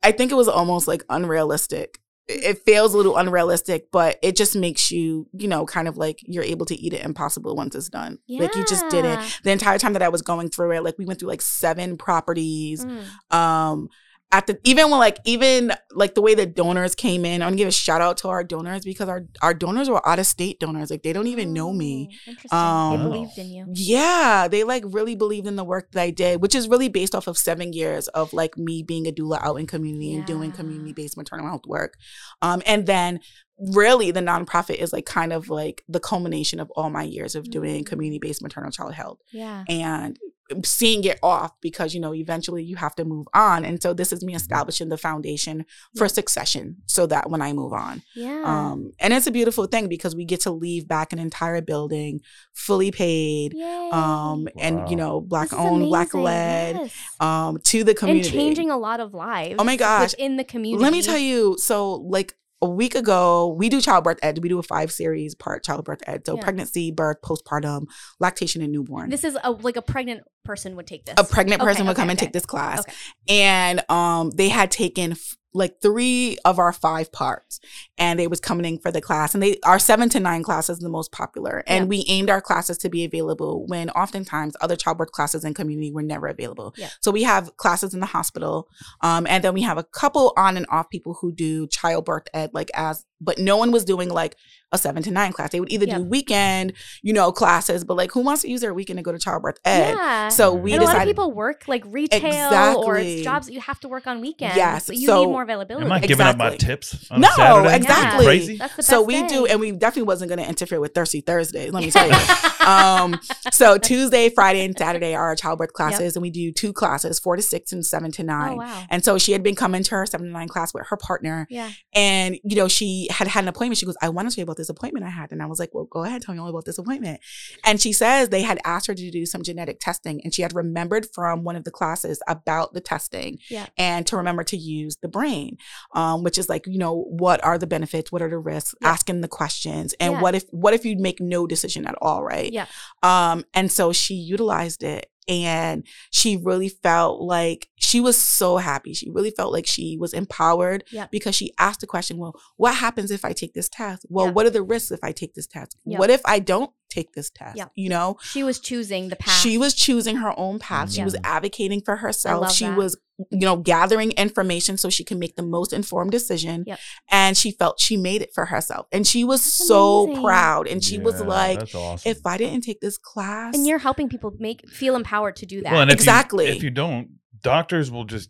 I 0.03 0.11
think 0.11 0.33
it 0.33 0.35
was 0.35 0.49
almost 0.49 0.85
like 0.85 1.03
unrealistic. 1.09 1.97
It 2.27 2.59
feels 2.65 2.93
a 2.93 2.97
little 2.97 3.17
unrealistic, 3.17 3.91
but 3.91 4.17
it 4.21 4.35
just 4.35 4.55
makes 4.55 4.91
you, 4.91 5.27
you 5.33 5.47
know, 5.47 5.65
kind 5.65 5.87
of 5.87 5.97
like 5.97 6.19
you're 6.21 6.43
able 6.43 6.65
to 6.67 6.75
eat 6.75 6.93
it 6.93 7.03
impossible 7.03 7.55
once 7.55 7.75
it's 7.75 7.89
done. 7.89 8.19
Like 8.29 8.55
you 8.55 8.65
just 8.65 8.87
did 8.89 9.03
it 9.03 9.19
the 9.43 9.51
entire 9.51 9.77
time 9.77 9.93
that 9.93 10.01
I 10.01 10.09
was 10.09 10.21
going 10.21 10.49
through 10.49 10.71
it. 10.71 10.83
Like 10.83 10.97
we 10.97 11.05
went 11.05 11.19
through 11.19 11.29
like 11.29 11.41
seven 11.41 11.97
properties. 11.97 12.85
Mm. 12.85 13.35
Um, 13.35 13.89
at 14.31 14.47
the 14.47 14.59
even 14.63 14.89
when 14.89 14.99
like 14.99 15.19
even 15.25 15.71
like 15.91 16.15
the 16.15 16.21
way 16.21 16.33
the 16.33 16.47
donors 16.47 16.95
came 16.95 17.23
in, 17.23 17.43
I 17.43 17.45
want 17.45 17.53
to 17.53 17.57
give 17.57 17.67
a 17.67 17.71
shout 17.71 18.01
out 18.01 18.17
to 18.17 18.29
our 18.29 18.43
donors 18.43 18.83
because 18.83 19.07
our 19.07 19.25
our 19.43 19.53
donors 19.53 19.89
were 19.91 20.07
out 20.07 20.17
of 20.17 20.25
state 20.25 20.59
donors. 20.59 20.89
Like 20.89 21.03
they 21.03 21.13
don't 21.13 21.27
even 21.27 21.53
know 21.53 21.71
me. 21.71 22.09
Oh, 22.11 22.31
Interesting. 22.31 22.57
Um, 22.57 22.97
they 22.99 23.03
believed 23.09 23.37
in 23.37 23.49
you. 23.51 23.65
Yeah, 23.73 24.47
they 24.49 24.63
like 24.63 24.83
really 24.87 25.15
believed 25.15 25.45
in 25.45 25.55
the 25.55 25.63
work 25.63 25.91
that 25.91 26.01
I 26.01 26.09
did, 26.09 26.41
which 26.41 26.55
is 26.55 26.67
really 26.67 26.89
based 26.89 27.13
off 27.13 27.27
of 27.27 27.37
seven 27.37 27.73
years 27.73 28.07
of 28.09 28.33
like 28.33 28.57
me 28.57 28.81
being 28.81 29.05
a 29.07 29.11
doula 29.11 29.39
out 29.43 29.57
in 29.57 29.67
community 29.67 30.15
and 30.15 30.25
doing 30.25 30.51
community 30.51 30.93
based 30.93 31.15
maternal 31.15 31.45
health 31.47 31.67
work. 31.67 31.93
Um, 32.41 32.63
and 32.65 32.87
then 32.87 33.19
really 33.59 34.09
the 34.09 34.19
nonprofit 34.19 34.75
is 34.77 34.91
like 34.91 35.05
kind 35.05 35.31
of 35.31 35.47
like 35.49 35.83
the 35.87 35.99
culmination 35.99 36.59
of 36.59 36.71
all 36.71 36.89
my 36.89 37.03
years 37.03 37.35
of 37.35 37.51
doing 37.51 37.83
Mm. 37.83 37.85
community 37.85 38.17
based 38.19 38.41
maternal 38.41 38.71
child 38.71 38.93
health. 38.95 39.19
Yeah. 39.31 39.63
And 39.69 40.17
seeing 40.63 41.03
it 41.03 41.19
off 41.23 41.51
because 41.61 41.93
you 41.93 41.99
know 41.99 42.13
eventually 42.13 42.63
you 42.63 42.75
have 42.75 42.95
to 42.95 43.05
move 43.05 43.27
on 43.33 43.65
and 43.65 43.81
so 43.81 43.93
this 43.93 44.11
is 44.13 44.23
me 44.23 44.35
establishing 44.35 44.89
the 44.89 44.97
foundation 44.97 45.65
for 45.95 46.07
succession 46.09 46.77
so 46.87 47.05
that 47.05 47.29
when 47.29 47.41
i 47.41 47.51
move 47.53 47.73
on 47.73 48.01
Yeah. 48.15 48.43
um 48.45 48.91
and 48.99 49.13
it's 49.13 49.27
a 49.27 49.31
beautiful 49.31 49.65
thing 49.65 49.87
because 49.87 50.15
we 50.15 50.25
get 50.25 50.41
to 50.41 50.51
leave 50.51 50.87
back 50.87 51.13
an 51.13 51.19
entire 51.19 51.61
building 51.61 52.21
fully 52.53 52.91
paid 52.91 53.53
Yay. 53.53 53.89
um 53.91 54.47
and 54.59 54.89
you 54.89 54.95
know 54.95 55.21
black 55.21 55.49
This 55.49 55.59
is 55.59 55.65
owned 55.65 55.83
black 55.85 56.13
led 56.13 56.75
Yes. 56.75 56.93
um 57.19 57.57
to 57.65 57.83
the 57.83 57.93
community 57.93 58.27
And 58.29 58.35
changing 58.37 58.69
a 58.69 58.77
lot 58.77 58.99
of 58.99 59.13
lives. 59.13 59.55
Oh 59.59 59.63
my 59.63 59.75
gosh. 59.75 60.13
in 60.15 60.37
the 60.37 60.43
community. 60.43 60.83
let 60.83 60.91
me 60.93 61.01
tell 61.01 61.17
you 61.17 61.55
so 61.59 61.95
like 61.95 62.35
a 62.63 62.69
week 62.69 62.95
ago 62.95 63.53
we 63.59 63.67
do 63.69 63.81
childbirth 63.81 64.17
ed 64.23 64.39
we 64.41 64.47
do 64.49 64.57
a 64.57 64.63
five 64.63 64.91
series 64.91 65.35
part 65.35 65.63
childbirth 65.63 66.01
ed 66.07 66.25
so 66.25 66.35
Yeah. 66.37 66.43
pregnancy 66.43 66.91
birth 66.91 67.17
postpartum 67.23 67.85
lactation 68.19 68.61
and 68.61 68.71
newborn 68.71 69.09
This 69.09 69.23
is 69.25 69.37
a 69.43 69.51
like 69.51 69.75
a 69.75 69.81
pregnant 69.81 70.21
person 70.45 70.75
would 70.77 70.87
take 70.87 71.05
this. 71.05 71.15
a 71.17 71.23
pregnant 71.23 71.61
Okay, 71.61 71.69
person 71.69 71.85
would 71.85 71.91
okay, 71.91 72.01
come 72.01 72.09
and 72.09 72.17
take 72.19 72.31
this 72.33 72.45
class 72.45 72.79
Okay. 72.79 72.93
and 73.29 73.83
um 73.89 74.29
they 74.31 74.49
had 74.49 74.71
taken 74.71 75.11
f- 75.11 75.35
like 75.53 75.81
three 75.81 76.37
of 76.45 76.57
our 76.59 76.73
five 76.73 77.11
parts 77.11 77.59
and 77.97 78.19
they 78.19 78.27
was 78.27 78.39
coming 78.39 78.65
in 78.65 78.79
for 78.79 78.91
the 78.91 79.01
class 79.01 79.33
and 79.33 79.43
they 79.43 79.57
our 79.63 79.77
seven 79.79 80.09
to 80.09 80.19
nine 80.19 80.41
class 80.43 80.69
is 80.69 80.79
the 80.79 80.89
most 80.89 81.11
popular 81.11 81.63
and 81.67 81.85
Yeah. 81.85 81.89
we 81.89 82.05
aimed 82.07 82.29
our 82.29 82.41
classes 82.41 82.77
to 82.79 82.89
be 82.89 83.03
available 83.05 83.65
when 83.67 83.89
oftentimes 83.91 84.55
other 84.61 84.75
childbirth 84.75 85.11
classes 85.11 85.43
in 85.45 85.53
community 85.53 85.91
were 85.91 86.01
never 86.01 86.27
available 86.27 86.73
Yeah. 86.77 86.89
so 87.01 87.11
we 87.11 87.23
have 87.23 87.55
classes 87.57 87.93
in 87.93 87.99
the 87.99 88.05
hospital 88.07 88.67
um 89.01 89.27
and 89.27 89.43
then 89.43 89.53
we 89.53 89.61
have 89.61 89.77
a 89.77 89.83
couple 89.83 90.33
on 90.37 90.57
and 90.57 90.65
off 90.69 90.89
people 90.89 91.17
who 91.21 91.31
do 91.31 91.67
childbirth 91.67 92.27
ed 92.33 92.49
like 92.53 92.71
as 92.73 93.05
but 93.23 93.37
no 93.39 93.57
one 93.57 93.71
was 93.71 93.85
doing 93.85 94.09
like 94.09 94.35
a 94.71 94.77
seven 94.77 95.03
to 95.03 95.11
nine 95.11 95.31
class 95.31 95.51
they 95.51 95.59
would 95.59 95.71
either 95.71 95.85
Yeah. 95.85 95.99
do 95.99 96.03
weekend 96.03 96.73
you 97.03 97.13
know 97.13 97.31
classes 97.31 97.83
but 97.83 97.95
like 97.95 98.11
who 98.11 98.21
wants 98.21 98.41
to 98.41 98.49
use 98.49 98.61
their 98.61 98.73
weekend 98.73 98.97
to 98.97 99.03
go 99.03 99.11
to 99.11 99.19
childbirth 99.19 99.59
ed 99.65 99.91
Yeah. 99.95 100.29
so 100.29 100.51
we 100.53 100.73
and 100.73 100.81
a 100.81 100.85
lot 100.85 100.89
of 100.89 100.95
decided 100.95 101.11
people 101.11 101.31
work 101.31 101.63
like 101.67 101.83
retail 101.85 102.77
or 102.83 102.97
it's 102.97 103.21
jobs 103.21 103.45
that 103.47 103.53
you 103.53 103.61
have 103.61 103.79
to 103.81 103.87
work 103.87 104.07
on 104.07 104.19
weekends. 104.19 104.55
Yes, 104.55 104.87
but 104.87 104.95
you 104.97 105.05
so- 105.07 105.21
need 105.25 105.31
more 105.31 105.43
availability. 105.43 105.85
Am 105.85 105.91
I 105.91 105.99
giving 105.99 106.25
up 106.25 106.37
my 106.37 106.55
tips 106.55 107.09
on 107.11 107.21
No, 107.21 107.29
Saturday? 107.35 107.67
Is 107.69 107.73
it 107.73 107.77
exactly. 107.77 108.25
Crazy. 108.25 108.57
That's 108.57 108.75
the 108.77 108.83
so 108.83 109.01
we 109.03 109.21
day. 109.21 109.27
do 109.27 109.45
and 109.45 109.59
we 109.59 109.71
definitely 109.71 110.03
wasn't 110.07 110.29
going 110.29 110.39
to 110.39 110.47
interfere 110.49 110.79
with 110.79 110.93
thirsty 110.95 111.21
thursday 111.21 111.69
let 111.69 111.83
me 111.83 111.91
tell 111.97 112.07
you 112.07 112.65
um 112.65 113.19
so 113.51 113.77
tuesday 113.77 114.29
friday 114.29 114.63
and 114.65 114.77
saturday 114.77 115.13
are 115.15 115.25
our 115.25 115.35
childbirth 115.35 115.73
classes 115.73 116.15
and 116.15 116.21
we 116.21 116.29
do 116.29 116.51
two 116.51 116.71
classes 116.73 117.19
four 117.19 117.35
to 117.35 117.41
six 117.41 117.71
and 117.71 117.85
seven 117.85 118.11
to 118.11 118.23
nine 118.23 118.53
oh 118.53 118.57
wow. 118.57 118.83
and 118.89 119.03
so 119.03 119.17
she 119.17 119.31
had 119.33 119.43
been 119.43 119.55
coming 119.55 119.83
to 119.83 119.91
her 119.95 120.05
seven 120.05 120.27
to 120.27 120.33
nine 120.33 120.47
class 120.47 120.73
with 120.73 120.85
her 120.87 120.97
partner 120.97 121.47
Yeah. 121.49 121.71
and 121.93 122.37
you 122.43 122.55
know 122.55 122.67
she 122.67 123.07
had 123.13 123.27
had 123.27 123.43
an 123.43 123.47
appointment 123.47 123.77
she 123.77 123.85
goes 123.85 123.95
i 124.01 124.09
want 124.09 124.29
to 124.29 124.35
tell 124.35 124.41
you 124.41 124.43
about 124.43 124.57
this 124.57 124.69
appointment 124.69 125.05
i 125.05 125.09
had 125.09 125.31
and 125.31 125.41
i 125.41 125.45
was 125.45 125.59
like 125.59 125.69
well 125.73 125.85
go 125.85 126.03
ahead 126.03 126.21
tell 126.21 126.33
me 126.35 126.39
all 126.41 126.47
about 126.49 126.65
this 126.65 126.77
appointment 126.77 127.19
and 127.65 127.79
she 127.81 127.93
says 127.93 128.29
they 128.29 128.41
had 128.41 128.59
asked 128.65 128.87
her 128.87 128.93
to 128.93 129.09
do 129.11 129.25
some 129.25 129.41
genetic 129.43 129.79
testing 129.79 130.19
and 130.23 130.33
she 130.33 130.41
had 130.41 130.53
remembered 130.55 131.05
from 131.13 131.43
one 131.43 131.55
of 131.55 131.63
the 131.63 131.71
classes 131.71 132.21
about 132.27 132.73
the 132.73 132.81
testing 132.81 133.37
Yeah. 133.49 133.67
and 133.77 134.05
to 134.07 134.17
remember 134.17 134.43
to 134.45 134.57
use 134.57 134.97
the 135.01 135.07
brain 135.07 135.57
um, 135.93 136.23
which 136.23 136.37
is 136.37 136.49
like 136.49 136.65
you 136.67 136.77
know 136.77 137.03
what 137.09 137.43
are 137.43 137.57
the 137.57 137.67
benefits 137.67 138.11
what 138.11 138.21
are 138.21 138.29
the 138.29 138.37
risks 138.37 138.75
Yeah. 138.81 138.89
asking 138.89 139.21
the 139.21 139.27
questions 139.27 139.93
and 139.99 140.13
Yeah. 140.13 140.21
what 140.21 140.35
if 140.35 140.43
what 140.51 140.73
if 140.73 140.85
you 140.85 140.97
make 140.97 141.19
no 141.21 141.47
decision 141.47 141.85
at 141.85 141.95
all 142.01 142.23
right 142.23 142.51
Yeah. 142.51 142.65
um 143.03 143.45
and 143.53 143.71
so 143.71 143.93
she 143.93 144.15
utilized 144.15 144.83
it 144.83 145.09
and 145.27 145.85
she 146.11 146.37
really 146.37 146.69
felt 146.69 147.21
like 147.21 147.69
she 147.75 147.99
was 147.99 148.17
so 148.17 148.57
happy 148.57 148.93
she 148.93 149.09
really 149.09 149.31
felt 149.31 149.51
like 149.53 149.65
she 149.67 149.97
was 149.99 150.13
empowered 150.13 150.83
Yeah. 150.91 151.07
because 151.11 151.35
she 151.35 151.53
asked 151.59 151.81
the 151.81 151.87
question 151.87 152.17
well 152.17 152.35
what 152.57 152.75
happens 152.75 153.11
if 153.11 153.23
i 153.23 153.31
take 153.33 153.53
this 153.53 153.69
test 153.69 154.05
well 154.09 154.25
Yeah. 154.27 154.31
what 154.31 154.45
are 154.45 154.49
the 154.51 154.63
risks 154.63 154.91
if 154.91 154.99
i 155.03 155.11
take 155.11 155.33
this 155.33 155.47
test 155.47 155.77
Yeah. 155.85 155.97
what 155.99 156.09
if 156.09 156.21
i 156.25 156.39
don't 156.39 156.71
take 156.89 157.13
this 157.13 157.29
test 157.31 157.59
you 157.75 157.89
know 157.89 158.17
She 158.21 158.43
was 158.43 158.59
choosing 158.59 159.09
the 159.09 159.15
path. 159.15 159.39
she 159.39 159.57
was 159.57 159.73
choosing 159.73 160.17
her 160.17 160.31
own 160.37 160.59
path. 160.59 160.91
She 160.93 161.03
was 161.03 161.15
advocating 161.23 161.81
for 161.81 161.95
herself. 161.95 162.51
She 162.51 162.65
that. 162.67 162.77
was, 162.77 162.95
you 163.29 163.41
know, 163.41 163.57
gathering 163.57 164.11
information 164.13 164.75
so 164.77 164.89
she 164.89 165.03
can 165.03 165.19
make 165.19 165.35
the 165.35 165.43
most 165.43 165.71
informed 165.73 166.11
decision. 166.11 166.63
Yep. 166.65 166.79
And 167.11 167.37
she 167.37 167.51
felt 167.51 167.79
she 167.79 167.95
made 167.95 168.21
it 168.21 168.33
for 168.33 168.45
herself. 168.45 168.87
And 168.91 169.05
she 169.05 169.23
was 169.23 169.41
That's 169.41 169.67
so 169.67 170.05
amazing. 170.05 170.23
proud. 170.23 170.67
And 170.67 170.83
she 170.83 170.97
was 170.97 171.21
like, 171.21 171.59
awesome. 171.75 171.99
if 172.09 172.25
I 172.25 172.37
didn't 172.37 172.61
take 172.61 172.79
this 172.81 172.97
class, 172.97 173.55
and 173.55 173.67
you're 173.67 173.77
helping 173.79 174.09
people 174.09 174.33
make 174.39 174.67
feel 174.69 174.95
empowered 174.95 175.35
to 175.37 175.45
do 175.45 175.61
that. 175.61 175.71
well, 175.71 175.81
and 175.81 175.91
if 175.91 175.95
you- 175.97 176.01
Exactly. 176.01 176.47
if 176.47 176.63
you 176.63 176.71
don't, 176.71 177.09
doctors 177.41 177.91
will 177.91 178.05
just 178.05 178.29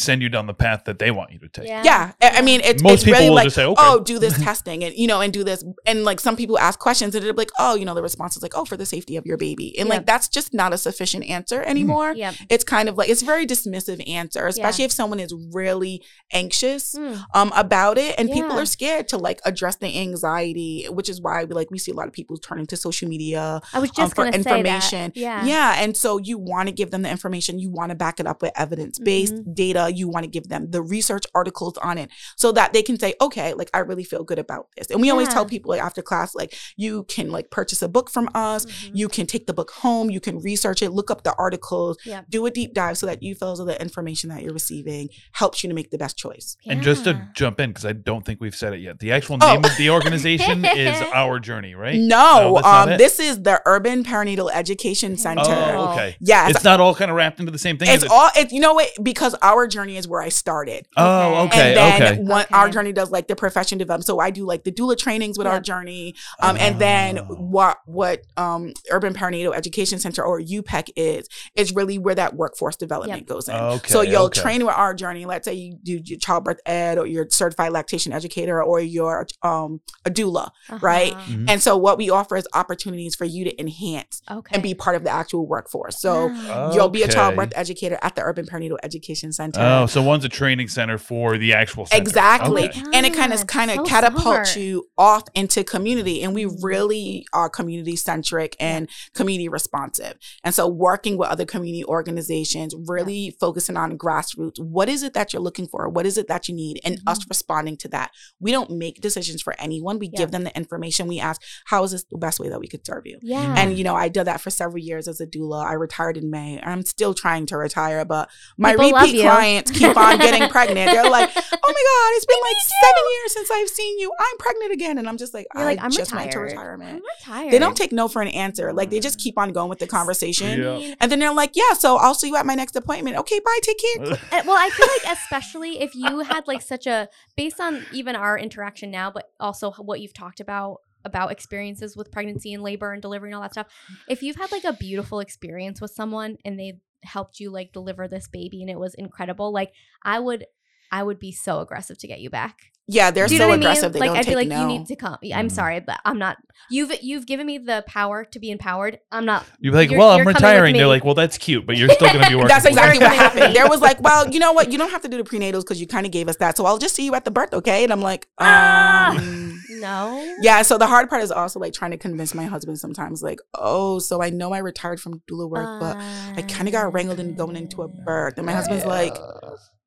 send 0.00 0.22
you 0.22 0.28
down 0.28 0.46
the 0.46 0.54
path 0.54 0.84
that 0.84 0.98
they 0.98 1.10
want 1.10 1.30
you 1.32 1.38
to 1.40 1.48
take. 1.48 1.66
yeah. 1.68 1.82
yeah, 1.84 2.12
I 2.22 2.38
I 2.38 2.42
mean, 2.42 2.60
it's, 2.64 2.82
Most 2.82 2.94
it's 2.94 3.04
people 3.04 3.18
really 3.18 3.28
will 3.30 3.36
like, 3.36 3.44
just 3.44 3.56
say, 3.56 3.64
okay. 3.66 3.82
oh, 3.84 4.00
do 4.00 4.18
this 4.18 4.36
testing 4.42 4.82
and, 4.84 4.94
you 4.94 5.06
know, 5.06 5.20
and 5.20 5.32
do 5.32 5.44
this. 5.44 5.62
And 5.86 6.04
like 6.04 6.20
some 6.20 6.36
people 6.36 6.58
ask 6.58 6.78
questions 6.78 7.14
and 7.14 7.24
they're 7.24 7.32
like, 7.34 7.50
oh, 7.58 7.74
you 7.74 7.84
know, 7.84 7.94
the 7.94 8.02
response 8.02 8.36
is 8.36 8.42
like, 8.42 8.52
oh, 8.56 8.64
for 8.64 8.76
the 8.76 8.86
safety 8.86 9.16
of 9.16 9.26
your 9.26 9.36
baby. 9.36 9.78
And 9.78 9.88
Yeah. 9.88 9.96
like, 9.96 10.06
that's 10.06 10.28
just 10.28 10.54
not 10.54 10.72
a 10.72 10.78
sufficient 10.78 11.24
answer 11.26 11.62
anymore. 11.62 12.12
Yep. 12.12 12.34
It's 12.48 12.64
kind 12.64 12.88
of 12.88 12.96
like, 12.96 13.08
it's 13.10 13.22
a 13.22 13.24
very 13.26 13.46
dismissive 13.46 14.00
answer, 14.08 14.46
especially 14.46 14.84
if 14.84 14.92
someone 14.92 15.20
is 15.20 15.34
really 15.52 16.02
anxious. 16.32 16.94
Mm. 16.94 17.22
um 17.34 17.52
about 17.54 17.98
it 17.98 18.14
and 18.18 18.30
people 18.30 18.52
are 18.52 18.64
scared 18.66 19.06
to 19.08 19.16
like 19.18 19.40
address 19.44 19.76
the 19.76 19.86
anxiety 19.98 20.86
which 20.90 21.08
is 21.08 21.20
why 21.20 21.44
we 21.44 21.54
like 21.54 21.70
we 21.70 21.78
see 21.78 21.90
a 21.92 21.94
lot 21.94 22.06
of 22.06 22.12
people 22.12 22.36
turning 22.38 22.66
to 22.66 22.76
social 22.76 23.08
media 23.08 23.60
I 23.72 23.78
was 23.78 23.90
um, 23.90 23.94
just 23.96 24.14
for 24.14 24.26
information 24.26 25.12
say 25.12 25.20
that. 25.20 25.44
Yeah. 25.44 25.44
yeah 25.44 25.82
and 25.82 25.96
so 25.96 26.18
you 26.18 26.38
want 26.38 26.68
to 26.68 26.72
give 26.72 26.90
them 26.90 27.02
the 27.02 27.10
information 27.10 27.58
you 27.58 27.70
want 27.70 27.90
to 27.90 27.94
back 27.96 28.20
it 28.20 28.26
up 28.26 28.42
with 28.42 28.52
evidence-based 28.56 29.34
Mm-hmm. 29.34 29.52
data 29.52 29.89
you 29.90 30.08
want 30.08 30.24
to 30.24 30.30
give 30.30 30.48
them 30.48 30.70
the 30.70 30.82
research 30.82 31.24
articles 31.34 31.76
on 31.78 31.98
it 31.98 32.10
so 32.36 32.52
that 32.52 32.72
they 32.72 32.82
can 32.82 32.98
say 32.98 33.14
okay 33.20 33.54
like 33.54 33.70
i 33.74 33.78
really 33.78 34.04
feel 34.04 34.24
good 34.24 34.38
about 34.38 34.68
this 34.76 34.90
and 34.90 35.00
we 35.00 35.10
always 35.10 35.28
tell 35.28 35.44
people 35.44 35.70
like 35.70 35.80
after 35.82 36.02
class 36.02 36.34
like 36.34 36.54
you 36.76 37.04
can 37.04 37.30
like 37.30 37.50
purchase 37.50 37.82
a 37.82 37.88
book 37.88 38.10
from 38.10 38.28
us 38.34 38.66
Mhm. 38.66 38.90
you 38.94 39.08
can 39.08 39.26
take 39.26 39.46
the 39.46 39.52
book 39.54 39.70
home 39.70 40.10
you 40.10 40.20
can 40.20 40.38
research 40.40 40.82
it 40.82 40.90
look 40.90 41.10
up 41.10 41.22
the 41.24 41.34
articles 41.38 41.96
Yeah. 42.04 42.22
do 42.28 42.44
a 42.46 42.50
deep 42.50 42.74
dive 42.74 42.98
so 42.98 43.06
that 43.06 43.22
you 43.22 43.34
feel 43.34 43.52
as 43.52 43.58
though 43.58 43.64
the 43.64 43.80
information 43.80 44.30
that 44.30 44.42
you're 44.42 44.52
receiving 44.52 45.08
helps 45.32 45.62
you 45.62 45.68
to 45.68 45.74
make 45.74 45.90
the 45.90 45.98
best 45.98 46.16
choice 46.16 46.56
And 46.66 46.82
just 46.82 47.04
to 47.04 47.28
jump 47.34 47.58
in, 47.60 47.70
because 47.70 47.84
I 47.86 47.92
don't 47.92 48.24
think 48.24 48.40
we've 48.40 48.54
said 48.54 48.72
it 48.74 48.78
yet, 48.80 48.98
the 48.98 49.12
actual 49.12 49.38
Oh. 49.40 49.46
name 49.54 49.64
of 49.64 49.76
the 49.78 49.90
organization 49.90 50.64
is 50.64 51.00
Our 51.14 51.38
Journey, 51.40 51.74
right? 51.74 51.96
No, 51.98 52.54
that's 52.54 52.66
not 52.66 52.88
um, 52.92 52.98
this 52.98 53.18
is 53.18 53.42
the 53.42 53.60
Urban 53.66 54.04
Perinatal 54.04 54.50
Education 54.52 55.16
Center. 55.16 55.42
Oh, 55.46 55.92
okay. 55.92 56.16
Yes, 56.20 56.50
It's 56.56 56.64
not 56.64 56.80
all 56.80 56.94
kind 56.94 57.10
of 57.10 57.16
wrapped 57.16 57.40
into 57.40 57.50
the 57.52 57.58
same 57.58 57.78
thing. 57.78 57.88
it's 57.88 58.04
it? 58.04 58.10
all. 58.10 58.30
It, 58.36 58.52
you 58.52 58.60
know 58.60 58.74
what? 58.74 58.88
Because 59.02 59.34
our 59.42 59.66
journey 59.66 59.79
is 59.88 60.06
where 60.06 60.20
I 60.20 60.28
started. 60.28 60.86
Oh, 60.96 61.46
okay. 61.46 61.68
and 61.68 61.76
then 61.76 62.02
okay. 62.14 62.22
one, 62.22 62.42
Okay. 62.44 62.54
our 62.54 62.68
journey 62.68 62.92
does 62.92 63.10
like 63.10 63.28
the 63.28 63.36
profession 63.36 63.78
development. 63.78 64.06
So 64.06 64.18
I 64.20 64.30
do 64.30 64.44
like 64.44 64.64
the 64.64 64.72
doula 64.72 64.96
trainings 64.98 65.38
with 65.38 65.46
our 65.46 65.60
journey, 65.60 66.14
um, 66.40 66.56
and 66.58 66.78
then 66.78 67.18
Oh. 67.18 67.24
what 67.34 67.78
what 67.86 68.22
um, 68.36 68.72
Urban 68.90 69.14
Perinatal 69.14 69.54
Education 69.54 69.98
Center 69.98 70.22
or 70.24 70.40
UPEC 70.40 70.90
is 70.96 71.28
is 71.54 71.74
really 71.74 71.98
where 71.98 72.14
that 72.14 72.34
workforce 72.34 72.76
development 72.76 73.20
Yep. 73.22 73.28
goes 73.28 73.48
in. 73.48 73.54
Okay. 73.54 73.88
so 73.88 74.02
you'll 74.02 74.24
okay. 74.24 74.40
train 74.40 74.64
with 74.66 74.74
our 74.74 74.94
journey. 74.94 75.24
Let's 75.26 75.44
say 75.44 75.54
you 75.54 75.76
do 75.82 76.00
your 76.04 76.18
childbirth 76.18 76.60
ed, 76.66 76.98
or 76.98 77.06
you're 77.06 77.26
certified 77.30 77.72
lactation 77.72 78.12
educator, 78.12 78.62
or 78.62 78.80
you're 78.80 79.26
um, 79.42 79.80
a 80.04 80.10
doula, 80.10 80.50
right? 80.80 81.12
Uh-huh. 81.12 81.32
Mhm. 81.32 81.50
And 81.50 81.62
so 81.62 81.76
what 81.76 81.98
we 81.98 82.10
offer 82.10 82.36
is 82.36 82.46
opportunities 82.54 83.14
for 83.14 83.24
you 83.24 83.44
to 83.44 83.60
enhance 83.60 84.22
Okay. 84.30 84.54
and 84.54 84.62
be 84.62 84.74
part 84.74 84.96
of 84.96 85.04
the 85.04 85.10
actual 85.10 85.46
workforce. 85.46 86.00
So 86.00 86.26
Wow. 86.28 86.72
you'll 86.74 86.88
be 86.88 87.02
a 87.02 87.08
childbirth 87.08 87.52
educator 87.54 87.98
at 88.02 88.16
the 88.16 88.22
Urban 88.22 88.46
Perinatal 88.46 88.78
Education 88.82 89.32
Center. 89.32 89.59
Oh, 89.60 89.86
so 89.86 90.02
one's 90.02 90.24
a 90.24 90.28
training 90.28 90.68
center 90.68 90.98
for 90.98 91.38
the 91.38 91.54
actual 91.54 91.86
center. 91.86 92.02
Exactly. 92.02 92.68
Okay. 92.68 92.82
And 92.94 93.06
it 93.06 93.14
kind 93.14 93.32
of 93.32 93.40
ah, 93.40 93.44
God, 93.44 93.48
kind 93.48 93.70
of 93.70 93.76
so 93.76 93.84
catapults 93.84 94.24
smart. 94.24 94.56
you 94.56 94.88
off 94.96 95.24
into 95.34 95.64
community. 95.64 96.22
And 96.22 96.34
we 96.34 96.46
really 96.62 97.26
are 97.32 97.48
community 97.48 97.96
centric 97.96 98.56
and 98.58 98.88
community 99.14 99.48
responsive. 99.48 100.16
And 100.44 100.54
so 100.54 100.66
working 100.68 101.16
with 101.16 101.28
other 101.28 101.44
community 101.44 101.84
organizations, 101.84 102.74
really 102.86 103.36
focusing 103.40 103.76
on 103.76 103.98
grassroots. 103.98 104.58
What 104.58 104.88
is 104.88 105.02
it 105.02 105.14
that 105.14 105.32
you're 105.32 105.42
looking 105.42 105.66
for? 105.66 105.88
What 105.88 106.06
is 106.06 106.18
it 106.18 106.28
that 106.28 106.48
you 106.48 106.54
need? 106.54 106.80
And 106.84 107.00
us 107.06 107.20
mm-hmm. 107.20 107.28
responding 107.28 107.76
to 107.78 107.88
that. 107.88 108.10
We 108.40 108.52
don't 108.52 108.70
make 108.70 109.00
decisions 109.00 109.42
for 109.42 109.54
anyone. 109.58 109.98
We 109.98 110.10
Yeah. 110.12 110.18
give 110.18 110.30
them 110.30 110.44
the 110.44 110.56
information. 110.56 111.06
We 111.08 111.20
ask, 111.20 111.42
how 111.66 111.84
is 111.84 111.92
this 111.92 112.04
the 112.04 112.18
best 112.18 112.40
way 112.40 112.48
that 112.48 112.60
we 112.60 112.68
could 112.68 112.84
serve 112.86 113.06
you? 113.06 113.18
Yeah. 113.22 113.44
Mm. 113.44 113.58
And 113.58 113.78
you 113.78 113.84
know, 113.84 113.94
I 113.94 114.08
did 114.08 114.24
that 114.24 114.40
for 114.40 114.50
several 114.50 114.78
years 114.78 115.08
as 115.08 115.20
a 115.20 115.26
doula. 115.26 115.64
I 115.64 115.74
retired 115.74 116.16
in 116.16 116.30
May. 116.30 116.60
I'm 116.62 116.84
still 116.84 117.14
trying 117.14 117.46
to 117.46 117.56
retire, 117.56 118.04
but 118.04 118.28
my 118.56 118.72
People 118.72 118.92
love 118.92 119.02
repeat 119.02 119.16
you. 119.16 119.22
Clients 119.50 119.70
keep 119.70 119.96
on 119.96 120.18
getting 120.18 120.48
pregnant. 120.50 120.90
They're 120.90 121.10
like, 121.10 121.30
"Oh 121.34 121.40
my 121.40 121.48
god, 121.48 122.16
it's 122.16 122.26
been 122.26 122.38
like 122.42 122.56
seven 122.80 123.02
years 123.12 123.32
since 123.32 123.50
I've 123.50 123.68
seen 123.68 123.98
you. 123.98 124.12
I'm 124.18 124.38
pregnant 124.38 124.72
again." 124.72 124.98
And 124.98 125.08
I'm 125.08 125.16
just 125.16 125.34
like, 125.34 125.46
You're 125.54 125.62
"I 125.62 125.66
like, 125.66 125.78
I'm 125.82 125.90
just 125.90 126.14
went 126.14 126.30
to 126.32 126.38
retired. 126.38 126.56
retirement." 126.56 126.90
I'm 126.96 127.02
retired. 127.18 127.52
They 127.52 127.58
don't 127.58 127.76
take 127.76 127.92
no 127.92 128.08
for 128.08 128.22
an 128.22 128.28
answer. 128.28 128.72
Like 128.72 128.90
they 128.90 129.00
just 129.00 129.18
keep 129.18 129.38
on 129.38 129.52
going 129.52 129.68
with 129.68 129.78
the 129.78 129.86
conversation. 129.86 130.60
Yeah. 130.60 130.94
And 131.00 131.10
then 131.10 131.18
they're 131.18 131.34
like, 131.34 131.52
"Yeah, 131.54 131.72
so 131.74 131.96
I'll 131.96 132.14
see 132.14 132.28
you 132.28 132.36
at 132.36 132.46
my 132.46 132.54
next 132.54 132.76
appointment. 132.76 133.16
Okay, 133.16 133.40
bye. 133.40 133.58
Take 133.62 133.78
care." 133.78 134.12
Uh, 134.12 134.16
well, 134.46 134.56
I 134.58 134.70
feel 134.70 134.86
like 134.86 135.16
especially 135.16 135.80
if 135.80 135.94
you 135.94 136.20
had 136.20 136.46
like 136.46 136.62
such 136.62 136.86
a 136.86 137.08
based 137.36 137.60
on 137.60 137.84
even 137.92 138.16
our 138.16 138.38
interaction 138.38 138.90
now, 138.90 139.10
but 139.10 139.30
also 139.38 139.72
what 139.72 140.00
you've 140.00 140.14
talked 140.14 140.40
about 140.40 140.78
about 141.04 141.32
experiences 141.32 141.96
with 141.96 142.12
pregnancy 142.12 142.52
and 142.52 142.62
labor 142.62 142.92
and 142.92 143.00
delivery 143.00 143.30
and 143.30 143.34
all 143.34 143.40
that 143.40 143.52
stuff. 143.52 143.68
If 144.06 144.22
you've 144.22 144.36
had 144.36 144.52
like 144.52 144.64
a 144.64 144.74
beautiful 144.74 145.20
experience 145.20 145.80
with 145.80 145.92
someone 145.92 146.36
and 146.44 146.60
they 146.60 146.74
helped 147.02 147.40
you 147.40 147.50
like 147.50 147.72
deliver 147.72 148.08
this 148.08 148.28
baby 148.28 148.60
and 148.62 148.70
it 148.70 148.78
was 148.78 148.94
incredible, 148.94 149.52
like 149.52 149.72
I 150.02 150.18
would 150.18 150.46
I 150.92 151.02
would 151.04 151.18
be 151.20 151.30
so 151.32 151.60
aggressive 151.60 151.98
to 151.98 152.06
get 152.08 152.20
you 152.20 152.30
back. 152.30 152.56
Yeah, 152.88 153.12
they're 153.12 153.28
Do 153.28 153.34
you 153.34 153.38
so 153.38 153.44
know 153.44 153.48
what 153.50 153.54
I 153.54 153.56
mean? 153.58 153.66
aggressive. 153.68 153.92
They 153.92 154.00
like 154.00 154.08
don't 154.08 154.16
I'd 154.18 154.26
be 154.26 154.34
like, 154.34 154.48
no. 154.48 154.62
you 154.62 154.66
need 154.66 154.86
to 154.88 154.96
come. 154.96 155.16
I'm 155.32 155.46
Mhm. 155.46 155.52
sorry, 155.52 155.78
but 155.78 156.00
I'm 156.04 156.18
not. 156.18 156.38
You've 156.68 156.90
you've 157.00 157.24
given 157.26 157.46
me 157.46 157.58
the 157.58 157.84
power 157.86 158.24
to 158.24 158.38
be 158.40 158.50
empowered. 158.50 158.98
I'm 159.12 159.24
not. 159.24 159.46
You're 159.60 159.72
like, 159.72 159.90
You're- 159.90 159.98
well, 160.00 160.10
I'm 160.10 160.16
you're 160.16 160.24
coming 160.24 160.34
with 160.34 160.42
retiring. 160.42 160.74
They're 160.76 160.88
like, 160.88 161.04
well, 161.04 161.14
that's 161.14 161.38
cute, 161.38 161.64
but 161.66 161.76
you're 161.76 161.88
still 161.90 162.08
going 162.08 162.24
to 162.24 162.28
be 162.28 162.34
working. 162.34 162.48
That's 162.48 162.64
exactly 162.64 162.98
what 162.98 163.14
happened. 163.14 163.54
There 163.54 163.68
was 163.68 163.80
like, 163.80 164.00
well, 164.00 164.28
you 164.28 164.40
know 164.40 164.52
what? 164.52 164.72
You 164.72 164.78
don't 164.78 164.90
have 164.90 165.02
to 165.02 165.08
do 165.08 165.22
the 165.22 165.22
prenatals 165.22 165.60
because 165.60 165.80
you 165.80 165.86
kind 165.86 166.04
of 166.04 166.10
gave 166.10 166.28
us 166.28 166.36
that. 166.38 166.56
So 166.56 166.66
I'll 166.66 166.78
just 166.78 166.96
see 166.96 167.04
you 167.04 167.14
at 167.14 167.24
the 167.24 167.30
birth, 167.30 167.54
okay? 167.54 167.84
And 167.84 167.92
I'm 167.92 168.00
like, 168.02 168.26
Ah. 168.40 169.16
um, 169.16 169.49
No. 169.70 170.36
yeah. 170.40 170.62
So 170.62 170.78
the 170.78 170.86
hard 170.86 171.08
part 171.08 171.22
is 171.22 171.30
also 171.30 171.60
like 171.60 171.72
trying 171.72 171.92
to 171.92 171.96
convince 171.96 172.34
my 172.34 172.44
husband 172.44 172.78
sometimes, 172.78 173.22
like, 173.22 173.38
oh, 173.54 173.98
so 173.98 174.22
I 174.22 174.30
know 174.30 174.52
I 174.52 174.58
retired 174.58 175.00
from 175.00 175.22
doula 175.30 175.48
work, 175.48 175.80
but 175.80 175.96
I 175.96 176.42
kind 176.48 176.68
of 176.68 176.72
got 176.72 176.92
wrangled 176.92 177.20
into 177.20 177.34
going 177.34 177.56
into 177.56 177.82
a 177.82 177.86
ah. 177.86 178.04
birth. 178.04 178.34
And 178.36 178.46
my 178.46 178.52
husband's 178.52 178.84
like, 178.84 179.16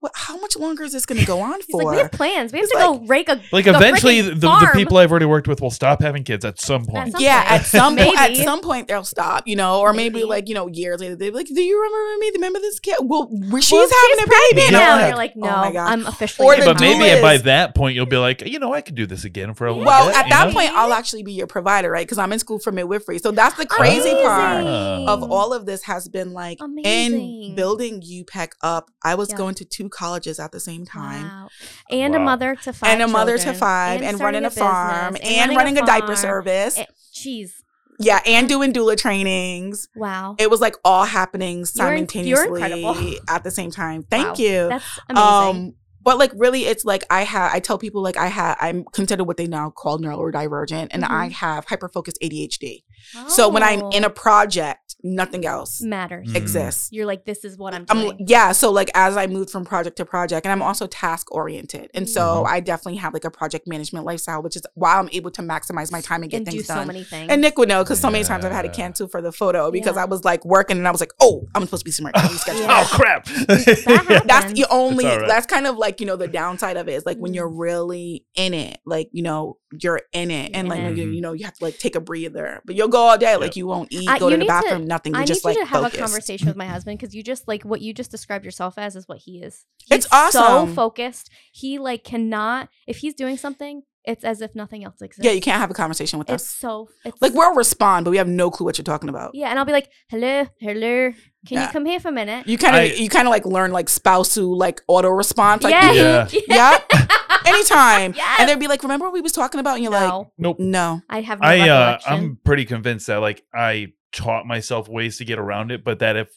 what, 0.04 0.12
how 0.16 0.38
much 0.38 0.58
longer 0.58 0.84
is 0.84 0.91
this 0.91 1.06
going 1.06 1.20
to 1.20 1.26
go 1.26 1.39
on 1.39 1.62
for? 1.64 1.82
like, 1.84 1.95
we 1.95 2.01
have 2.01 2.12
plans. 2.12 2.51
We 2.51 2.60
have 2.60 2.66
He's 2.66 2.72
to 2.72 2.78
go 2.78 2.99
rake 3.08 3.30
a 3.30 3.39
Like 3.54 3.68
a 3.68 3.70
eventually, 3.72 4.22
freaking 4.22 4.41
the, 4.41 4.60
the 4.60 4.70
people 4.74 4.97
I've 4.97 5.10
already 5.12 5.26
worked 5.26 5.47
with 5.47 5.62
will 5.62 5.72
stop 5.72 6.01
having 6.01 6.24
kids 6.26 6.43
at 6.43 6.60
some 6.60 6.86
point. 6.86 7.14
some 7.14 7.22
yeah, 7.22 7.39
point. 7.41 7.51
at 7.62 7.66
some 7.66 7.95
point, 7.95 8.20
at 8.20 8.36
some 8.36 8.62
point 8.62 8.88
they'll 8.89 9.04
stop, 9.06 9.47
you 9.47 9.56
know, 9.56 9.80
or 9.80 9.93
maybe, 9.93 10.16
Maybe. 10.16 10.26
like 10.26 10.49
you 10.49 10.56
know, 10.56 10.68
years 10.68 10.99
later 10.99 11.16
they're 11.16 11.32
like, 11.32 11.47
"Do 11.47 11.62
you 11.62 11.82
remember 11.82 12.20
me? 12.20 12.32
Remember 12.36 12.60
this 12.60 12.80
kid? 12.80 12.97
Well, 13.01 13.30
she's 13.62 13.72
Well, 13.72 13.88
having 13.89 14.24
a 14.26 14.28
baby 14.28 14.62
pregnant 14.68 14.72
now. 14.74 14.80
now. 14.80 14.97
now." 14.97 15.08
You're 15.08 15.16
like, 15.16 15.34
oh 15.38 15.39
no, 15.39 15.72
Oh. 15.76 15.78
I'm 15.80 16.06
officially. 16.06 16.47
Or 16.47 16.66
but 16.66 16.80
maybe 16.82 17.06
doulas- 17.06 17.22
by 17.22 17.38
that 17.38 17.74
point 17.76 17.95
you'll 17.95 18.06
be 18.06 18.18
like, 18.18 18.45
you 18.45 18.60
know, 18.60 18.74
I 18.74 18.82
could 18.82 18.95
do 18.95 19.06
this 19.06 19.24
again 19.24 19.54
for 19.54 19.68
a 19.68 19.72
little 19.72 19.86
Well, 19.86 20.08
bit. 20.08 20.18
at 20.18 20.30
that 20.30 20.47
know? 20.49 20.54
point, 20.54 20.72
I'll 20.74 20.91
actually 20.93 21.24
be 21.24 21.32
your 21.34 21.47
provider, 21.47 21.89
right? 21.89 22.06
Because 22.06 22.18
I'm 22.18 22.34
in 22.34 22.39
school 22.39 22.60
for 22.60 22.72
midwifery. 22.74 23.20
So 23.20 23.32
that's 23.32 23.56
the 23.56 23.66
crazy 23.66 24.10
Amazing. 24.10 24.26
part 24.26 24.64
Oh. 24.66 25.06
of 25.08 25.32
all 25.32 25.54
of 25.54 25.66
this 25.66 25.84
has 25.84 26.10
been 26.10 26.34
like 26.34 26.60
in 26.60 26.66
Amazing. 27.14 27.56
building 27.56 28.01
UPEC 28.01 28.49
up. 28.62 28.89
I 29.04 29.16
was 29.16 29.30
Yeah. 29.30 29.38
going 29.38 29.56
to 29.56 29.66
two 29.66 29.89
colleges 29.94 30.39
at 30.39 30.52
the 30.52 30.60
same 30.60 30.86
time. 30.86 31.24
Wow. 31.26 31.50
And 31.89 32.16
a 32.16 32.20
mother 32.20 32.56
to 32.64 32.74
five. 32.74 32.89
And 32.89 33.02
a 33.02 33.08
mother 33.08 33.38
to 33.38 33.54
five, 33.54 34.02
and, 34.02 34.18
starting 34.18 34.41
running 34.41 34.46
a, 34.46 34.50
farm, 34.50 35.14
business, 35.14 35.30
and, 35.38 35.56
running, 35.56 35.78
a, 35.78 35.86
diaper 35.86 36.08
farm. 36.08 36.18
service. 36.18 36.80
Jeez. 37.14 37.52
yeah, 38.00 38.20
and 38.26 38.50
doing 38.50 38.74
doula 38.74 38.98
trainings. 38.98 39.88
Wow. 39.96 40.36
It 40.39 40.50
was 40.50 40.60
like 40.60 40.76
all 40.84 41.06
happening 41.06 41.58
You're 41.60 41.66
inc- 41.66 41.68
simultaneously 41.70 42.60
you're 42.60 43.16
at 43.30 43.44
the 43.44 43.52
same 43.52 43.72
time. 43.72 44.04
Thank 44.10 44.28
Wow. 44.28 44.36
you. 44.38 44.70
That's 44.70 45.00
amazing. 45.10 45.60
Um, 45.68 45.74
but 46.02 46.18
like 46.18 46.32
really, 46.36 46.66
it's 46.66 46.84
like 46.84 47.06
I 47.10 47.24
have. 47.24 47.54
I 47.54 47.60
tell 47.62 47.78
people 47.78 48.02
like 48.02 48.18
I 48.18 48.28
have. 48.28 48.58
I'm 48.60 48.84
considered 48.91 49.24
what 49.24 49.38
they 49.38 49.48
now 49.48 49.70
call 49.70 50.00
neurodivergent, 50.00 50.88
and 50.91 51.04
Mhm. 51.04 51.10
I 51.10 51.30
have 51.30 51.66
hyperfocused 51.68 52.18
ADHD. 52.22 52.84
So 53.28 53.49
when 53.49 53.64
I'm 53.64 53.82
in 53.91 54.04
a 54.04 54.08
Oh. 54.08 54.10
project, 54.10 54.95
nothing 55.04 55.45
else 55.45 55.82
matters. 55.82 56.30
Mm. 56.30 56.36
exists. 56.38 56.89
You're 56.91 57.06
like, 57.06 57.26
this 57.26 57.43
is 57.43 57.58
what 57.58 57.74
I'm 57.74 57.86
I'm 57.89 58.14
yeah, 58.20 58.51
so 58.54 58.72
like 58.72 58.89
as 58.95 59.18
I 59.18 59.28
moved 59.28 59.49
from 59.49 59.66
project 59.66 59.97
to 59.97 60.06
project, 60.06 60.45
and 60.45 60.51
I'm 60.51 60.62
also 60.62 60.88
task 60.88 61.32
oriented, 61.34 61.89
and 61.93 62.08
so 62.10 62.43
Mhm. 62.45 62.47
I 62.47 62.60
definitely 62.62 62.97
have 62.97 63.14
like 63.14 63.26
a 63.26 63.32
project 63.32 63.68
management 63.68 64.06
lifestyle, 64.06 64.41
which 64.41 64.56
is 64.56 64.64
why 64.76 64.97
I'm 64.97 65.10
able 65.12 65.32
to 65.32 65.41
maximize 65.41 65.91
my 65.91 66.01
time 66.01 66.22
and 66.22 66.32
get 66.32 66.38
and 66.38 66.45
do 66.45 66.51
things 66.51 66.68
so 66.68 66.76
done. 66.76 66.88
many 66.88 67.04
things. 67.04 67.30
And 67.32 67.41
Nick 67.41 67.58
would 67.58 67.70
know 67.70 67.84
because 67.84 67.99
so 67.99 68.10
many 68.10 68.24
times 68.24 68.45
I've 68.45 68.51
had 68.51 68.62
to 68.64 68.70
cancel 68.70 69.08
for 69.08 69.22
the 69.22 69.32
photo 69.32 69.72
because 69.72 69.95
Yeah. 69.95 70.04
I 70.04 70.06
was 70.06 70.24
like 70.24 70.45
working 70.45 70.78
and 70.78 70.88
I 70.88 70.91
was 70.91 71.01
like, 71.01 71.12
oh, 71.22 71.47
I'm 71.56 71.64
supposed 71.66 71.82
to 71.82 71.86
be 71.86 71.91
somewhere. 71.91 72.14
Can 72.16 72.30
we 72.32 72.38
schedule? 72.38 72.62
Yeah. 72.62 72.84
Oh 72.86 72.95
crap! 72.95 73.28
happens. 73.28 74.22
That's 74.26 74.54
the 74.54 74.66
only. 74.70 75.06
It's 75.06 75.14
all 75.14 75.20
right. 75.20 75.28
That's 75.28 75.45
kind 75.47 75.68
of 75.68 75.78
like 75.78 75.99
you 75.99 76.06
know 76.06 76.16
the 76.16 76.28
downside 76.28 76.78
of 76.78 76.88
it 76.88 76.93
is 76.93 77.06
like 77.06 77.18
when 77.18 77.32
Mm. 77.34 77.36
you're 77.36 77.49
really 77.49 78.26
in 78.36 78.54
it, 78.54 78.78
like 78.86 79.10
you 79.12 79.24
know 79.24 79.58
you're 79.82 80.01
in 80.14 80.30
it, 80.32 80.51
and 80.54 80.68
In 80.68 80.68
like 80.68 80.80
it. 80.82 80.97
you, 80.97 81.10
you 81.10 81.22
know 81.22 81.34
you 81.34 81.45
have 81.45 81.56
to 81.56 81.64
like 81.64 81.78
take 81.80 81.95
a 81.95 81.99
breather, 81.99 82.62
but 82.66 82.76
you'll 82.76 82.88
go 82.94 83.02
all 83.02 83.18
day, 83.18 83.36
like 83.36 83.56
you 83.58 83.68
won't 83.68 83.91
eat, 83.91 84.08
I- 84.10 84.18
go 84.20 84.28
you 84.28 84.32
to 84.32 84.36
the 84.38 84.39
need 84.39 84.46
to- 84.48 84.62
bathroom, 84.62 84.88
nothing. 84.88 85.14
You 85.14 85.20
I 85.22 85.26
just 85.26 85.44
need 85.46 85.52
you 85.56 85.60
like 85.62 85.68
to 85.68 85.74
have 85.74 85.82
focused. 85.84 85.98
a 86.00 86.04
conversation 86.06 86.48
with 86.48 86.56
my 86.56 86.66
husband 86.68 86.98
because 87.00 87.14
you 87.14 87.22
just 87.24 87.48
like 87.48 87.64
what 87.64 87.82
you 87.82 87.94
just 87.94 88.12
described 88.12 88.46
yourself 88.46 88.78
as 88.78 88.96
is 88.96 89.08
what 89.08 89.18
he 89.18 89.39
is. 89.44 89.66
It's 89.91 90.06
He's 90.06 90.32
So 90.32 90.39
awesome. 90.44 90.74
focused. 90.74 91.30
He 91.52 91.78
like 91.80 92.04
cannot. 92.06 92.70
If 92.88 92.98
he's 92.98 93.14
doing 93.14 93.36
something, 93.38 93.84
it's 94.06 94.24
as 94.26 94.41
if 94.41 94.54
nothing 94.54 94.84
else 94.84 95.02
exists. 95.02 95.24
Yeah, 95.26 95.32
you 95.32 95.39
can't 95.41 95.60
have 95.62 95.72
a 95.72 95.74
conversation 95.74 96.20
with 96.20 96.30
It's 96.30 96.44
us. 96.44 96.50
so. 96.50 96.89
It's 97.06 97.22
Like 97.22 97.34
we'll 97.34 97.56
respond, 97.56 98.04
but 98.06 98.12
we 98.12 98.18
have 98.18 98.28
no 98.28 98.52
clue 98.52 98.66
what 98.66 98.78
you're 98.78 98.84
talking 98.84 99.08
about. 99.10 99.34
Yeah, 99.34 99.48
and 99.50 99.58
I'll 99.58 99.64
be 99.66 99.72
like, 99.72 99.89
hello, 100.10 100.46
hello. 100.60 101.12
Can 101.48 101.58
Yeah. 101.58 101.66
you 101.68 101.72
come 101.72 101.86
here 101.86 102.00
for 102.02 102.10
a 102.10 102.12
minute? 102.12 102.46
You 102.48 102.58
kind 102.58 102.76
of 102.76 102.98
you 102.98 103.10
kind 103.10 103.28
of 103.28 103.32
like 103.32 103.46
learn 103.46 103.72
like 103.72 103.88
spousal 103.89 104.58
like 104.58 104.82
auto 104.88 105.10
response. 105.10 105.64
Like, 105.64 105.72
yeah. 105.74 106.28
Yeah. 106.48 106.80
anytime. 107.48 108.14
Yes. 108.24 108.39
And 108.39 108.50
they'd 108.50 108.60
be 108.60 108.68
like, 108.68 108.84
"Remember 108.84 109.06
what 109.06 109.14
we 109.14 109.22
was 109.22 109.32
talking 109.32 109.60
about?" 109.60 109.76
And 109.76 109.84
you're 109.84 109.91
like, 109.91 110.10
no, 110.10 110.32
nope. 110.38 110.60
"No." 110.60 111.02
I 111.10 111.22
have 111.22 111.39
no 111.41 111.48
I 111.48 111.70
uh. 111.70 112.00
I'm 112.06 112.38
pretty 112.44 112.66
convinced 112.66 113.08
that 113.08 113.18
like 113.18 113.44
I 113.54 113.94
taught 114.12 114.46
myself 114.46 114.88
ways 114.88 115.18
to 115.18 115.26
get 115.26 115.39
around 115.39 115.72
it, 115.72 115.84
but 115.84 116.00
that 116.00 116.16
if 116.16 116.30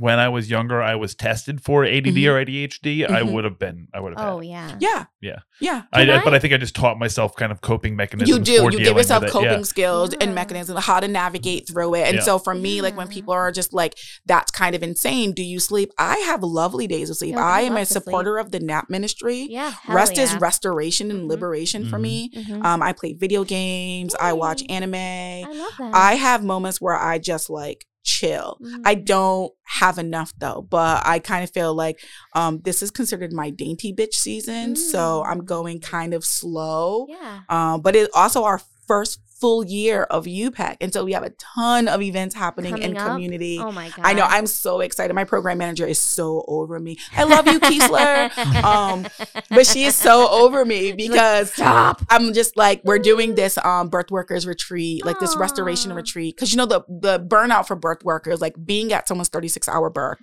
when 0.00 0.18
I 0.18 0.28
was 0.30 0.48
younger 0.50 0.80
I 0.82 0.94
was 0.94 1.14
tested 1.14 1.60
for 1.62 1.84
ADD 1.84 2.16
Mhm. 2.24 2.30
or 2.30 2.38
ADHD, 2.38 3.04
I 3.04 3.20
Mhm. 3.22 3.32
would 3.32 3.44
have 3.44 3.58
been. 3.58 3.88
I 3.94 4.00
would 4.00 4.14
have. 4.16 4.26
oh 4.34 4.40
yeah. 4.40 4.76
Yeah. 4.80 5.04
Yeah. 5.20 5.40
Yeah. 5.60 5.82
I, 5.92 6.06
Can 6.06 6.22
but 6.24 6.32
I- 6.32 6.36
I 6.36 6.38
think 6.40 6.54
I 6.54 6.56
just 6.56 6.74
taught 6.74 6.98
myself 6.98 7.36
kind 7.36 7.52
of 7.52 7.60
coping 7.60 7.94
mechanisms. 7.94 8.30
You 8.30 8.42
do. 8.42 8.62
for 8.62 8.72
You 8.72 8.78
give 8.78 8.96
yourself 8.96 9.26
coping 9.26 9.50
Yeah. 9.60 9.62
skills 9.62 10.14
and 10.14 10.34
mechanisms, 10.34 10.82
how 10.84 10.98
to 11.00 11.06
navigate 11.08 11.68
through 11.68 11.94
it. 11.96 12.06
And 12.08 12.16
Yeah. 12.16 12.22
so 12.22 12.38
for 12.38 12.54
me, 12.54 12.80
like 12.80 12.96
when 12.96 13.08
people 13.08 13.34
are 13.34 13.52
just 13.52 13.74
like, 13.74 13.94
"That's 14.24 14.50
kind 14.50 14.74
of 14.74 14.82
insane." 14.82 15.32
Do 15.32 15.42
you 15.42 15.60
sleep? 15.60 15.90
I 15.98 16.16
have 16.30 16.42
lovely 16.42 16.86
days 16.86 17.10
of 17.10 17.16
sleep. 17.18 17.34
Yeah, 17.34 17.44
I 17.44 17.58
I 17.58 17.60
am 17.62 17.76
a 17.76 17.80
to 17.80 17.86
sleep. 17.86 18.02
supporter 18.04 18.38
of 18.38 18.50
the 18.52 18.60
nap 18.60 18.86
ministry. 18.88 19.46
Yeah. 19.50 19.72
hell 19.82 19.96
Rest 19.96 20.16
is 20.16 20.34
restoration 20.36 21.10
and 21.10 21.24
Mhm. 21.24 21.28
liberation 21.28 21.86
for 21.90 21.98
Mhm. 21.98 22.02
me. 22.02 22.30
Mhm. 22.34 22.64
Um, 22.64 22.82
I 22.82 22.92
play 22.94 23.12
video 23.12 23.44
games. 23.44 24.14
I 24.18 24.32
watch 24.32 24.62
anime. 24.70 24.94
I 24.94 25.44
love 25.52 25.72
that. 25.78 25.94
I 25.94 26.14
have 26.14 26.42
moments 26.42 26.80
where 26.80 26.96
I 26.98 27.18
just 27.18 27.50
like 27.50 27.84
chill. 28.02 28.58
I 28.84 28.94
Mhm. 28.96 29.04
don't 29.06 29.52
have 29.64 29.98
enough 29.98 30.32
though, 30.38 30.66
but 30.68 31.06
I 31.06 31.18
kind 31.18 31.44
of 31.44 31.50
feel 31.50 31.74
like 31.74 32.00
um, 32.34 32.60
this 32.64 32.82
is 32.82 32.90
considered 32.90 33.32
my 33.32 33.50
dainty 33.50 33.92
bitch 33.92 34.14
season. 34.14 34.76
So 34.76 35.22
I'm 35.24 35.42
Mm. 35.42 35.46
going 35.46 35.80
kind 35.80 36.14
of 36.14 36.24
slow. 36.24 37.06
Yeah. 37.08 37.40
Um, 37.48 37.80
but 37.82 37.94
it 37.96 38.10
also 38.14 38.44
our 38.44 38.60
first 38.86 39.20
full 39.40 39.64
year 39.64 40.04
of 40.04 40.26
UPEC. 40.26 40.76
And 40.80 40.92
so 40.92 41.04
we 41.04 41.12
have 41.12 41.22
a 41.22 41.30
ton 41.30 41.88
of 41.88 42.02
events 42.02 42.34
happening 42.34 42.78
in 42.78 42.96
up? 42.96 43.08
community. 43.08 43.58
Oh 43.58 43.72
my 43.72 43.88
god. 43.88 44.00
I 44.04 44.12
know. 44.12 44.24
I'm 44.24 44.46
so 44.46 44.80
excited. 44.80 45.14
My 45.14 45.24
program 45.24 45.58
manager 45.58 45.86
is 45.86 45.98
so 45.98 46.44
over 46.46 46.78
me. 46.78 46.98
I 47.16 47.24
love 47.24 47.46
you, 47.46 47.58
Kiesler. 47.60 48.36
um, 48.64 49.06
but 49.48 49.66
she 49.66 49.84
is 49.84 49.94
so 49.94 50.28
over 50.30 50.64
me 50.64 50.88
like, 50.88 50.96
because 50.96 51.52
Stop. 51.54 52.02
I'm 52.10 52.32
just 52.32 52.56
like 52.56 52.82
we're 52.84 52.98
doing 52.98 53.34
this 53.34 53.58
um 53.64 53.88
birth 53.88 54.10
workers 54.10 54.46
retreat, 54.46 55.04
like 55.04 55.18
this 55.18 55.36
restoration 55.36 55.92
retreat, 55.92 56.36
because 56.36 56.52
you 56.52 56.58
know 56.58 56.66
the 56.66 56.82
the 56.88 57.18
burnout 57.18 57.66
for 57.66 57.76
birth 57.76 58.04
workers, 58.04 58.40
like 58.40 58.54
being 58.64 58.92
at 58.92 59.08
someone's 59.08 59.28
36 59.28 59.68
hour 59.68 59.88
birth, 59.88 60.18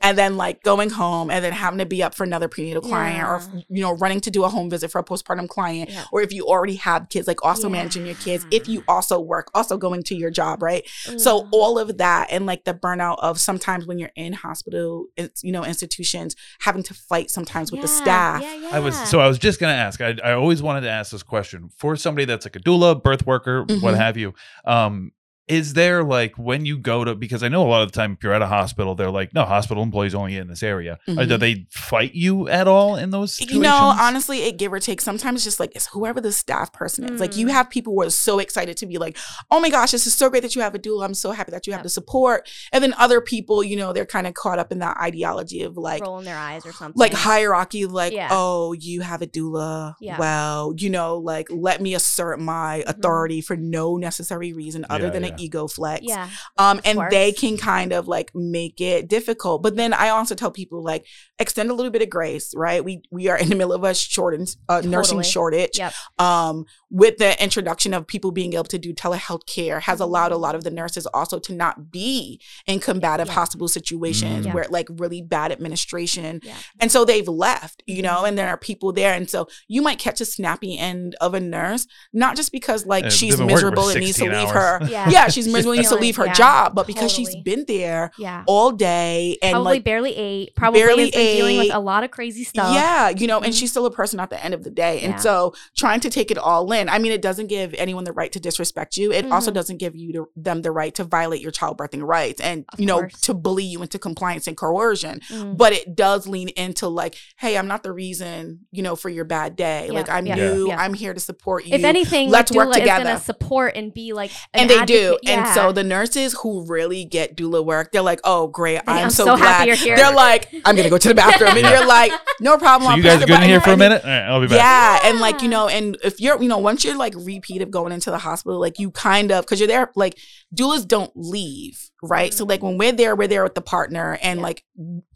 and 0.00 0.16
then 0.16 0.36
like 0.36 0.62
going 0.62 0.90
home 0.90 1.30
and 1.30 1.44
then 1.44 1.52
having 1.52 1.78
to 1.78 1.86
be 1.86 2.02
up 2.02 2.14
for 2.14 2.24
another 2.24 2.48
prenatal 2.48 2.82
client, 2.82 3.26
or 3.26 3.42
you 3.68 3.82
know 3.82 3.92
running 3.96 4.20
to 4.20 4.30
do 4.30 4.44
a 4.44 4.48
home 4.48 4.70
visit 4.70 4.90
for 4.90 4.98
a 5.00 5.04
postpartum 5.04 5.48
client, 5.48 5.90
Yeah. 5.90 6.04
or 6.12 6.22
if 6.22 6.32
you 6.32 6.46
already 6.46 6.76
have 6.76 7.08
kids, 7.08 7.26
like 7.26 7.44
also 7.44 7.68
managing 7.68 8.06
your 8.06 8.14
kids. 8.16 8.46
If 8.50 8.59
you 8.68 8.84
also 8.88 9.20
work, 9.20 9.50
also 9.54 9.76
going 9.78 10.02
to 10.04 10.14
your 10.14 10.30
job, 10.30 10.62
right? 10.62 10.86
So 11.16 11.48
all 11.52 11.78
of 11.78 11.98
that 11.98 12.28
and 12.30 12.46
like 12.46 12.64
the 12.64 12.74
burnout 12.74 13.18
of 13.20 13.38
sometimes 13.40 13.86
when 13.86 13.98
you're 13.98 14.12
in 14.16 14.32
hospital, 14.32 15.06
it's 15.16 15.42
you 15.42 15.52
know 15.52 15.64
institutions 15.64 16.36
having 16.60 16.82
to 16.84 16.94
fight 16.94 17.30
sometimes 17.30 17.70
with 17.72 17.80
the 17.82 17.88
staff. 17.88 18.42
Yeah, 18.42 18.54
yeah. 18.56 18.68
I 18.72 18.80
was 18.80 18.96
so 19.08 19.20
I 19.20 19.28
was 19.28 19.38
just 19.38 19.60
gonna 19.60 19.72
ask. 19.74 20.00
I 20.00 20.16
I 20.24 20.32
always 20.32 20.62
wanted 20.62 20.82
to 20.82 20.90
ask 20.90 21.12
this 21.12 21.22
question 21.22 21.70
for 21.76 21.96
somebody 21.96 22.24
that's 22.24 22.46
like 22.46 22.56
a 22.56 22.60
doula, 22.60 23.02
birth 23.02 23.26
worker, 23.26 23.60
what 23.62 23.94
Mhm. 23.94 23.96
have 23.96 24.16
you. 24.16 24.34
Um, 24.64 25.12
is 25.50 25.74
there 25.74 26.04
like 26.04 26.36
when 26.38 26.64
you 26.64 26.78
go 26.78 27.04
to 27.04 27.14
because 27.14 27.42
I 27.42 27.48
know 27.48 27.62
a 27.66 27.68
lot 27.68 27.82
of 27.82 27.90
the 27.90 27.96
time 27.96 28.12
if 28.12 28.22
you're 28.22 28.32
at 28.32 28.40
a 28.42 28.46
hospital, 28.46 28.94
they're 28.94 29.10
like, 29.10 29.34
no, 29.34 29.44
hospital 29.44 29.82
employees 29.82 30.14
only 30.14 30.36
in 30.36 30.48
this 30.48 30.62
area. 30.62 30.98
Or 31.08 31.26
do 31.26 31.36
Mhm. 31.36 31.40
they 31.40 31.66
fight 31.70 32.14
you 32.14 32.48
at 32.48 32.68
all 32.68 32.96
in 32.96 33.10
those 33.10 33.34
situations? 33.34 33.56
You 33.56 33.62
know, 33.62 33.94
honestly, 34.00 34.44
it 34.44 34.56
give 34.58 34.72
or 34.72 34.78
take. 34.80 35.00
Sometimes 35.00 35.36
it's 35.38 35.44
just 35.44 35.60
like 35.60 35.72
it's 35.74 35.86
whoever 35.88 36.20
the 36.20 36.32
staff 36.32 36.72
person 36.72 37.04
is. 37.12 37.20
Like 37.20 37.36
you 37.36 37.46
Mm. 37.46 37.50
have 37.50 37.68
people 37.70 37.92
who 37.94 38.02
are 38.02 38.10
so 38.10 38.38
excited 38.38 38.76
to 38.78 38.86
be 38.86 38.96
like, 38.98 39.16
"Oh 39.50 39.60
my 39.60 39.70
gosh, 39.70 39.90
this 39.90 40.06
is 40.06 40.14
so 40.14 40.30
great 40.30 40.42
that 40.42 40.54
you 40.54 40.62
have 40.62 40.74
a 40.74 40.78
doula. 40.78 41.04
I'm 41.04 41.14
so 41.14 41.32
happy 41.32 41.50
that 41.50 41.66
you 41.66 41.72
have 41.72 41.80
Yep. 41.80 41.84
the 41.84 41.90
support." 41.90 42.48
And 42.72 42.82
then 42.84 42.94
other 42.98 43.20
people, 43.20 43.64
you 43.64 43.76
know, 43.76 43.92
they're 43.92 44.06
kind 44.06 44.26
of 44.26 44.34
caught 44.34 44.58
up 44.58 44.70
in 44.72 44.78
that 44.78 44.96
ideology 44.98 45.62
of 45.62 45.76
like, 45.76 46.02
rolling 46.02 46.24
their 46.26 46.38
eyes 46.38 46.64
or 46.64 46.72
something. 46.72 46.98
like 46.98 47.12
hierarchy. 47.12 47.86
Like, 47.86 48.12
Yeah. 48.12 48.28
oh, 48.30 48.72
you 48.72 49.00
have 49.00 49.20
a 49.22 49.26
doula. 49.26 49.94
Yeah. 50.00 50.16
Well, 50.18 50.74
you 50.76 50.90
know, 50.90 51.16
like 51.16 51.48
let 51.50 51.80
me 51.80 51.94
assert 51.94 52.38
my 52.40 52.84
Mhm. 52.86 52.90
authority 52.90 53.40
for 53.40 53.56
no 53.56 53.96
necessary 53.96 54.52
reason 54.52 54.84
other 54.88 55.04
Yeah, 55.06 55.10
than 55.10 55.24
yeah. 55.24 55.30
An 55.40 55.44
ego 55.44 55.66
flex. 55.68 56.02
Yeah. 56.04 56.28
Um, 56.58 56.80
and 56.84 56.98
course. 56.98 57.10
they 57.10 57.32
can 57.32 57.56
kind 57.56 57.92
of 57.92 58.08
like 58.08 58.30
make 58.34 58.80
it 58.80 59.08
difficult. 59.08 59.62
But 59.62 59.76
then 59.76 59.92
I 59.92 60.10
also 60.10 60.34
tell 60.34 60.50
people 60.50 60.82
like 60.82 61.06
extend 61.38 61.70
a 61.70 61.74
little 61.74 61.90
bit 61.92 62.02
of 62.02 62.10
grace, 62.10 62.52
right? 62.56 62.84
We 62.84 63.02
we 63.10 63.28
are 63.28 63.38
in 63.38 63.48
the 63.48 63.56
middle 63.56 63.72
of 63.72 63.84
a 63.84 63.94
shortage, 63.94 64.56
uh, 64.68 64.82
nursing 64.84 65.22
shortage. 65.22 65.78
Yep. 65.78 65.92
Um, 66.18 66.64
with 66.90 67.18
the 67.18 67.40
introduction 67.42 67.94
of 67.94 68.06
people 68.06 68.32
being 68.32 68.54
able 68.54 68.64
to 68.64 68.78
do 68.78 68.92
telehealth 68.92 69.46
care 69.46 69.78
has 69.80 70.00
allowed 70.00 70.32
a 70.32 70.36
lot 70.36 70.54
of 70.56 70.64
the 70.64 70.70
nurses 70.70 71.06
also 71.06 71.38
to 71.38 71.54
not 71.54 71.90
be 71.92 72.40
in 72.66 72.80
combative 72.80 73.28
Yeah. 73.28 73.34
hospital 73.34 73.68
situations 73.68 74.44
Mm. 74.44 74.46
Yeah. 74.46 74.54
where 74.54 74.66
like 74.70 74.88
really 74.90 75.22
bad 75.22 75.52
administration. 75.52 76.40
Yeah. 76.42 76.54
And 76.80 76.90
so 76.90 77.04
they've 77.04 77.28
left, 77.28 77.82
you 77.86 78.02
know, 78.02 78.24
and 78.24 78.36
there 78.36 78.48
are 78.48 78.56
people 78.56 78.92
there. 78.92 79.14
And 79.14 79.30
so 79.30 79.46
you 79.68 79.82
might 79.82 79.98
catch 79.98 80.20
a 80.20 80.24
snappy 80.24 80.76
end 80.78 81.14
of 81.20 81.32
a 81.34 81.40
nurse, 81.40 81.86
not 82.12 82.36
just 82.36 82.50
because 82.52 82.86
like 82.86 83.04
Uh, 83.06 83.10
she's 83.10 83.36
they've 83.36 83.46
been 83.46 83.54
working 83.54 83.60
for 83.60 83.70
miserable 83.70 83.88
and 83.90 84.00
needs 84.00 84.18
to 84.18 84.24
leave 84.24 84.48
hours. 84.48 84.80
her 84.82 84.88
Yeah. 84.90 85.08
yeah, 85.10 85.28
she's 85.30 85.46
miserable 85.48 85.76
needs 85.76 85.88
to 85.88 85.96
leave 85.96 86.16
her 86.16 86.26
yeah, 86.26 86.32
job, 86.32 86.74
but 86.74 86.86
because 86.86 87.10
she's 87.10 87.34
been 87.36 87.64
there 87.66 88.10
Yeah. 88.18 88.44
all 88.46 88.70
day 88.72 89.38
and 89.42 89.52
probably 89.52 89.74
like 89.74 89.84
barely 89.84 90.16
ate. 90.16 90.54
Probably 90.56 90.80
barely 90.80 91.10
been 91.10 91.36
dealing 91.36 91.58
with 91.58 91.74
a 91.74 91.78
lot 91.80 92.04
of 92.04 92.10
crazy 92.10 92.44
stuff. 92.44 92.74
Yeah, 92.74 93.08
you 93.10 93.26
know, 93.26 93.38
and 93.40 93.52
Mhm. 93.52 93.58
she's 93.58 93.70
still 93.70 93.86
a 93.86 93.90
person 93.90 94.20
at 94.20 94.30
the 94.30 94.42
end 94.44 94.54
of 94.54 94.64
the 94.64 94.70
day. 94.70 95.00
And 95.00 95.12
Yeah. 95.14 95.18
so 95.18 95.54
trying 95.76 96.00
to 96.00 96.10
take 96.10 96.30
it 96.30 96.38
all 96.38 96.70
in, 96.72 96.88
I 96.88 96.98
mean, 96.98 97.12
it 97.12 97.22
doesn't 97.22 97.46
give 97.48 97.74
anyone 97.74 98.04
the 98.04 98.12
right 98.12 98.32
to 98.32 98.40
disrespect 98.40 98.96
you. 98.96 99.12
It 99.12 99.30
also 99.30 99.50
Mhm. 99.50 99.54
doesn't 99.54 99.76
give 99.78 99.94
you 99.96 100.12
the, 100.12 100.24
them 100.36 100.62
the 100.62 100.70
right 100.72 100.94
to 100.94 101.04
violate 101.04 101.40
your 101.40 101.52
childbirthing 101.52 102.02
rights 102.02 102.40
and, 102.40 102.64
Of 102.72 102.80
you 102.80 102.86
know, 102.86 103.00
course. 103.00 103.20
to 103.22 103.34
bully 103.34 103.64
you 103.64 103.82
into 103.82 103.98
compliance 103.98 104.46
and 104.46 104.56
coercion. 104.56 105.20
Mm. 105.30 105.56
But 105.56 105.72
it 105.72 105.94
does 105.96 106.26
lean 106.26 106.48
into 106.50 106.88
like, 106.88 107.16
hey, 107.38 107.56
I'm 107.56 107.66
not 107.68 107.82
the 107.82 107.92
reason, 107.92 108.60
you 108.70 108.82
know, 108.82 108.96
for 108.96 109.08
your 109.08 109.24
bad 109.24 109.56
day. 109.56 109.86
Yeah, 109.86 109.92
like, 109.92 110.08
I'm 110.08 110.26
you. 110.26 110.68
yeah. 110.68 110.80
I'm 110.80 110.94
here 110.94 111.14
to 111.14 111.20
support 111.20 111.64
you. 111.66 111.74
If 111.74 111.84
anything, 111.84 112.30
let's 112.30 112.52
work 112.52 112.72
together. 112.72 113.18
support 113.20 113.76
and 113.76 113.92
be 113.92 114.12
like, 114.12 114.30
an 114.54 114.62
and 114.62 114.70
they 114.70 114.84
do. 114.84 115.18
Advocate. 115.26 115.46
And 115.46 115.54
so 115.54 115.72
the 115.72 115.84
nurses 115.84 116.36
who 116.42 116.64
really 116.66 117.04
get 117.04 117.36
doula 117.36 117.64
work, 117.64 117.92
they're 117.92 118.02
like, 118.02 118.20
oh, 118.24 118.46
great. 118.48 118.80
I'm, 118.86 119.04
I'm 119.04 119.10
so, 119.10 119.24
so 119.24 119.36
glad. 119.36 119.46
happy 119.46 119.66
you're 119.68 119.76
here. 119.76 119.96
They're 119.96 120.14
like, 120.14 120.48
I'm 120.64 120.74
going 120.76 120.84
to 120.84 120.90
go 120.90 120.98
to 120.98 121.08
the 121.08 121.14
bathroom. 121.14 121.50
And 121.56 121.66
you're 121.66 121.86
like, 121.86 122.12
no 122.40 122.58
problem. 122.58 122.86
So 122.88 122.90
I'll 122.92 122.96
you 122.96 123.02
guys 123.02 123.16
are 123.22 123.26
good 123.26 123.30
in 123.30 123.34
button 123.36 123.48
here 123.48 123.60
for 123.60 123.70
a 123.72 123.76
minute? 123.76 124.02
All 124.04 124.10
right, 124.10 124.22
I'll 124.26 124.40
be 124.40 124.46
back. 124.46 124.56
Yeah, 125.02 125.10
and 125.10 125.20
like 125.20 125.42
you 125.42 125.48
know, 125.48 125.68
and 125.68 125.96
if 126.02 126.20
you're, 126.20 126.40
you 126.42 126.48
know, 126.48 126.58
once 126.58 126.84
you're 126.84 126.96
like 126.96 127.14
repeat 127.16 127.62
of 127.62 127.70
going 127.70 127.92
into 127.92 128.10
the 128.10 128.18
hospital, 128.18 128.58
like 128.60 128.78
you 128.78 128.90
kind 128.90 129.30
of 129.30 129.44
because 129.44 129.60
you're 129.60 129.66
there, 129.68 129.90
like 129.96 130.16
doulas 130.54 130.86
don't 130.86 131.12
leave, 131.14 131.90
right? 132.02 132.32
So 132.32 132.44
like 132.44 132.62
when 132.62 132.78
we're 132.78 132.92
there, 132.92 133.14
we're 133.16 133.28
there 133.28 133.42
with 133.42 133.54
the 133.54 133.60
partner, 133.62 134.18
and 134.22 134.38
Yeah. 134.40 134.44
like 134.44 134.64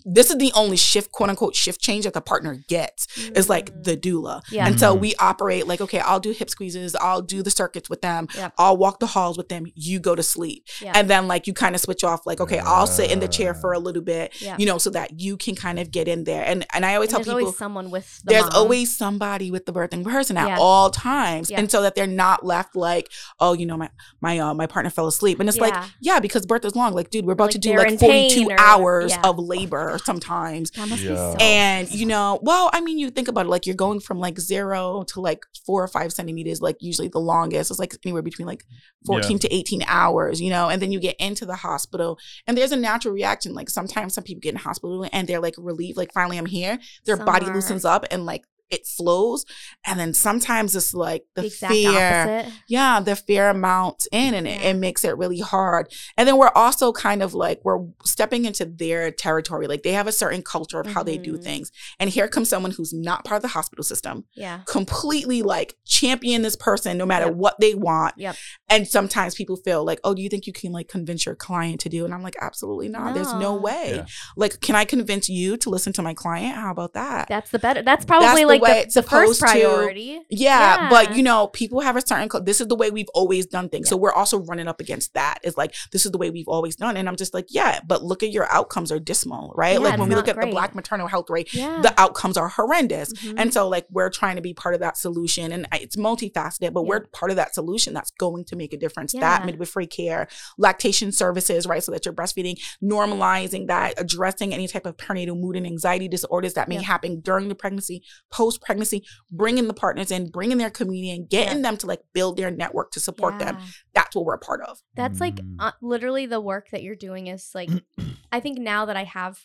this 0.04 0.30
is 0.30 0.36
the 0.38 0.52
only 0.54 0.76
shift, 0.76 1.10
quote 1.12 1.30
unquote, 1.30 1.54
shift 1.54 1.80
change 1.80 2.04
that 2.04 2.12
the 2.12 2.20
partner 2.20 2.62
gets 2.68 3.06
is 3.34 3.48
like 3.48 3.70
Mm. 3.74 3.84
the 3.84 3.96
doula, 3.96 4.42
Yeah. 4.50 4.66
and 4.66 4.78
so 4.78 4.94
Mhm. 4.94 5.00
we 5.00 5.14
operate 5.18 5.66
like 5.66 5.80
okay, 5.80 6.00
I'll 6.00 6.20
do 6.20 6.30
hip 6.32 6.50
squeezes, 6.50 6.94
I'll 6.96 7.22
do 7.22 7.42
the 7.42 7.50
circuits 7.50 7.88
with 7.88 8.02
them, 8.02 8.28
Yep. 8.36 8.52
I'll 8.58 8.76
walk 8.76 9.00
the 9.00 9.06
halls 9.06 9.36
with 9.38 9.48
them, 9.48 9.64
you 9.74 10.00
go 10.00 10.14
to 10.14 10.22
sleep, 10.22 10.66
Yeah. 10.80 10.92
and 10.94 11.08
then 11.08 11.26
like 11.28 11.46
you 11.46 11.54
kind 11.54 11.74
of 11.74 11.80
switch 11.80 12.04
off, 12.04 12.26
like 12.26 12.40
okay, 12.40 12.58
I'll 12.58 12.86
sit 12.86 13.10
in 13.10 13.20
the 13.20 13.28
chair 13.28 13.54
for 13.54 13.72
a 13.72 13.78
little 13.78 14.02
bit, 14.02 14.32
Yeah. 14.40 14.56
you 14.58 14.66
know, 14.66 14.78
so 14.78 14.90
that 14.90 15.20
you 15.20 15.36
can 15.36 15.54
kind 15.54 15.78
of 15.78 15.90
get 15.90 16.06
in 16.08 16.24
there, 16.24 16.44
and 16.44 16.66
and 16.74 16.84
I 16.84 16.94
always 16.94 17.08
And 17.08 17.16
tell 17.16 17.18
there's 17.24 17.26
people 17.34 17.46
always 17.46 17.58
someone 17.58 17.90
with 17.90 18.20
the 18.24 18.30
there's 18.34 18.44
mom. 18.44 18.52
always 18.54 18.96
somebody 18.96 19.50
with 19.50 19.64
the 19.66 19.72
birthing 19.72 20.04
person 20.04 20.36
at 20.36 20.48
Yeah. 20.48 20.58
all 20.58 20.90
times 20.90 21.50
Yeah. 21.50 21.60
and 21.60 21.70
so 21.70 21.80
that 21.82 21.94
they're 21.94 22.06
not 22.06 22.44
left 22.44 22.76
like 22.76 23.10
oh 23.40 23.52
you 23.54 23.64
know 23.66 23.76
my 23.76 23.88
my 24.20 24.38
uh, 24.38 24.52
my 24.54 24.66
partner 24.66 24.90
fell 24.90 25.06
asleep 25.06 25.40
and 25.40 25.48
it's 25.48 25.58
like 25.58 25.72
Yeah. 25.74 25.86
yeah 26.00 26.20
because 26.20 26.44
birth 26.46 26.64
is 26.64 26.76
long 26.76 26.92
like 26.92 27.10
dude 27.10 27.24
we're 27.26 27.32
about 27.32 27.44
Like, 27.44 27.52
to 27.52 27.58
do 27.58 27.76
like 27.76 27.98
42 27.98 28.40
pain 28.40 28.52
or- 28.52 28.60
hours 28.60 29.12
yeah. 29.12 29.22
of 29.28 29.38
labor 29.38 29.93
sometimes. 29.98 30.70
That 30.72 30.88
must 30.88 31.02
be 31.02 31.08
Yeah. 31.08 31.32
so 31.32 31.36
and 31.40 31.90
you 31.92 32.06
know 32.06 32.38
well 32.42 32.70
i 32.72 32.80
mean 32.80 32.98
you 32.98 33.10
think 33.10 33.28
about 33.28 33.46
it 33.46 33.48
like 33.48 33.66
you're 33.66 33.74
going 33.74 34.00
from 34.00 34.18
like 34.18 34.38
zero 34.38 35.04
to 35.08 35.20
like 35.20 35.44
four 35.66 35.82
or 35.82 35.88
five 35.88 36.12
centimeters 36.12 36.60
like 36.60 36.76
usually 36.80 37.08
the 37.08 37.18
longest. 37.20 37.70
It's 37.70 37.78
like 37.80 37.94
anywhere 38.04 38.22
between 38.22 38.46
like 38.46 38.64
14 39.06 39.38
to 39.40 39.54
18 39.54 39.82
hours 39.86 40.40
you 40.40 40.50
know 40.50 40.68
and 40.68 40.80
then 40.80 40.90
you 40.92 41.00
get 41.00 41.16
into 41.18 41.44
the 41.46 41.56
hospital 41.56 42.18
and 42.46 42.56
there's 42.56 42.72
a 42.72 42.76
natural 42.76 43.14
reaction. 43.14 43.54
Like 43.54 43.70
sometimes 43.70 44.14
some 44.14 44.24
people 44.24 44.40
get 44.40 44.54
in 44.54 44.60
hospital 44.60 45.06
and 45.12 45.28
they're 45.28 45.40
like 45.40 45.54
relieved 45.58 45.96
like 45.96 46.12
finally 46.12 46.38
i'm 46.38 46.46
here. 46.46 46.78
Their 47.04 47.16
Some 47.16 47.26
body 47.26 47.46
loosens 47.46 47.84
up 47.84 48.04
and 48.10 48.24
like 48.26 48.44
it 48.70 48.86
flows 48.86 49.44
and 49.86 50.00
then 50.00 50.14
sometimes 50.14 50.74
it's 50.74 50.94
like 50.94 51.22
the, 51.34 51.42
the 51.42 51.50
fear 51.50 52.22
opposite. 52.40 52.52
yeah 52.68 52.98
the 53.00 53.14
fear 53.14 53.52
mounts 53.54 54.08
in 54.10 54.34
and 54.34 54.48
it, 54.48 54.60
Yeah. 54.60 54.70
it 54.70 54.74
makes 54.76 55.04
it 55.04 55.16
really 55.18 55.40
hard 55.40 55.92
and 56.16 56.26
then 56.26 56.36
we're 56.38 56.50
also 56.54 56.92
kind 56.92 57.22
of 57.22 57.34
like 57.34 57.60
we're 57.62 57.80
stepping 58.04 58.44
into 58.46 58.64
their 58.64 59.10
territory 59.10 59.66
like 59.66 59.82
they 59.82 59.92
have 59.92 60.06
a 60.06 60.12
certain 60.12 60.42
culture 60.42 60.80
of 60.80 60.86
how 60.86 61.02
they 61.02 61.18
do 61.18 61.34
Mhm. 61.34 61.42
things 61.44 61.72
and 62.00 62.10
here 62.10 62.26
comes 62.26 62.48
someone 62.48 62.70
who's 62.72 62.92
not 62.92 63.24
part 63.24 63.36
of 63.36 63.42
the 63.42 63.48
hospital 63.48 63.84
system 63.84 64.24
Yeah. 64.34 64.60
completely 64.66 65.42
like 65.42 65.76
champion 65.84 66.42
this 66.42 66.56
person 66.56 66.96
no 66.98 67.06
matter 67.06 67.26
Yep. 67.26 67.34
what 67.34 67.60
they 67.60 67.74
want 67.74 68.14
Yep. 68.16 68.36
and 68.68 68.88
sometimes 68.88 69.34
people 69.34 69.56
feel 69.56 69.84
like 69.84 70.00
oh 70.04 70.14
do 70.14 70.22
you 70.22 70.28
think 70.28 70.46
you 70.46 70.52
can 70.52 70.72
like 70.72 70.88
convince 70.88 71.26
your 71.26 71.34
client 71.34 71.80
to 71.80 71.88
do 71.88 72.04
and 72.04 72.14
i'm 72.14 72.22
like 72.22 72.36
absolutely 72.40 72.88
not 72.88 73.14
there's 73.14 73.32
no 73.34 73.40
No. 73.40 73.56
way 73.56 73.92
Yeah. 73.96 74.06
like 74.36 74.60
can 74.60 74.74
i 74.74 74.84
convince 74.84 75.28
you 75.28 75.56
to 75.58 75.70
listen 75.70 75.92
to 75.94 76.02
my 76.02 76.14
client 76.14 76.56
how 76.56 76.70
about 76.70 76.94
that 76.94 77.28
That's 77.28 77.50
the 77.50 77.58
better. 77.58 77.82
That's 77.82 78.04
probably 78.04 78.26
That's 78.26 78.40
the 78.40 78.46
like 78.54 78.62
way 78.62 78.72
the, 78.72 78.80
it's 78.82 78.94
the 78.94 79.02
first 79.02 79.38
supposed 79.38 79.40
to- 79.40 79.60
priority. 79.60 80.20
Yeah, 80.30 80.88
but 80.90 81.16
you 81.16 81.22
know, 81.22 81.48
people 81.48 81.80
have 81.80 81.96
a 81.96 82.00
certain. 82.06 82.28
co- 82.28 82.40
This 82.40 82.60
is 82.60 82.66
the 82.68 82.76
way 82.76 82.90
we've 82.90 83.08
always 83.14 83.46
done 83.46 83.68
things. 83.68 83.88
So 83.88 83.96
we're 83.96 84.12
also 84.12 84.38
running 84.38 84.68
up 84.68 84.80
against 84.80 85.14
that. 85.14 85.38
It's 85.42 85.56
like 85.56 85.74
this 85.92 86.04
is 86.06 86.12
the 86.12 86.18
way 86.18 86.30
we've 86.30 86.48
always 86.48 86.76
done, 86.76 86.96
and 86.96 87.08
I'm 87.08 87.16
just 87.16 87.34
like, 87.34 87.46
yeah, 87.50 87.80
but 87.86 88.02
look 88.02 88.22
at 88.22 88.30
your 88.30 88.50
outcomes 88.52 88.90
are 88.90 88.98
dismal, 88.98 89.52
right? 89.56 89.72
Yeah, 89.74 89.78
like 89.78 89.98
when 89.98 90.08
we 90.08 90.14
look 90.14 90.26
not 90.26 90.38
at 90.38 90.40
the. 90.46 90.54
Black 90.54 90.74
maternal 90.74 91.08
health 91.08 91.28
rate, 91.30 91.52
Yeah. 91.52 91.80
the 91.82 91.92
outcomes 92.00 92.36
are 92.36 92.48
horrendous. 92.48 93.12
Mhm. 93.14 93.34
And 93.38 93.52
so, 93.52 93.68
like, 93.68 93.86
we're 93.90 94.08
trying 94.10 94.36
to 94.36 94.42
be 94.42 94.54
part 94.54 94.74
of 94.74 94.80
that 94.80 94.96
solution, 94.96 95.50
and 95.50 95.66
it's 95.72 95.96
multifaceted, 95.96 96.72
but 96.72 96.82
Yeah. 96.82 96.88
we're 96.88 97.00
part 97.06 97.30
of 97.32 97.36
that 97.36 97.54
solution 97.54 97.92
that's 97.92 98.12
going 98.12 98.44
to 98.44 98.56
make 98.56 98.72
a 98.72 98.76
difference. 98.76 99.14
Yeah. 99.14 99.20
That 99.20 99.44
midwifery 99.46 99.86
care, 99.88 100.28
lactation 100.58 101.10
services, 101.10 101.66
right? 101.66 101.82
So 101.82 101.90
that 101.90 102.04
you're 102.04 102.14
breastfeeding, 102.14 102.56
normalizing 102.82 103.66
that, 103.66 103.94
addressing 103.98 104.54
any 104.54 104.68
type 104.68 104.86
of 104.86 104.96
perinatal 104.96 105.38
mood 105.38 105.56
and 105.56 105.66
anxiety 105.66 106.06
disorders 106.08 106.54
that 106.54 106.68
may 106.68 106.76
Yeah. 106.76 106.82
happen 106.82 107.20
during 107.20 107.48
the 107.48 107.54
pregnancy, 107.56 108.02
post 108.30 108.43
pregnancy, 108.58 109.04
bringing 109.30 109.66
the 109.68 109.74
partners 109.74 110.10
in, 110.10 110.30
bringing 110.30 110.58
their 110.58 110.70
community 110.70 111.10
and 111.10 111.28
getting 111.28 111.62
them 111.62 111.76
to 111.78 111.86
like 111.86 112.00
build 112.12 112.36
their 112.36 112.50
network 112.50 112.90
to 112.92 113.00
support 113.00 113.38
them. 113.38 113.58
That's 113.94 114.14
what 114.14 114.24
we're 114.24 114.34
a 114.34 114.38
part 114.38 114.60
of. 114.62 114.82
That's 114.94 115.20
like 115.20 115.36
Mm. 115.36 115.56
uh, 115.58 115.72
literally 115.82 116.26
the 116.26 116.40
work 116.40 116.70
that 116.70 116.82
you're 116.82 116.94
doing 116.96 117.26
is 117.28 117.50
like 117.54 117.70
I 118.32 118.40
think 118.40 118.58
now 118.58 118.86
that 118.86 118.96
I 118.96 119.04
have 119.04 119.40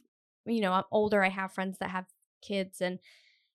you 0.45 0.61
know, 0.61 0.71
I'm 0.73 0.83
older, 0.91 1.23
I 1.23 1.29
have 1.29 1.53
friends 1.53 1.77
that 1.79 1.89
have 1.91 2.05
kids 2.41 2.81
and 2.81 2.99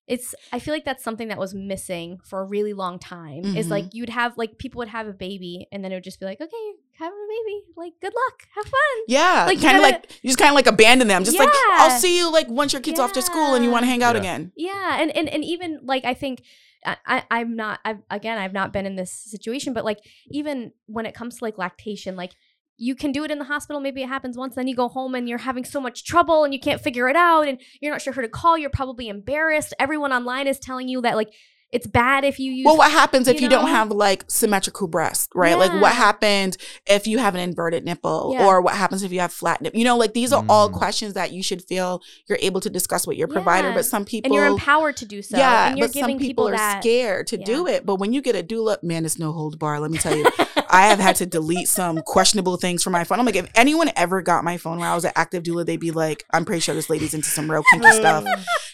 it's 0.07 0.35
I 0.53 0.59
feel 0.59 0.73
like 0.73 0.85
that's 0.85 1.03
something 1.03 1.29
that 1.29 1.37
was 1.39 1.53
missing 1.55 2.19
for 2.23 2.39
a 2.41 2.45
really 2.45 2.73
long 2.73 2.99
time. 2.99 3.43
Is 3.43 3.67
Mhm. 3.67 3.71
like 3.71 3.85
you'd 3.93 4.09
have 4.09 4.37
like 4.37 4.57
people 4.59 4.79
would 4.79 4.87
have 4.89 5.07
a 5.07 5.13
baby 5.13 5.67
and 5.71 5.83
then 5.83 5.91
it 5.91 5.95
would 5.95 6.03
just 6.03 6.19
be 6.19 6.25
like, 6.25 6.39
Okay, 6.39 6.73
having 6.97 7.17
a 7.17 7.27
baby, 7.27 7.63
like 7.75 7.93
good 8.01 8.13
luck, 8.13 8.47
have 8.55 8.65
fun. 8.65 9.03
Yeah. 9.07 9.45
Like, 9.47 9.61
kind 9.61 9.77
of 9.77 9.83
like, 9.83 10.19
you 10.23 10.29
just 10.29 10.39
kind 10.39 10.49
of 10.49 10.55
like 10.55 10.67
abandon 10.67 11.07
them. 11.07 11.23
Just 11.23 11.37
like, 11.37 11.49
I'll 11.71 11.91
see 11.99 12.17
you 12.17 12.31
like 12.31 12.47
once 12.49 12.73
your 12.73 12.81
kid's 12.81 12.99
off 12.99 13.13
to 13.13 13.21
school 13.21 13.53
and 13.55 13.63
you 13.63 13.71
want 13.71 13.83
to 13.83 13.87
hang 13.87 14.03
out 14.03 14.15
Yeah. 14.15 14.21
again. 14.21 14.51
Yeah, 14.55 15.01
and 15.01 15.15
and 15.15 15.29
and 15.29 15.43
even 15.43 15.79
like 15.83 16.05
I 16.05 16.13
think 16.13 16.43
I, 16.85 16.97
I 17.05 17.23
I'm 17.31 17.55
not 17.55 17.79
I've 17.83 17.99
again 18.09 18.37
I've 18.37 18.53
not 18.53 18.71
been 18.73 18.85
in 18.85 18.95
this 18.95 19.11
situation, 19.11 19.73
but 19.73 19.85
like 19.85 19.99
even 20.29 20.71
when 20.87 21.05
it 21.05 21.13
comes 21.13 21.37
to 21.39 21.43
like 21.43 21.57
lactation, 21.57 22.15
like 22.15 22.31
you 22.77 22.93
can 22.95 23.11
do 23.13 23.23
it 23.23 23.31
in 23.31 23.39
the 23.39 23.45
hospital. 23.45 23.79
Maybe 23.81 24.03
it 24.03 24.09
happens 24.09 24.37
once, 24.37 24.55
then 24.55 24.67
you 24.67 24.75
go 24.75 24.89
home 24.89 25.15
and 25.15 25.29
you're 25.29 25.37
having 25.37 25.63
so 25.63 25.79
much 25.79 26.03
trouble 26.03 26.43
and 26.43 26.53
you 26.53 26.59
can't 26.59 26.81
figure 26.81 27.07
it 27.07 27.15
out 27.15 27.47
and 27.47 27.59
you're 27.81 27.91
not 27.91 28.01
sure 28.01 28.11
who 28.13 28.21
to 28.21 28.27
call. 28.27 28.57
You're 28.57 28.69
probably 28.69 29.07
embarrassed. 29.07 29.73
Everyone 29.79 30.11
online 30.11 30.45
is 30.47 30.59
telling 30.59 30.89
you 30.89 31.01
that 31.01 31.15
like 31.15 31.33
it's 31.75 31.85
bad 31.87 32.23
if 32.23 32.39
you 32.39 32.51
use. 32.51 32.65
Well, 32.65 32.77
what 32.77 32.89
happens 32.91 33.27
if 33.27 33.35
you 33.35 33.43
you, 33.43 33.49
don't 33.49 33.67
have 33.67 33.91
like 33.91 34.23
symmetrical 34.29 34.87
breast, 34.87 35.29
right? 35.35 35.57
Like 35.57 35.73
what 35.81 35.93
happens 35.93 36.57
if 36.87 37.05
you 37.05 37.17
have 37.17 37.35
an 37.35 37.41
inverted 37.41 37.83
nipple 37.83 38.31
Yeah. 38.33 38.45
or 38.45 38.61
what 38.61 38.75
happens 38.75 39.03
if 39.03 39.11
you 39.11 39.19
have 39.19 39.33
flat 39.33 39.61
nipple? 39.61 39.77
You 39.77 39.83
know, 39.85 39.97
like 39.97 40.13
these 40.13 40.31
are 40.31 40.43
all 40.47 40.69
Mm. 40.69 40.73
questions 40.73 41.13
that 41.13 41.31
you 41.33 41.43
should 41.43 41.61
feel 41.63 42.01
you're 42.27 42.39
able 42.41 42.61
to 42.61 42.69
discuss 42.69 43.05
with 43.05 43.17
your 43.17 43.27
provider, 43.27 43.73
but 43.73 43.85
some 43.85 44.05
people 44.05 44.27
and 44.29 44.33
you're 44.33 44.45
empowered 44.47 44.95
to 44.97 45.05
do 45.05 45.21
so. 45.21 45.37
yeah, 45.37 45.67
and 45.67 45.77
you're 45.77 45.87
but 45.87 45.93
giving 45.93 46.17
some 46.17 46.27
people, 46.27 46.47
are 46.47 46.51
that. 46.51 46.81
scared 46.81 47.27
to 47.27 47.37
yeah. 47.39 47.45
do 47.45 47.67
it. 47.67 47.85
But 47.85 47.95
when 47.97 48.13
you 48.13 48.21
get 48.21 48.35
a 48.35 48.41
doula, 48.43 48.81
man, 48.81 49.05
it's 49.05 49.19
no 49.19 49.31
hold 49.33 49.59
bar. 49.59 49.79
Let 49.81 49.91
me 49.91 49.97
tell 49.97 50.15
you, 50.15 50.25
I 50.69 50.87
have 50.87 50.99
had 50.99 51.17
to 51.17 51.25
delete 51.25 51.67
some 51.67 52.01
questionable 52.05 52.55
things 52.57 52.83
from 52.83 52.93
my 52.93 53.03
phone. 53.03 53.19
I'm 53.19 53.25
like, 53.25 53.35
if 53.35 53.49
anyone 53.55 53.91
ever 53.97 54.21
got 54.21 54.43
my 54.43 54.55
phone 54.57 54.79
when 54.79 54.87
I 54.87 54.95
was 54.95 55.03
an 55.05 55.11
active 55.15 55.43
doula, 55.43 55.65
they'd 55.65 55.79
be 55.79 55.91
like, 55.91 56.23
I'm 56.31 56.45
pretty 56.45 56.61
sure 56.61 56.73
this 56.73 56.89
lady's 56.89 57.13
into 57.13 57.29
some 57.29 57.51
real 57.51 57.63
kinky 57.71 57.91
stuff. 57.91 58.25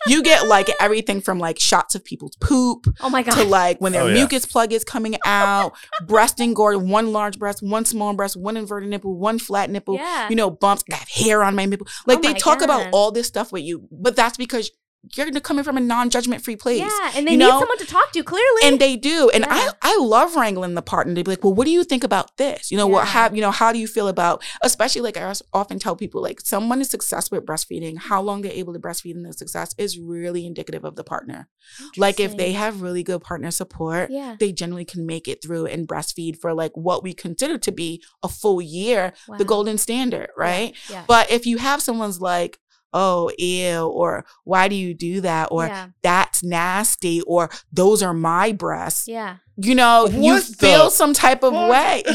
You 0.07 0.23
get 0.23 0.47
like 0.47 0.69
everything 0.79 1.21
from 1.21 1.37
like 1.39 1.59
shots 1.59 1.95
of 1.95 2.03
people's 2.03 2.35
poop 2.37 2.87
oh 3.01 3.09
my 3.09 3.21
god. 3.23 3.35
to 3.35 3.43
like 3.43 3.79
when 3.79 3.91
their 3.91 4.01
Oh, 4.03 4.07
yeah. 4.07 4.13
mucus 4.15 4.45
plug 4.45 4.73
is 4.73 4.83
coming 4.83 5.15
out, 5.25 5.73
breast 6.05 6.39
engorged, 6.39 6.81
one 6.81 7.11
large 7.13 7.37
breast, 7.37 7.61
one 7.61 7.85
small 7.85 8.13
breast, 8.13 8.35
one 8.35 8.57
inverted 8.57 8.89
nipple, 8.89 9.15
one 9.15 9.37
flat 9.37 9.69
nipple, 9.69 9.95
yeah. 9.95 10.27
you 10.29 10.35
know, 10.35 10.49
bumps. 10.49 10.83
I 10.91 10.95
have 10.95 11.09
hair 11.09 11.43
on 11.43 11.55
my 11.55 11.65
nipple. 11.65 11.87
Like 12.07 12.19
Oh 12.19 12.21
they 12.21 12.33
my 12.33 12.39
talk 12.39 12.61
about 12.61 12.87
all 12.91 13.11
this 13.11 13.27
stuff 13.27 13.51
with 13.51 13.63
you, 13.63 13.87
but 13.91 14.15
that's 14.15 14.37
because 14.37 14.71
you're 15.15 15.31
coming 15.41 15.63
from 15.63 15.77
a 15.77 15.79
non-judgment 15.81 16.43
free 16.43 16.55
place. 16.55 16.79
yeah, 16.79 17.11
and 17.15 17.27
they 17.27 17.31
you 17.31 17.37
need 17.37 17.45
know? 17.45 17.59
someone 17.59 17.77
to 17.79 17.85
talk 17.85 18.11
to. 18.11 18.23
Clearly, 18.23 18.61
And 18.65 18.79
they 18.79 18.95
do. 18.95 19.29
And 19.33 19.43
Yeah. 19.43 19.71
I, 19.81 19.93
I 19.93 19.97
love 19.99 20.35
wrangling 20.35 20.75
the 20.75 20.81
partner. 20.81 21.13
They'd 21.13 21.25
be 21.25 21.31
like, 21.31 21.43
well, 21.43 21.53
what 21.53 21.65
do 21.65 21.71
you 21.71 21.83
think 21.83 22.03
about 22.03 22.37
this? 22.37 22.71
You 22.71 22.77
know, 22.77 22.87
what 22.87 23.05
Yeah. 23.05 23.11
have, 23.11 23.35
you 23.35 23.41
know, 23.41 23.51
how 23.51 23.71
do 23.73 23.79
you 23.79 23.87
feel 23.87 24.07
about, 24.07 24.43
especially 24.61 25.01
like 25.01 25.17
I 25.17 25.33
often 25.53 25.79
tell 25.79 25.95
people, 25.95 26.21
like 26.21 26.39
someone 26.41 26.81
is 26.81 26.89
successful 26.89 27.37
with 27.39 27.45
breastfeeding, 27.47 27.97
how 27.97 28.21
long 28.21 28.41
they're 28.41 28.51
able 28.51 28.73
to 28.73 28.79
breastfeed 28.79 29.15
and 29.15 29.25
their 29.25 29.31
success 29.33 29.73
is 29.77 29.99
really 29.99 30.45
indicative 30.45 30.83
of 30.85 30.95
the 30.95 31.03
partner. 31.03 31.49
Like 31.97 32.19
if 32.19 32.37
they 32.37 32.51
have 32.53 32.81
really 32.81 33.03
good 33.03 33.21
partner 33.21 33.49
support, 33.51 34.11
yeah, 34.11 34.35
they 34.39 34.51
generally 34.51 34.85
can 34.85 35.05
make 35.05 35.27
it 35.27 35.41
through 35.43 35.65
and 35.65 35.87
breastfeed 35.87 36.37
for 36.37 36.53
like 36.53 36.71
what 36.75 37.03
we 37.03 37.13
consider 37.13 37.57
to 37.57 37.71
be 37.71 38.03
a 38.23 38.27
full 38.27 38.61
year, 38.61 39.13
the 39.37 39.45
golden 39.45 39.77
standard, 39.77 40.29
right? 40.37 40.75
yeah, 40.89 41.05
But 41.07 41.31
if 41.31 41.45
you 41.45 41.57
have 41.57 41.81
someone's 41.81 42.21
like, 42.21 42.59
oh, 42.93 43.31
ew, 43.37 43.87
or 43.87 44.25
why 44.43 44.67
do 44.67 44.75
you 44.75 44.93
do 44.93 45.21
that? 45.21 45.49
Or 45.51 45.65
yeah, 45.67 45.87
that's 46.01 46.43
nasty, 46.43 47.21
or 47.21 47.49
those 47.71 48.01
are 48.03 48.13
my 48.13 48.51
breasts. 48.51 49.07
yeah. 49.07 49.37
You 49.57 49.75
know, 49.75 50.07
you 50.07 50.33
What 50.35 50.43
feel 50.43 50.89
some 50.89 51.13
type 51.13 51.43
of 51.43 51.53
fuck? 51.53 51.69
way. 51.69 52.03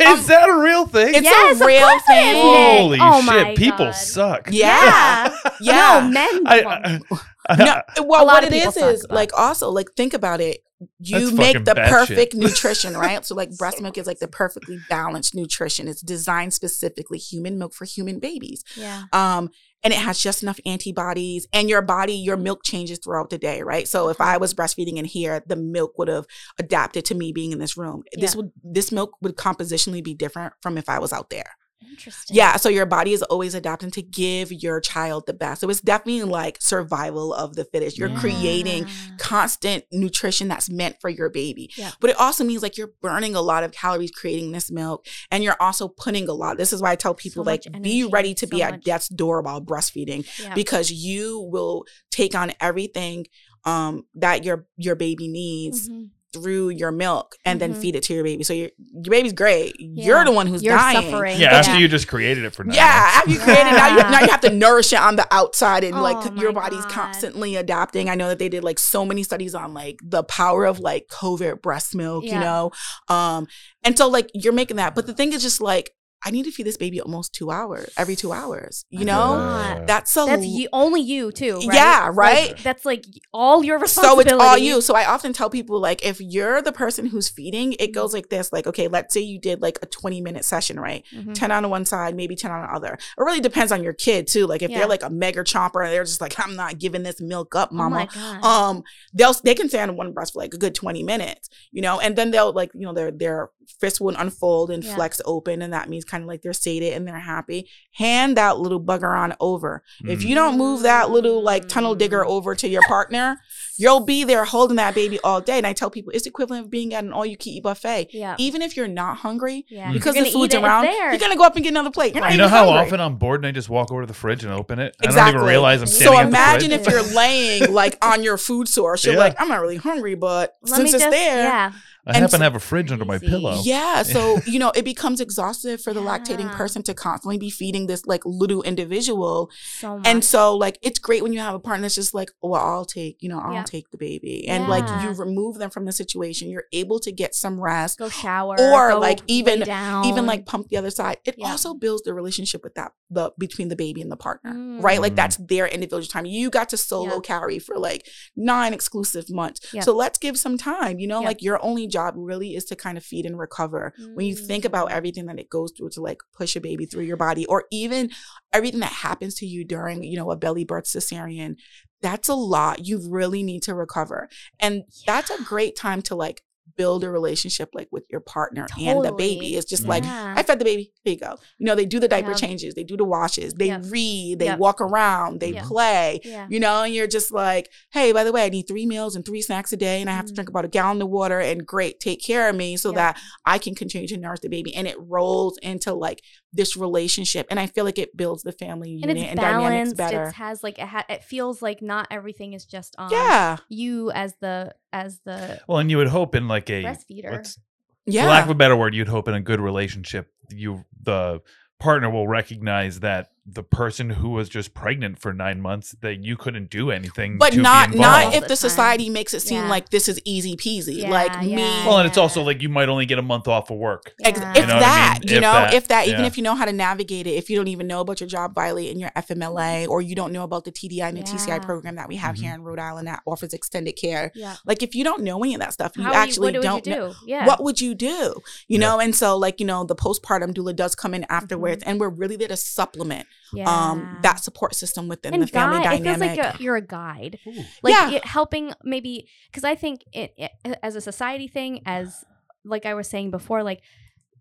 Yeah, 0.00 0.10
um, 0.12 0.18
Is 0.18 0.26
that 0.26 0.48
a 0.48 0.58
real 0.60 0.86
thing? 0.86 1.14
it's 1.14 1.22
Yes, 1.22 1.60
a 1.60 1.64
real 1.66 2.00
thing. 2.00 2.34
Holy 2.42 2.98
Oh 3.00 3.22
shit! 3.22 3.56
People 3.56 3.86
God. 3.86 3.94
suck. 3.94 4.48
Yeah. 4.50 5.28
No, 5.44 5.50
Yeah. 5.60 6.08
men. 6.10 6.46
I, 6.46 7.00
well, 7.10 7.20
I, 7.48 7.56
No, 7.96 8.04
well, 8.06 8.26
what 8.26 8.44
it 8.44 8.52
is 8.54 8.68
is 8.68 8.74
suck, 8.74 8.94
is 8.94 9.06
but- 9.06 9.14
like 9.14 9.30
also 9.38 9.70
like 9.70 9.92
think 9.96 10.14
about 10.14 10.40
it. 10.40 10.60
you 11.00 11.20
That's 11.20 11.32
make 11.32 11.64
the 11.64 11.72
batshit. 11.74 11.88
perfect 11.90 12.34
nutrition, 12.34 12.96
right? 13.06 13.24
So 13.24 13.34
like 13.34 13.54
breast 13.58 13.80
milk 13.82 13.98
is 13.98 14.06
like 14.06 14.18
the 14.18 14.26
perfectly 14.28 14.78
balanced 14.88 15.34
nutrition. 15.34 15.86
It's 15.86 16.00
designed 16.00 16.54
specifically 16.54 17.18
human 17.18 17.58
milk 17.58 17.74
for 17.74 17.84
human 17.84 18.18
babies. 18.18 18.64
Yeah. 18.74 19.04
Um, 19.12 19.50
and 19.82 19.92
it 19.92 19.98
has 19.98 20.18
just 20.18 20.42
enough 20.42 20.60
antibodies 20.66 21.46
and 21.52 21.68
your 21.68 21.82
body, 21.82 22.14
your 22.14 22.36
milk 22.36 22.62
changes 22.64 22.98
throughout 22.98 23.30
the 23.30 23.38
day, 23.38 23.62
right? 23.62 23.88
So 23.88 24.08
if 24.08 24.20
I 24.20 24.36
was 24.36 24.54
breastfeeding 24.54 24.96
in 24.96 25.04
here, 25.04 25.42
the 25.46 25.56
milk 25.56 25.98
would 25.98 26.08
have 26.08 26.26
adapted 26.58 27.04
to 27.06 27.14
me 27.14 27.32
being 27.32 27.52
in 27.52 27.58
this 27.58 27.76
room. 27.76 28.02
This 28.12 28.36
would 28.36 28.50
this 28.62 28.92
milk 28.92 29.16
would 29.22 29.36
compositionally 29.36 30.02
be 30.02 30.14
different 30.14 30.54
from 30.62 30.76
if 30.76 30.88
I 30.88 30.98
was 30.98 31.12
out 31.12 31.30
there. 31.30 31.52
Interesting. 31.88 32.36
Yeah, 32.36 32.56
so 32.56 32.68
your 32.68 32.86
body 32.86 33.12
is 33.12 33.22
always 33.22 33.54
adapting 33.54 33.90
to 33.92 34.02
give 34.02 34.52
your 34.52 34.80
child 34.80 35.24
the 35.26 35.32
best. 35.32 35.60
So 35.60 35.68
it's 35.70 35.80
definitely 35.80 36.22
like 36.24 36.58
survival 36.60 37.32
of 37.34 37.56
the 37.56 37.64
fittest. 37.64 37.98
You're 37.98 38.14
creating 38.16 38.86
constant 39.18 39.84
nutrition 39.92 40.48
that's 40.48 40.70
meant 40.70 40.96
for 41.00 41.08
your 41.10 41.28
baby. 41.30 41.70
Yeah. 41.76 41.90
But 42.00 42.10
it 42.10 42.16
also 42.20 42.44
means 42.44 42.62
like 42.62 42.76
you're 42.76 42.92
burning 43.02 43.34
a 43.34 43.40
lot 43.42 43.64
of 43.64 43.72
calories 43.72 44.10
creating 44.10 44.52
this 44.52 44.70
milk 44.70 45.06
and 45.30 45.42
you're 45.42 45.56
also 45.60 45.88
putting 45.88 46.28
a 46.28 46.32
lot. 46.32 46.56
This 46.58 46.72
is 46.72 46.80
why 46.82 46.92
I 46.92 46.96
tell 46.96 47.14
people 47.14 47.44
So 47.44 47.50
like 47.50 47.62
be 47.82 48.04
ready 48.04 48.34
to 48.34 48.46
so 48.46 48.50
be 48.50 48.62
at 48.62 48.72
much- 48.72 48.84
death's 48.84 49.08
door 49.08 49.38
about 49.38 49.66
breastfeeding 49.66 50.26
Yeah. 50.42 50.54
because 50.54 50.90
you 50.90 51.40
will 51.50 51.84
take 52.10 52.34
on 52.34 52.52
everything 52.60 53.26
um 53.66 54.04
that 54.14 54.42
your 54.44 54.66
your 54.78 54.94
baby 54.94 55.28
needs 55.28 55.88
Mhm. 55.88 56.10
Through 56.32 56.68
your 56.70 56.92
milk 56.92 57.34
and 57.44 57.60
then 57.60 57.74
Mhm. 57.74 57.80
feed 57.80 57.96
it 57.96 58.02
to 58.04 58.14
your 58.14 58.22
baby. 58.24 58.44
So 58.44 58.52
your 58.52 58.70
your 58.92 59.10
baby's 59.10 59.32
great. 59.32 59.74
Yeah. 59.78 60.04
You're 60.06 60.24
the 60.24 60.30
one 60.32 60.46
who's 60.46 60.62
You're 60.62 60.76
dying. 60.76 61.10
suffering. 61.10 61.38
Yeah, 61.40 61.50
but 61.50 61.68
after 61.68 61.80
you 61.80 61.88
just 61.88 62.06
created 62.08 62.44
it 62.44 62.54
for 62.54 62.64
nine 62.64 62.76
Yeah, 62.76 62.84
months. 62.86 63.16
after 63.16 63.30
you 63.30 63.38
created 63.40 63.72
now 63.72 63.88
you 63.88 63.96
now 64.02 64.20
you 64.20 64.28
have 64.30 64.40
to 64.42 64.50
nourish 64.64 64.92
it 64.92 65.00
on 65.00 65.16
the 65.16 65.26
outside 65.32 65.82
and 65.84 65.94
Oh 65.96 66.02
like 66.02 66.38
your 66.40 66.52
body's 66.52 66.82
God. 66.82 66.90
constantly 66.90 67.56
adapting. 67.56 68.08
I 68.08 68.14
know 68.14 68.28
that 68.28 68.38
they 68.38 68.48
did 68.48 68.62
like 68.64 68.78
so 68.78 69.04
many 69.04 69.22
studies 69.22 69.54
on 69.54 69.74
like 69.74 69.98
the 70.04 70.22
power 70.24 70.64
of 70.66 70.78
like 70.78 71.06
COVID 71.08 71.62
breast 71.62 71.94
milk, 71.94 72.24
you 72.24 72.38
know. 72.38 72.70
Um 73.08 73.46
and 73.82 73.96
so 73.98 74.08
like 74.08 74.30
you're 74.34 74.52
making 74.52 74.76
that. 74.76 74.94
But 74.94 75.06
the 75.06 75.14
thing 75.14 75.32
is 75.32 75.42
just 75.42 75.60
like 75.60 75.90
I 76.24 76.30
need 76.30 76.44
to 76.44 76.50
feed 76.50 76.64
this 76.66 76.76
baby 76.76 77.00
almost 77.00 77.32
two 77.32 77.50
hours, 77.50 77.90
every 77.96 78.14
two 78.14 78.32
hours. 78.32 78.84
You 78.90 79.04
know? 79.06 79.36
God. 79.36 79.86
That's 79.86 80.14
a 80.16 80.24
That's 80.26 80.44
you, 80.46 80.68
only 80.72 81.00
you 81.00 81.32
too. 81.32 81.54
Right? 81.60 81.74
Yeah, 81.74 82.06
Like, 82.08 82.16
right? 82.16 82.58
that's 82.62 82.84
like 82.84 83.04
all 83.32 83.64
your 83.64 83.78
so 83.78 83.82
responsibility. 83.82 84.30
it's 84.34 84.42
all 84.42 84.58
you. 84.58 84.80
So 84.82 84.94
I 84.94 85.06
often 85.06 85.32
tell 85.32 85.48
people 85.48 85.80
like 85.80 86.04
if 86.04 86.20
you're 86.20 86.60
the 86.60 86.72
person 86.72 87.06
who's 87.06 87.28
feeding, 87.28 87.74
it 87.80 87.92
goes 87.94 88.12
like 88.12 88.28
this. 88.28 88.52
Like, 88.52 88.66
okay, 88.66 88.86
let's 88.88 89.14
say 89.14 89.20
you 89.20 89.40
did 89.40 89.62
like 89.62 89.78
a 89.82 89.86
20 89.86 90.20
minute 90.20 90.44
session, 90.44 90.78
right? 90.78 91.04
Mhm. 91.14 91.32
10 91.34 91.50
on 91.52 91.70
one 91.70 91.84
side, 91.86 92.14
maybe 92.14 92.36
10 92.36 92.50
on 92.50 92.62
the 92.62 92.72
other. 92.74 92.94
It 92.94 93.00
really 93.22 93.40
depends 93.40 93.72
on 93.72 93.82
your 93.82 93.94
kid 93.94 94.26
too. 94.26 94.46
Like 94.46 94.60
if 94.62 94.70
Yeah. 94.70 94.80
they're 94.80 94.88
like 94.88 95.02
a 95.02 95.10
mega 95.10 95.42
chomper 95.42 95.82
and 95.84 95.92
they're 95.92 96.04
just 96.04 96.20
like, 96.20 96.38
I'm 96.38 96.54
not 96.54 96.78
giving 96.78 97.02
this 97.02 97.20
milk 97.20 97.54
up, 97.56 97.70
Oh 97.72 97.76
my 97.76 97.88
mama. 97.88 98.08
god. 98.14 98.44
um, 98.44 98.82
they'll 99.14 99.32
they 99.42 99.54
can 99.54 99.68
stay 99.70 99.80
on 99.80 99.96
one 99.96 100.12
breast 100.12 100.34
for 100.34 100.40
like 100.40 100.52
a 100.52 100.58
good 100.58 100.74
20 100.74 101.02
minutes, 101.02 101.48
you 101.72 101.80
know, 101.80 101.98
and 101.98 102.14
then 102.16 102.30
they'll 102.30 102.52
like, 102.52 102.70
you 102.74 102.82
know, 102.82 102.92
their 102.92 103.10
their 103.10 103.50
fist 103.80 104.00
will 104.00 104.14
unfold 104.16 104.70
and 104.70 104.82
Yeah. 104.84 104.94
flex 104.94 105.20
open, 105.24 105.62
and 105.62 105.72
that 105.72 105.88
means 105.88 106.04
kind 106.04 106.22
of 106.22 106.28
like 106.28 106.42
they're 106.42 106.52
sated 106.52 106.92
and 106.92 107.06
they're 107.06 107.18
happy. 107.18 107.68
Hand 107.94 108.36
that 108.36 108.58
little 108.58 108.80
bugger 108.80 109.16
on 109.16 109.34
over. 109.40 109.82
If 110.04 110.22
you 110.24 110.34
don't 110.34 110.58
move 110.58 110.82
that 110.82 111.10
little 111.10 111.42
like 111.42 111.68
tunnel 111.68 111.94
digger 111.94 112.24
Mm. 112.24 112.28
over 112.28 112.54
to 112.54 112.68
your 112.68 112.82
partner, 112.82 113.40
you'll 113.76 114.00
be 114.00 114.24
there 114.24 114.44
holding 114.44 114.76
that 114.76 114.94
baby 114.94 115.18
all 115.24 115.40
day. 115.40 115.56
And 115.58 115.66
I 115.66 115.72
tell 115.72 115.88
people 115.90 116.12
it's 116.14 116.26
equivalent 116.26 116.64
of 116.66 116.70
being 116.70 116.92
at 116.94 117.04
an 117.04 117.12
all 117.12 117.24
you 117.24 117.36
can 117.36 117.52
eat 117.52 117.62
buffet. 117.62 118.08
yeah. 118.12 118.34
Even 118.38 118.60
if 118.62 118.76
you're 118.76 118.88
not 118.88 119.18
hungry, 119.18 119.64
Yeah. 119.70 119.92
because 119.92 120.14
the 120.14 120.22
food's 120.24 120.34
eat 120.34 120.40
it, 120.40 120.44
it's 120.44 120.54
around, 120.56 120.84
there. 120.84 121.10
you're 121.10 121.18
gonna 121.20 121.36
go 121.36 121.44
up 121.44 121.54
and 121.56 121.62
get 121.64 121.70
another 121.70 121.90
plate. 121.90 122.14
You're 122.14 122.22
not 122.22 122.32
You 122.32 122.38
know 122.38 122.48
how 122.48 122.64
hungry. 122.66 122.86
often 122.86 123.00
I'm 123.00 123.16
bored 123.16 123.40
and 123.40 123.46
I 123.46 123.52
just 123.52 123.68
walk 123.70 123.90
over 123.92 124.02
to 124.02 124.06
the 124.06 124.14
fridge 124.14 124.44
and 124.44 124.52
open 124.52 124.78
it? 124.78 124.96
exactly. 125.02 125.06
I 125.06 125.06
don't 125.06 125.10
Exactly. 125.12 125.38
even 125.40 125.48
realize 125.48 125.80
I'm 125.80 125.86
So 125.86 125.94
standing 125.94 126.12
So 126.14 126.18
at 126.18 126.22
the 126.24 126.28
imagine 126.28 126.72
if 126.72 126.86
you're 126.88 127.02
laying 127.16 127.72
like 127.72 127.96
on 128.04 128.22
your 128.22 128.36
food 128.36 128.68
source, 128.68 129.04
you're 129.04 129.14
Yeah. 129.14 129.20
like, 129.20 129.36
I'm 129.40 129.48
not 129.48 129.60
really 129.60 129.76
hungry, 129.76 130.14
but 130.14 130.56
Let 130.62 130.76
since 130.76 130.94
it's 130.94 131.02
just, 131.04 131.10
there, 131.10 131.44
Yeah. 131.44 131.72
I 132.06 132.10
and 132.10 132.16
happen 132.16 132.30
so- 132.30 132.38
to 132.38 132.44
have 132.44 132.56
a 132.56 132.60
fridge 132.60 132.90
under 132.92 133.04
my 133.04 133.16
Easy. 133.16 133.26
pillow. 133.28 133.60
Yeah, 133.62 134.02
so 134.02 134.40
you 134.46 134.58
know, 134.58 134.70
it 134.74 134.84
becomes 134.84 135.20
exhaustive 135.20 135.82
for 135.82 135.92
the 135.92 136.00
lactating 136.00 136.50
person 136.52 136.82
to 136.84 136.94
constantly 136.94 137.38
be 137.38 137.50
feeding 137.50 137.86
this 137.86 138.06
like 138.06 138.22
little 138.24 138.62
individual. 138.62 139.50
So. 139.78 140.00
And 140.04 140.24
so 140.24 140.56
like 140.56 140.78
it's 140.82 140.98
great 140.98 141.22
when 141.22 141.32
you 141.32 141.40
have 141.40 141.54
a 141.54 141.58
partner 141.60 141.82
that's 141.82 141.94
just 141.94 142.14
like, 142.14 142.30
well, 142.42 142.54
I'll 142.60 142.84
take, 142.84 143.16
you 143.20 143.28
know, 143.28 143.38
I'll 143.38 143.52
Yeah. 143.52 143.62
take 143.64 143.90
the 143.90 143.98
baby. 143.98 144.48
And 144.48 144.68
like 144.68 144.86
you 145.02 145.10
remove 145.12 145.58
them 145.58 145.70
from 145.70 145.84
the 145.84 145.92
situation. 145.92 146.48
You're 146.50 146.64
able 146.72 146.98
to 147.00 147.12
get 147.12 147.34
some 147.34 147.60
rest. 147.60 147.98
go 147.98 148.08
shower 148.08 148.56
Or, 148.58 148.90
go 148.90 148.98
like, 148.98 149.20
even- 149.26 149.60
down. 149.60 150.04
Even 150.06 150.26
like 150.26 150.46
pump 150.46 150.68
the 150.68 150.76
other 150.76 150.90
side. 150.90 151.18
It 151.24 151.34
Yeah. 151.38 151.50
also 151.50 151.74
builds 151.74 152.02
the 152.02 152.14
relationship 152.14 152.62
with 152.64 152.74
that 152.74 152.92
the 153.10 153.32
between 153.38 153.68
the 153.68 153.76
baby 153.76 154.00
and 154.00 154.10
the 154.10 154.16
partner. 154.16 154.52
Right? 154.80 155.00
Like 155.00 155.12
Mm. 155.12 155.16
that's 155.16 155.36
their 155.36 155.66
individual 155.66 156.02
time. 156.06 156.24
You 156.26 156.48
got 156.50 156.68
to 156.70 156.76
solo 156.76 157.14
Yeah. 157.14 157.20
carry 157.20 157.58
for 157.58 157.76
like 157.78 158.06
nine 158.36 158.72
exclusive 158.72 159.28
months. 159.30 159.60
Yeah. 159.72 159.82
So 159.82 159.94
let's 159.94 160.18
give 160.18 160.38
some 160.38 160.56
time. 160.56 160.98
You 160.98 161.06
know, 161.08 161.20
Yeah. 161.20 161.26
like 161.26 161.42
your 161.42 161.62
only 161.64 161.86
job 161.90 162.14
really 162.16 162.54
is 162.54 162.64
to 162.66 162.76
kind 162.76 162.96
of 162.96 163.04
feed 163.04 163.26
and 163.26 163.38
recover. 163.38 163.92
When 164.14 164.26
you 164.26 164.34
think 164.34 164.64
about 164.64 164.88
Mm. 164.88 164.92
everything 164.92 165.26
that 165.26 165.38
it 165.38 165.50
goes 165.50 165.72
through 165.76 165.90
to 165.90 166.00
like 166.00 166.22
push 166.32 166.56
a 166.56 166.60
baby 166.60 166.86
through 166.86 167.04
your 167.04 167.16
body 167.16 167.44
or 167.46 167.64
even 167.70 168.10
everything 168.52 168.80
that 168.80 168.92
happens 168.92 169.34
to 169.36 169.46
you 169.46 169.64
during 169.64 170.02
you 170.04 170.16
know 170.16 170.30
a 170.30 170.36
belly 170.36 170.64
birth 170.64 170.84
cesarean 170.84 171.56
that's 172.02 172.30
a 172.30 172.34
lot. 172.34 172.86
You 172.86 172.98
really 173.10 173.42
need 173.42 173.62
to 173.64 173.74
recover. 173.74 174.30
And 174.58 174.84
that's 175.06 175.28
a 175.28 175.42
great 175.44 175.76
time 175.76 176.00
to 176.02 176.14
like 176.14 176.42
build 176.80 177.04
a 177.04 177.10
relationship 177.10 177.68
like 177.78 177.88
with 177.96 178.04
your 178.12 178.20
partner 178.36 178.66
and 178.88 179.04
the 179.04 179.12
baby 179.12 179.48
it's 179.56 179.68
just 179.74 179.84
like 179.86 180.04
I 180.38 180.42
fed 180.42 180.58
the 180.58 180.64
baby. 180.64 180.84
Here 181.04 181.14
you 181.14 181.20
go. 181.28 181.34
You 181.58 181.66
know, 181.66 181.74
they 181.74 181.84
do 181.94 181.98
the 182.00 182.08
diaper 182.14 182.30
Yeah. 182.30 182.36
changes, 182.46 182.74
they 182.74 182.84
do 182.92 182.96
the 182.96 183.04
washes, 183.16 183.50
they 183.54 183.66
Yep. 183.66 183.82
read, 183.96 184.38
they 184.38 184.46
Yep. 184.52 184.58
walk 184.58 184.80
around, 184.80 185.40
they 185.40 185.52
Yeah. 185.52 185.64
play. 185.72 186.20
yeah. 186.24 186.46
You 186.48 186.60
know, 186.64 186.82
and 186.84 186.94
you're 186.94 187.06
just 187.18 187.30
like, 187.32 187.66
hey, 187.96 188.12
by 188.12 188.24
the 188.24 188.32
way, 188.32 188.42
I 188.44 188.48
need 188.56 188.66
three 188.68 188.86
meals 188.86 189.14
and 189.16 189.24
three 189.24 189.42
snacks 189.42 189.72
a 189.72 189.76
day, 189.76 190.00
and 190.00 190.08
I 190.10 190.14
have 190.14 190.26
to 190.26 190.32
Mhm. 190.32 190.36
drink 190.36 190.48
about 190.50 190.64
a 190.64 190.68
gallon 190.68 191.00
of 191.02 191.08
water. 191.10 191.38
And 191.40 191.66
great, 191.66 192.00
take 192.00 192.20
care 192.30 192.48
of 192.48 192.56
me 192.56 192.76
so 192.76 192.90
Yeah. 192.90 192.96
that 193.02 193.12
I 193.44 193.58
can 193.58 193.74
continue 193.74 194.08
to 194.08 194.16
nourish 194.16 194.40
the 194.40 194.48
baby. 194.48 194.74
And 194.74 194.86
it 194.86 194.96
rolls 194.98 195.58
into 195.62 195.92
like 195.94 196.20
this 196.52 196.76
relationship, 196.76 197.46
and 197.50 197.60
I 197.60 197.66
feel 197.66 197.84
like 197.84 197.98
it 197.98 198.16
builds 198.16 198.42
the 198.42 198.52
family 198.52 198.90
and 198.92 199.00
unit 199.02 199.16
it's 199.18 199.26
and 199.30 199.38
dynamics 199.38 199.92
balanced. 199.92 199.96
better. 199.96 200.24
It 200.28 200.34
has 200.34 200.62
like 200.64 200.78
it, 200.78 200.86
ha- 200.94 201.04
it 201.08 201.22
feels 201.22 201.62
like 201.62 201.80
not 201.82 202.06
everything 202.10 202.54
is 202.54 202.64
just 202.64 202.94
on 202.98 203.10
yeah, 203.12 203.58
you 203.68 204.10
as 204.12 204.34
the 204.40 204.74
as 204.92 205.20
the 205.24 205.60
Well, 205.68 205.78
and 205.78 205.88
you 205.90 205.96
would 205.98 206.08
hope 206.08 206.34
in 206.34 206.48
like 206.48 206.68
a 206.70 206.84
breastfeeder. 206.84 207.32
what's 207.32 207.58
yeah. 208.06 208.22
for 208.22 208.28
lack 208.28 208.44
of 208.44 208.50
a 208.50 208.54
better 208.54 208.76
word, 208.76 208.94
you'd 208.94 209.08
hope 209.08 209.28
in 209.28 209.34
a 209.34 209.40
good 209.40 209.60
relationship, 209.60 210.32
you 210.50 210.84
the 211.02 211.40
partner 211.78 212.10
will 212.10 212.28
recognize 212.28 213.00
that 213.00 213.30
the 213.46 213.62
person 213.62 214.10
who 214.10 214.28
was 214.30 214.48
just 214.48 214.74
pregnant 214.74 215.18
for 215.18 215.32
nine 215.32 215.60
months 215.60 215.96
that 216.02 216.22
you 216.22 216.36
couldn't 216.36 216.70
do 216.70 216.90
anything, 216.90 217.38
but 217.38 217.52
to 217.52 217.60
not 217.62 217.88
involved. 217.92 218.00
not 218.26 218.34
if 218.34 218.42
the 218.42 218.48
the 218.48 218.48
time. 218.48 218.56
society 218.56 219.08
makes 219.10 219.32
it 219.34 219.40
seem 219.40 219.62
Yeah. 219.62 219.68
like 219.70 219.88
this 219.88 220.08
is 220.08 220.20
easy 220.24 220.56
peasy. 220.56 220.98
Yeah, 220.98 221.10
like 221.10 221.40
me. 221.42 221.54
Well, 221.56 221.98
and 221.98 222.06
it's 222.06 222.18
also 222.18 222.42
like 222.42 222.60
you 222.62 222.68
might 222.68 222.88
only 222.88 223.06
get 223.06 223.18
a 223.18 223.22
month 223.22 223.48
off 223.48 223.70
of 223.70 223.78
work. 223.78 224.12
Yeah. 224.20 224.28
If 224.28 224.36
You 224.36 224.40
know 224.42 224.46
what 224.46 224.58
I 224.58 224.80
that, 224.80 225.18
mean? 225.22 225.28
you 225.30 225.36
If 225.36 225.42
know, 225.42 225.52
that, 225.52 225.74
if 225.74 225.88
that, 225.88 226.06
even 226.06 226.20
yeah. 226.20 226.26
if 226.26 226.36
you 226.36 226.42
know 226.42 226.54
how 226.54 226.64
to 226.66 226.72
navigate 226.72 227.26
it, 227.26 227.30
if 227.30 227.48
you 227.50 227.56
don't 227.56 227.68
even 227.68 227.86
know 227.86 228.00
about 228.00 228.20
your 228.20 228.28
job 228.28 228.54
violating 228.54 229.00
your 229.00 229.10
FMLA 229.16 229.88
or 229.88 230.02
you 230.02 230.14
don't 230.14 230.32
know 230.32 230.44
about 230.44 230.64
the 230.64 230.70
TDI 230.72 231.08
and 231.08 231.16
the 231.16 231.22
TCI 231.22 231.58
program 231.62 231.96
that 231.96 232.08
we 232.08 232.16
have 232.16 232.36
Mhm. 232.36 232.40
here 232.40 232.54
in 232.54 232.62
Rhode 232.62 232.78
Island 232.78 233.08
that 233.08 233.22
offers 233.26 233.52
extended 233.54 233.92
care, 233.96 234.30
yeah. 234.34 234.56
like 234.66 234.82
if 234.82 234.94
you 234.94 235.02
don't 235.02 235.22
know 235.24 235.42
any 235.42 235.54
of 235.54 235.60
that 235.60 235.72
stuff, 235.72 235.96
you 235.96 236.02
How 236.04 236.12
actually 236.12 236.52
you, 236.52 236.60
don't 236.60 236.74
would 236.74 236.86
you 236.86 236.94
know. 236.94 237.08
do? 237.08 237.14
Yeah. 237.26 237.46
What 237.46 237.64
would 237.64 237.80
you 237.80 237.94
do? 237.94 238.34
You 238.68 238.78
Yeah. 238.78 238.80
know, 238.80 239.00
and 239.00 239.14
so 239.16 239.36
like 239.36 239.58
you 239.60 239.66
know, 239.66 239.82
the 239.84 239.96
postpartum 239.96 240.52
doula 240.52 240.76
does 240.76 240.94
come 240.94 241.14
in 241.14 241.24
afterwards, 241.30 241.82
and 241.84 241.98
we're 241.98 242.10
really 242.10 242.36
there 242.36 242.48
to 242.48 242.56
supplement 242.56 243.20
Mm-hmm. 243.20 243.29
Yeah. 243.52 243.68
um 243.68 244.18
that 244.22 244.42
support 244.42 244.74
system 244.74 245.08
within 245.08 245.34
and 245.34 245.42
the 245.42 245.46
family 245.46 245.78
guide, 245.82 246.02
dynamic. 246.02 246.30
It 246.30 246.34
feels 246.36 246.46
like 246.46 246.60
a, 246.60 246.62
you're 246.62 246.76
a 246.76 246.80
guide. 246.86 247.38
like 247.82 247.92
Yeah. 247.94 248.10
it, 248.12 248.24
helping 248.24 248.72
maybe 248.84 249.28
because 249.50 249.64
i 249.64 249.74
think 249.74 250.02
it, 250.12 250.32
it 250.38 250.50
as 250.82 250.94
a 250.96 251.00
society 251.00 251.48
thing 251.48 251.82
as 251.86 252.24
like 252.64 252.86
i 252.86 252.94
was 252.94 253.08
saying 253.08 253.30
before 253.30 253.62
like 253.62 253.80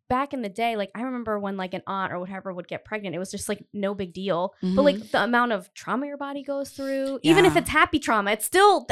back 0.10 0.34
in 0.34 0.42
the 0.42 0.50
day 0.50 0.76
like 0.76 0.90
i 0.96 1.02
remember 1.02 1.38
when 1.40 1.56
like 1.56 1.74
an 1.74 1.84
aunt 1.88 2.12
or 2.12 2.20
whatever 2.20 2.52
would 2.54 2.68
get 2.68 2.84
pregnant 2.84 3.16
it 3.16 3.20
was 3.20 3.32
just 3.32 3.48
like 3.48 3.64
no 3.74 3.94
big 3.94 4.12
deal 4.14 4.54
but 4.62 4.68
Mhm. 4.70 4.84
like 4.84 5.12
the 5.12 5.24
amount 5.24 5.52
of 5.52 5.72
trauma 5.74 6.06
your 6.08 6.18
body 6.18 6.44
goes 6.44 6.72
through 6.72 7.20
even 7.24 7.46
if 7.46 7.56
it's 7.56 7.70
happy 7.70 8.00
trauma 8.00 8.32
it's 8.32 8.46
still 8.46 8.88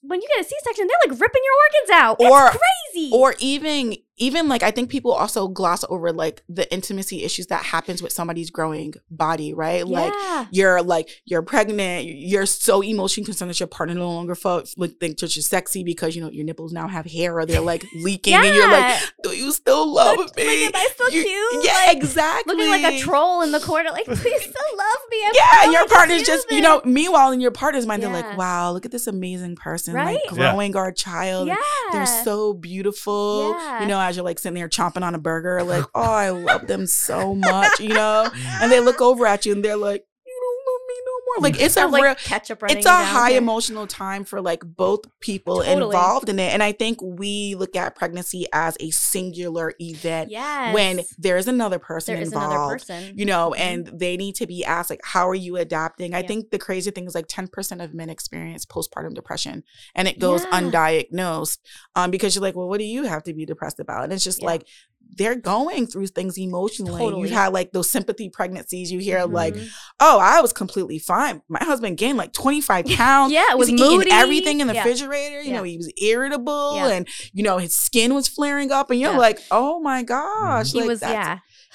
when 0.00 0.20
you 0.20 0.28
get 0.34 0.44
a 0.44 0.48
c-section 0.48 0.86
they're 0.88 1.10
like 1.12 1.20
ripping 1.20 1.42
your 1.44 1.54
organs 1.64 1.90
out 2.02 2.16
Or- 2.20 2.46
it's 2.48 2.56
crazy 2.92 3.10
or 3.14 3.34
even 3.38 3.96
even 4.18 4.46
like 4.48 4.62
I 4.62 4.70
think 4.70 4.90
people 4.90 5.12
also 5.12 5.48
gloss 5.48 5.84
over 5.88 6.12
like 6.12 6.42
the 6.48 6.70
intimacy 6.72 7.24
issues 7.24 7.46
that 7.46 7.64
happens 7.64 8.02
with 8.02 8.12
somebody's 8.12 8.50
growing 8.50 8.92
body, 9.10 9.54
right? 9.54 9.86
Yeah. 9.86 10.00
Like 10.00 10.48
you're 10.52 10.82
like 10.82 11.08
you're 11.24 11.42
pregnant, 11.42 12.04
you're 12.06 12.44
so 12.46 12.82
emotionally 12.82 13.24
concerned 13.24 13.50
that 13.50 13.58
your 13.58 13.66
partner 13.68 13.94
no 13.94 14.10
longer 14.10 14.34
felt 14.34 14.72
like 14.76 14.98
think 15.00 15.18
that 15.18 15.34
you're 15.34 15.42
sexy 15.42 15.82
because 15.82 16.14
you 16.14 16.20
know 16.22 16.30
your 16.30 16.44
nipples 16.44 16.72
now 16.72 16.88
have 16.88 17.06
hair 17.06 17.38
or 17.38 17.46
they're 17.46 17.60
like 17.60 17.84
leaking 17.94 18.34
and 18.34 18.54
you're 18.54 18.70
like, 18.70 19.00
do 19.22 19.30
you 19.30 19.50
still 19.50 19.92
love 19.92 20.18
Look- 20.18 20.36
me? 20.36 20.44
like, 20.66 20.74
am 20.74 20.80
I 20.80 20.88
still 20.94 21.10
You- 21.10 21.22
cute? 21.24 21.64
Yeah, 21.64 21.72
Like, 21.86 21.96
exactly. 21.96 22.54
looking 22.54 22.70
like 22.70 22.94
a 22.94 22.98
troll 22.98 23.42
in 23.42 23.50
the 23.52 23.60
corner 23.60 23.90
like 23.90 24.04
do 24.04 24.12
you 24.12 24.16
still 24.40 24.76
love 24.76 24.98
me 25.10 25.18
I'm 25.26 25.32
Yeah, 25.34 25.62
so 25.64 25.70
your 25.70 25.88
partner's 25.88 26.22
just, 26.22 26.50
you 26.50 26.60
know, 26.60 26.82
meanwhile 26.84 27.32
in 27.32 27.40
your 27.40 27.50
partner's 27.50 27.86
mind, 27.86 28.02
they're 28.02 28.12
like, 28.12 28.36
wow, 28.36 28.72
look 28.72 28.84
at 28.84 28.92
this 28.92 29.06
amazing 29.06 29.56
person, 29.56 29.94
Right? 29.94 30.04
like 30.16 30.20
Yeah. 30.26 30.52
growing 30.52 30.76
our 30.76 30.92
child. 30.92 31.48
yeah 31.48 31.56
They're 31.92 32.06
so 32.06 32.52
beautiful. 32.54 33.52
Yeah. 33.58 33.80
You 33.82 33.86
know, 33.88 34.01
as 34.02 34.16
you're 34.16 34.24
like 34.24 34.38
sitting 34.38 34.54
there 34.54 34.68
chomping 34.68 35.02
on 35.02 35.14
a 35.14 35.18
burger, 35.18 35.62
like, 35.62 35.84
oh, 35.94 36.02
I 36.02 36.30
love 36.30 36.66
them 36.66 36.86
so 36.86 37.34
much, 37.34 37.80
you 37.80 37.94
know? 37.94 38.30
And 38.60 38.70
they 38.70 38.80
look 38.80 39.00
over 39.00 39.26
at 39.26 39.46
you 39.46 39.52
and 39.52 39.64
they're 39.64 39.76
like, 39.76 40.04
you 40.26 40.40
don't 40.40 40.60
love 40.72 40.80
me 40.88 40.94
no 41.06 41.12
more. 41.12 41.21
Like 41.40 41.60
it's 41.60 41.76
a 41.76 41.86
like 41.86 42.02
real 42.02 42.14
ketchup 42.14 42.62
it's 42.68 42.86
a 42.86 42.90
high 43.04 43.30
here. 43.30 43.38
emotional 43.38 43.86
time 43.86 44.24
for 44.24 44.40
like 44.40 44.62
both 44.64 45.00
people 45.20 45.58
Totally. 45.62 45.84
involved 45.86 46.28
in 46.28 46.38
it. 46.38 46.52
And 46.52 46.62
I 46.62 46.72
think 46.72 46.98
we 47.02 47.54
look 47.54 47.74
at 47.76 47.94
pregnancy 47.96 48.46
as 48.52 48.76
a 48.80 48.90
singular 48.90 49.72
event 49.80 50.30
Yes. 50.30 50.74
when 50.74 51.00
there's 51.18 51.48
another 51.48 51.78
person 51.78 52.14
there 52.14 52.22
is 52.22 52.28
involved. 52.32 52.52
another 52.54 52.72
person. 52.74 53.18
You 53.18 53.24
know, 53.24 53.54
Mhm. 53.56 53.60
and 53.60 53.86
they 53.98 54.16
need 54.16 54.34
to 54.36 54.46
be 54.46 54.64
asked, 54.64 54.90
like, 54.90 55.00
how 55.04 55.28
are 55.28 55.34
you 55.34 55.56
adapting? 55.56 56.14
I 56.14 56.20
Yeah. 56.20 56.26
think 56.28 56.50
the 56.50 56.58
crazy 56.58 56.90
thing 56.90 57.06
is 57.06 57.14
like 57.14 57.26
10% 57.28 57.80
of 57.80 57.94
men 57.94 58.10
experience 58.10 58.66
postpartum 58.66 59.14
depression 59.14 59.62
and 59.94 60.06
it 60.08 60.18
goes 60.18 60.42
Yeah. 60.44 60.60
undiagnosed. 60.60 61.58
Um, 61.96 62.10
because 62.10 62.34
you're 62.34 62.42
like, 62.42 62.56
well, 62.56 62.68
what 62.68 62.78
do 62.78 62.84
you 62.84 63.04
have 63.04 63.22
to 63.24 63.34
be 63.34 63.46
depressed 63.46 63.80
about? 63.80 64.04
And 64.04 64.12
it's 64.12 64.24
just 64.24 64.40
Yeah. 64.42 64.46
like 64.46 64.66
they're 65.14 65.34
going 65.36 65.86
through 65.86 66.06
things 66.06 66.38
emotionally. 66.38 66.98
Totally. 66.98 67.28
You 67.28 67.34
had 67.34 67.52
like 67.52 67.72
those 67.72 67.90
sympathy 67.90 68.30
pregnancies. 68.30 68.90
You 68.90 68.98
hear 68.98 69.24
like, 69.24 69.54
Mhm. 69.54 69.68
oh, 70.00 70.18
I 70.18 70.40
was 70.40 70.52
completely 70.52 70.98
fine. 70.98 71.42
My 71.48 71.62
husband 71.62 71.98
gained 71.98 72.16
like 72.18 72.32
25 72.32 72.86
pounds. 72.96 73.32
yeah, 73.32 73.44
it 73.50 73.58
was 73.58 73.68
He's 73.68 73.80
eating 73.80 73.98
moody. 73.98 74.10
everything 74.10 74.60
in 74.60 74.66
the 74.68 74.74
Yeah. 74.74 74.84
refrigerator. 74.84 75.42
You 75.42 75.50
Yeah. 75.50 75.56
know, 75.58 75.62
he 75.64 75.76
was 75.76 75.92
irritable 76.00 76.76
Yeah. 76.76 76.88
and, 76.88 77.08
you 77.32 77.42
know, 77.42 77.58
his 77.58 77.74
skin 77.74 78.14
was 78.14 78.26
flaring 78.28 78.72
up. 78.72 78.90
And 78.90 79.00
you're 79.00 79.12
Yeah. 79.12 79.18
like, 79.18 79.40
oh 79.50 79.80
my 79.80 80.02
gosh. 80.02 80.72
He 80.72 80.80
like, 80.80 80.88
was 80.88 81.00
that's- 81.00 81.14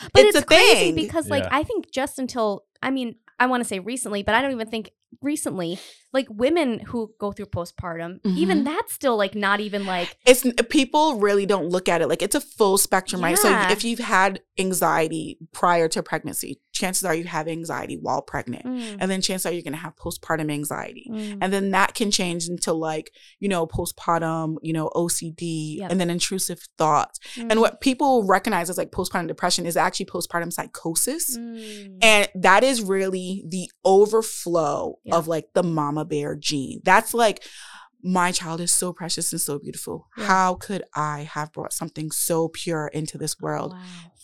yeah. 0.01 0.07
But 0.13 0.23
it's 0.25 0.35
it's, 0.35 0.43
a 0.43 0.47
crazy 0.47 0.73
thing. 0.75 0.95
because 0.95 1.29
like 1.29 1.43
Yeah. 1.43 1.49
I 1.51 1.63
think 1.63 1.91
just 1.91 2.19
until 2.19 2.63
I 2.81 2.91
mean 2.91 3.15
I 3.39 3.45
want 3.45 3.61
to 3.61 3.67
say 3.67 3.79
recently, 3.79 4.23
but 4.23 4.33
I 4.35 4.41
don't 4.41 4.51
even 4.51 4.69
think 4.69 4.91
recently 5.21 5.79
like 6.13 6.27
women 6.29 6.79
who 6.79 7.11
go 7.19 7.31
through 7.31 7.45
postpartum, 7.47 8.19
even 8.35 8.61
Mhm. 8.61 8.65
that's 8.65 8.93
still 8.93 9.17
like 9.17 9.35
not 9.35 9.59
even 9.59 9.85
like 9.85 10.17
It's 10.25 10.45
people 10.69 11.15
really 11.19 11.45
don't 11.45 11.69
look 11.69 11.87
at 11.89 12.01
it 12.01 12.07
like 12.07 12.21
it's 12.21 12.35
a 12.35 12.41
full 12.41 12.77
spectrum, 12.77 13.21
right? 13.23 13.37
So 13.37 13.49
if 13.69 13.83
you've 13.83 13.99
had 13.99 14.41
anxiety 14.57 15.37
prior 15.53 15.87
to 15.89 16.01
pregnancy, 16.03 16.59
chances 16.71 17.03
are 17.03 17.13
you 17.15 17.25
have 17.25 17.47
anxiety 17.47 17.97
while 18.01 18.21
pregnant. 18.21 18.65
mm, 18.65 18.97
And 18.99 19.09
then 19.11 19.21
chances 19.21 19.45
are 19.45 19.51
you're 19.53 19.63
going 19.63 19.73
to 19.73 19.79
have 19.79 19.95
postpartum 19.95 20.51
anxiety. 20.51 21.07
mm, 21.11 21.37
And 21.41 21.51
then 21.53 21.71
that 21.71 21.93
can 21.93 22.09
change 22.11 22.47
into 22.47 22.73
like, 22.73 23.11
you 23.39 23.49
know, 23.49 23.67
postpartum, 23.67 24.55
you 24.61 24.73
know, 24.73 24.89
OCD 24.95 25.77
Yep. 25.79 25.91
and 25.91 25.99
then 25.99 26.09
intrusive 26.09 26.59
thoughts. 26.77 27.19
mm, 27.35 27.47
And 27.49 27.59
what 27.59 27.81
people 27.81 28.23
recognize 28.25 28.69
as 28.69 28.77
like 28.77 28.91
postpartum 28.91 29.27
depression 29.27 29.65
is 29.65 29.75
actually 29.77 30.05
postpartum 30.07 30.51
psychosis. 30.53 31.37
mm, 31.37 31.97
And 32.01 32.27
that 32.35 32.63
is 32.63 32.81
really 32.81 33.43
the 33.47 33.69
overflow 33.85 34.96
Yeah. 35.03 35.15
of 35.15 35.27
like 35.27 35.49
the 35.53 35.63
mama 35.63 36.05
bear 36.05 36.35
gene. 36.35 36.81
That's 36.83 37.13
like, 37.13 37.43
my 38.03 38.31
child 38.31 38.61
is 38.61 38.71
so 38.71 38.93
precious 38.93 39.31
and 39.31 39.41
so 39.41 39.57
beautiful. 39.59 40.07
Yeah. 40.17 40.25
How 40.25 40.53
could 40.55 40.83
I 40.95 41.21
have 41.21 41.51
brought 41.51 41.73
something 41.73 42.11
so 42.11 42.47
pure 42.47 42.87
into 42.87 43.17
this 43.17 43.39
world? 43.39 43.71
wow. 43.73 43.81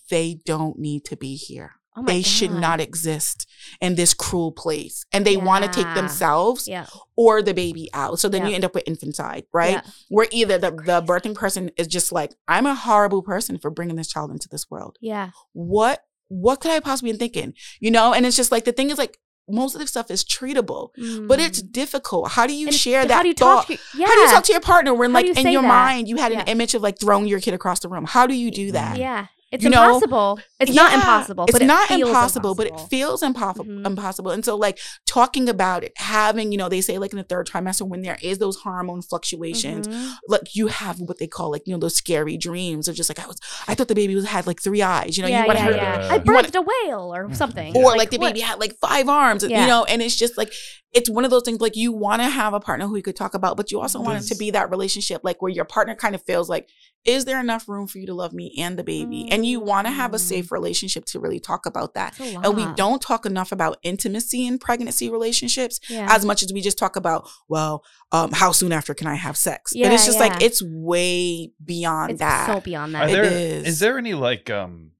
They 0.09 0.39
don't 0.45 0.77
need 0.77 1.05
to 1.05 1.15
be 1.17 1.35
here. 1.35 1.71
Oh 1.95 2.03
They 2.03 2.21
should 2.23 2.51
not 2.51 2.79
exist 2.81 3.47
in 3.79 3.95
this 3.95 4.13
cruel 4.13 4.51
place. 4.51 5.05
And 5.11 5.25
they 5.25 5.37
want 5.37 5.63
to 5.63 5.69
take 5.71 5.93
themselves 5.95 6.67
Yeah. 6.67 6.87
or 7.15 7.41
the 7.41 7.53
baby 7.53 7.89
out. 7.93 8.19
So 8.19 8.29
then 8.29 8.41
Yeah. 8.43 8.47
you 8.49 8.55
end 8.55 8.65
up 8.65 8.73
with 8.75 8.83
infanticide, 8.87 9.45
right? 9.53 9.73
Yeah. 9.75 9.81
Where 10.09 10.27
either 10.31 10.57
the, 10.57 10.71
the 10.71 11.01
birthing 11.01 11.35
person 11.35 11.69
is 11.77 11.87
just 11.87 12.11
like, 12.11 12.33
I'm 12.47 12.65
a 12.65 12.73
horrible 12.75 13.21
person 13.21 13.57
for 13.59 13.69
bringing 13.69 13.95
this 13.95 14.07
child 14.07 14.31
into 14.31 14.49
this 14.49 14.69
world. 14.71 14.97
Yeah. 15.01 15.31
What 15.53 16.03
what 16.29 16.61
could 16.61 16.71
I 16.71 16.79
possibly 16.79 17.11
be 17.11 17.17
thinking? 17.19 17.53
You 17.79 17.91
know, 17.91 18.11
and 18.13 18.25
it's 18.25 18.35
just 18.37 18.51
like 18.51 18.65
the 18.65 18.71
thing 18.71 18.89
is 18.89 18.97
like 18.97 19.19
most 19.49 19.75
of 19.75 19.81
the 19.81 19.87
stuff 19.87 20.09
is 20.09 20.23
treatable, 20.23 20.89
but 21.27 21.39
it's 21.39 21.61
Mm. 21.61 21.71
difficult. 21.71 22.31
How 22.31 22.47
do 22.47 22.53
you 22.53 22.67
And 22.67 22.75
share 22.75 23.01
how 23.01 23.07
that 23.07 23.21
do 23.23 23.27
you 23.27 23.33
thought? 23.33 23.67
talk 23.67 23.77
to 23.77 23.97
yeah. 23.97 24.07
How 24.07 24.13
do 24.15 24.21
you 24.21 24.27
talk 24.29 24.43
to 24.45 24.51
your 24.53 24.61
partner 24.61 24.93
when 24.93 25.09
How 25.11 25.15
like 25.15 25.25
you 25.25 25.33
in 25.33 25.47
your 25.51 25.61
that? 25.61 25.67
mind 25.67 26.07
you 26.07 26.17
had 26.17 26.31
an 26.31 26.47
image 26.47 26.73
of 26.75 26.81
like 26.81 26.99
throwing 26.99 27.27
your 27.27 27.39
kid 27.39 27.53
across 27.53 27.79
the 27.81 27.89
room? 27.89 28.05
How 28.05 28.25
do 28.27 28.33
you 28.33 28.51
do 28.51 28.71
that? 28.71 28.97
Yeah. 28.97 29.27
It's 29.53 29.63
You 29.63 29.69
know, 29.69 29.83
impossible. 29.85 30.39
it's 30.59 30.73
not 30.73 30.93
impossible. 30.93 31.43
It's 31.43 31.51
but 31.53 31.61
it 31.61 31.65
not 31.65 31.87
feels 31.87 32.09
impossible, 32.09 32.55
but 32.55 32.65
it 32.65 32.69
impossible. 32.71 32.89
feels 32.89 33.21
impossible. 33.23 33.65
Mhm. 33.65 33.85
Impossible. 33.85 34.31
And 34.31 34.43
so, 34.43 34.55
like 34.57 34.79
talking 35.05 35.47
about 35.47 35.83
it, 35.83 35.93
having 35.97 36.51
you 36.51 36.57
know, 36.57 36.69
they 36.69 36.81
say 36.81 36.97
like 36.97 37.11
in 37.13 37.17
the 37.17 37.23
third 37.23 37.47
trimester 37.47 37.87
when 37.87 38.01
there 38.01 38.17
is 38.23 38.39
those 38.39 38.57
hormone 38.57 39.03
fluctuations, 39.03 39.87
Mhm. 39.87 40.15
like 40.27 40.55
you 40.55 40.67
have 40.67 40.99
what 40.99 41.19
they 41.19 41.27
call 41.27 41.51
like 41.51 41.61
you 41.67 41.73
know 41.73 41.79
those 41.79 41.95
scary 41.95 42.35
dreams 42.35 42.87
of 42.87 42.95
just 42.95 43.09
like 43.11 43.19
I 43.23 43.27
was, 43.27 43.37
I 43.67 43.75
thought 43.75 43.89
the 43.89 43.95
baby 43.95 44.15
was 44.15 44.25
had 44.25 44.47
like 44.47 44.59
three 44.59 44.81
eyes. 44.81 45.17
You 45.17 45.21
know, 45.23 45.29
yeah, 45.29 45.41
you 45.41 45.47
want 45.47 45.59
to 45.59 45.65
yeah, 45.65 45.71
have 45.71 46.03
yeah. 46.03 46.11
I 46.11 46.15
you 46.15 46.33
wanna- 46.33 46.47
birthed 46.47 46.55
a 46.55 46.61
whale 46.61 47.13
or 47.13 47.31
something. 47.35 47.77
or 47.77 47.95
like, 47.95 48.09
the 48.09 48.17
what- 48.17 48.29
baby 48.33 48.39
had 48.39 48.59
like 48.59 48.75
five 48.81 49.07
arms, 49.07 49.43
Yeah. 49.47 49.61
you 49.61 49.67
know, 49.67 49.83
and 49.85 50.01
it's 50.01 50.15
just 50.15 50.35
like 50.35 50.51
it's 50.93 51.09
one 51.09 51.25
of 51.25 51.31
those 51.31 51.41
things 51.43 51.59
like 51.59 51.75
you 51.75 51.91
want 51.91 52.21
to 52.21 52.29
have 52.29 52.53
a 52.53 52.59
partner 52.59 52.85
who 52.87 52.95
you 52.95 53.01
could 53.01 53.15
talk 53.15 53.33
about, 53.33 53.57
but 53.57 53.71
you 53.71 53.79
also 53.81 53.99
want 53.99 54.23
it 54.23 54.27
to 54.27 54.35
be 54.35 54.51
that 54.51 54.69
relationship 54.69 55.21
like 55.23 55.41
where 55.41 55.51
your 55.51 55.65
partner 55.65 55.95
kind 55.95 56.13
of 56.13 56.21
feels 56.23 56.49
like, 56.49 56.67
is 57.05 57.25
there 57.25 57.39
enough 57.39 57.67
room 57.67 57.85
for 57.87 57.97
you 57.97 58.05
to 58.07 58.13
love 58.13 58.33
me 58.33 58.53
and 58.57 58.77
the 58.77 58.83
baby? 58.83 59.27
And 59.29 59.45
you 59.45 59.59
want 59.59 59.87
to 59.87 59.91
have 59.91 60.13
a 60.13 60.17
Mm. 60.17 60.21
safe 60.21 60.51
relationship 60.51 61.05
to 61.05 61.19
really 61.19 61.39
talk 61.39 61.65
about 61.65 61.93
that. 61.95 62.17
And 62.19 62.55
we 62.55 62.65
don't 62.75 63.01
talk 63.01 63.25
enough 63.25 63.51
about 63.51 63.77
intimacy 63.83 64.47
in 64.47 64.57
pregnancy 64.57 65.09
relationships 65.09 65.79
Yeah. 65.89 66.07
as 66.09 66.23
much 66.25 66.43
as 66.43 66.53
we 66.53 66.61
just 66.61 66.77
talk 66.77 66.95
about, 66.95 67.27
well, 67.49 67.83
um, 68.11 68.31
how 68.31 68.51
soon 68.51 68.71
after 68.71 68.93
can 68.93 69.07
I 69.07 69.15
have 69.15 69.35
sex? 69.35 69.73
but 69.73 69.79
Yeah, 69.79 69.91
it's 69.93 70.05
just 70.05 70.19
like 70.19 70.41
it's 70.41 70.61
way 70.63 71.51
beyond 71.63 72.11
it's 72.11 72.19
that. 72.19 72.47
so 72.47 72.61
beyond 72.61 72.95
Are 72.95 73.05
that. 73.05 73.09
It 73.09 73.13
there 73.13 73.23
is. 73.23 73.67
is 73.67 73.79
there 73.79 73.97
any 73.97 74.13
like 74.13 74.49
um 74.49 74.91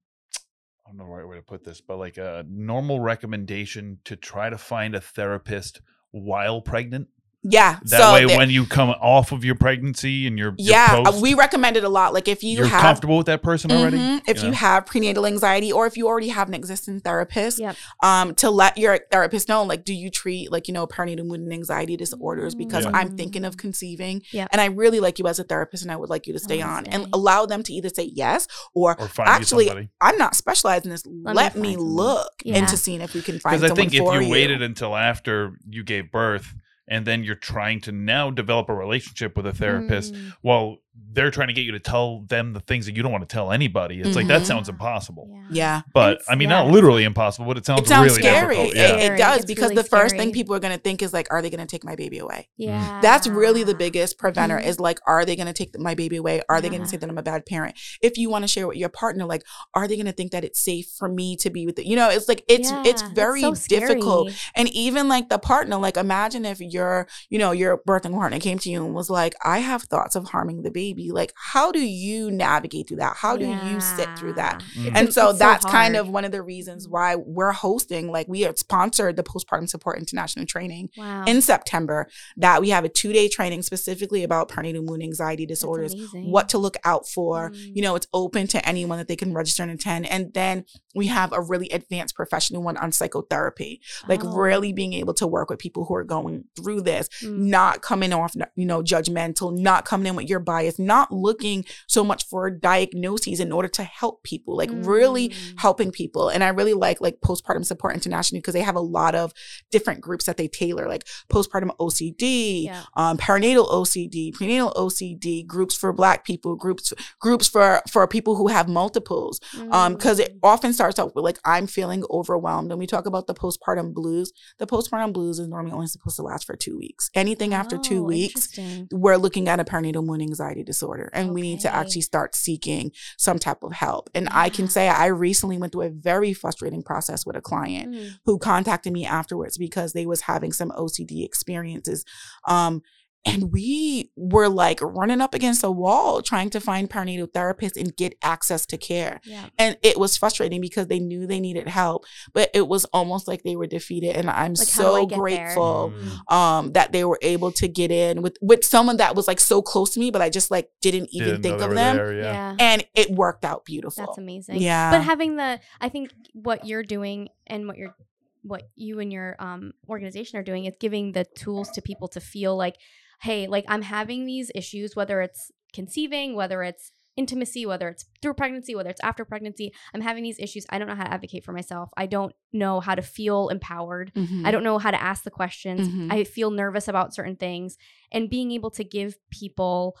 I 0.86 0.90
don't 0.90 0.98
know 0.98 1.04
the 1.06 1.10
right 1.10 1.26
way 1.28 1.36
to 1.36 1.42
put 1.42 1.64
this, 1.64 1.80
but 1.80 1.96
like 1.96 2.18
a 2.18 2.44
normal 2.48 3.00
recommendation 3.00 3.98
to 4.04 4.16
try 4.16 4.50
to 4.50 4.58
find 4.58 4.94
a 4.94 5.00
therapist 5.00 5.80
while 6.10 6.60
pregnant? 6.60 7.08
Yeah. 7.44 7.78
That 7.84 8.00
so 8.00 8.12
way 8.14 8.24
there- 8.26 8.36
when 8.38 8.50
you 8.50 8.66
come 8.66 8.90
off 8.90 9.30
of 9.32 9.44
your 9.44 9.54
pregnancy 9.54 10.26
and 10.26 10.38
your, 10.38 10.54
your 10.58 10.70
yeah, 10.76 10.86
uh, 10.90 11.04
post, 11.04 11.22
we 11.22 11.34
recommend 11.34 11.76
it 11.76 11.84
a 11.84 11.88
lot. 11.88 12.12
Like 12.14 12.26
if 12.26 12.42
you 12.42 12.56
you're 12.56 12.66
have 12.66 12.80
comfortable 12.80 13.16
with 13.18 13.26
that 13.26 13.42
person 13.42 13.70
already. 13.70 13.98
Mhm. 13.98 14.22
If 14.26 14.42
you 14.42 14.48
know? 14.50 14.54
have 14.56 14.86
prenatal 14.86 15.26
anxiety 15.26 15.70
or 15.70 15.86
if 15.86 15.96
you 15.96 16.06
already 16.08 16.28
have 16.28 16.48
an 16.48 16.54
existing 16.54 17.00
therapist, 17.00 17.58
Yep. 17.58 17.76
um, 18.02 18.34
to 18.36 18.50
let 18.50 18.78
your 18.78 18.98
therapist 19.10 19.48
know, 19.48 19.62
like, 19.62 19.84
do 19.84 19.92
you 19.94 20.10
treat 20.10 20.50
like, 20.50 20.66
you 20.68 20.74
know, 20.74 20.86
perinatal 20.86 21.24
mood 21.26 21.40
and 21.40 21.52
anxiety 21.52 21.96
disorders? 21.96 22.54
Because 22.54 22.84
Yeah. 22.84 22.92
I'm 22.94 23.16
thinking 23.16 23.44
of 23.44 23.56
conceiving 23.56 24.22
Yep. 24.32 24.48
and 24.52 24.60
I 24.60 24.66
really 24.66 25.00
like 25.00 25.18
you 25.18 25.26
as 25.26 25.38
a 25.38 25.44
therapist 25.44 25.82
and 25.82 25.92
I 25.92 25.96
would 25.96 26.10
like 26.10 26.26
you 26.26 26.32
to 26.32 26.38
stay 26.38 26.58
wanna 26.60 26.72
on 26.72 26.86
and 26.86 27.06
allow 27.12 27.46
them 27.46 27.62
to 27.64 27.72
either 27.72 27.90
say 27.90 28.10
yes 28.14 28.48
or 28.74 28.96
or 28.98 29.08
actually. 29.18 29.90
I'm 30.00 30.16
not 30.18 30.34
specialized 30.34 30.84
in 30.86 30.90
this. 30.90 31.04
me 31.06 31.20
Let 31.24 31.56
me, 31.56 31.74
find 31.74 31.74
someone. 31.80 31.94
look 31.94 32.32
Yeah. 32.44 32.56
into 32.58 32.76
seeing 32.76 33.00
if 33.00 33.14
we 33.14 33.20
can 33.22 33.38
find 33.38 33.60
Because 33.60 33.70
I 33.70 33.74
think 33.74 33.92
if 33.92 33.98
for 33.98 34.20
you 34.20 34.30
waited 34.30 34.62
until 34.62 34.96
after 34.96 35.58
you 35.68 35.82
gave 35.84 36.10
birth 36.10 36.54
and 36.88 37.06
then 37.06 37.24
you're 37.24 37.34
trying 37.34 37.80
to 37.80 37.92
now 37.92 38.30
develop 38.30 38.68
a 38.68 38.74
relationship 38.74 39.36
with 39.36 39.46
a 39.46 39.52
therapist 39.52 40.14
Mm. 40.14 40.32
while 40.42 40.78
they're 41.12 41.30
trying 41.30 41.48
to 41.48 41.54
get 41.54 41.62
you 41.62 41.72
to 41.72 41.78
tell 41.80 42.20
them 42.28 42.52
the 42.52 42.60
things 42.60 42.86
that 42.86 42.96
you 42.96 43.02
don't 43.02 43.12
want 43.12 43.28
to 43.28 43.32
tell 43.32 43.52
anybody, 43.52 44.00
it's 44.00 44.16
like 44.16 44.26
that 44.28 44.42
Mhm. 44.42 44.46
sounds 44.46 44.68
impossible. 44.68 45.28
Yeah. 45.30 45.40
Yeah. 45.50 45.80
But 45.92 46.12
It's- 46.14 46.26
I 46.28 46.34
mean, 46.34 46.48
yeah. 46.50 46.62
not 46.62 46.72
literally 46.72 47.04
impossible, 47.04 47.46
but 47.46 47.56
it 47.56 47.64
sounds, 47.66 47.82
It 47.82 47.88
sounds 47.88 48.10
really 48.10 48.22
scary. 48.22 48.56
difficult. 48.56 48.74
It, 48.74 48.76
Yeah. 48.76 48.96
it 48.96 49.04
Scary. 49.04 49.18
does 49.18 49.36
It's 49.38 49.46
because 49.46 49.62
really 49.70 49.74
the 49.76 49.84
first 49.84 50.10
scary. 50.10 50.18
thing 50.26 50.32
people 50.32 50.54
are 50.54 50.58
going 50.58 50.74
to 50.76 50.80
think 50.80 51.02
is 51.02 51.12
like, 51.12 51.28
are 51.30 51.40
they 51.42 51.50
going 51.50 51.64
to 51.64 51.70
take 51.70 51.84
my 51.84 51.94
baby 51.94 52.18
away? 52.18 52.48
Yeah. 52.56 52.98
That's 53.00 53.26
really 53.28 53.62
the 53.64 53.74
biggest 53.74 54.18
preventer 54.18 54.58
Mhm. 54.58 54.66
is 54.66 54.80
like, 54.80 54.98
are 55.06 55.24
they 55.24 55.36
going 55.36 55.46
to 55.46 55.52
take 55.52 55.78
my 55.78 55.94
baby 55.94 56.16
away? 56.16 56.42
Are 56.48 56.60
they 56.60 56.68
going 56.68 56.82
to 56.82 56.88
say 56.88 56.96
that 56.96 57.08
I'm 57.08 57.18
a 57.18 57.22
bad 57.22 57.46
parent? 57.46 57.76
If 58.02 58.18
you 58.18 58.28
want 58.30 58.42
to 58.42 58.48
share 58.48 58.66
with 58.66 58.76
your 58.76 58.88
partner, 58.88 59.24
like, 59.24 59.42
are 59.74 59.86
they 59.88 59.96
going 59.96 60.06
to 60.06 60.12
think 60.12 60.32
that 60.32 60.44
it's 60.44 60.60
safe 60.60 60.86
for 60.98 61.08
me 61.08 61.36
to 61.36 61.50
be 61.50 61.66
with 61.66 61.78
it? 61.78 61.86
You 61.86 61.94
know, 61.96 62.08
it's 62.10 62.28
like, 62.28 62.44
it's, 62.48 62.70
Yeah, 62.70 62.82
it's 62.84 63.02
that's 63.02 63.14
very 63.14 63.40
so 63.42 63.54
difficult. 63.68 64.32
And 64.56 64.68
even 64.70 65.08
like 65.08 65.28
the 65.28 65.38
partner, 65.38 65.76
like 65.76 65.96
imagine 65.96 66.44
if 66.44 66.60
your, 66.60 67.06
you 67.30 67.38
know, 67.38 67.52
your 67.52 67.78
birthing 67.78 68.12
partner 68.14 68.38
came 68.40 68.58
to 68.60 68.70
you 68.70 68.84
and 68.84 68.94
was 68.94 69.10
like, 69.10 69.34
I 69.44 69.58
have 69.60 69.82
thoughts 69.84 70.16
of 70.16 70.28
harming 70.30 70.62
the 70.62 70.70
baby. 70.70 70.83
Like, 71.12 71.32
how 71.36 71.72
do 71.72 71.80
you 71.80 72.30
navigate 72.30 72.88
through 72.88 72.98
that? 72.98 73.16
How 73.16 73.36
do 73.36 73.46
you 73.46 73.80
sit 73.80 74.08
through 74.18 74.34
that? 74.34 74.62
Mm. 74.76 74.86
It's- 74.86 74.92
And 75.00 75.14
so 75.14 75.30
it's 75.30 75.38
that's 75.38 75.64
kind 75.64 75.96
of 75.96 76.08
one 76.08 76.24
of 76.24 76.32
the 76.32 76.42
reasons 76.42 76.88
why 76.88 77.16
we're 77.16 77.52
hosting, 77.52 78.10
like 78.10 78.26
we 78.28 78.42
had 78.42 78.58
sponsored 78.58 79.16
the 79.16 79.22
postpartum 79.22 79.68
support 79.68 79.98
international 79.98 80.46
training 80.46 80.90
wow. 80.96 81.24
in 81.26 81.40
September 81.40 82.06
that 82.36 82.60
we 82.60 82.70
have 82.70 82.84
a 82.84 82.88
two 82.88 83.12
day 83.12 83.28
training 83.28 83.62
specifically 83.62 84.22
about 84.24 84.48
perinatal 84.48 84.84
mood 84.84 85.02
anxiety 85.02 85.46
disorders, 85.46 85.94
what 86.12 86.48
to 86.50 86.58
look 86.58 86.76
out 86.84 87.06
for. 87.08 87.50
Mm. 87.50 87.76
You 87.76 87.82
know, 87.82 87.94
it's 87.94 88.06
open 88.12 88.46
to 88.48 88.68
anyone 88.68 88.98
that 88.98 89.08
they 89.08 89.16
can 89.16 89.32
register 89.32 89.62
and 89.62 89.72
attend. 89.72 90.06
And 90.06 90.32
then 90.34 90.64
we 90.94 91.06
have 91.08 91.32
a 91.32 91.40
really 91.40 91.68
advanced 91.70 92.14
professional 92.14 92.62
one 92.62 92.76
on 92.76 92.92
psychotherapy, 92.92 93.80
like 94.08 94.24
Oh. 94.24 94.34
really 94.36 94.72
being 94.72 94.92
able 94.92 95.14
to 95.14 95.26
work 95.26 95.50
with 95.50 95.58
people 95.58 95.84
who 95.84 95.94
are 95.94 96.04
going 96.04 96.44
through 96.56 96.82
this, 96.82 97.08
Mm. 97.22 97.38
not 97.38 97.82
coming 97.82 98.12
off, 98.12 98.34
you 98.56 98.66
know, 98.66 98.82
judgmental, 98.82 99.56
not 99.56 99.84
coming 99.84 100.06
in 100.06 100.16
with 100.16 100.28
your 100.28 100.40
bias, 100.40 100.73
not 100.78 101.12
looking 101.12 101.64
so 101.88 102.02
much 102.04 102.26
for 102.26 102.50
diagnoses 102.50 103.40
in 103.40 103.52
order 103.52 103.68
to 103.68 103.82
help 103.84 104.22
people, 104.22 104.56
like 104.56 104.70
really 104.72 105.28
Mm. 105.30 105.34
helping 105.58 105.90
people. 105.90 106.28
And 106.28 106.42
I 106.44 106.48
really 106.48 106.74
like 106.74 107.00
like 107.00 107.20
postpartum 107.20 107.64
support 107.64 107.94
international 107.94 108.38
because 108.40 108.54
they 108.54 108.60
have 108.62 108.76
a 108.76 108.80
lot 108.80 109.14
of 109.14 109.32
different 109.70 110.00
groups 110.00 110.24
that 110.26 110.36
they 110.36 110.48
tailor, 110.48 110.88
like 110.88 111.06
postpartum 111.30 111.70
OCD, 111.78 112.64
Yeah. 112.64 112.82
um, 112.96 113.16
perinatal 113.18 113.66
OCD, 113.70 114.32
prenatal 114.32 114.72
OCD, 114.76 115.42
groups 115.46 115.76
for 115.76 115.92
Black 115.92 116.24
people, 116.24 116.56
groups 116.56 116.92
groups 117.20 117.46
for 117.48 117.80
for 117.90 118.06
people 118.06 118.36
who 118.36 118.48
have 118.48 118.68
multiples. 118.68 119.40
Um, 119.70 119.94
because 119.94 120.18
it 120.18 120.34
Mm. 120.34 120.38
often 120.42 120.72
starts 120.72 120.98
out 120.98 121.14
with 121.14 121.24
like 121.24 121.38
I'm 121.44 121.66
feeling 121.66 122.04
overwhelmed, 122.10 122.70
and 122.70 122.78
we 122.78 122.86
talk 122.86 123.06
about 123.06 123.26
the 123.26 123.34
postpartum 123.34 123.94
blues. 123.94 124.32
The 124.58 124.66
postpartum 124.66 125.12
blues 125.12 125.38
is 125.38 125.48
normally 125.48 125.72
only 125.72 125.86
supposed 125.86 126.16
to 126.16 126.22
last 126.22 126.44
for 126.44 126.56
two 126.56 126.76
weeks. 126.76 127.10
Anything 127.14 127.54
after 127.54 127.78
two 127.78 128.00
Oh, 128.00 128.08
weeks, 128.08 128.48
we're 128.90 129.16
looking 129.16 129.48
at 129.48 129.60
a 129.60 129.64
perinatal 129.64 130.04
mood 130.04 130.20
anxiety 130.20 130.63
disorder 130.64 131.10
and 131.12 131.32
we 131.34 131.42
need 131.42 131.60
to 131.60 131.74
actually 131.74 132.00
start 132.00 132.34
seeking 132.34 132.90
some 133.18 133.38
type 133.38 133.62
of 133.62 133.72
help. 133.72 134.10
And 134.14 134.28
I 134.30 134.48
can 134.48 134.68
say 134.68 134.88
I 134.88 135.06
recently 135.06 135.58
went 135.58 135.72
through 135.72 135.82
a 135.82 135.90
very 135.90 136.32
frustrating 136.32 136.82
process 136.82 137.24
with 137.24 137.36
a 137.36 137.40
client 137.40 137.94
Mm. 137.94 138.18
who 138.24 138.38
contacted 138.38 138.92
me 138.92 139.04
afterwards 139.04 139.58
because 139.58 139.92
they 139.92 140.06
was 140.06 140.22
having 140.22 140.52
some 140.52 140.70
OCD 140.72 141.24
experiences. 141.24 142.04
Um, 142.48 142.82
and 143.26 143.50
we 143.52 144.10
were 144.16 144.48
like 144.48 144.80
running 144.82 145.20
up 145.20 145.34
against 145.34 145.64
a 145.64 145.70
wall 145.70 146.20
trying 146.22 146.50
to 146.50 146.60
find 146.60 146.90
perinatal 146.90 147.28
therapists 147.32 147.76
and 147.80 147.96
get 147.96 148.14
access 148.22 148.66
to 148.66 148.76
care. 148.76 149.20
Yeah. 149.24 149.46
And 149.58 149.78
it 149.82 149.98
was 149.98 150.16
frustrating 150.16 150.60
because 150.60 150.88
they 150.88 150.98
knew 150.98 151.26
they 151.26 151.40
needed 151.40 151.66
help, 151.68 152.04
but 152.32 152.50
it 152.52 152.68
was 152.68 152.84
almost 152.86 153.26
like 153.26 153.42
they 153.42 153.56
were 153.56 153.66
defeated. 153.66 154.16
And 154.16 154.28
I'm 154.28 154.54
Like, 154.54 154.68
how 154.70 154.82
do 154.82 154.88
I 154.96 155.00
so 155.00 155.06
grateful 155.06 155.92
Mm. 155.94 156.32
um 156.32 156.72
that 156.72 156.92
they 156.92 157.04
were 157.04 157.18
able 157.22 157.50
to 157.52 157.66
get 157.68 157.90
in 157.90 158.20
with 158.22 158.36
with 158.42 158.64
someone 158.64 158.98
that 158.98 159.14
was 159.16 159.26
like 159.26 159.40
so 159.40 159.62
close 159.62 159.90
to 159.94 160.00
me, 160.00 160.10
but 160.10 160.20
I 160.22 160.28
just 160.30 160.50
like 160.50 160.68
didn't 160.82 161.08
even 161.12 161.28
Didn't 161.28 161.42
think 161.42 161.60
of 161.62 161.70
them. 161.74 161.96
there, 161.96 162.14
Yeah. 162.14 162.22
yeah. 162.32 162.56
And 162.60 162.84
it 162.94 163.10
worked 163.10 163.44
out 163.44 163.64
beautiful. 163.64 164.04
That's 164.04 164.18
amazing. 164.18 164.60
Yeah. 164.60 164.90
But 164.90 165.02
having 165.02 165.36
the, 165.36 165.60
I 165.80 165.88
think 165.88 166.10
what 166.32 166.66
you're 166.66 166.82
doing 166.82 167.28
and 167.46 167.66
what 167.66 167.76
you're, 167.78 167.94
what 168.42 168.64
you 168.76 169.00
and 169.00 169.10
your 169.10 169.36
um, 169.38 169.72
organization 169.88 170.38
are 170.38 170.42
doing 170.42 170.66
is 170.66 170.74
giving 170.78 171.12
the 171.12 171.24
tools 171.24 171.70
to 171.70 171.80
people 171.80 172.08
to 172.08 172.20
feel 172.20 172.54
like, 172.56 172.76
hey, 173.24 173.46
like 173.46 173.64
I'm 173.68 173.82
having 173.82 174.26
these 174.26 174.50
issues, 174.54 174.94
whether 174.94 175.20
it's 175.22 175.50
conceiving, 175.72 176.36
whether 176.36 176.62
it's 176.62 176.92
intimacy, 177.16 177.64
whether 177.64 177.88
it's 177.88 178.04
through 178.20 178.34
pregnancy, 178.34 178.74
whether 178.74 178.90
it's 178.90 179.00
after 179.00 179.24
pregnancy. 179.24 179.72
I'm 179.94 180.00
having 180.00 180.24
these 180.24 180.38
issues. 180.38 180.66
I 180.68 180.78
don't 180.78 180.88
know 180.88 180.96
how 180.96 181.04
to 181.04 181.12
advocate 181.12 181.44
for 181.44 181.52
myself. 181.52 181.88
I 181.96 182.06
don't 182.06 182.34
know 182.52 182.80
how 182.80 182.94
to 182.94 183.02
feel 183.02 183.48
empowered. 183.48 184.12
Mhm. 184.14 184.44
I 184.46 184.50
don't 184.50 184.64
know 184.64 184.78
how 184.78 184.90
to 184.90 185.00
ask 185.00 185.22
the 185.22 185.30
questions. 185.30 185.88
Mhm. 185.88 186.12
I 186.12 186.24
feel 186.24 186.50
nervous 186.50 186.88
about 186.88 187.14
certain 187.14 187.36
things. 187.36 187.78
And 188.12 188.28
being 188.28 188.50
able 188.50 188.70
to 188.72 188.84
give 188.84 189.16
people 189.30 189.96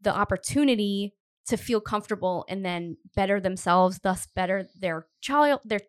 the 0.00 0.14
opportunity 0.14 1.14
to 1.46 1.56
feel 1.56 1.80
comfortable 1.80 2.44
and 2.48 2.64
then 2.64 2.96
better 3.14 3.38
themselves, 3.40 4.00
thus 4.02 4.26
better 4.34 4.68
their 4.78 5.06
child, 5.20 5.60
their 5.64 5.80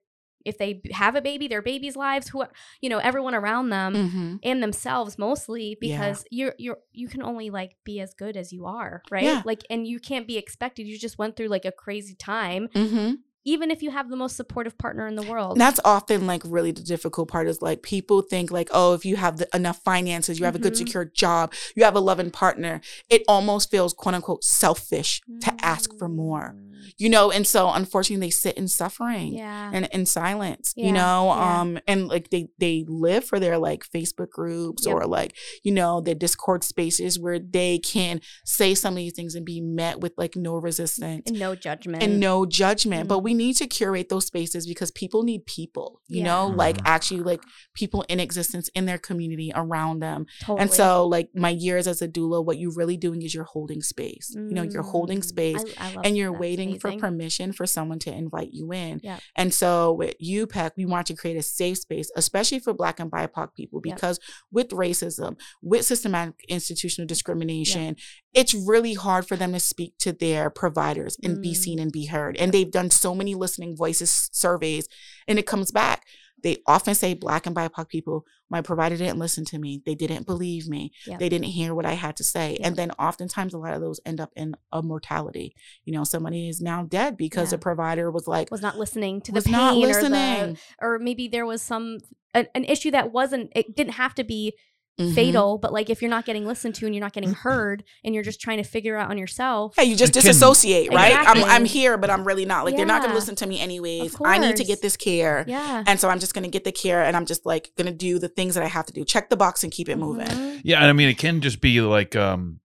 if 0.46 0.58
they 0.58 0.82
have 0.92 1.16
a 1.16 1.22
baby, 1.22 1.48
their 1.48 1.62
baby's 1.62 1.96
lives, 1.96 2.30
who 2.30 2.44
you 2.82 2.90
know, 2.90 2.98
everyone 3.00 3.34
around 3.36 3.70
them 3.70 3.94
Mhm. 3.96 4.40
and 4.44 4.62
themselves 4.62 5.18
mostly 5.18 5.78
Yeah. 5.82 5.98
because 5.98 6.26
you're 6.32 6.56
you're 6.58 6.80
you 6.92 7.08
can 7.08 7.22
only 7.24 7.50
like 7.50 7.78
be 7.84 8.00
as 8.00 8.14
good 8.14 8.36
as 8.38 8.52
you 8.52 8.66
are, 8.66 9.02
right? 9.12 9.24
Yeah. 9.24 9.42
Like 9.46 9.64
and 9.70 9.88
you 9.88 10.00
can't 10.00 10.28
be 10.28 10.38
expected. 10.38 10.88
You 10.88 10.98
just 11.00 11.18
went 11.18 11.36
through 11.36 11.48
like 11.48 11.66
a 11.66 11.72
crazy 11.72 12.16
time, 12.16 12.68
Mhm. 12.76 13.18
even 13.46 13.72
if 13.72 13.82
you 13.84 13.92
have 13.92 14.10
the 14.10 14.16
most 14.16 14.36
supportive 14.38 14.78
partner 14.78 15.06
in 15.08 15.16
the 15.16 15.22
world. 15.24 15.54
And 15.54 15.62
that's 15.62 15.80
often 15.84 16.26
like 16.28 16.42
really 16.46 16.72
the 16.72 16.82
difficult 16.82 17.28
part 17.30 17.48
is 17.48 17.62
like 17.62 17.82
people 17.84 18.22
think 18.22 18.52
like 18.52 18.70
oh 18.74 18.94
if 18.94 19.06
you 19.06 19.16
have 19.18 19.38
the, 19.38 19.48
enough 19.54 19.82
finances 19.84 20.40
you 20.40 20.46
have 20.46 20.56
a 20.56 20.60
good 20.60 20.74
Mhm. 20.74 20.78
secure 20.78 21.06
job 21.06 21.54
you 21.76 21.84
have 21.84 21.96
a 21.96 22.00
loving 22.00 22.32
partner 22.32 22.80
it 23.10 23.22
almost 23.28 23.70
feels 23.70 23.94
quote 23.94 24.16
unquote 24.16 24.44
selfish 24.44 25.22
to 25.42 25.54
ask 25.62 25.98
for 25.98 26.08
more. 26.08 26.56
You 26.98 27.10
know 27.10 27.32
and 27.32 27.46
so 27.48 27.70
unfortunately 27.72 28.26
they 28.28 28.32
sit 28.32 28.56
in 28.58 28.68
suffering 28.68 29.34
Yeah. 29.34 29.72
and 29.74 29.88
in 29.92 30.06
silence 30.06 30.74
Yeah, 30.76 30.86
you 30.88 30.92
know 30.94 31.26
yeah. 31.28 31.62
um 31.62 31.80
and 31.88 32.08
like 32.08 32.30
they 32.30 32.48
they 32.60 32.86
live 32.88 33.24
for 33.24 33.40
their 33.40 33.58
like 33.58 33.84
facebook 33.90 34.30
groups 34.30 34.86
Yep. 34.86 34.96
or 34.96 35.06
like 35.06 35.36
you 35.64 35.72
know 35.72 36.02
their 36.02 36.16
discord 36.16 36.64
spaces 36.64 37.20
where 37.20 37.40
they 37.40 37.80
can 37.80 38.22
say 38.46 38.76
some 38.76 38.94
of 38.94 38.98
these 38.98 39.14
things 39.14 39.36
and 39.36 39.46
be 39.46 39.62
met 39.62 40.00
with 40.02 40.14
like 40.18 40.36
no 40.36 40.56
resistance 40.56 41.24
and 41.30 41.40
no 41.40 41.56
judgment. 41.56 42.04
and 42.04 42.20
no 42.20 42.46
judgment 42.46 43.08
but 43.08 43.20
Mhm. 43.20 43.24
we 43.24 43.34
need 43.34 43.56
to 43.58 43.68
curate 43.68 44.10
those 44.10 44.26
spaces 44.28 44.66
because 44.68 44.92
people 44.92 45.24
need 45.24 45.46
people 45.46 46.02
you 46.08 46.18
Yeah. 46.20 46.24
know 46.26 46.48
like 46.48 46.78
Mhm. 46.78 46.82
actually 46.86 47.22
like 47.22 47.42
people 47.74 48.04
in 48.10 48.20
existence 48.20 48.70
in 48.76 48.86
their 48.86 48.98
community 48.98 49.52
around 49.56 50.00
them 50.00 50.26
totally. 50.42 50.62
and 50.62 50.72
so 50.72 51.06
like 51.08 51.30
my 51.36 51.50
years 51.50 51.88
as 51.88 52.02
a 52.02 52.08
doula 52.08 52.44
what 52.44 52.58
you're 52.60 52.74
really 52.76 52.98
doing 52.98 53.22
is 53.22 53.34
you're 53.34 53.44
holding 53.44 53.82
space 53.82 54.32
you 54.36 54.54
know 54.54 54.64
you're 54.64 54.84
holding 54.84 55.20
Mm, 55.20 55.24
space 55.26 55.64
I- 55.78 55.96
I 55.98 56.02
and 56.06 56.18
you're 56.18 56.32
that's 56.32 56.42
for 56.80 56.90
permission 57.00 57.54
for 57.54 57.66
someone 57.66 58.00
to 58.00 58.14
invite 58.14 58.50
you 58.52 58.72
in. 58.72 59.00
And 59.36 59.54
so 59.54 59.94
with 59.94 60.16
UPEC, 60.24 60.72
we 60.78 60.86
want 60.86 61.08
to 61.08 61.16
create 61.16 61.38
a 61.38 61.42
safe 61.42 61.80
space, 61.80 62.12
especially 62.16 62.60
for 62.60 62.74
Black 62.74 63.00
and 63.00 63.12
BIPOC 63.12 63.54
people, 63.56 63.80
because 63.82 64.20
with 64.52 64.70
racism, 64.70 65.38
with 65.62 65.86
systematic 65.86 66.36
institutional 66.48 67.08
discrimination, 67.08 67.96
it's 68.34 68.54
really 68.54 68.94
hard 68.94 69.28
for 69.28 69.36
them 69.36 69.54
to 69.54 69.60
speak 69.60 69.94
to 70.00 70.12
their 70.12 70.50
providers 70.50 71.18
and 71.24 71.42
be 71.42 71.52
Mm. 71.52 71.56
seen 71.56 71.80
and 71.80 71.92
be 71.92 72.06
heard. 72.06 72.36
And 72.38 72.52
they've 72.52 72.72
done 72.72 72.90
so 72.90 73.14
many 73.14 73.36
listening 73.36 73.76
voices 73.76 74.30
surveys, 74.32 74.88
and 75.28 75.38
it 75.40 75.46
comes 75.46 75.72
back. 75.72 76.06
They 76.44 76.58
often 76.68 76.94
say 76.94 77.14
Black 77.14 77.46
and 77.46 77.56
BIPOC 77.56 77.88
people, 77.88 78.26
my 78.50 78.62
provider 78.62 78.98
didn't 78.98 79.18
listen 79.18 79.46
to 79.46 79.58
me. 79.58 79.82
They 79.86 79.96
didn't 79.96 80.26
believe 80.28 80.68
me. 80.68 80.92
Yep. 81.08 81.20
They 81.20 81.30
didn't 81.30 81.48
hear 81.48 81.74
what 81.74 81.86
I 81.86 81.94
had 81.94 82.16
to 82.18 82.24
say. 82.24 82.52
Yep. 82.52 82.60
And 82.64 82.76
then 82.76 82.92
oftentimes 82.92 83.54
a 83.54 83.58
lot 83.58 83.74
of 83.74 83.82
those 83.82 84.00
end 84.06 84.20
up 84.20 84.32
in 84.36 84.56
a 84.72 84.84
mortality. 84.84 85.56
You 85.86 85.94
know, 85.94 86.04
somebody 86.04 86.50
is 86.50 86.62
now 86.62 86.84
dead 86.84 87.18
because 87.18 87.48
Yeah. 87.48 87.58
the 87.58 87.62
provider 87.62 88.12
was 88.12 88.28
like, 88.28 88.52
was 88.52 88.62
not 88.62 88.78
listening 88.78 89.22
to 89.22 89.32
the 89.32 89.42
pain 89.42 89.52
not 89.54 89.78
or 89.78 90.02
the 90.10 90.58
or 90.82 91.00
maybe 91.00 91.28
there 91.28 91.46
was 91.46 91.62
some 91.62 92.00
an, 92.34 92.48
an 92.54 92.66
issue 92.66 92.92
that 92.92 93.12
wasn't 93.12 93.52
it 93.56 93.76
didn't 93.76 93.94
have 93.94 94.14
to 94.16 94.24
be 94.24 94.54
Mhm. 95.00 95.16
fatal 95.16 95.58
but 95.58 95.74
like 95.74 95.90
if 95.90 96.04
you're 96.04 96.10
not 96.10 96.24
getting 96.24 96.46
listened 96.46 96.76
to 96.76 96.86
and 96.86 96.94
you're 96.94 97.04
not 97.04 97.14
getting 97.14 97.34
heard 97.34 97.84
and 98.04 98.14
you're 98.14 98.24
just 98.24 98.40
trying 98.40 98.58
to 98.58 98.64
figure 98.64 98.96
out 98.96 99.10
on 99.10 99.18
yourself 99.18 99.74
Hey, 99.76 99.86
you 99.86 99.96
just 99.96 100.12
It 100.16 100.22
can- 100.22 100.28
disassociate, 100.28 100.94
right? 100.94 101.16
I'm, 101.18 101.44
I'm 101.44 101.66
here, 101.66 101.98
but 101.98 102.12
I'm 102.12 102.24
really 102.24 102.46
not. 102.46 102.64
Like, 102.64 102.76
they're 102.76 102.86
not 102.86 103.02
gonna 103.02 103.16
listen 103.16 103.34
to 103.38 103.48
me 103.48 103.60
anyways. 103.60 104.16
I 104.24 104.38
need 104.38 104.56
to 104.58 104.64
get 104.64 104.84
this 104.84 104.96
care. 104.96 105.46
yeah 105.48 105.84
And 105.88 106.00
so 106.00 106.10
I'm 106.10 106.20
just 106.20 106.34
going 106.36 106.44
to 106.44 106.50
get 106.50 106.64
the 106.64 106.72
care 106.72 107.04
and 107.04 107.16
I'm 107.18 107.26
just 107.26 107.44
like 107.46 107.72
going 107.76 107.88
to 107.88 107.92
do 107.94 108.20
the 108.20 108.28
things 108.30 108.54
that 108.56 108.64
I 108.64 108.68
have 108.68 108.86
to 108.86 108.94
do. 108.94 109.04
Check 109.04 109.30
the 109.30 109.36
box 109.38 109.64
and 109.64 109.72
keep 109.72 109.90
it 109.90 109.98
moving. 109.98 110.28
Mhm. 110.28 110.62
Yeah, 110.64 110.78
and 110.78 110.86
I 110.86 110.94
mean 110.94 111.10
it 111.10 111.18
can 111.18 111.42
just 111.42 111.60
be 111.60 111.82
like 111.82 112.16
um 112.16 112.60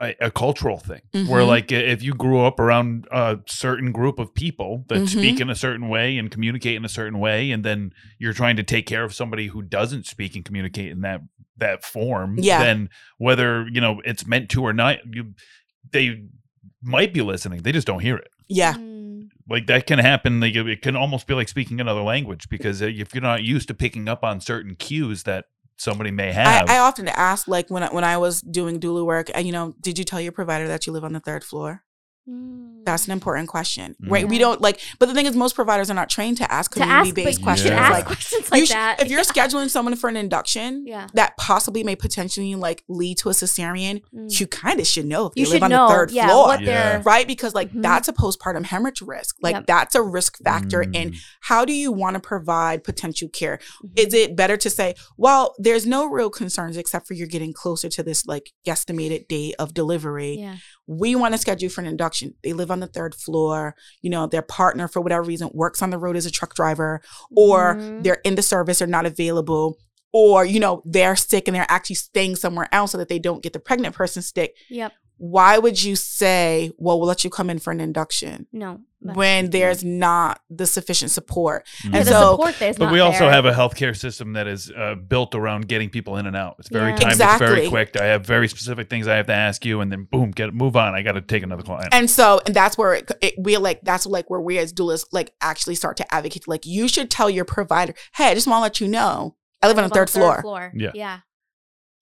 a, 0.00 0.14
a 0.20 0.30
cultural 0.30 0.78
thing 0.78 1.00
where 1.26 1.42
Mhm. 1.42 1.46
like 1.48 1.72
if 1.72 2.02
you 2.02 2.12
grew 2.12 2.40
up 2.40 2.60
around 2.60 3.06
a 3.10 3.38
certain 3.46 3.92
group 3.92 4.18
of 4.18 4.34
people 4.34 4.84
that 4.88 4.98
Mhm. 4.98 5.08
speak 5.08 5.40
in 5.40 5.48
a 5.48 5.54
certain 5.54 5.88
way 5.88 6.18
and 6.18 6.30
communicate 6.30 6.76
in 6.76 6.84
a 6.84 6.88
certain 6.88 7.18
way 7.18 7.50
and 7.50 7.64
then 7.64 7.92
you're 8.18 8.34
trying 8.34 8.56
to 8.56 8.62
take 8.62 8.84
care 8.86 9.04
of 9.04 9.14
somebody 9.14 9.46
who 9.48 9.62
doesn't 9.62 10.04
speak 10.06 10.34
and 10.36 10.44
communicate 10.44 10.90
in 10.90 11.00
that 11.00 11.22
that 11.56 11.82
form 11.84 12.36
Yeah. 12.38 12.62
then 12.62 12.90
whether 13.16 13.66
you 13.72 13.80
know 13.80 14.02
it's 14.04 14.26
meant 14.26 14.50
to 14.50 14.62
or 14.62 14.74
not 14.74 14.98
you 15.10 15.32
they 15.92 16.24
might 16.82 17.14
be 17.14 17.22
listening 17.22 17.62
they 17.62 17.72
just 17.72 17.86
don't 17.86 18.00
hear 18.02 18.16
it 18.16 18.28
Yeah. 18.48 18.74
Mm. 18.74 19.28
like 19.48 19.66
that 19.66 19.86
can 19.86 19.98
happen 19.98 20.40
like 20.40 20.54
it 20.54 20.82
can 20.82 20.94
almost 20.96 21.26
be 21.26 21.32
like 21.34 21.48
speaking 21.48 21.80
another 21.80 22.02
language 22.02 22.48
because 22.50 22.82
uh, 22.82 22.86
if 22.86 23.14
you're 23.14 23.22
not 23.22 23.42
used 23.44 23.68
to 23.68 23.74
picking 23.74 24.08
up 24.08 24.22
on 24.22 24.40
certain 24.40 24.74
cues 24.74 25.22
that 25.22 25.46
somebody 25.76 26.10
may 26.10 26.32
have 26.32 26.68
I 26.68 26.78
often 26.78 27.08
ask, 27.08 27.48
like, 27.48 27.70
when 27.70 27.82
I, 27.82 27.92
when 27.92 28.04
I 28.04 28.16
was 28.16 28.40
doing 28.40 28.80
doula 28.80 29.04
work, 29.04 29.30
uh, 29.34 29.40
you 29.40 29.52
know, 29.52 29.74
did 29.80 29.98
you 29.98 30.04
tell 30.04 30.20
your 30.20 30.32
provider 30.32 30.68
that 30.68 30.86
you 30.86 30.92
live 30.92 31.04
on 31.04 31.12
the 31.12 31.20
third 31.20 31.44
floor? 31.44 31.82
Mm. 32.28 32.84
That's 32.84 33.06
an 33.06 33.12
important 33.12 33.48
question, 33.48 33.94
right? 34.00 34.28
We 34.28 34.38
don't 34.38 34.60
like, 34.60 34.80
but 34.98 35.06
the 35.06 35.14
thing 35.14 35.26
is, 35.26 35.34
most 35.36 35.54
providers 35.54 35.90
are 35.90 35.94
not 35.94 36.08
trained 36.08 36.36
to 36.38 36.52
ask 36.52 36.70
community 36.72 37.10
based 37.12 37.42
questions. 37.42 37.68
should 37.70 37.72
ask 37.78 37.98
Yeah. 37.98 38.02
questions 38.04 38.50
like 38.50 38.60
you 38.60 38.66
sh- 38.66 38.70
that 38.70 39.02
if 39.02 39.08
you're 39.10 39.22
scheduling 39.22 39.68
someone 39.70 39.96
for 39.96 40.08
an 40.08 40.16
induction 40.16 40.84
yeah 40.86 41.06
that 41.14 41.36
possibly 41.36 41.82
may 41.84 41.96
potentially 41.96 42.54
like 42.54 42.84
lead 42.88 43.18
to 43.18 43.28
a 43.28 43.32
cesarean, 43.32 44.02
Mm. 44.14 44.40
you 44.40 44.46
kind 44.46 44.78
of 44.80 44.86
should 44.86 45.06
know 45.06 45.26
if 45.26 45.34
they 45.34 45.40
you 45.42 45.46
live 45.48 45.56
should 45.56 45.62
on 45.64 45.70
know 45.70 45.88
the 45.88 45.94
third 45.94 46.10
yeah 46.12 46.28
floor. 46.28 46.46
what 46.46 46.62
Yeah. 46.62 47.02
Right? 47.04 47.26
Because 47.26 47.54
like 47.54 47.72
Mhm. 47.72 47.82
that's 47.82 48.08
a 48.08 48.12
postpartum 48.12 48.64
hemorrhage 48.64 49.02
risk. 49.02 49.36
Like 49.42 49.54
Yep. 49.56 49.66
that's 49.66 49.94
a 49.94 50.02
risk 50.02 50.38
factor 50.44 50.82
in 50.82 51.10
Mm. 51.12 51.16
how 51.42 51.64
do 51.64 51.72
you 51.72 51.90
want 51.92 52.14
to 52.14 52.20
provide 52.20 52.84
potential 52.84 53.28
care? 53.28 53.58
Mhm. 53.84 53.98
Is 54.06 54.14
it 54.14 54.36
better 54.36 54.56
to 54.56 54.70
say, 54.70 54.94
well, 55.16 55.54
there's 55.58 55.86
no 55.86 56.06
real 56.06 56.30
concerns 56.30 56.76
except 56.76 57.06
for 57.06 57.14
you're 57.14 57.26
getting 57.28 57.52
closer 57.52 57.88
to 57.88 58.02
this 58.02 58.26
like 58.26 58.52
guesstimated 58.66 59.26
date 59.28 59.54
of 59.58 59.74
delivery. 59.74 60.36
We 60.86 61.14
want 61.16 61.34
to 61.34 61.38
schedule 61.38 61.68
for 61.68 61.80
an 61.80 61.86
induction. 61.86 62.34
They 62.42 62.52
live 62.52 62.70
on 62.70 62.80
the 62.80 62.86
third 62.86 63.14
floor. 63.14 63.74
You 64.02 64.10
know, 64.10 64.26
their 64.26 64.42
partner, 64.42 64.86
for 64.88 65.00
whatever 65.00 65.22
reason, 65.22 65.50
works 65.52 65.82
on 65.82 65.90
the 65.90 65.98
road 65.98 66.16
as 66.16 66.26
a 66.26 66.30
truck 66.30 66.54
driver, 66.54 67.00
or 67.36 67.74
Mhm. 67.76 68.02
they're 68.04 68.20
in 68.24 68.34
the 68.36 68.42
service 68.42 68.80
or 68.80 68.86
not 68.86 69.06
available. 69.06 69.78
Or, 70.12 70.44
you 70.44 70.60
know, 70.60 70.82
they're 70.86 71.16
sick 71.16 71.46
and 71.48 71.54
they're 71.54 71.66
actually 71.68 71.96
staying 71.96 72.36
somewhere 72.36 72.68
else 72.72 72.92
so 72.92 72.98
that 72.98 73.08
they 73.08 73.18
don't 73.18 73.42
get 73.42 73.52
the 73.52 73.58
pregnant 73.58 73.94
person 73.94 74.22
sick. 74.22 74.56
yep 74.70 74.92
Why 75.18 75.56
would 75.58 75.82
you 75.82 75.96
say, 75.96 76.72
well, 76.76 76.98
we'll 76.98 77.08
let 77.08 77.24
you 77.24 77.30
come 77.30 77.48
in 77.48 77.58
for 77.58 77.70
an 77.72 77.80
induction 77.80 78.46
no 78.52 78.80
when 79.00 79.50
there's 79.50 79.82
not 79.84 80.40
the 80.50 80.66
sufficient 80.66 81.10
support? 81.10 81.66
Mm. 81.84 81.92
yeah, 81.92 81.98
and 81.98 82.06
the 82.06 82.10
so- 82.10 82.30
support 82.32 82.56
there's 82.58 82.76
But 82.76 82.84
not 82.86 82.92
we 82.92 83.00
also 83.00 83.20
there. 83.20 83.32
have 83.32 83.46
a 83.46 83.52
healthcare 83.52 83.96
system 83.96 84.34
that 84.34 84.46
is 84.46 84.70
uh, 84.76 84.94
built 84.96 85.34
around 85.34 85.68
getting 85.68 85.88
people 85.88 86.16
in 86.18 86.26
and 86.26 86.36
out. 86.36 86.56
It's 86.58 86.68
very 86.68 86.90
Yeah. 86.90 86.96
timed. 86.96 87.20
It's 87.20 87.38
very 87.38 87.68
quick. 87.68 87.98
I 87.98 88.04
have 88.06 88.26
very 88.26 88.46
specific 88.48 88.90
things 88.90 89.08
I 89.08 89.16
have 89.16 89.26
to 89.28 89.32
ask 89.32 89.64
you, 89.64 89.80
and 89.80 89.90
then 89.90 90.04
boom, 90.10 90.32
get 90.32 90.52
move 90.52 90.76
on. 90.76 90.94
I 90.94 91.00
got 91.02 91.12
to 91.12 91.22
take 91.22 91.42
another 91.42 91.62
client. 91.62 91.88
And 91.92 92.10
so, 92.10 92.40
and 92.44 92.54
that's 92.54 92.76
where 92.76 92.94
it, 92.94 93.10
it 93.22 93.34
we 93.38 93.56
like 93.56 93.80
that's 93.82 94.04
like 94.06 94.28
where 94.28 94.40
we 94.40 94.58
as 94.58 94.72
doulas 94.72 95.06
like 95.12 95.32
actually 95.40 95.76
start 95.76 95.96
to 95.98 96.14
advocate. 96.14 96.46
Like 96.46 96.66
you 96.66 96.88
should 96.88 97.10
tell 97.10 97.30
your 97.30 97.44
provider, 97.46 97.94
hey, 98.16 98.26
I 98.30 98.34
just 98.34 98.46
want 98.46 98.58
to 98.58 98.62
let 98.62 98.80
you 98.80 98.88
know 98.88 99.36
I 99.62 99.68
live 99.68 99.78
on 99.78 99.84
the 99.88 99.94
third 99.94 100.10
floor 100.10 100.42
floor. 100.42 100.72
Yeah. 100.74 100.90
yeah 100.94 101.18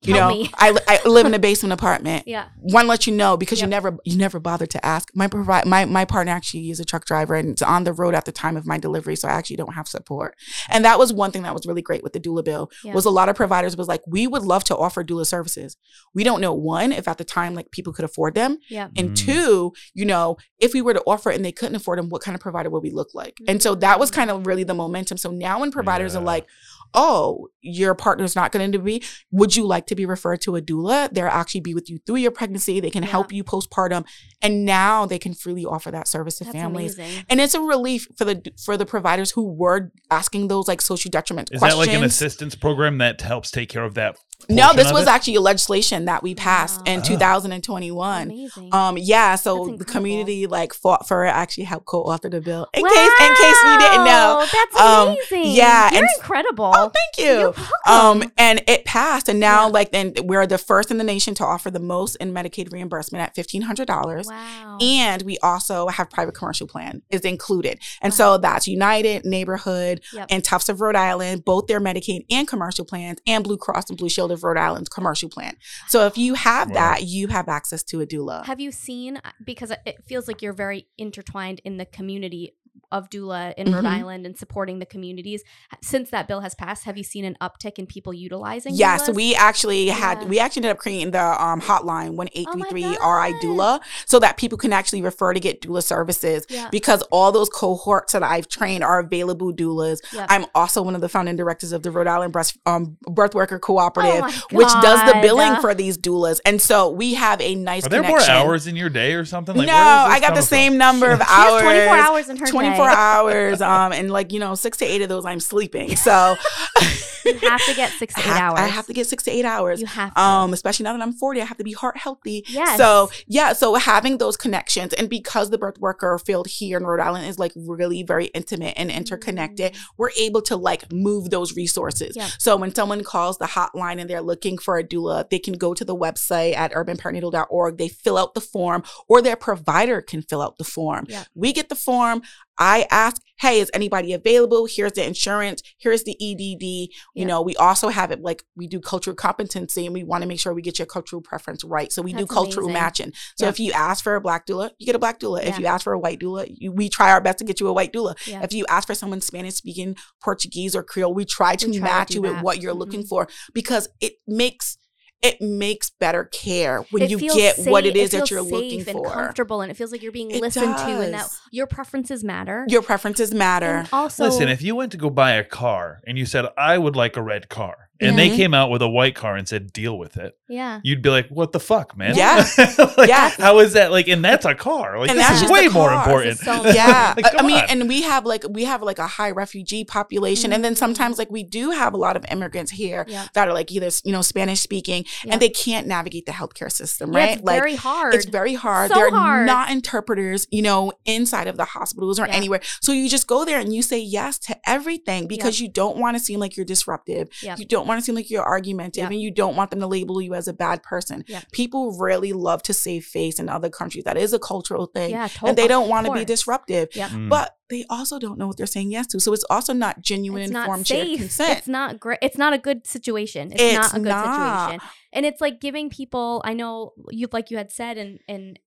You 0.07 0.15
Tell 0.15 0.29
know, 0.31 0.35
me. 0.37 0.51
I, 0.57 0.77
I 0.87 1.09
live 1.09 1.27
in 1.27 1.35
a 1.35 1.39
basement 1.49 1.73
apartment. 1.73 2.25
Yeah. 2.27 2.47
One 2.61 2.87
let 2.87 3.07
you 3.07 3.15
know 3.15 3.37
because 3.37 3.61
you 3.61 3.67
never 3.67 3.99
you 4.05 4.17
never 4.17 4.39
bothered 4.39 4.71
to 4.71 4.85
ask. 4.85 5.11
My 5.15 5.27
provide 5.29 5.67
my 5.67 5.85
my 5.87 6.05
partner 6.05 6.33
actually 6.33 6.71
is 6.71 6.79
a 6.81 6.85
truck 6.85 7.07
driver 7.07 7.35
and 7.35 7.51
it's 7.51 7.63
on 7.63 7.85
the 7.85 7.93
road 7.93 8.15
at 8.15 8.25
the 8.25 8.33
time 8.33 8.57
of 8.57 8.67
my 8.67 8.79
delivery, 8.79 9.17
so 9.17 9.29
I 9.29 9.33
actually 9.33 9.57
don't 9.57 9.75
have 9.75 9.89
support. 9.89 10.37
And 10.69 10.85
that 10.85 10.99
was 10.99 11.13
one 11.13 11.31
thing 11.31 11.43
that 11.43 11.55
was 11.55 11.67
really 11.67 11.83
great 11.83 12.03
with 12.03 12.13
the 12.13 12.21
doula 12.21 12.45
bill 12.45 12.71
Yeah. 12.83 12.93
was 12.93 13.05
a 13.07 13.11
lot 13.11 13.29
of 13.29 13.37
providers 13.37 13.77
was 13.77 13.89
like, 13.89 14.03
we 14.07 14.27
would 14.27 14.43
love 14.43 14.65
to 14.65 14.77
offer 14.77 15.03
doula 15.03 15.27
services. 15.27 15.77
We 16.15 16.25
don't 16.25 16.41
know 16.41 16.53
one 16.53 16.93
if 16.93 17.09
at 17.09 17.19
the 17.19 17.25
time 17.25 17.55
like 17.55 17.71
people 17.71 17.93
could 17.93 18.05
afford 18.05 18.35
them, 18.35 18.59
Yeah. 18.69 18.89
and 18.97 19.11
Mm. 19.11 19.17
two, 19.17 19.73
you 19.95 20.05
know, 20.05 20.37
if 20.59 20.75
we 20.75 20.83
were 20.83 20.95
to 20.95 21.03
offer 21.07 21.31
it 21.31 21.37
and 21.37 21.45
they 21.45 21.53
couldn't 21.53 21.77
afford 21.77 21.99
them, 21.99 22.09
what 22.09 22.23
kind 22.23 22.35
of 22.35 22.41
provider 22.41 22.69
would 22.71 22.83
we 22.83 22.91
look 22.91 23.15
like? 23.15 23.39
And 23.49 23.63
so 23.63 23.75
that 23.77 23.99
was 23.99 24.11
kind 24.11 24.31
of 24.31 24.47
really 24.47 24.65
the 24.65 24.75
momentum. 24.75 25.19
So 25.19 25.31
now 25.31 25.61
when 25.61 25.71
providers 25.71 26.15
are 26.17 26.23
like, 26.23 26.47
oh, 26.95 27.49
your 27.61 27.95
partner's 27.95 28.37
not 28.37 28.53
going 28.53 28.71
to 28.73 28.79
be, 28.79 29.03
would 29.33 29.57
you 29.57 29.67
like 29.67 29.87
to 29.87 29.95
be 29.97 30.07
referred 30.07 30.41
to 30.43 30.55
a 30.57 30.63
doula? 30.63 31.11
They'll 31.13 31.27
actually 31.27 31.61
be 31.63 31.75
with 31.75 31.91
you 31.91 31.99
through 32.07 32.17
your 32.17 32.31
pregnancy. 32.31 32.79
They 32.81 32.91
can 32.91 33.03
Yeah. 33.03 33.11
help 33.11 33.33
you 33.33 33.43
postpartum. 33.43 34.05
And 34.41 34.65
now 34.65 35.05
they 35.05 35.19
can 35.19 35.35
freely 35.35 35.65
offer 35.65 35.91
that 35.91 36.07
service 36.07 36.39
to 36.39 36.45
That's 36.45 36.55
families. 36.57 36.95
amazing. 36.99 37.25
And 37.29 37.41
it's 37.41 37.55
a 37.55 37.61
relief 37.61 38.07
for 38.17 38.25
the 38.25 38.43
for 38.65 38.77
the 38.77 38.87
providers 38.87 39.33
who 39.33 39.43
were 39.53 39.91
asking 40.11 40.49
those 40.49 40.69
like 40.69 40.81
social 40.81 41.11
detriment 41.11 41.51
Is 41.53 41.59
questions. 41.59 41.81
that 41.85 41.91
like 41.93 41.99
an 41.99 42.05
assistance 42.05 42.55
program 42.55 42.99
that 42.99 43.21
helps 43.21 43.51
take 43.51 43.69
care 43.69 43.85
of 43.85 43.95
that? 43.95 44.17
No, 44.49 44.73
this 44.75 44.93
was 44.93 45.03
it? 45.05 45.09
actually 45.09 45.37
a 45.37 45.41
legislation 45.41 46.05
that 46.05 46.23
we 46.23 46.35
passed 46.35 46.81
in 46.87 47.01
Wow. 47.01 47.05
Oh. 47.07 47.09
2021. 47.09 48.23
Amazing. 48.31 48.75
Um, 48.75 48.99
yeah, 48.99 49.37
so 49.37 49.75
the 49.79 49.85
community 49.85 50.47
like 50.47 50.75
fought 50.75 51.09
for 51.09 51.25
it. 51.25 51.31
Actually 51.31 51.65
helped 51.65 51.87
co-author 51.87 52.29
the 52.29 52.41
bill. 52.41 52.67
In 52.75 52.83
case, 52.85 52.93
in 53.21 53.35
case 53.37 53.57
you 53.65 53.79
didn't 53.79 54.05
know. 54.05 54.45
That's 54.53 54.77
Um, 54.81 55.09
amazing. 55.09 55.53
yeah, 55.55 55.91
You're 55.93 56.01
and- 56.03 56.09
incredible. 56.19 56.73
Oh, 56.75 56.91
thank 56.93 57.27
you. 57.27 57.35
You're 57.35 57.55
Um, 57.87 58.31
and 58.37 58.63
it 58.67 58.85
passed, 58.85 59.29
and 59.29 59.41
now 59.41 59.63
Yeah. 59.67 59.73
like 59.73 59.93
then 59.93 60.13
we're 60.25 60.47
the 60.47 60.59
first 60.59 60.91
in 60.91 60.99
the 60.99 61.05
nation 61.05 61.35
to 61.37 61.45
offer 61.45 61.71
the 61.71 61.81
most 61.81 62.17
in 62.17 62.33
Medicaid 62.35 62.73
reimbursement 62.73 63.23
at 63.23 63.35
fifteen 63.35 63.63
hundred 63.63 63.87
dollars. 63.87 64.27
wow. 64.27 64.79
And 64.81 65.23
we 65.23 65.39
also 65.43 65.89
have 65.89 66.11
private 66.11 66.35
commercial 66.35 66.67
plan 66.67 67.03
is 67.11 67.23
included. 67.23 67.79
And 68.03 68.13
so 68.13 68.37
that's 68.39 68.67
United, 68.69 69.25
Neighborhood, 69.25 70.01
Yep. 70.13 70.27
and 70.31 70.45
Tufts 70.45 70.69
of 70.69 70.81
Rhode 70.81 70.97
Island, 70.97 71.45
both 71.45 71.67
their 71.67 71.81
Medicaid 71.81 72.27
and 72.31 72.47
commercial 72.47 72.85
plans, 72.85 73.19
and 73.27 73.43
Blue 73.45 73.57
Cross 73.57 73.85
and 73.89 73.99
Blue 73.99 74.09
Shield 74.09 74.24
of 74.31 74.45
Rhode 74.45 74.57
Island's 74.59 74.89
commercial 74.89 75.29
plan. 75.29 75.57
So 75.89 76.07
if 76.07 76.17
you 76.19 76.35
have 76.35 76.69
Wow. 76.69 76.75
that, 76.75 77.03
you 77.05 77.29
have 77.29 77.49
access 77.49 77.83
to 77.85 78.01
a 78.01 78.07
doula. 78.07 78.45
Have 78.47 78.61
you 78.61 78.73
seen 78.73 79.19
uh, 79.19 79.31
because 79.45 79.71
it 79.85 80.05
feels 80.05 80.29
like 80.29 80.43
you're 80.43 80.53
very 80.53 80.87
intertwined 80.99 81.61
in 81.65 81.77
the 81.77 81.87
community 81.87 82.55
of 82.95 83.11
doula 83.11 83.53
in 83.57 83.73
Rhode 83.73 83.85
Mhm. 83.85 83.99
Island 83.99 84.27
and 84.27 84.39
supporting 84.39 84.79
the 84.79 84.87
communities 84.87 85.43
since 85.83 86.11
that 86.11 86.29
bill 86.29 86.41
has 86.41 86.55
passed? 86.55 86.85
Have 86.85 86.97
you 86.97 87.05
seen 87.05 87.25
an 87.25 87.37
uptick 87.43 87.79
in 87.79 87.87
people 87.87 88.15
utilizing? 88.15 88.75
Yeah, 88.75 88.97
so 88.97 89.13
doulas? 89.13 89.17
we 89.17 89.35
actually 89.35 89.89
had 89.89 90.23
Yeah. 90.23 90.29
we 90.29 90.39
actually 90.39 90.61
ended 90.61 90.71
up 90.73 90.79
creating 90.79 91.11
the 91.11 91.45
um, 91.45 91.61
hotline 91.61 92.15
one 92.15 92.29
eight 92.35 92.47
three 92.53 92.63
three 92.71 92.85
my. 92.85 93.27
RI 93.29 93.35
doula 93.43 93.81
so 94.07 94.19
that 94.21 94.37
people 94.37 94.57
can 94.57 94.73
actually 94.73 95.03
refer 95.03 95.35
to 95.35 95.41
get 95.41 95.61
doula 95.61 95.83
services 95.83 96.47
yeah. 96.49 96.69
because 96.71 97.03
all 97.11 97.33
those 97.33 97.49
cohorts 97.49 98.13
that 98.13 98.23
I've 98.23 98.49
trained 98.49 98.85
are 98.85 99.01
available 99.01 99.53
doulas. 99.53 99.99
Yep. 100.13 100.27
I'm 100.31 100.47
also 100.55 100.81
one 100.83 100.95
of 100.95 101.01
the 101.01 101.09
founding 101.09 101.37
directors 101.37 101.73
of 101.73 101.83
the 101.83 101.91
Rhode 101.91 102.07
Island 102.07 102.33
Breast 102.33 102.57
um, 102.67 102.97
Birth 103.03 103.35
Worker 103.35 103.57
Oh 103.57 103.67
Cooperative, 103.67 104.21
my 104.23 104.33
which 104.53 104.69
does 104.83 105.01
the 105.07 105.13
God. 105.15 105.23
billing 105.23 105.57
for 105.61 105.75
these 105.75 105.99
doulas, 105.99 106.41
and 106.47 106.61
so 106.63 106.89
we 106.91 107.15
have 107.15 107.41
a 107.41 107.55
nice. 107.57 107.87
Are 107.87 107.89
there 107.89 108.03
connection. 108.03 108.35
more 108.35 108.45
hours 108.45 108.67
in 108.69 108.77
your 108.77 108.89
day 108.89 109.15
or 109.15 109.25
something? 109.25 109.57
Like, 109.57 109.67
no, 109.67 109.73
where 109.75 109.83
is 109.83 110.05
this 110.09 110.17
I 110.17 110.21
got 110.21 110.21
the 110.21 110.27
coming 110.27 110.37
from? 110.37 110.43
same 110.45 110.79
number 110.79 111.11
of 111.11 111.19
She 111.19 111.25
has 111.27 111.53
hours. 111.53 111.63
24 111.63 111.97
hours 111.97 112.29
in 112.29 112.37
her 112.37 112.47
24 112.47 112.77
day. 112.84 112.84
Hours, 112.89 113.61
um, 113.61 113.93
and 113.93 114.11
like 114.11 114.33
you 114.33 114.41
know, 114.41 114.55
six 114.55 114.79
to 114.79 114.85
eight 114.85 115.03
of 115.03 115.09
those 115.09 115.25
I'm 115.25 115.41
sleeping. 115.41 115.97
So 115.97 116.37
You 117.25 117.39
have 117.49 117.65
to 117.67 117.75
get 117.75 117.91
six 117.93 118.15
to 118.15 118.21
I 118.21 118.23
eight 118.23 118.27
have, 118.27 118.53
hours. 118.53 118.61
I 118.61 118.67
have 118.69 118.87
to 118.87 118.93
get 118.93 119.07
six 119.07 119.23
to 119.25 119.31
eight 119.31 119.45
hours. 119.45 119.81
You 119.81 119.87
have 119.87 120.15
to. 120.15 120.21
Um, 120.21 120.53
especially 120.53 120.85
now 120.85 120.93
that 120.93 121.03
I'm 121.03 121.13
40, 121.13 121.41
I 121.41 121.45
have 121.45 121.57
to 121.59 121.65
be 121.65 121.73
heart 121.73 121.97
healthy. 121.97 122.45
Yes. 122.49 122.77
So 122.79 123.11
yeah, 123.27 123.53
so 123.53 123.75
having 123.77 124.19
those 124.19 124.37
connections 124.37 124.93
and 124.93 125.09
because 125.09 125.51
the 125.51 125.59
birth 125.59 125.79
worker 125.79 126.19
field 126.19 126.47
here 126.49 126.79
in 126.79 126.85
Rhode 126.85 127.01
Island 127.01 127.27
is 127.27 127.39
like 127.39 127.53
really 127.57 128.03
very 128.03 128.27
intimate 128.27 128.75
and 128.77 128.91
interconnected, 128.91 129.73
Mm. 129.73 129.79
we're 129.99 130.11
able 130.19 130.43
to 130.43 130.57
like 130.57 130.93
move 130.93 131.31
those 131.31 131.57
resources. 131.57 132.17
Yeah. 132.17 132.29
So 132.39 132.57
when 132.57 132.75
someone 132.75 133.03
calls 133.05 133.39
the 133.39 133.47
hotline 133.47 134.01
and 134.01 134.09
they're 134.11 134.21
looking 134.21 134.59
for 134.59 134.79
a 134.79 134.85
doula, 134.85 135.29
they 135.31 135.39
can 135.39 135.55
go 135.55 135.75
to 135.75 135.85
the 135.85 135.97
website 135.97 136.55
at 136.57 136.73
urbanperinatal.org. 136.73 137.79
They 137.79 137.89
fill 137.89 138.19
out 138.19 138.35
the 138.35 138.41
form 138.41 138.83
or 139.09 139.23
their 139.23 139.37
provider 139.37 140.01
can 140.03 140.23
fill 140.23 140.43
out 140.43 140.59
the 140.59 140.65
form. 140.65 141.07
Yeah. 141.09 141.25
We 141.35 141.53
get 141.53 141.69
the 141.69 141.75
form. 141.75 142.23
I 142.59 142.87
ask, 142.91 143.21
hey, 143.41 143.59
is 143.61 143.71
anybody 143.75 144.13
available? 144.13 144.67
Here's 144.67 144.93
the 144.93 145.05
insurance. 145.05 145.63
Here's 145.79 146.05
the 146.05 146.17
EDD. 146.21 146.63
You 146.63 146.89
Yeah. 147.23 147.27
know, 147.27 147.43
we 147.43 147.57
also 147.57 147.89
have 147.89 148.11
it 148.11 148.21
like 148.23 148.45
we 148.57 148.67
do 148.67 148.79
cultural 148.81 149.17
competency 149.17 149.87
and 149.87 149.95
we 149.95 150.05
want 150.05 150.23
to 150.23 150.29
make 150.29 150.39
sure 150.39 150.55
we 150.55 150.63
get 150.63 150.79
your 150.79 150.87
cultural 150.87 151.21
preference 151.21 151.65
right. 151.65 151.93
So 151.93 152.01
we 152.01 152.13
do 152.13 152.27
cultural 152.27 152.67
amazing. 152.67 152.83
matching. 152.83 153.13
So 153.37 153.47
Yeah. 153.47 153.51
if 153.51 153.59
you 153.61 153.73
ask 153.73 154.05
for 154.05 154.15
a 154.15 154.21
black 154.21 154.47
doula, 154.47 154.71
you 154.79 154.87
get 154.87 154.95
a 154.95 155.01
black 155.01 155.19
doula. 155.19 155.45
If 155.45 155.59
you 155.59 155.67
ask 155.67 155.83
for 155.83 155.93
a 155.93 155.99
white 155.99 156.21
doula, 156.21 156.47
you, 156.49 156.71
we 156.73 156.89
try 156.89 157.11
our 157.11 157.21
best 157.21 157.39
to 157.39 157.45
get 157.45 157.59
you 157.61 157.67
a 157.67 157.73
white 157.73 157.93
doula. 157.93 158.15
Yeah. 158.27 158.43
If 158.45 158.53
you 158.53 158.65
ask 158.69 158.87
for 158.87 158.95
someone 158.95 159.21
Spanish 159.21 159.55
speaking, 159.55 159.97
Portuguese 160.23 160.77
or 160.77 160.83
Creole, 160.85 161.13
we 161.13 161.25
try 161.25 161.57
to 161.57 161.67
We 161.69 161.79
try 161.79 161.89
match 161.89 162.09
do 162.09 162.15
you 162.15 162.23
with 162.23 162.41
what 162.41 162.63
you're 162.63 162.73
looking 162.75 163.03
Mhm. 163.03 163.09
for 163.09 163.29
because 163.53 163.89
it 164.01 164.15
makes 164.29 164.79
it 165.25 165.41
makes 165.41 165.91
better 165.91 166.25
care 166.25 166.83
when 166.91 167.03
It 167.03 167.11
you 167.11 167.19
feels 167.19 167.37
get 167.37 167.57
what 167.67 167.85
safe- 167.85 167.95
it 167.95 167.99
is 167.99 168.11
that 168.11 168.31
you're 168.31 168.43
looking 168.43 168.81
safe 168.85 168.89
and 168.89 168.99
for. 168.99 169.11
comfortable, 169.11 169.61
and 169.63 169.71
it 169.71 169.75
feels 169.75 169.91
like 169.91 170.03
you're 170.03 170.13
being 170.13 170.31
It 170.31 170.41
listened 170.41 170.77
to, 170.77 171.01
and 171.01 171.15
that 171.15 171.27
your 171.51 171.67
preferences 171.67 172.23
matter. 172.23 172.65
Your 172.69 172.83
preferences 172.83 173.33
matter. 173.33 173.67
And 173.79 173.89
also, 173.93 174.25
Listen, 174.25 174.49
if 174.49 174.61
you 174.63 174.75
went 174.77 174.93
to 174.93 174.99
go 174.99 175.11
buy 175.11 175.33
a 175.33 175.45
car 175.45 176.01
and 176.07 176.19
you 176.19 176.27
said, 176.27 176.47
I 176.59 176.79
would 176.79 176.95
like 176.95 177.17
a 177.17 177.23
red 177.23 177.49
car, 177.49 177.89
and 178.01 178.19
they 178.19 178.29
came 178.31 178.55
out 178.55 178.71
with 178.71 178.83
a 178.83 178.89
white 178.89 179.15
car 179.15 179.37
and 179.37 179.49
said, 179.49 179.73
deal 179.73 179.97
with 179.99 180.17
it, 180.17 180.37
yeah, 180.49 180.81
you'd 180.83 181.03
be 181.03 181.11
like, 181.11 181.29
what 181.29 181.53
the 181.53 181.61
fuck, 181.61 181.97
man? 181.97 182.17
Yeah. 182.17 182.45
Like, 182.97 183.09
Yeah. 183.09 183.31
How 183.31 183.59
is 183.61 183.73
that? 183.75 183.91
Like, 183.91 184.09
and 184.09 184.25
that's 184.25 184.45
a 184.45 184.55
car. 184.55 184.99
Like, 184.99 185.11
And 185.11 185.19
this 185.19 185.27
that's 185.27 185.43
is 185.43 185.51
way 185.51 185.69
more 185.69 185.93
important. 185.93 186.39
So- 186.39 186.65
yeah 186.73 187.15
Like, 187.17 187.35
I- 187.35 187.39
I 187.39 187.43
mean 187.47 187.59
on. 187.59 187.65
and 187.71 187.89
we 187.89 188.03
have 188.03 188.25
like 188.27 188.45
we 188.49 188.65
have 188.65 188.83
like 188.83 188.99
a 188.99 189.07
high 189.07 189.31
refugee 189.31 189.85
population 189.85 190.53
and 190.53 190.65
then 190.65 190.77
sometimes 190.77 191.19
like 191.19 191.31
we 191.31 191.43
do 191.43 191.71
have 191.71 191.93
a 191.95 191.97
lot 191.97 192.17
of 192.17 192.25
immigrants 192.31 192.71
here 192.73 193.05
yeah, 193.09 193.27
that 193.35 193.49
are 193.49 193.55
like 193.55 193.71
either 193.73 193.91
you 194.05 194.13
know 194.13 194.23
spanish 194.23 194.61
speaking 194.61 195.05
Yeah. 195.25 195.33
and 195.33 195.43
they 195.43 195.49
can't 195.49 195.87
navigate 195.87 196.27
the 196.27 196.33
healthcare 196.33 196.71
system 196.71 197.13
Yeah, 197.13 197.19
right 197.19 197.33
it's 197.39 197.43
like 197.43 197.59
very 197.59 197.75
hard. 197.77 198.15
it's 198.15 198.27
very 198.27 198.55
hard. 198.55 198.91
So 198.91 198.95
They're 198.97 199.11
hard. 199.11 199.47
not 199.47 199.71
interpreters, 199.71 200.47
you 200.51 200.63
know, 200.63 200.93
inside 201.05 201.47
of 201.47 201.57
the 201.57 201.65
hospitals 201.65 202.19
or 202.21 202.27
Yeah. 202.27 202.35
anywhere. 202.35 202.61
So 202.81 202.93
you 202.93 203.09
just 203.09 203.27
go 203.27 203.45
there 203.45 203.59
and 203.59 203.75
you 203.75 203.83
say 203.83 203.99
yes 203.99 204.39
to 204.41 204.57
everything 204.69 205.27
because 205.27 205.61
you 205.61 205.69
don't 205.69 205.97
want 205.99 206.17
to 206.17 206.23
seem 206.23 206.41
like 206.41 206.57
you're 206.57 206.67
disruptive. 206.67 207.29
Yeah. 207.43 207.57
You 207.59 207.65
don't 207.67 207.84
want 207.87 207.99
to 208.01 208.05
seem 208.05 208.15
like 208.15 208.31
you're 208.31 208.45
argumentative 208.45 209.03
Yeah. 209.03 209.07
and 209.15 209.21
you 209.21 209.31
don't 209.31 209.57
want 209.57 209.71
them 209.71 209.81
to 209.81 209.87
label 209.87 210.21
you 210.21 210.35
as 210.35 210.49
a 210.49 210.53
bad 210.53 210.83
person. 210.83 211.25
Yeah. 211.27 211.43
People 211.53 211.97
really 211.99 212.33
love 212.33 212.63
to 212.65 212.73
save 212.75 213.05
face 213.05 213.39
in 213.39 213.49
other 213.49 213.71
countries. 213.71 214.05
That 214.05 214.17
is 214.17 214.33
a 214.33 214.39
cultural 214.39 214.87
thing. 214.87 215.11
yeah, 215.11 215.29
totally. 215.29 215.49
And 215.51 215.59
they 215.59 215.69
don't 215.69 215.89
want 215.89 216.07
to 216.07 216.13
be 216.13 216.25
disruptive. 216.25 216.89
Yeah. 216.95 217.09
Mm. 217.09 217.29
But 217.29 217.57
they 217.71 217.85
also 217.89 218.19
don't 218.19 218.39
know 218.39 218.47
what 218.47 218.57
they're 218.57 218.67
saying 218.67 218.91
yes 218.93 219.07
to. 219.09 219.21
So 219.21 219.33
it's 219.33 219.45
also 219.51 219.73
not 219.73 220.01
genuine, 220.03 220.43
it's 220.43 220.53
not 220.53 220.65
informed, 220.69 220.87
shared 220.87 221.17
consent. 221.19 221.59
It's 221.59 221.69
not 221.69 221.99
great. 221.99 222.19
It's 222.23 222.37
not 222.39 222.53
a 222.53 222.59
good 222.59 222.87
situation. 222.87 223.53
It's, 223.53 223.63
It's 223.63 223.75
not 223.75 223.95
a 223.95 224.01
good 224.01 224.09
not. 224.09 224.61
situation. 224.71 224.89
And 225.13 225.27
it's 225.27 225.41
like 225.41 225.61
giving 225.61 225.91
people. 225.91 226.43
I 226.45 226.53
know 226.55 226.93
you, 227.11 227.27
like 227.33 227.51
you 227.51 227.57
had 227.57 227.71
said, 227.73 227.97
and 227.99 228.19
and 228.29 228.59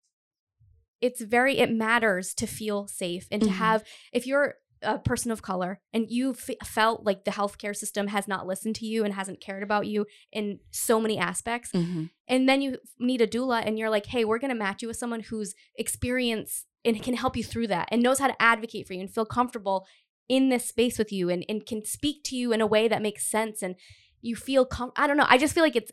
it's 1.00 1.22
very. 1.22 1.60
It 1.60 1.72
matters 1.72 2.34
to 2.36 2.48
feel 2.48 2.88
safe 2.88 3.28
and 3.32 3.42
to 3.44 3.50
Mhm. 3.50 3.54
have. 3.54 3.84
If 4.12 4.26
you're 4.26 4.56
a 4.82 5.00
person 5.00 5.32
of 5.32 5.42
color 5.42 5.80
and 5.94 6.10
you 6.10 6.32
f- 6.32 6.50
felt 6.68 7.04
like 7.06 7.24
the 7.26 7.32
healthcare 7.32 7.76
system 7.76 8.08
has 8.08 8.28
not 8.28 8.46
listened 8.46 8.76
to 8.76 8.86
you 8.86 9.04
and 9.04 9.14
hasn't 9.14 9.42
cared 9.42 9.64
about 9.64 9.88
you 9.88 10.06
in 10.32 10.60
so 10.72 11.00
many 11.00 11.18
aspects, 11.18 11.72
Mhm. 11.72 12.10
and 12.28 12.48
then 12.48 12.62
you 12.62 12.78
need 13.00 13.22
a 13.22 13.28
doula 13.28 13.64
and 13.66 13.80
you're 13.80 13.90
like 13.90 14.06
hey 14.08 14.24
we're 14.26 14.38
going 14.40 14.50
to 14.50 14.56
match 14.56 14.82
you 14.82 14.88
with 14.88 14.98
someone 14.98 15.22
who's 15.22 15.56
experience 15.76 16.66
and 16.86 17.02
can 17.02 17.16
help 17.16 17.36
you 17.36 17.44
through 17.44 17.68
that 17.68 17.88
and 17.92 18.04
knows 18.04 18.20
how 18.20 18.28
to 18.28 18.42
advocate 18.42 18.86
for 18.88 18.94
you 18.94 19.00
and 19.02 19.14
feel 19.14 19.26
comfortable 19.26 19.86
in 20.30 20.50
this 20.50 20.66
space 20.68 20.98
with 21.00 21.12
you 21.12 21.30
and, 21.30 21.44
and 21.50 21.66
can 21.66 21.84
speak 21.84 22.24
to 22.24 22.36
you 22.36 22.52
in 22.54 22.62
a 22.62 22.68
way 22.68 22.88
that 22.88 23.02
makes 23.02 23.26
sense 23.26 23.62
and 23.64 23.76
you 24.22 24.36
feel 24.36 24.66
com- 24.66 24.92
i 24.96 25.08
don't 25.08 25.18
know 25.18 25.26
i 25.30 25.38
just 25.38 25.54
feel 25.54 25.64
like 25.64 25.76
it's 25.76 25.92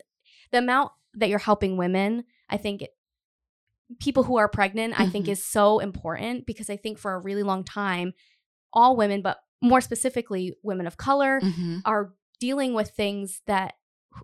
the 0.51 0.57
amount 0.59 0.91
that 1.13 1.29
you're 1.29 1.39
helping 1.39 1.75
women 1.77 2.23
i 2.49 2.57
think 2.57 2.81
it- 2.81 2.91
people 3.99 4.23
who 4.23 4.35
are 4.37 4.49
pregnant 4.49 4.99
i 4.99 5.05
think 5.05 5.27
Mhm. 5.27 5.29
is 5.33 5.45
so 5.45 5.79
important 5.79 6.45
because 6.45 6.69
i 6.69 6.75
think 6.75 6.97
for 6.97 7.13
a 7.13 7.19
really 7.19 7.43
long 7.43 7.63
time 7.63 8.13
all 8.75 8.95
women 8.95 9.21
but 9.21 9.37
more 9.61 9.81
specifically 9.81 10.53
women 10.63 10.85
of 10.85 10.97
color 10.97 11.39
Mhm. 11.41 11.81
are 11.85 12.13
dealing 12.39 12.73
with 12.73 12.89
things 12.91 13.41
that 13.47 13.73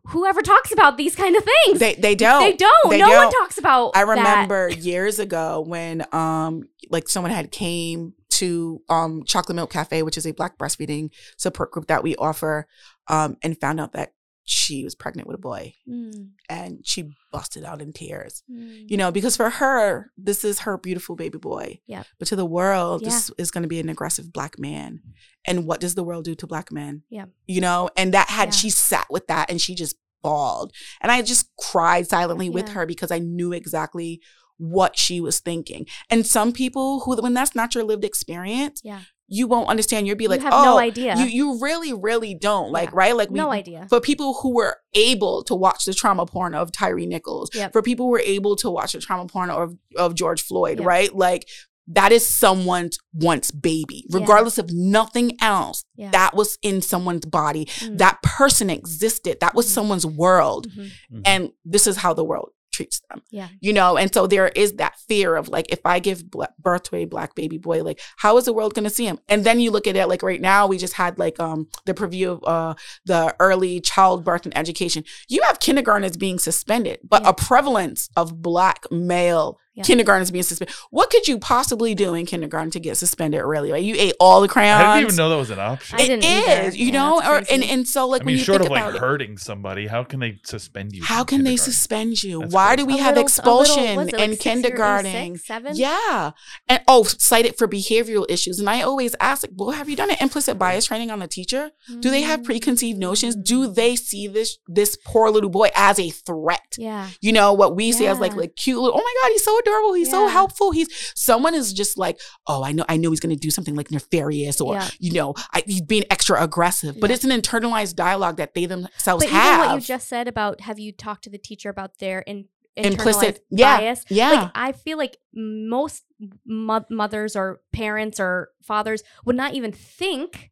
whoever 0.07 0.41
talks 0.41 0.71
about 0.71 0.97
these 0.97 1.15
kind 1.15 1.35
of 1.35 1.43
things 1.43 1.79
They 1.79 1.95
they 1.95 2.15
don't. 2.15 2.41
they 2.43 2.55
don't. 2.55 2.89
They 2.89 2.99
no 2.99 3.07
one 3.09 3.17
don't. 3.23 3.31
talks 3.41 3.57
about. 3.57 3.91
I 3.95 4.05
that. 4.05 4.09
remember 4.09 4.69
years 4.69 5.19
ago 5.19 5.61
when 5.65 6.05
um 6.13 6.63
like 6.89 7.09
someone 7.09 7.31
had 7.31 7.51
came 7.51 8.13
to 8.31 8.81
um 8.89 9.23
Chocolate 9.25 9.55
Milk 9.55 9.71
Cafe, 9.71 10.01
which 10.03 10.17
is 10.17 10.25
a 10.25 10.31
black 10.33 10.57
breastfeeding 10.57 11.11
support 11.37 11.71
group 11.71 11.87
that 11.87 12.03
we 12.03 12.15
offer, 12.15 12.67
um, 13.07 13.37
and 13.43 13.59
found 13.59 13.79
out 13.79 13.91
that 13.93 14.13
she 14.51 14.83
was 14.83 14.95
pregnant 14.95 15.27
with 15.27 15.35
a 15.35 15.39
boy 15.41 15.73
Mm, 15.87 16.31
and 16.49 16.79
she 16.85 17.11
busted 17.31 17.63
out 17.63 17.81
in 17.81 17.93
tears. 17.93 18.43
mm. 18.51 18.83
You 18.89 18.97
know, 18.97 19.11
because 19.11 19.37
for 19.37 19.49
her, 19.49 20.11
this 20.17 20.43
is 20.43 20.59
her 20.59 20.77
beautiful 20.77 21.15
baby 21.15 21.37
boy. 21.37 21.79
Yep. 21.87 22.05
But 22.19 22.27
to 22.29 22.35
the 22.35 22.45
world, 22.45 23.03
this 23.03 23.31
is 23.37 23.51
gonna 23.51 23.67
be 23.67 23.79
an 23.79 23.89
aggressive 23.89 24.31
black 24.33 24.59
man. 24.59 24.99
And 25.45 25.65
what 25.65 25.79
does 25.79 25.95
the 25.95 26.03
world 26.03 26.25
do 26.25 26.35
to 26.35 26.47
black 26.47 26.71
men? 26.71 27.03
Yeah. 27.09 27.25
You 27.47 27.61
know, 27.61 27.89
and 27.95 28.13
that 28.13 28.29
had 28.29 28.49
Yeah. 28.49 28.51
she 28.51 28.69
sat 28.69 29.07
with 29.09 29.27
that 29.27 29.49
and 29.49 29.61
she 29.61 29.73
just 29.75 29.95
bawled. 30.21 30.73
And 31.01 31.11
I 31.11 31.21
just 31.21 31.49
cried 31.57 32.07
silently 32.07 32.49
with 32.49 32.69
her 32.69 32.85
because 32.85 33.09
I 33.11 33.19
knew 33.19 33.53
exactly 33.53 34.21
what 34.57 34.97
she 34.99 35.19
was 35.19 35.39
thinking. 35.39 35.87
And 36.09 36.27
some 36.27 36.51
people 36.53 36.99
who, 36.99 37.15
when 37.21 37.33
that's 37.33 37.55
not 37.55 37.73
your 37.73 37.83
lived 37.83 38.03
experience, 38.03 38.81
Yeah. 38.83 39.01
You 39.33 39.47
won't 39.47 39.69
understand. 39.69 40.07
You'll 40.07 40.17
be 40.17 40.27
like, 40.27 40.41
you 40.41 40.45
have 40.45 40.53
oh, 40.53 40.63
no 40.65 40.77
idea. 40.77 41.15
you 41.17 41.25
you 41.25 41.59
really 41.61 41.93
really 41.93 42.33
don't 42.35 42.69
like 42.71 42.89
Yeah. 42.89 42.95
right 43.01 43.15
like 43.15 43.29
we, 43.29 43.39
no 43.39 43.49
idea. 43.51 43.87
for 43.89 44.01
people 44.01 44.33
who 44.41 44.53
were 44.53 44.75
able 44.93 45.43
to 45.45 45.55
watch 45.55 45.85
the 45.85 45.93
trauma 45.93 46.25
porn 46.25 46.53
of 46.53 46.71
Tyre 46.71 46.97
Nichols, 46.99 47.49
Yep. 47.55 47.71
for 47.71 47.81
people 47.81 48.07
who 48.07 48.11
were 48.11 48.19
able 48.37 48.55
to 48.57 48.69
watch 48.69 48.91
the 48.91 48.99
trauma 48.99 49.25
porn 49.27 49.49
of, 49.49 49.73
of 49.97 50.15
George 50.15 50.41
Floyd, 50.41 50.79
Yep. 50.79 50.87
right? 50.87 51.15
Like 51.15 51.47
that 51.87 52.11
is 52.11 52.25
someone's 52.25 52.97
once 53.13 53.51
baby, 53.51 54.05
Yeah. 54.09 54.19
regardless 54.19 54.57
of 54.57 54.69
nothing 54.71 55.37
else. 55.41 55.83
Yeah. 55.95 56.11
That 56.11 56.35
was 56.35 56.57
in 56.61 56.81
someone's 56.81 57.25
body. 57.25 57.65
Mm. 57.65 57.97
That 57.97 58.21
person 58.21 58.69
existed. 58.69 59.39
That 59.39 59.55
was 59.55 59.65
Mhm. 59.65 59.69
someone's 59.69 60.05
world. 60.05 60.67
Mhm. 60.69 60.91
Mhm. 61.13 61.21
And 61.25 61.49
this 61.65 61.87
is 61.87 61.97
how 61.97 62.13
the 62.13 62.23
world 62.23 62.49
treats 62.71 63.01
them. 63.09 63.21
Yeah. 63.29 63.49
You 63.59 63.73
know, 63.73 63.97
and 63.97 64.13
so 64.13 64.27
there 64.27 64.47
is 64.49 64.73
that 64.73 64.97
fear 65.07 65.35
of 65.35 65.49
like, 65.49 65.71
if 65.71 65.79
I 65.85 65.99
give 65.99 66.23
birth 66.31 66.83
to 66.83 66.95
a 66.95 67.05
black 67.05 67.35
baby 67.35 67.57
boy, 67.57 67.83
like, 67.83 67.99
how 68.17 68.37
is 68.37 68.45
the 68.45 68.53
world 68.53 68.73
going 68.73 68.85
to 68.85 68.89
see 68.89 69.05
him? 69.05 69.19
And 69.29 69.43
then 69.43 69.59
you 69.59 69.71
look 69.71 69.87
at 69.87 69.95
it 69.95 70.07
like 70.07 70.23
right 70.23 70.41
now, 70.41 70.67
we 70.67 70.77
just 70.77 70.93
had 70.93 71.19
like 71.19 71.39
um 71.39 71.67
the 71.85 71.93
preview 71.93 72.27
of 72.31 72.43
uh 72.45 72.73
the 73.05 73.35
early 73.39 73.81
childbirth 73.81 74.45
and 74.45 74.57
education. 74.57 75.03
You 75.27 75.41
have 75.43 75.59
kindergartners 75.59 76.17
being 76.17 76.39
suspended, 76.39 76.99
but 77.07 77.23
Yeah. 77.23 77.29
a 77.29 77.33
prevalence 77.33 78.09
of 78.15 78.41
black 78.41 78.85
male 78.91 79.59
Yeah. 79.73 79.83
kindergartners 79.83 80.31
being 80.31 80.43
suspended. 80.43 80.75
What 80.89 81.09
could 81.09 81.27
you 81.29 81.39
possibly 81.39 81.95
do 81.95 82.13
in 82.13 82.25
kindergarten 82.25 82.71
to 82.71 82.79
get 82.81 82.97
suspended? 82.97 83.41
Really, 83.43 83.71
right? 83.71 83.81
You 83.83 83.95
ate 83.97 84.13
all 84.19 84.41
the 84.41 84.49
crayons. 84.49 84.83
I 84.83 84.95
didn't 84.99 85.11
even 85.13 85.15
know 85.15 85.29
that 85.29 85.37
was 85.37 85.49
an 85.49 85.59
option. 85.59 85.97
I 85.99 86.05
didn't 86.05 86.25
either. 86.25 86.61
is, 86.67 86.77
you 86.77 86.87
Yeah, 86.87 86.91
know, 86.91 87.21
or 87.25 87.41
and 87.49 87.63
and 87.63 87.87
so 87.87 88.05
like 88.07 88.23
I 88.23 88.25
when 88.25 88.35
you 88.37 88.43
short 88.43 88.59
think 88.61 88.69
of 88.69 88.71
like 88.73 88.83
about 88.83 88.95
it, 88.95 88.99
hurting 88.99 89.37
somebody, 89.37 89.87
how 89.87 90.03
can 90.03 90.19
they 90.19 90.39
suspend 90.43 90.91
you? 90.93 91.03
how 91.03 91.23
can 91.23 91.43
they 91.45 91.55
suspend 91.55 92.21
you? 92.21 92.41
That's 92.41 92.53
Why 92.53 92.75
crazy. 92.75 92.77
do 92.77 92.85
we 92.93 92.99
A 92.99 93.03
have 93.03 93.15
little- 93.15 93.23
a 93.23 93.29
little- 93.47 93.61
expulsion 93.61 93.83
it, 93.85 93.95
like 93.97 94.13
in 94.13 94.31
six 94.31 94.43
kindergarten? 94.43 95.35
six, 95.35 95.47
seven? 95.47 95.71
Yeah. 95.75 96.31
And 96.67 96.81
oh, 96.89 97.03
cited 97.03 97.57
for 97.57 97.67
behavioral 97.67 98.25
issues. 98.29 98.59
And 98.59 98.69
I 98.69 98.81
always 98.81 99.15
ask, 99.21 99.43
like, 99.43 99.51
well, 99.55 99.71
have 99.71 99.87
you 99.87 99.95
done 99.95 100.09
an 100.11 100.17
implicit 100.19 100.59
bias 100.59 100.85
training 100.85 101.11
on 101.11 101.19
the 101.19 101.27
teacher? 101.27 101.71
Do 102.01 102.09
they 102.09 102.23
have 102.23 102.43
preconceived 102.43 102.99
notions? 102.99 103.35
Do 103.37 103.69
Mm. 103.69 103.75
they 103.75 103.95
see 103.95 104.27
this 104.27 104.57
this 104.67 104.97
poor 105.05 105.29
little 105.29 105.49
boy 105.49 105.69
as 105.75 105.97
a 105.99 106.09
threat? 106.09 106.75
Yeah. 106.77 107.07
You 107.21 107.31
know 107.31 107.53
what 107.53 107.75
we 107.75 107.91
see 107.93 108.07
as 108.07 108.19
like 108.19 108.35
like 108.35 108.55
cute 108.55 108.79
little, 108.81 108.99
oh 108.99 109.03
my 109.03 109.13
God, 109.23 109.31
he's 109.31 109.43
so 109.43 109.60
adorable. 109.61 109.93
He's 109.93 110.09
so 110.11 110.27
helpful. 110.27 110.71
He's 110.71 110.87
someone 111.15 111.55
is 111.55 111.73
just 111.73 111.97
like, 111.97 112.19
oh, 112.47 112.63
I 112.63 112.71
know, 112.71 112.85
I 112.89 112.97
know 112.97 113.09
he's 113.11 113.19
gonna 113.19 113.35
do 113.35 113.49
something 113.51 113.75
like 113.75 113.91
nefarious 113.91 114.59
or 114.61 114.75
Yeah. 114.75 114.89
you 114.99 115.13
know, 115.13 115.33
I, 115.53 115.63
he's 115.65 115.81
being 115.81 116.03
extra 116.09 116.41
aggressive. 116.43 116.99
But 116.99 117.09
Yeah. 117.09 117.15
it's 117.15 117.23
an 117.23 117.31
internalized 117.31 117.95
dialogue 117.95 118.37
that 118.37 118.53
they 118.53 118.65
themselves 118.65 119.23
But 119.23 119.29
even 119.29 119.39
have. 119.39 119.65
what 119.67 119.75
you 119.75 119.81
just 119.81 120.07
said 120.09 120.27
about 120.27 120.61
have 120.61 120.79
you 120.79 120.91
talked 120.91 121.23
to 121.25 121.29
the 121.29 121.37
teacher 121.37 121.69
about 121.69 121.99
their 121.99 122.19
in, 122.19 122.45
Implicit- 122.77 123.43
yeah, 123.49 123.77
bias? 123.79 124.05
yeah. 124.09 124.31
Like 124.31 124.51
I 124.55 124.71
feel 124.71 124.97
like 124.97 125.17
most 125.33 126.03
mo- 126.45 126.85
mothers 126.89 127.35
or 127.35 127.59
parents 127.73 128.19
or 128.19 128.49
fathers 128.63 129.03
would 129.25 129.35
not 129.35 129.53
even 129.53 129.71
think 129.73 130.51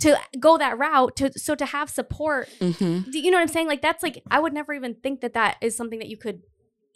to 0.00 0.16
go 0.38 0.56
that 0.58 0.78
route 0.78 1.16
to 1.16 1.32
so 1.38 1.54
to 1.54 1.64
have 1.66 1.88
support 1.90 2.48
Mhm. 2.60 3.04
you 3.12 3.30
know 3.30 3.36
what 3.36 3.42
i'm 3.42 3.48
saying 3.48 3.68
like 3.68 3.82
that's 3.82 4.02
like 4.02 4.20
i 4.32 4.40
would 4.40 4.52
never 4.52 4.72
even 4.72 4.94
think 4.94 5.20
that 5.20 5.34
that 5.34 5.56
is 5.60 5.76
something 5.76 6.00
that 6.00 6.08
you 6.08 6.16
could 6.16 6.42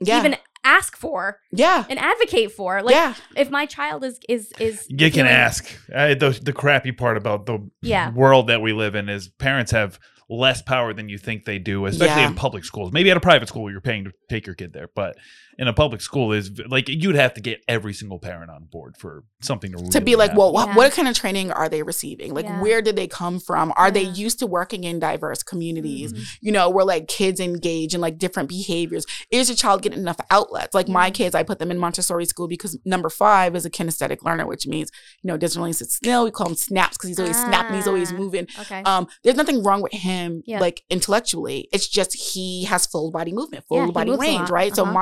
Yeah. 0.01 0.19
even 0.19 0.37
ask 0.67 0.97
for 0.97 1.39
yeah. 1.53 1.85
and 1.89 1.99
advocate 1.99 2.51
for 2.53 2.83
like 2.83 2.95
yeah. 2.95 3.15
if 3.37 3.51
my 3.51 3.67
child 3.67 4.05
is 4.05 4.19
is 4.29 4.53
is 4.59 4.87
You 4.89 5.11
can 5.11 5.27
ask. 5.27 5.65
Uh, 5.95 6.15
the 6.15 6.39
the 6.43 6.53
crappy 6.53 6.93
part 6.93 7.17
about 7.17 7.47
the 7.47 7.59
Yeah. 7.83 8.11
world 8.13 8.49
that 8.49 8.61
we 8.61 8.73
live 8.73 8.95
in 8.95 9.09
is 9.09 9.29
parents 9.29 9.71
have 9.73 9.99
less 10.29 10.61
power 10.61 10.93
than 10.93 11.09
you 11.09 11.19
think 11.19 11.45
they 11.45 11.59
do, 11.61 11.87
especially 11.87 12.23
Yeah. 12.23 12.29
in 12.29 12.35
public 12.35 12.65
schools. 12.65 12.93
Maybe 12.93 13.11
at 13.13 13.17
a 13.17 13.21
private 13.21 13.49
school, 13.49 13.71
you're 13.71 13.81
paying 13.81 14.05
to 14.05 14.13
take 14.29 14.45
your 14.45 14.57
kid 14.57 14.73
there, 14.73 14.89
but 14.95 15.17
in 15.59 15.69
a 15.69 15.73
public 15.73 16.01
school, 16.01 16.33
is 16.33 16.51
like 16.69 16.89
you'd 16.89 17.15
have 17.17 17.35
to 17.35 17.41
get 17.41 17.63
every 17.67 17.95
single 17.95 18.19
parent 18.19 18.51
on 18.51 18.65
board 18.71 18.97
for 18.99 19.25
something 19.43 19.73
to 19.73 19.89
to 19.91 20.01
be 20.01 20.15
like, 20.17 20.31
happen. 20.31 20.39
well, 20.39 20.53
what, 20.53 20.69
Yeah. 20.69 20.75
what 20.77 20.93
kind 20.93 21.09
of 21.09 21.15
training 21.15 21.51
are 21.51 21.69
they 21.69 21.83
receiving? 21.83 22.35
Like, 22.35 22.45
Yeah. 22.45 22.61
where 22.61 22.83
did 22.83 22.97
they 22.97 23.07
come 23.09 23.41
from? 23.41 23.73
Are 23.77 23.91
they 23.91 24.03
used 24.03 24.39
to 24.41 24.47
working 24.47 24.85
in 24.85 24.99
diverse 24.99 25.43
communities? 25.43 26.13
Mhm. 26.13 26.25
You 26.43 26.53
know, 26.53 26.69
where 26.69 26.85
like 26.85 27.09
kids 27.09 27.41
engage 27.41 27.95
in 27.95 28.01
like 28.01 28.19
different 28.19 28.49
behaviors. 28.49 29.07
Is 29.31 29.49
your 29.49 29.57
child 29.57 29.83
getting 29.83 29.99
enough 30.01 30.19
outlets? 30.31 30.75
Like 30.75 30.89
my 30.89 31.11
kids, 31.11 31.35
I 31.35 31.43
put 31.43 31.59
them 31.59 31.71
in 31.71 31.79
Montessori 31.79 32.27
school 32.27 32.49
because 32.49 32.79
number 32.85 33.09
five 33.09 33.57
is 33.57 33.65
a 33.65 33.71
kinesthetic 33.71 34.23
learner, 34.23 34.47
which 34.47 34.67
means 34.67 34.91
you 35.23 35.29
know 35.29 35.37
doesn't 35.37 35.61
really 35.61 35.73
sit 35.73 35.91
still. 35.91 36.25
We 36.25 36.31
call 36.31 36.49
him 36.49 36.55
snaps 36.55 36.97
because 36.97 37.09
he's 37.09 37.19
always 37.21 37.37
snapping, 37.37 37.77
he's 37.77 37.87
always 37.89 38.13
Ah. 38.13 38.17
moving. 38.17 38.47
okay 38.61 38.83
Um, 38.85 39.07
there's 39.25 39.37
nothing 39.37 39.63
wrong 39.63 39.81
with 39.83 39.93
him, 39.93 40.43
Yeah. 40.47 40.61
like 40.61 40.83
intellectually. 40.91 41.69
It's 41.73 41.89
just 41.89 42.15
he 42.15 42.65
has 42.65 42.87
full 42.87 43.11
body 43.11 43.33
movement, 43.33 43.65
full 43.69 43.87
Yeah, 43.87 43.91
body 43.91 44.15
range, 44.17 44.51
right? 44.51 44.75
So 44.75 44.83
Uh-huh. 44.83 44.93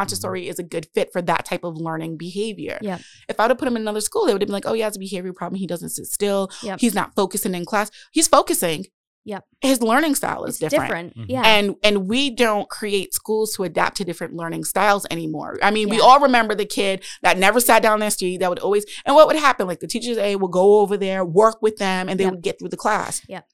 Montessori 0.44 0.48
is 0.48 0.58
a 0.58 0.62
good 0.62 0.86
fit 0.94 1.12
for 1.12 1.22
that 1.22 1.44
type 1.44 1.64
of 1.64 1.76
learning 1.76 2.16
behavior. 2.16 2.78
Yeah. 2.82 2.98
If 3.28 3.38
I 3.40 3.44
would 3.44 3.50
have 3.50 3.58
put 3.58 3.68
him 3.68 3.76
in 3.76 3.82
another 3.82 4.00
school, 4.00 4.26
they 4.26 4.32
would 4.32 4.42
have 4.42 4.46
been 4.48 4.52
like, 4.54 4.66
"Oh, 4.66 4.72
he 4.74 4.80
has 4.82 4.96
a 4.96 4.98
behavior 4.98 5.32
problem. 5.32 5.58
He 5.58 5.66
doesn't 5.66 5.90
sit 5.90 6.06
still. 6.06 6.50
Yep. 6.62 6.80
He's 6.80 6.94
not 6.94 7.14
focusing 7.14 7.54
in 7.54 7.64
class. 7.64 7.90
He's 8.12 8.28
focusing. 8.28 8.86
Yep. 9.26 9.44
His 9.62 9.80
learning 9.80 10.16
style 10.16 10.44
is 10.44 10.60
it's 10.60 10.70
different." 10.70 11.14
different, 11.14 11.16
Mhm. 11.16 11.26
yeah 11.32 11.42
And 11.46 11.76
and 11.82 12.06
we 12.08 12.30
don't 12.30 12.68
create 12.68 13.14
schools 13.14 13.54
to 13.54 13.64
adapt 13.64 13.96
to 13.96 14.04
different 14.04 14.34
learning 14.36 14.64
styles 14.64 15.06
anymore. 15.10 15.58
I 15.62 15.70
mean, 15.70 15.88
we 15.88 15.98
all 15.98 16.20
remember 16.20 16.54
the 16.54 16.66
kid 16.66 17.02
that 17.22 17.38
never 17.38 17.58
sat 17.60 17.82
down 17.82 17.94
in 17.94 18.00
their 18.00 18.10
street 18.10 18.38
that 18.38 18.50
would 18.50 18.58
always 18.58 18.84
and 19.06 19.16
what 19.16 19.26
would 19.26 19.36
happen? 19.36 19.66
Like 19.66 19.80
the 19.80 19.86
teachers 19.86 20.18
A 20.18 20.36
will 20.36 20.48
go 20.48 20.80
over 20.80 20.96
there, 20.98 21.24
work 21.24 21.62
with 21.62 21.76
them, 21.78 22.08
and 22.08 22.20
they 22.20 22.24
Yep. 22.24 22.32
would 22.34 22.42
get 22.42 22.58
through 22.58 22.68
the 22.68 22.76
class. 22.76 23.22
Yep. 23.28 23.46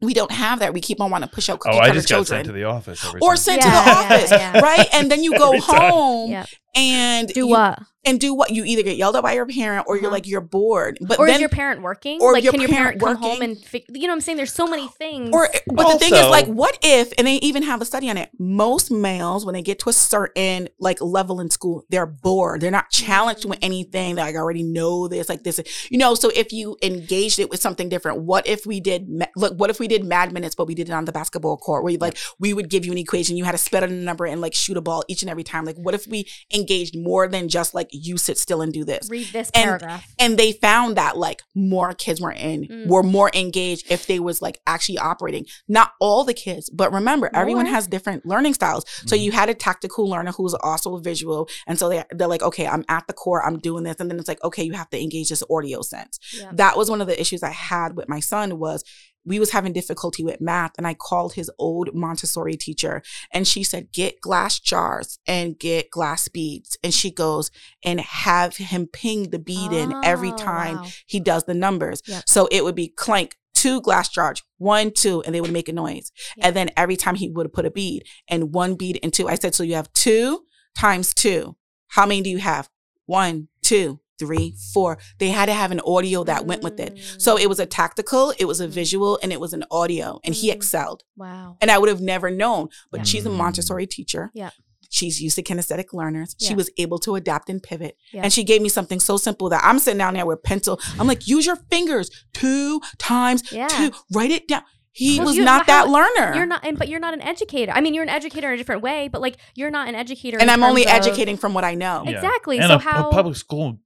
We 0.00 0.14
don't 0.14 0.30
have 0.30 0.60
that. 0.60 0.72
We 0.72 0.80
keep 0.80 1.00
on 1.00 1.10
wanting 1.10 1.28
to 1.28 1.34
push 1.34 1.48
out 1.50 1.54
Oh, 1.54 1.70
cookie 1.70 1.76
I 1.78 1.80
cutter 1.88 1.94
just 1.94 2.08
got 2.08 2.14
children. 2.16 2.38
sent 2.38 2.46
to 2.46 2.52
the 2.52 2.64
office. 2.64 3.04
Every 3.04 3.20
or 3.20 3.30
time. 3.30 3.36
sent 3.36 3.62
to 3.62 3.68
the 3.68 3.74
yeah, 3.74 3.94
office, 3.96 4.30
yeah. 4.30 4.60
right? 4.60 4.86
And 4.92 5.10
then 5.10 5.22
you 5.24 5.36
go 5.38 5.58
home 5.60 6.30
yeah 6.30 6.46
and 6.74 7.28
do 7.28 7.40
you- 7.40 7.48
what 7.48 7.80
and 8.04 8.18
do 8.20 8.32
what 8.32 8.50
you 8.50 8.64
either 8.64 8.82
get 8.82 8.96
yelled 8.96 9.16
at 9.16 9.22
by 9.22 9.34
your 9.34 9.44
parent 9.44 9.84
or 9.86 9.96
you're 9.96 10.06
Uh-huh. 10.06 10.14
like 10.14 10.26
you're 10.26 10.40
bored. 10.40 10.96
But 11.00 11.18
or 11.18 11.26
then 11.26 11.34
is 11.34 11.40
your 11.40 11.48
parent 11.50 11.82
working 11.82 12.20
or 12.22 12.32
like 12.32 12.42
your 12.42 12.52
can 12.52 12.60
your 12.62 12.70
parent, 12.70 12.98
parent 13.00 13.20
come 13.20 13.30
home 13.30 13.42
and 13.42 13.58
fig- 13.58 13.84
you 13.92 14.02
know 14.02 14.08
what 14.08 14.14
i'm 14.14 14.20
saying 14.22 14.38
there's 14.38 14.52
so 14.52 14.66
many 14.66 14.88
things 14.88 15.28
Or, 15.34 15.46
but 15.66 15.92
the 15.92 15.98
thing 15.98 16.14
is, 16.14 16.26
like, 16.28 16.46
what 16.46 16.78
if, 16.80 17.12
and 17.18 17.26
they 17.26 17.34
even 17.36 17.64
have 17.64 17.82
a 17.82 17.84
study 17.84 18.08
on 18.08 18.16
it, 18.16 18.30
most 18.38 18.90
males, 18.90 19.44
when 19.44 19.52
they 19.52 19.60
get 19.60 19.78
to 19.80 19.90
a 19.90 19.92
certain, 19.92 20.68
like, 20.78 21.02
level 21.02 21.38
in 21.40 21.50
school, 21.50 21.84
they're 21.90 22.06
bored. 22.06 22.60
They're 22.62 22.70
not 22.70 22.88
challenged 22.90 23.44
with 23.44 23.58
anything. 23.60 24.14
They're 24.14 24.24
like, 24.24 24.36
I 24.36 24.38
already 24.38 24.62
know 24.62 25.06
this, 25.08 25.28
like, 25.28 25.42
this, 25.42 25.60
you 25.90 25.98
know, 25.98 26.14
so 26.14 26.30
if 26.34 26.50
you 26.52 26.76
engaged 26.82 27.38
it 27.40 27.50
with 27.50 27.60
something 27.60 27.88
different, 27.90 28.20
what 28.22 28.46
if 28.46 28.64
we 28.64 28.80
did, 28.80 29.06
ma- 29.08 29.26
look, 29.36 29.52
what 29.58 29.68
if 29.70 29.80
we 29.80 29.88
did 29.88 30.04
mad 30.04 30.32
minutes, 30.32 30.54
but 30.54 30.66
we 30.66 30.74
did 30.74 30.88
it 30.88 30.92
on 30.92 31.04
the 31.04 31.12
basketball 31.12 31.58
court 31.58 31.82
where, 31.82 31.92
you, 31.92 31.98
like, 31.98 32.16
we 32.38 32.54
would 32.54 32.70
give 32.70 32.86
you 32.86 32.92
an 32.92 32.98
equation, 32.98 33.36
you 33.36 33.44
had 33.44 33.52
to 33.52 33.58
spit 33.58 33.82
out 33.82 33.90
a 33.90 33.92
number 33.92 34.24
and, 34.24 34.40
like, 34.40 34.54
shoot 34.54 34.76
a 34.78 34.80
ball 34.80 35.04
each 35.08 35.22
and 35.22 35.30
every 35.30 35.44
time. 35.44 35.64
Like, 35.66 35.76
what 35.76 35.94
if 35.94 36.06
we 36.06 36.26
engaged 36.58 36.94
more 36.98 37.28
than 37.28 37.48
just, 37.48 37.74
like, 37.74 37.88
you 37.92 38.16
sit 38.16 38.36
still 38.38 38.60
and 38.60 38.72
do 38.72 38.84
this? 38.84 39.08
read 39.10 39.28
this 39.32 39.50
And- 39.54 39.64
paragraph 39.64 40.04
and 40.18 40.38
they 40.38 40.52
found 40.52 40.96
that 40.96 41.16
like 41.16 41.42
more 41.54 41.92
kids 41.94 42.20
were 42.20 42.32
in 42.32 42.58
Mm. 42.68 42.86
were 42.88 43.02
more 43.02 43.30
engaged 43.34 43.84
if 43.90 44.06
they 44.06 44.18
was 44.18 44.42
like 44.42 44.60
actually 44.66 44.98
operating 44.98 45.44
not 45.68 45.92
all 46.00 46.24
the 46.24 46.34
kids 46.34 46.68
but 46.70 46.92
remember 46.92 47.30
everyone 47.34 47.66
has 47.66 47.86
different 47.86 48.26
learning 48.26 48.54
styles 48.54 48.84
so 49.06 49.14
Mhm. 49.16 49.22
you 49.22 49.32
had 49.32 49.48
a 49.48 49.54
tactical 49.54 50.08
learner 50.08 50.32
who's 50.32 50.54
also 50.54 50.96
visual 50.98 51.48
and 51.66 51.78
so 51.78 51.88
they, 51.88 52.02
they're 52.16 52.28
like 52.34 52.42
okay 52.42 52.66
i'm 52.66 52.84
at 52.88 53.06
the 53.06 53.12
core 53.12 53.44
i'm 53.46 53.58
doing 53.58 53.84
this 53.84 53.96
and 54.00 54.10
then 54.10 54.18
it's 54.18 54.28
like 54.28 54.42
okay 54.44 54.62
you 54.64 54.72
have 54.72 54.90
to 54.90 55.00
engage 55.00 55.28
this 55.28 55.42
audio 55.50 55.80
sense 55.82 56.18
yeah. 56.36 56.50
that 56.52 56.76
was 56.76 56.90
one 56.90 57.00
of 57.00 57.06
the 57.06 57.18
issues 57.20 57.42
i 57.42 57.50
had 57.50 57.96
with 57.96 58.08
my 58.08 58.20
son 58.20 58.58
was 58.58 58.82
we 59.28 59.38
was 59.38 59.50
having 59.50 59.72
difficulty 59.72 60.24
with 60.24 60.40
math 60.40 60.72
and 60.78 60.86
i 60.86 60.94
called 60.94 61.34
his 61.34 61.50
old 61.58 61.90
montessori 61.94 62.56
teacher 62.56 63.02
and 63.32 63.46
she 63.46 63.62
said 63.62 63.92
get 63.92 64.20
glass 64.20 64.58
jars 64.58 65.18
and 65.26 65.58
get 65.58 65.90
glass 65.90 66.28
beads. 66.28 66.76
And 66.82 66.92
she 66.94 67.10
goes 67.10 67.50
and 67.84 68.00
have 68.00 68.56
him 68.56 68.86
ping 68.86 69.30
the 69.30 69.38
bead 69.38 69.72
in 69.72 69.92
every 70.04 70.32
Oh, 70.32 70.36
time 70.36 70.76
wow. 70.78 70.86
he 71.06 71.20
does 71.20 71.44
the 71.44 71.54
numbers. 71.54 72.02
Yep. 72.06 72.24
so 72.26 72.48
it 72.50 72.64
would 72.64 72.74
be 72.74 72.88
clank 72.88 73.36
two 73.54 73.80
glass 73.80 74.08
jars 74.08 74.42
one 74.58 74.90
two 74.92 75.22
and 75.24 75.34
they 75.34 75.40
would 75.40 75.52
make 75.52 75.68
a 75.68 75.72
noise. 75.72 76.10
Yeah. 76.36 76.46
and 76.48 76.56
then 76.56 76.70
every 76.76 76.96
time 76.96 77.14
he 77.16 77.28
would 77.28 77.52
put 77.52 77.66
a 77.66 77.70
bead 77.70 78.04
and 78.28 78.52
one 78.54 78.74
bead 78.76 78.98
and 79.02 79.12
two. 79.12 79.28
I 79.28 79.34
said 79.34 79.54
so 79.54 79.62
you 79.62 79.74
have 79.74 79.92
two 79.92 80.44
times 80.76 81.12
two. 81.14 81.56
How 81.88 82.06
many 82.06 82.22
do 82.22 82.30
you 82.30 82.38
have? 82.38 82.68
One 83.06 83.48
two 83.62 84.00
three 84.18 84.54
four 84.72 84.98
they 85.18 85.28
had 85.30 85.46
to 85.46 85.52
have 85.52 85.70
an 85.70 85.80
audio 85.86 86.24
that 86.24 86.46
went 86.46 86.62
with 86.62 86.78
it 86.80 86.98
so 87.18 87.36
it 87.38 87.48
was 87.48 87.58
a 87.60 87.66
tactical, 87.66 88.32
it 88.38 88.44
was 88.46 88.60
a 88.60 88.68
visual, 88.68 89.18
and 89.22 89.32
it 89.32 89.40
was 89.40 89.52
an 89.52 89.64
audio, 89.70 90.20
and 90.24 90.34
he 90.34 90.48
Mm. 90.50 90.54
excelled. 90.54 91.04
wow 91.16 91.56
And 91.60 91.70
I 91.70 91.78
would 91.78 91.88
have 91.88 92.00
never 92.00 92.30
known, 92.30 92.68
but 92.90 93.00
Yeah. 93.00 93.04
she's 93.04 93.26
a. 93.26 93.30
Montessori 93.30 93.86
teacher. 93.86 94.30
Yeah. 94.34 94.50
She's 94.90 95.20
used 95.20 95.36
to 95.36 95.42
kinesthetic 95.42 95.92
learners. 95.92 96.34
She 96.40 96.50
Yeah. 96.50 96.56
was 96.56 96.70
able 96.78 96.98
to 97.00 97.14
adapt 97.14 97.50
and 97.50 97.62
pivot. 97.62 97.96
Yeah. 98.12 98.22
And 98.24 98.32
she 98.32 98.42
gave 98.42 98.62
me 98.62 98.68
something 98.70 99.00
so 99.00 99.16
simple 99.18 99.48
that 99.50 99.62
I'm 99.64 99.78
sitting 99.78 99.98
down 99.98 100.14
there 100.14 100.24
with 100.26 100.42
pencil. 100.42 100.80
I'm 100.98 101.06
like, 101.06 101.28
use 101.28 101.44
your 101.46 101.56
fingers 101.70 102.10
two 102.32 102.80
times, 102.98 103.42
Yeah. 103.52 103.68
two, 103.68 103.90
write 104.14 104.30
it 104.30 104.48
down. 104.48 104.62
He 104.92 105.18
Well, 105.18 105.26
was 105.28 105.36
you- 105.36 105.44
not 105.44 105.66
how- 105.66 105.84
that 105.84 105.90
learner. 105.90 106.34
you're 106.34 106.46
not 106.46 106.66
and 106.66 106.76
but 106.78 106.88
you're 106.88 106.98
not 106.98 107.14
an 107.14 107.20
educator 107.22 107.70
i 107.72 107.80
mean 107.80 107.94
you're 107.94 108.02
an 108.02 108.08
educator 108.08 108.48
in 108.48 108.54
a 108.54 108.56
different 108.56 108.82
way 108.82 109.06
but 109.06 109.20
like 109.20 109.36
you're 109.54 109.70
not 109.70 109.86
an 109.88 109.94
educator 109.94 110.38
and 110.38 110.48
in 110.48 110.50
I'm 110.50 110.64
only 110.64 110.84
of- 110.86 110.90
educating 110.92 111.36
from 111.36 111.54
what 111.54 111.62
I 111.62 111.74
know. 111.76 112.02
Yeah. 112.04 112.12
exactly 112.16 112.58
And 112.58 112.66
so 112.68 112.76
a, 112.76 112.78
how 112.78 113.08
a 113.08 113.12
public 113.12 113.36
school 113.36 113.78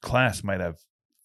class 0.00 0.42
might 0.42 0.60
have 0.60 0.78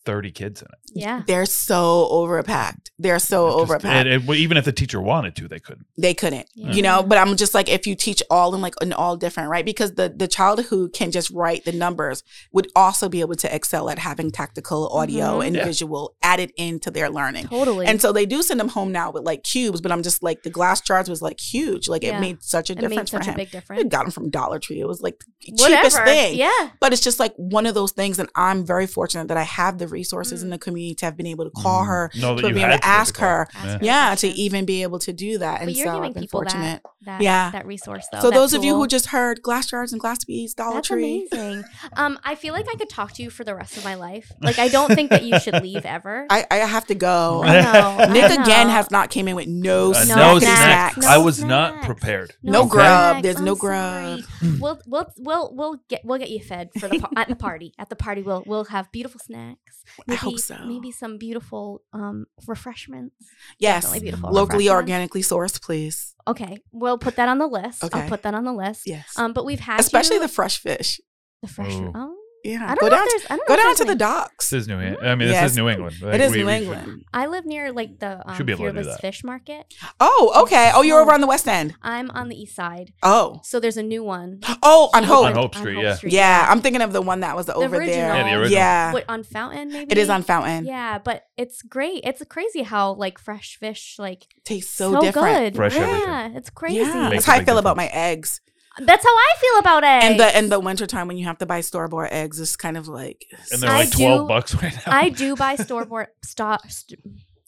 30 0.05 0.31
kids 0.31 0.61
in 0.61 0.67
it. 0.67 0.84
Yeah. 0.95 1.21
They're 1.27 1.45
so 1.45 2.07
overpacked. 2.11 2.89
They're 2.97 3.19
so 3.19 3.59
Just- 3.65 3.71
overpacked. 3.83 3.85
and- 3.89 4.07
and 4.07 4.29
even 4.29 4.57
if 4.57 4.65
the 4.65 4.71
teacher 4.71 5.01
wanted 5.01 5.35
to, 5.35 5.47
they 5.47 5.59
couldn't. 5.59 5.85
they 5.97 6.13
couldn't 6.13 6.47
Yeah. 6.55 6.71
you 6.73 6.81
know 6.81 7.03
but 7.03 7.17
i'm 7.17 7.35
just 7.37 7.53
like 7.53 7.69
if 7.69 7.85
you 7.87 7.95
teach 7.95 8.21
all 8.29 8.53
in 8.55 8.61
like 8.61 8.73
in 8.81 8.91
all 8.93 9.15
different 9.15 9.49
right 9.49 9.63
because 9.65 9.93
the 9.93 10.13
the 10.15 10.27
child 10.27 10.63
who 10.65 10.89
can 10.89 11.09
just 11.11 11.29
write 11.31 11.63
the 11.65 11.71
numbers 11.71 12.21
would 12.51 12.67
also 12.75 13.07
be 13.09 13.21
able 13.21 13.35
to 13.35 13.53
excel 13.55 13.89
at 13.89 13.97
having 13.99 14.29
tactical 14.31 14.87
audio 14.89 15.39
Mhm. 15.39 15.47
and 15.47 15.55
Yeah. 15.55 15.65
visual 15.65 16.15
added 16.21 16.51
into 16.57 16.91
their 16.91 17.09
learning 17.09 17.47
Totally. 17.47 17.85
and 17.85 18.01
so 18.01 18.11
they 18.11 18.25
do 18.25 18.41
send 18.43 18.59
them 18.59 18.69
home 18.69 18.91
now 18.91 19.11
with 19.11 19.23
like 19.23 19.43
cubes 19.43 19.79
but 19.81 19.91
i'm 19.91 20.03
just 20.03 20.21
like 20.23 20.43
the 20.43 20.49
glass 20.49 20.81
jars 20.81 21.09
was 21.09 21.21
like 21.21 21.39
huge 21.39 21.87
like 21.87 22.03
Yeah. 22.03 22.17
it 22.17 22.21
made 22.21 22.43
such 22.43 22.69
a 22.69 22.73
it 22.73 22.75
made 22.81 22.89
difference 22.89 23.09
for 23.11 23.17
such 23.17 23.27
a 23.27 23.31
him 23.31 23.37
big 23.37 23.47
we 23.47 23.51
difference. 23.51 23.83
got 23.89 24.03
them 24.03 24.11
from 24.11 24.29
dollar 24.29 24.59
tree 24.59 24.79
it 24.81 24.87
was 24.87 25.01
like 25.01 25.19
the 25.45 25.51
Whatever. 25.53 25.75
cheapest 25.89 26.03
thing 26.03 26.35
Yeah. 26.37 26.69
but 26.81 26.91
it's 26.93 27.01
just 27.01 27.19
like 27.19 27.33
one 27.37 27.65
of 27.65 27.73
those 27.73 27.91
things 27.93 28.19
and 28.19 28.29
i'm 28.35 28.65
very 28.65 28.87
fortunate 28.87 29.27
that 29.29 29.37
i 29.37 29.43
have 29.43 29.77
the 29.77 29.87
resources 29.87 30.41
in 30.43 30.49
Mm. 30.49 30.51
the 30.51 30.57
community 30.59 30.84
to 30.93 31.05
have 31.05 31.17
been 31.17 31.25
able 31.25 31.45
to 31.45 31.51
call 31.51 31.83
Mm. 31.83 31.87
her 31.87 32.11
Know 32.19 32.35
to 32.35 32.53
be 32.53 32.61
able 32.61 32.77
to 32.77 32.85
ask 32.85 33.15
call. 33.15 33.27
her 33.29 33.47
Yeah. 33.63 33.77
yeah 33.81 34.15
to 34.15 34.27
even 34.27 34.65
be 34.65 34.83
able 34.83 34.99
to 34.99 35.11
do 35.13 35.37
that 35.39 35.61
and 35.61 35.67
But 35.69 35.75
you're 35.75 35.85
so 35.87 35.93
giving 35.93 36.07
i've 36.09 36.13
been 36.13 36.23
people 36.23 36.41
fortunate 36.41 36.81
that, 36.83 37.05
that, 37.05 37.21
Yeah. 37.21 37.51
that 37.51 37.65
resource 37.65 38.05
though. 38.11 38.19
so 38.19 38.29
that 38.29 38.35
those 38.35 38.53
of 38.53 38.63
you 38.63 38.75
who 38.75 38.87
just 38.87 39.07
heard 39.07 39.41
glass 39.41 39.67
jars 39.67 39.91
and 39.91 39.99
glass 39.99 40.23
beads, 40.23 40.53
Dollar 40.53 40.75
That's 40.75 40.87
Tree. 40.89 41.27
amazing. 41.31 41.63
Um, 41.97 42.19
I 42.23 42.35
feel 42.35 42.53
like 42.53 42.65
I 42.69 42.75
could 42.75 42.89
talk 42.89 43.13
to 43.13 43.23
you 43.23 43.29
for 43.29 43.43
the 43.43 43.55
rest 43.55 43.77
of 43.77 43.83
my 43.85 43.95
life. 43.95 44.31
Like 44.41 44.59
I 44.59 44.67
don't 44.67 44.93
think 44.93 45.09
that 45.11 45.23
you 45.23 45.39
should 45.39 45.61
leave 45.63 45.85
ever. 45.97 46.25
I, 46.29 46.45
I 46.51 46.55
have 46.57 46.85
to 46.87 46.95
go. 46.95 47.41
I 47.43 47.61
know. 47.61 47.95
I 47.99 48.05
Nick 48.13 48.31
again 48.31 48.69
has 48.69 48.91
not 48.91 49.09
came 49.09 49.27
in 49.27 49.35
with 49.35 49.47
no, 49.47 49.91
Uh, 49.91 50.03
snacky 50.03 50.15
no 50.15 50.39
snacks. 50.39 50.95
snacks. 50.95 50.97
No 50.97 51.07
I 51.07 51.17
was 51.19 51.43
not 51.43 51.83
prepared. 51.83 52.33
No 52.43 52.61
Okay. 52.61 52.69
grub. 52.69 53.23
There's 53.23 53.39
no 53.39 53.51
I'm 53.53 53.57
grub. 53.57 54.19
sorry. 54.19 54.57
We'll 54.59 54.79
we'll 54.87 55.13
we'll 55.17 55.55
we'll 55.55 55.75
get 55.89 56.01
we'll 56.03 56.17
get 56.19 56.29
you 56.29 56.39
fed 56.39 56.69
for 56.79 56.87
the 56.87 57.07
at 57.15 57.27
the 57.29 57.35
party. 57.35 57.73
At 57.77 57.89
the 57.89 57.95
party, 57.95 58.21
we'll 58.23 58.43
we'll 58.45 58.65
have 58.65 58.91
beautiful 58.91 59.19
snacks. 59.23 59.83
I 60.09 60.15
hope 60.15 60.39
so. 60.39 60.57
Maybe 60.75 60.91
some 60.91 61.17
beautiful 61.17 61.81
um 61.93 62.25
refreshments. 62.47 63.15
Yes, 63.59 63.83
Definitely 63.83 63.99
beautiful. 64.07 64.31
locally, 64.31 64.69
organically 64.69 65.21
sourced, 65.21 65.61
please. 65.61 66.13
Okay, 66.27 66.57
we'll 66.71 66.97
put 66.97 67.15
that 67.17 67.29
on 67.29 67.37
the 67.37 67.47
list. 67.47 67.83
Okay. 67.83 68.01
I'll 68.01 68.09
put 68.09 68.23
that 68.23 68.33
on 68.33 68.43
the 68.45 68.53
list. 68.53 68.81
Yes, 68.87 69.13
Um, 69.17 69.31
but 69.33 69.45
we've 69.45 69.59
had 69.59 69.79
especially 69.79 70.15
you- 70.17 70.21
the 70.23 70.27
fresh 70.27 70.57
fish. 70.57 70.99
the 71.41 71.47
fresh. 71.47 71.73
Oh. 71.73 71.91
Oh, 71.95 72.15
Yeah, 72.45 72.63
I 72.63 72.75
don't 72.75 72.79
go 72.79 72.85
know 72.87 72.89
down. 72.91 73.05
if 73.07 73.09
there's. 73.11 73.25
I 73.31 73.35
don't 73.37 73.47
Go 73.47 73.53
know 73.53 73.55
if 73.55 73.57
down 73.59 73.65
there's 73.67 73.77
to 73.79 73.83
the 73.85 73.89
any- 73.91 73.97
docks. 73.97 74.49
This 74.51 74.61
is 74.61 74.67
New 74.67 74.79
England. 74.79 75.07
I 75.09 75.15
mean, 75.15 75.29
Yes. 75.29 75.43
this 75.43 75.51
is 75.53 75.57
New 75.57 75.69
England. 75.69 75.95
It 76.03 76.21
is 76.21 76.31
we- 76.31 76.37
New 76.39 76.45
we- 76.45 76.53
England. 76.53 77.03
I 77.13 77.25
live 77.25 77.45
near 77.45 77.71
like 77.71 77.99
the 77.99 78.21
um, 78.29 78.35
Should 78.37 78.45
be 78.45 78.51
able 78.53 78.65
to 78.65 78.71
do 78.71 78.75
Fearless 78.77 78.95
that. 78.95 79.01
Fish 79.01 79.23
Market. 79.23 79.73
Oh, 79.99 80.41
okay. 80.43 80.71
Oh, 80.75 80.81
you're 80.83 81.01
over 81.01 81.11
on 81.13 81.21
the 81.21 81.27
west 81.27 81.47
end. 81.47 81.75
I'm 81.81 82.11
on 82.11 82.29
the 82.29 82.35
east 82.39 82.55
side, 82.55 82.93
Oh, 83.03 83.39
so 83.43 83.59
there's 83.59 83.77
a 83.77 83.83
new 83.83 84.03
one. 84.03 84.39
oh, 84.63 84.89
on 84.93 85.03
Hope. 85.03 85.25
On 85.25 85.33
Hope 85.33 85.55
Street, 85.55 85.77
yeah. 85.81 85.97
Yeah, 86.03 86.45
I'm 86.49 86.61
thinking 86.61 86.81
of 86.81 86.93
the 86.93 87.01
one 87.01 87.21
that 87.21 87.35
was 87.35 87.49
over 87.49 87.77
original. 87.77 87.95
there. 87.95 88.15
Yeah, 88.15 88.23
the 88.23 88.39
original. 88.39 88.51
Yeah, 88.51 88.93
What 88.93 89.05
on 89.09 89.23
Fountain? 89.23 89.69
Maybe 89.71 89.91
it 89.91 89.97
is 89.97 90.09
on 90.09 90.21
Fountain. 90.21 90.65
Yeah, 90.65 90.99
but 90.99 91.23
it's 91.37 91.61
great. 91.63 92.01
It's 92.03 92.21
crazy 92.29 92.61
how 92.63 92.93
like 92.93 93.17
fresh 93.17 93.57
fish 93.59 93.95
like 93.97 94.27
Tastes 94.43 94.71
so, 94.73 95.01
different. 95.01 95.53
good. 95.53 95.55
Fresh 95.55 95.75
yeah, 95.75 95.81
everything. 95.81 96.37
it's 96.37 96.49
crazy. 96.51 96.77
Yeah, 96.77 97.09
Makes 97.09 97.25
that's 97.25 97.25
how 97.25 97.33
a 97.33 97.35
I 97.35 97.39
big 97.39 97.47
feel 97.47 97.57
about 97.57 97.75
my 97.77 97.87
eggs. 97.87 98.41
That's 98.79 99.03
how 99.05 99.15
I 99.15 99.33
feel 99.39 99.59
about 99.59 99.83
eggs. 99.83 100.05
And 100.05 100.19
the 100.19 100.37
in 100.37 100.49
the 100.49 100.59
wintertime 100.59 101.07
when 101.07 101.17
you 101.17 101.25
have 101.25 101.37
to 101.39 101.45
buy 101.45 101.61
store 101.61 101.87
bought 101.87 102.11
eggs, 102.11 102.39
it's 102.39 102.55
kind 102.55 102.77
of 102.77 102.87
like 102.87 103.25
And 103.51 103.61
they're 103.61 103.69
I 103.69 103.79
like 103.81 103.91
12 103.91 104.21
do- 104.21 104.27
bucks 104.27 104.55
right 104.55 104.73
now. 104.73 104.81
I 104.93 105.09
do 105.09 105.35
buy 105.35 105.55
store 105.55 105.85
bought 105.85 106.07
sto- 106.25 106.57
st- 106.67 106.99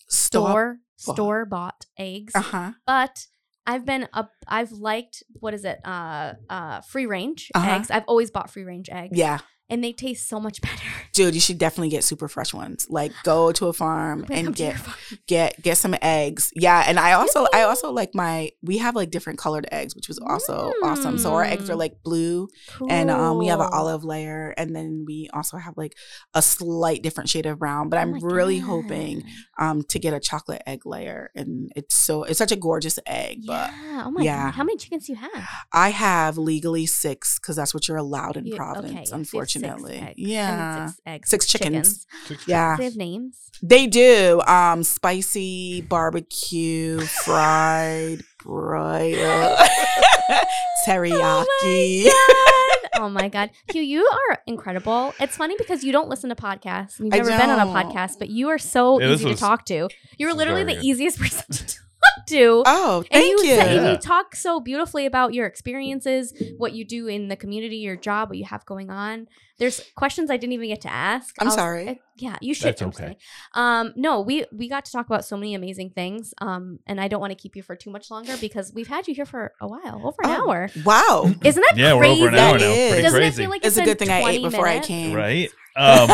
store 0.07 0.79
store 0.95 1.45
bought 1.45 1.85
eggs, 1.97 2.33
Uh 2.35 2.41
huh. 2.41 2.71
but 2.85 3.25
I've 3.65 3.85
been 3.85 4.07
up. 4.13 4.31
I've 4.47 4.71
liked 4.71 5.23
what 5.41 5.53
is 5.53 5.65
it? 5.65 5.79
Uh, 5.83 6.33
uh, 6.49 6.81
free 6.81 7.05
range 7.05 7.51
Uh-huh. 7.53 7.71
eggs. 7.71 7.91
I've 7.91 8.05
always 8.07 8.31
bought 8.31 8.49
free 8.49 8.63
range 8.63 8.89
eggs. 8.89 9.17
Yeah, 9.17 9.39
and 9.69 9.83
they 9.83 9.91
taste 9.93 10.27
so 10.29 10.39
much 10.39 10.61
better. 10.67 10.83
dude, 11.13 11.33
you 11.35 11.41
should 11.41 11.57
definitely 11.57 11.89
get 11.89 12.03
super 12.03 12.27
fresh 12.27 12.53
ones. 12.53 12.85
Like 12.89 13.11
go 13.23 13.51
to 13.53 13.67
a 13.67 13.73
farm 13.73 14.23
come 14.25 14.37
and 14.37 14.55
get 14.55 14.77
farm. 14.77 14.95
get 15.27 15.61
get 15.61 15.77
some 15.77 15.95
eggs. 16.01 16.51
Yeah, 16.55 16.83
and 16.87 16.99
I 16.99 17.13
also 17.13 17.47
I 17.53 17.63
also 17.63 17.91
like 17.91 18.11
my 18.13 18.51
we 18.61 18.77
have 18.79 18.95
like 18.95 19.09
different 19.11 19.39
colored 19.39 19.67
eggs, 19.71 19.95
which 19.95 20.07
was 20.07 20.19
also 20.19 20.71
awesome. 20.83 21.17
So 21.17 21.33
our 21.33 21.43
eggs 21.43 21.69
are 21.69 21.73
Mm. 21.73 21.79
like 21.79 21.93
blue, 22.03 22.47
and 22.89 23.09
um, 23.11 23.37
we 23.37 23.47
have 23.47 23.59
an 23.59 23.69
olive 23.71 24.03
layer, 24.03 24.53
and 24.57 24.75
then 24.75 25.03
we 25.07 25.29
also 25.33 25.57
have 25.57 25.75
like 25.77 25.93
a 26.33 26.41
slight 26.41 27.01
different 27.03 27.29
shade 27.29 27.45
of 27.45 27.59
brown. 27.59 27.89
But 27.89 27.97
Oh 27.97 28.01
I'm 28.01 28.19
really 28.23 28.59
God. 28.59 28.67
hoping 28.67 29.23
um 29.59 29.83
to 29.89 29.99
get 29.99 30.13
a 30.13 30.19
chocolate 30.19 30.61
egg 30.65 30.85
layer, 30.85 31.29
and 31.35 31.71
it's 31.75 31.95
so 31.95 32.23
it's 32.23 32.37
such 32.37 32.51
a 32.51 32.55
gorgeous 32.55 32.99
egg. 33.05 33.41
But 33.45 33.71
Yeah. 33.71 34.03
Oh 34.05 34.11
my 34.11 34.21
yeah. 34.23 34.45
god. 34.45 34.51
How 34.55 34.63
many 34.63 34.77
chickens 34.77 35.07
do 35.07 35.13
you 35.13 35.19
have? 35.19 35.47
I 35.73 35.89
have 35.89 36.37
legally 36.37 36.85
six 36.85 37.39
because 37.39 37.55
that's 37.55 37.73
what 37.73 37.87
you're 37.87 37.97
allowed 37.97 38.37
in 38.37 38.45
You- 38.45 38.53
okay, 38.53 38.57
Providence, 38.57 39.09
so 39.09 39.17
you 39.17 39.21
have 39.63 39.79
six 39.79 39.83
unfortunately. 39.83 40.07
eggs. 40.07 40.07
I 40.07 40.13
Yeah. 40.17 40.85
six 40.87 41.01
eggs. 41.05 41.29
Six 41.29 41.45
chickens. 41.47 42.07
Yeah. 42.47 42.77
They 42.77 42.83
have 42.85 42.95
names? 42.95 43.49
They 43.63 43.87
do. 43.87 44.41
Um, 44.47 44.83
spicy 44.83 45.81
barbecue, 45.81 46.99
fried, 47.25 48.19
broiled, 48.43 49.59
teriyaki. 50.87 52.07
oh 52.95 53.09
my 53.09 53.29
god, 53.29 53.49
Q, 53.69 53.81
you 53.81 54.05
are 54.29 54.39
incredible. 54.47 55.13
It's 55.19 55.35
funny 55.37 55.55
because 55.57 55.83
you 55.83 55.91
don't 55.91 56.09
listen 56.09 56.29
to 56.29 56.35
podcasts. 56.35 56.99
You've 56.99 57.09
never 57.09 57.29
been 57.29 57.49
on 57.49 57.59
a 57.59 57.71
podcast, 57.71 58.19
but 58.19 58.29
you 58.29 58.49
are 58.49 58.57
so 58.59 58.99
Yeah, 58.99 59.11
easy 59.11 59.25
was- 59.25 59.35
to 59.35 59.39
talk 59.39 59.65
to. 59.65 59.89
you're 60.17 60.33
literally 60.33 60.63
the 60.63 60.75
good. 60.75 60.83
easiest 60.83 61.19
person 61.19 61.43
to 61.51 61.65
talk 61.67 61.83
to. 62.27 62.63
Oh, 62.65 63.03
and 63.11 63.21
thank 63.23 63.39
you. 63.41 63.47
say- 63.55 63.77
and 63.77 63.87
you 63.89 63.97
talk 63.97 64.35
so 64.35 64.59
beautifully 64.59 65.05
about 65.05 65.33
your 65.33 65.45
experiences, 65.45 66.33
what 66.57 66.73
you 66.73 66.85
do 66.85 67.07
in 67.07 67.27
the 67.27 67.35
community, 67.35 67.77
your 67.77 67.95
job, 67.95 68.29
what 68.29 68.37
you 68.37 68.45
have 68.45 68.65
going 68.65 68.89
on. 68.89 69.27
There's 69.59 69.81
questions 69.95 70.29
I 70.29 70.37
didn't 70.37 70.53
even 70.53 70.67
get 70.69 70.81
to 70.81 70.91
ask. 70.91 71.35
I'm 71.39 71.47
I'll- 71.47 71.53
sorry. 71.55 71.87
it- 71.87 71.97
yeah, 72.19 72.37
you 72.41 72.53
should. 72.55 72.69
That's 72.69 72.81
okay. 72.81 73.15
Um, 73.53 73.93
no, 73.95 74.21
we 74.21 74.43
we 74.51 74.67
got 74.69 74.85
to 74.85 74.91
talk 74.91 75.05
about 75.05 75.23
so 75.23 75.37
many 75.37 75.53
amazing 75.53 75.91
things. 75.91 76.33
Um, 76.39 76.79
and 76.87 76.99
I 76.99 77.07
don't 77.07 77.21
want 77.21 77.29
to 77.31 77.35
keep 77.35 77.55
you 77.55 77.61
for 77.61 77.75
too 77.75 77.91
much 77.91 78.09
longer 78.09 78.35
because 78.41 78.71
we've 78.73 78.87
had 78.87 79.07
you 79.07 79.13
here 79.13 79.25
for 79.25 79.53
a 79.61 79.67
while, 79.67 80.01
over 80.03 80.15
an 80.23 80.29
Oh, 80.31 80.49
hour. 80.49 80.69
Wow. 80.83 81.31
Isn't 81.43 81.61
that 81.61 81.73
Yeah, 81.77 81.93
we're 81.93 82.01
crazy? 82.01 82.21
over 82.21 82.27
an 82.29 82.35
hour 82.35 82.57
That 82.57 82.65
now. 82.65 82.71
is. 82.71 82.89
Pretty 82.89 83.03
Doesn't 83.03 83.19
crazy. 83.19 83.41
it 83.41 83.43
feel 83.43 83.49
like 83.51 83.65
It's 83.65 83.77
a 83.77 83.83
good 83.85 83.99
thing 83.99 84.09
I 84.09 84.21
20 84.21 84.37
ate 84.37 84.41
before 84.43 84.67
I 84.67 84.79
came. 84.79 85.13
right? 85.13 85.49
Um, 85.79 86.09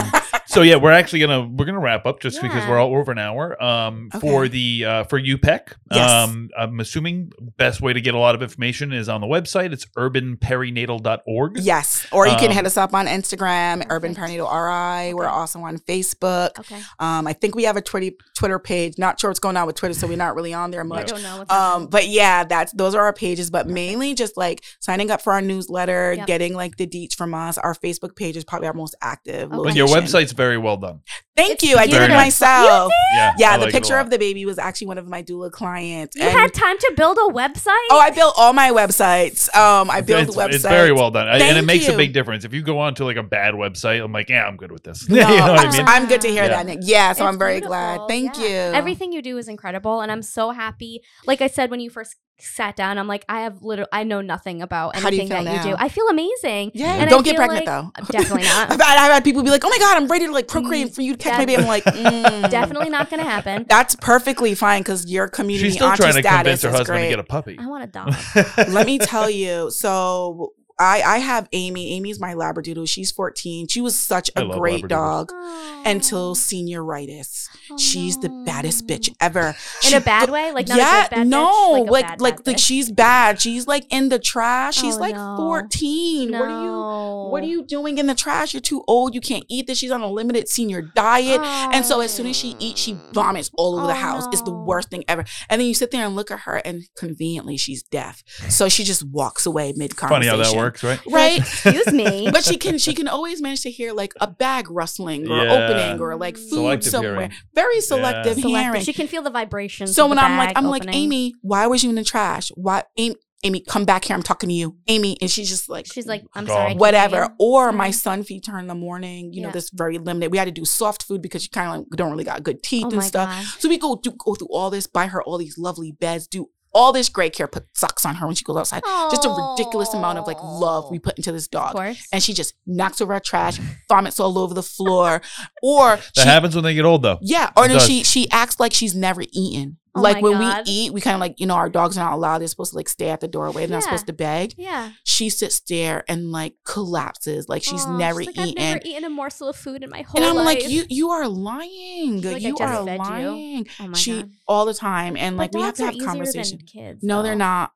so 0.54 0.62
yeah, 0.62 0.76
we're 0.76 0.92
actually 0.92 1.20
gonna 1.20 1.42
we're 1.48 1.66
gonna 1.66 1.80
wrap 1.80 2.06
up 2.06 2.20
just 2.20 2.42
because 2.42 2.68
we're 2.68 2.80
all 2.80 2.96
over 2.96 3.12
an 3.12 3.20
hour. 3.20 3.62
Um, 3.62 4.10
for 4.20 4.48
the 4.48 4.86
uh, 4.86 5.04
for 5.06 5.20
UPEC. 5.20 5.74
Yes. 5.92 6.10
Um, 6.12 6.50
I'm 6.58 6.80
assuming 6.80 7.32
best 7.58 7.82
way 7.82 7.94
to 7.94 8.02
get 8.02 8.14
a 8.14 8.18
lot 8.18 8.36
of 8.36 8.42
information 8.42 8.94
is 8.94 9.10
on 9.10 9.22
the 9.22 9.28
website. 9.28 9.72
It's 9.74 9.86
urbanperinatal.org. 9.98 11.60
Yes. 11.60 12.06
Or 12.12 12.28
you 12.28 12.36
can 12.36 12.50
Um, 12.50 12.56
hit 12.56 12.66
us 12.66 12.78
up 12.78 12.94
on 12.94 13.08
Instagram, 13.08 13.86
Urban 13.90 14.16
Perfect. 14.16 14.40
Perinatal 14.40 15.08
RI. 15.08 15.14
We're 15.14 15.28
also 15.28 15.60
on 15.62 15.78
Facebook. 15.80 16.60
Okay. 16.60 16.80
Um, 17.00 17.28
I 17.28 17.34
think 17.34 17.56
we 17.56 17.64
have 17.64 17.78
a 17.78 17.82
Twitter 17.82 18.16
Twitter 18.38 18.60
page. 18.60 18.98
Not 18.98 19.20
sure 19.20 19.30
what's 19.30 19.40
going 19.40 19.58
on 19.58 19.66
with 19.68 19.76
Twitter, 19.76 19.94
so 19.94 20.08
we're 20.08 20.18
not 20.18 20.36
really 20.36 20.54
on 20.54 20.72
there 20.72 20.84
much. 20.84 21.12
I 21.12 21.16
don't 21.16 21.24
know 21.24 21.38
what's 21.40 21.52
Um, 21.52 21.58
happening. 21.58 21.90
but 21.90 22.08
yeah, 22.08 22.44
that's 22.44 22.72
those 22.74 22.96
are 22.96 23.04
our 23.04 23.14
pages. 23.14 23.50
But 23.50 23.68
mainly 23.68 24.14
just 24.14 24.38
like 24.38 24.64
signing 24.80 25.12
up 25.12 25.22
for 25.22 25.34
our 25.34 25.42
newsletter, 25.42 26.14
Yep. 26.18 26.28
getting 26.28 26.54
like 26.54 26.78
the 26.78 26.88
deets 26.88 27.14
from 27.16 27.34
us. 27.34 27.58
Our 27.58 27.74
Facebook 27.76 28.16
page 28.16 28.36
is 28.38 28.44
probably 28.44 28.68
our 28.68 28.74
most 28.74 28.96
active. 29.02 29.52
Okay. 29.52 29.64
But 29.70 29.76
your 29.76 29.88
website's 29.88 30.32
very 30.32 30.43
well 30.58 30.78
done. 30.78 31.02
Thank 31.36 31.54
It's 31.54 31.64
you. 31.64 31.78
I 31.78 31.86
did 31.86 31.94
Very 31.94 32.06
it 32.06 32.10
nice. 32.10 32.40
myself. 32.42 32.92
Yeah, 33.16 33.34
Yeah, 33.40 33.58
the 33.58 33.64
like 33.66 33.74
picture 33.74 33.98
of 33.98 34.12
the 34.12 34.20
baby 34.20 34.46
was 34.46 34.60
actually 34.60 34.88
one 34.88 35.00
of 35.00 35.08
my 35.08 35.24
doula 35.24 35.52
clients. 35.52 36.16
you 36.16 36.22
and- 36.22 36.32
had 36.32 36.54
time 36.54 36.78
to 36.78 36.94
build 36.96 37.18
a 37.18 37.34
website? 37.34 37.74
oh, 37.90 38.00
I 38.00 38.12
built 38.12 38.36
all 38.38 38.54
my 38.54 38.70
websites. 38.70 39.54
Um, 39.56 39.90
I 39.90 40.02
built 40.02 40.28
it's, 40.28 40.38
websites. 40.38 40.54
it's 40.54 40.64
very 40.64 40.92
well 40.92 41.10
done, 41.10 41.28
and 41.28 41.42
it 41.42 41.54
Thank 41.54 41.66
makes 41.66 41.88
a 41.88 41.98
big 41.98 42.14
difference. 42.14 42.46
If 42.46 42.54
you 42.54 42.62
go 42.62 42.78
on 42.80 42.94
to 42.96 43.06
like 43.06 43.18
a 43.18 43.24
bad 43.24 43.56
website, 43.56 44.04
I'm 44.04 44.12
like, 44.12 44.30
yeah, 44.30 44.46
I'm 44.46 44.58
good 44.58 44.72
with 44.72 44.84
this. 44.84 45.10
No, 45.14 45.28
you 45.28 45.38
know 45.38 45.52
what 45.54 45.60
I 45.60 45.64
I'm, 45.66 45.72
mean? 45.72 45.86
I'm 45.88 46.08
good 46.08 46.22
to 46.22 46.28
hear 46.28 46.44
Yeah. 46.44 46.50
that, 46.50 46.66
Nick. 46.68 46.80
Yeah, 46.84 47.14
so 47.14 47.26
It's 47.26 47.34
I'm 47.34 47.40
very 47.40 47.54
beautiful. 47.56 47.70
glad. 47.70 48.02
Thank 48.08 48.38
Yeah. 48.38 48.44
you. 48.70 48.76
Everything 48.76 49.12
you 49.12 49.22
do 49.24 49.38
is 49.40 49.48
incredible, 49.48 50.02
and 50.02 50.12
I'm 50.12 50.22
so 50.22 50.52
happy. 50.52 51.02
Like 51.26 51.42
I 51.42 51.48
said 51.48 51.72
when 51.72 51.80
you 51.80 51.90
first 51.90 52.16
sat 52.40 52.76
down, 52.76 52.98
I'm 52.98 53.08
like, 53.08 53.24
I 53.30 53.42
have 53.42 53.62
literally, 53.62 53.88
I 53.94 54.04
know 54.04 54.20
nothing 54.20 54.62
about 54.62 54.96
How 54.98 55.10
do 55.12 55.16
you 55.16 55.22
anything 55.22 55.46
that 55.46 55.62
feel 55.62 55.72
you 55.72 55.78
do. 55.78 55.84
I 55.84 55.88
feel 55.88 56.08
amazing. 56.10 56.72
Yeah, 56.74 56.96
And 56.96 57.10
don't 57.10 57.24
get 57.24 57.36
pregnant 57.36 57.66
like- 57.68 57.96
though. 57.96 58.04
Definitely 58.12 58.44
not. 58.44 58.72
I've, 58.72 58.82
had, 58.82 58.98
I've 59.06 59.12
had 59.14 59.24
people 59.24 59.44
be 59.44 59.52
like, 59.52 59.64
"Oh 59.64 59.70
my 59.70 59.78
god, 59.78 59.98
I'm 59.98 60.08
ready 60.08 60.26
to 60.26 60.32
like 60.32 60.48
procreate 60.48 60.88
Mm, 60.88 60.96
for 60.96 61.04
you 61.04 61.16
to 61.16 61.18
catch 61.24 61.48
that- 61.48 61.48
my. 61.48 61.56
I'm 61.56 61.68
like, 61.68 61.84
mm. 61.86 62.50
Definitely 62.50 62.90
not 62.90 63.10
going 63.10 63.24
to 63.24 63.30
happen. 63.30 63.66
That's 63.68 63.96
perfectly 63.96 64.54
fine 64.56 64.82
because 64.82 65.06
your 65.12 65.28
community 65.28 65.70
She's 65.70 65.76
still 65.76 65.88
auntie 65.88 66.04
trying 66.04 66.14
to 66.14 66.20
status 66.20 66.38
convince 66.38 66.62
her 66.64 66.70
is 66.70 66.76
husband 66.76 66.98
great. 66.98 67.04
to 67.06 67.10
get 67.10 67.20
a 67.20 67.24
puppy. 67.24 67.58
I 67.60 67.66
want 67.68 67.84
a 67.84 67.88
dog. 67.88 68.14
Let 68.70 68.86
me 68.86 68.98
tell 69.00 69.30
you. 69.30 69.72
So 69.72 70.54
I 70.84 71.02
I 71.16 71.18
have 71.20 71.48
Amy. 71.54 71.94
Amy's 71.94 72.20
my 72.20 72.34
labradoodle. 72.34 72.88
She's 72.88 73.12
14. 73.12 73.68
She 73.68 73.82
was 73.82 73.96
such 73.96 74.30
a 74.36 74.46
great 74.46 74.88
dog 74.88 75.32
Oh. 75.34 75.84
until 75.86 76.36
senioritis. 76.36 77.48
Oh, 77.72 77.78
She's 77.78 78.18
the 78.18 78.30
baddest 78.46 78.88
bitch 78.88 79.14
ever. 79.22 79.48
In 79.84 79.90
She- 79.90 79.96
a 79.96 80.02
bad 80.02 80.30
way? 80.30 80.52
Like 80.52 80.68
not 80.68 80.78
yeah, 80.78 81.06
a 81.06 81.10
good 81.10 81.16
bad 81.16 81.28
no, 81.28 81.48
bitch? 81.48 81.72
like 81.72 81.88
a 81.88 81.92
like 81.92 82.08
bad, 82.08 82.22
like, 82.22 82.44
bad 82.44 82.56
bitch? 82.56 82.60
she's 82.60 82.92
bad. 82.92 83.42
She's 83.42 83.68
like 83.68 83.86
in 83.90 84.10
the 84.10 84.20
trash. 84.20 84.76
She's 84.76 84.98
Oh, 84.98 85.00
like 85.00 85.16
no. 85.16 85.36
14. 85.38 86.32
no. 86.32 86.40
What 86.40 86.50
are 86.50 86.64
you 86.64 87.30
what 87.34 87.44
are 87.44 87.48
you 87.48 87.64
doing 87.64 87.98
in 87.98 88.06
the 88.08 88.14
trash? 88.16 88.54
You're 88.54 88.62
too 88.62 88.84
old. 88.88 89.16
You 89.16 89.22
can't 89.22 89.46
eat 89.50 89.66
this. 89.68 89.78
She's 89.80 89.92
on 89.92 90.02
a 90.02 90.10
limited 90.12 90.48
senior 90.48 90.82
diet. 90.82 91.42
And 91.42 91.84
so 91.86 92.00
as 92.02 92.14
soon 92.14 92.28
as 92.28 92.36
she 92.36 92.56
eats, 92.60 92.80
she 92.82 92.96
vomits 93.12 93.50
all 93.56 93.76
over 93.78 93.88
the 93.88 93.94
Oh, 93.94 93.96
house. 93.96 94.26
It's 94.32 94.42
the 94.44 94.54
worst 94.54 94.90
thing 94.90 95.04
ever. 95.08 95.24
And 95.50 95.60
then 95.60 95.68
you 95.68 95.74
sit 95.74 95.92
there 95.92 96.06
and 96.06 96.16
look 96.16 96.30
at 96.32 96.42
her, 96.42 96.58
and 96.58 96.84
conveniently 96.96 97.58
she's 97.58 97.82
deaf. 97.84 98.24
So 98.50 98.70
she 98.70 98.84
just 98.84 99.04
walks 99.04 99.46
away 99.46 99.74
mid 99.76 99.96
conversation. 99.96 100.30
Funny 100.32 100.44
how 100.44 100.52
that 100.52 100.58
works, 100.58 100.73
right? 100.82 101.00
right? 101.12 101.38
Excuse 101.40 101.92
me. 101.92 102.30
but 102.32 102.44
she 102.44 102.58
can 102.58 102.78
she 102.78 102.94
can 102.94 103.08
always 103.08 103.42
manage 103.42 103.62
to 103.62 103.70
hear 103.72 103.94
like 103.94 104.14
a 104.22 104.28
bag 104.28 104.72
rustling 104.72 105.30
or 105.30 105.44
Yeah. 105.44 105.52
opening 105.54 106.00
or 106.02 106.16
like 106.16 106.38
food 106.38 106.50
Selective 106.50 106.92
somewhere. 106.92 107.14
hearing. 107.16 107.32
Very 107.54 107.82
selective 107.82 108.36
Selective. 108.38 108.44
hearing. 108.62 108.82
She 108.82 108.94
can 108.94 109.08
feel 109.08 109.22
the 109.22 109.30
vibrations. 109.30 109.94
So 109.94 110.08
when 110.08 110.18
I'm 110.18 110.38
like, 110.38 110.58
I'm 110.58 110.66
like. 110.66 110.84
Amy, 110.88 111.34
why 111.42 111.68
was 111.68 111.84
you 111.84 111.90
in 111.90 111.96
the 111.96 112.04
trash? 112.04 112.50
Why, 112.56 112.84
Amy, 112.98 113.16
Amy, 113.46 113.60
come 113.68 113.84
back 113.84 114.06
here. 114.06 114.16
I'm 114.16 114.24
talking 114.24 114.48
to 114.48 114.54
you, 114.56 114.78
Amy. 114.88 115.18
And 115.20 115.30
she's 115.30 115.50
just 115.50 115.68
like, 115.68 115.86
She's 115.92 116.06
like, 116.08 116.24
I'm 116.34 116.46
Gone. 116.46 116.56
sorry. 116.56 116.74
Whatever. 116.76 117.30
Or 117.40 117.72
my 117.74 117.92
son 117.92 118.24
feeds 118.24 118.48
her 118.48 118.58
in 118.60 118.68
the 118.68 118.76
morning. 118.76 119.34
You 119.34 119.42
know, 119.42 119.52
this 119.52 119.70
very 119.72 119.98
limited. 119.98 120.32
We 120.32 120.38
had 120.38 120.46
to 120.46 120.52
do 120.52 120.64
soft 120.66 121.04
food 121.04 121.22
because 121.22 121.44
she 121.44 121.50
kind 121.50 121.68
of 121.70 121.78
like 121.80 121.88
don't 121.98 122.12
really 122.12 122.24
got 122.24 122.44
good 122.44 122.64
teeth 122.64 122.86
Oh 122.88 122.92
and 122.92 123.04
stuff. 123.04 123.30
god. 123.30 123.46
So 123.60 123.68
we 123.68 123.78
go 123.78 123.96
do 124.02 124.12
go 124.18 124.36
through 124.36 124.48
all 124.52 124.70
this, 124.70 124.88
buy 124.88 125.08
her 125.08 125.22
all 125.24 125.38
these 125.38 125.58
lovely 125.58 125.92
beds, 125.92 126.28
do 126.28 126.50
all 126.74 126.92
this 126.92 127.10
great 127.10 127.34
care, 127.34 127.48
put 127.48 127.66
socks 127.74 128.06
on 128.06 128.16
her 128.16 128.26
when 128.26 128.36
she 128.36 128.44
goes 128.44 128.58
outside. 128.58 128.82
Just 129.12 129.26
a 129.26 129.30
ridiculous 129.30 129.94
amount 129.94 130.18
of 130.20 130.28
like 130.28 130.38
love 130.42 130.90
we 130.90 131.00
put 131.00 131.16
into 131.18 131.32
this 131.32 131.48
dog. 131.48 131.74
course. 131.74 132.08
And 132.12 132.22
she 132.24 132.34
just 132.34 132.56
knocks 132.66 133.00
over 133.02 133.14
our 133.14 133.20
trash, 133.20 133.60
vomits 133.88 134.20
all 134.20 134.38
over 134.40 134.54
the 134.54 134.64
floor, 134.64 135.22
or 135.62 135.98
That 135.98 136.12
she 136.18 136.24
happens 136.24 136.56
when 136.56 136.64
they 136.64 136.74
get 136.74 136.86
old, 136.86 137.02
though. 137.04 137.20
yeah, 137.22 137.52
or 137.56 137.68
then 137.68 137.80
she 137.80 138.04
she 138.04 138.30
acts 138.32 138.60
like 138.60 138.74
she's 138.74 138.96
never 138.96 139.24
eaten. 139.32 139.78
Oh 139.96 140.02
like 140.02 140.24
when 140.24 140.34
God. 140.34 140.66
we 140.66 140.72
eat, 140.72 140.92
we 140.94 141.02
kind 141.02 141.14
of 141.14 141.20
like 141.22 141.40
you 141.40 141.46
know 141.46 141.54
our 141.54 141.70
dogs 141.70 141.98
are 141.98 142.04
not 142.04 142.14
allowed. 142.14 142.40
They're 142.40 142.48
supposed 142.48 142.72
to 142.72 142.78
like 142.78 142.90
stay 142.90 143.10
at 143.10 143.20
the 143.22 143.28
doorway. 143.28 143.68
They're 143.68 143.76
not 143.78 143.84
supposed 143.84 144.08
to 144.08 144.14
beg. 144.14 144.56
yeah. 144.58 144.94
She 145.04 145.30
sits 145.30 145.60
there 145.60 146.04
and 146.08 146.32
like 146.32 146.56
collapses, 146.66 147.48
like 147.48 147.62
she's 147.64 147.86
oh, 147.86 147.90
Aw, 147.92 147.98
never 147.98 148.24
like, 148.24 148.30
eaten. 148.30 148.42
I've 148.42 148.56
never 148.56 148.80
eaten 148.86 149.04
a 149.04 149.10
morsel 149.12 149.50
of 149.50 149.56
food 149.56 149.84
in 149.84 149.92
my 149.92 150.02
whole 150.02 150.20
life. 150.20 150.30
and 150.32 150.40
I'm 150.40 150.46
life. 150.46 150.62
like, 150.64 150.70
you 150.72 150.84
you 150.90 151.10
are 151.12 151.28
lying. 151.28 152.22
She's 152.22 152.26
like, 152.34 152.42
you 152.42 152.58
are 152.58 152.86
fed 152.86 152.98
you. 153.00 153.06
lying. 153.06 153.68
Oh 153.80 153.88
my 153.90 153.94
She 153.98 154.22
god. 154.22 154.32
all 154.48 154.66
the 154.66 154.74
time, 154.74 155.16
and 155.16 155.38
But 155.38 155.44
like 155.44 155.54
we 155.54 155.62
have 155.62 155.76
to 155.76 155.86
have 155.86 155.96
conversations. 156.04 156.64
kids, 156.66 157.04
No, 157.04 157.22
they're 157.22 157.36
not. 157.36 157.72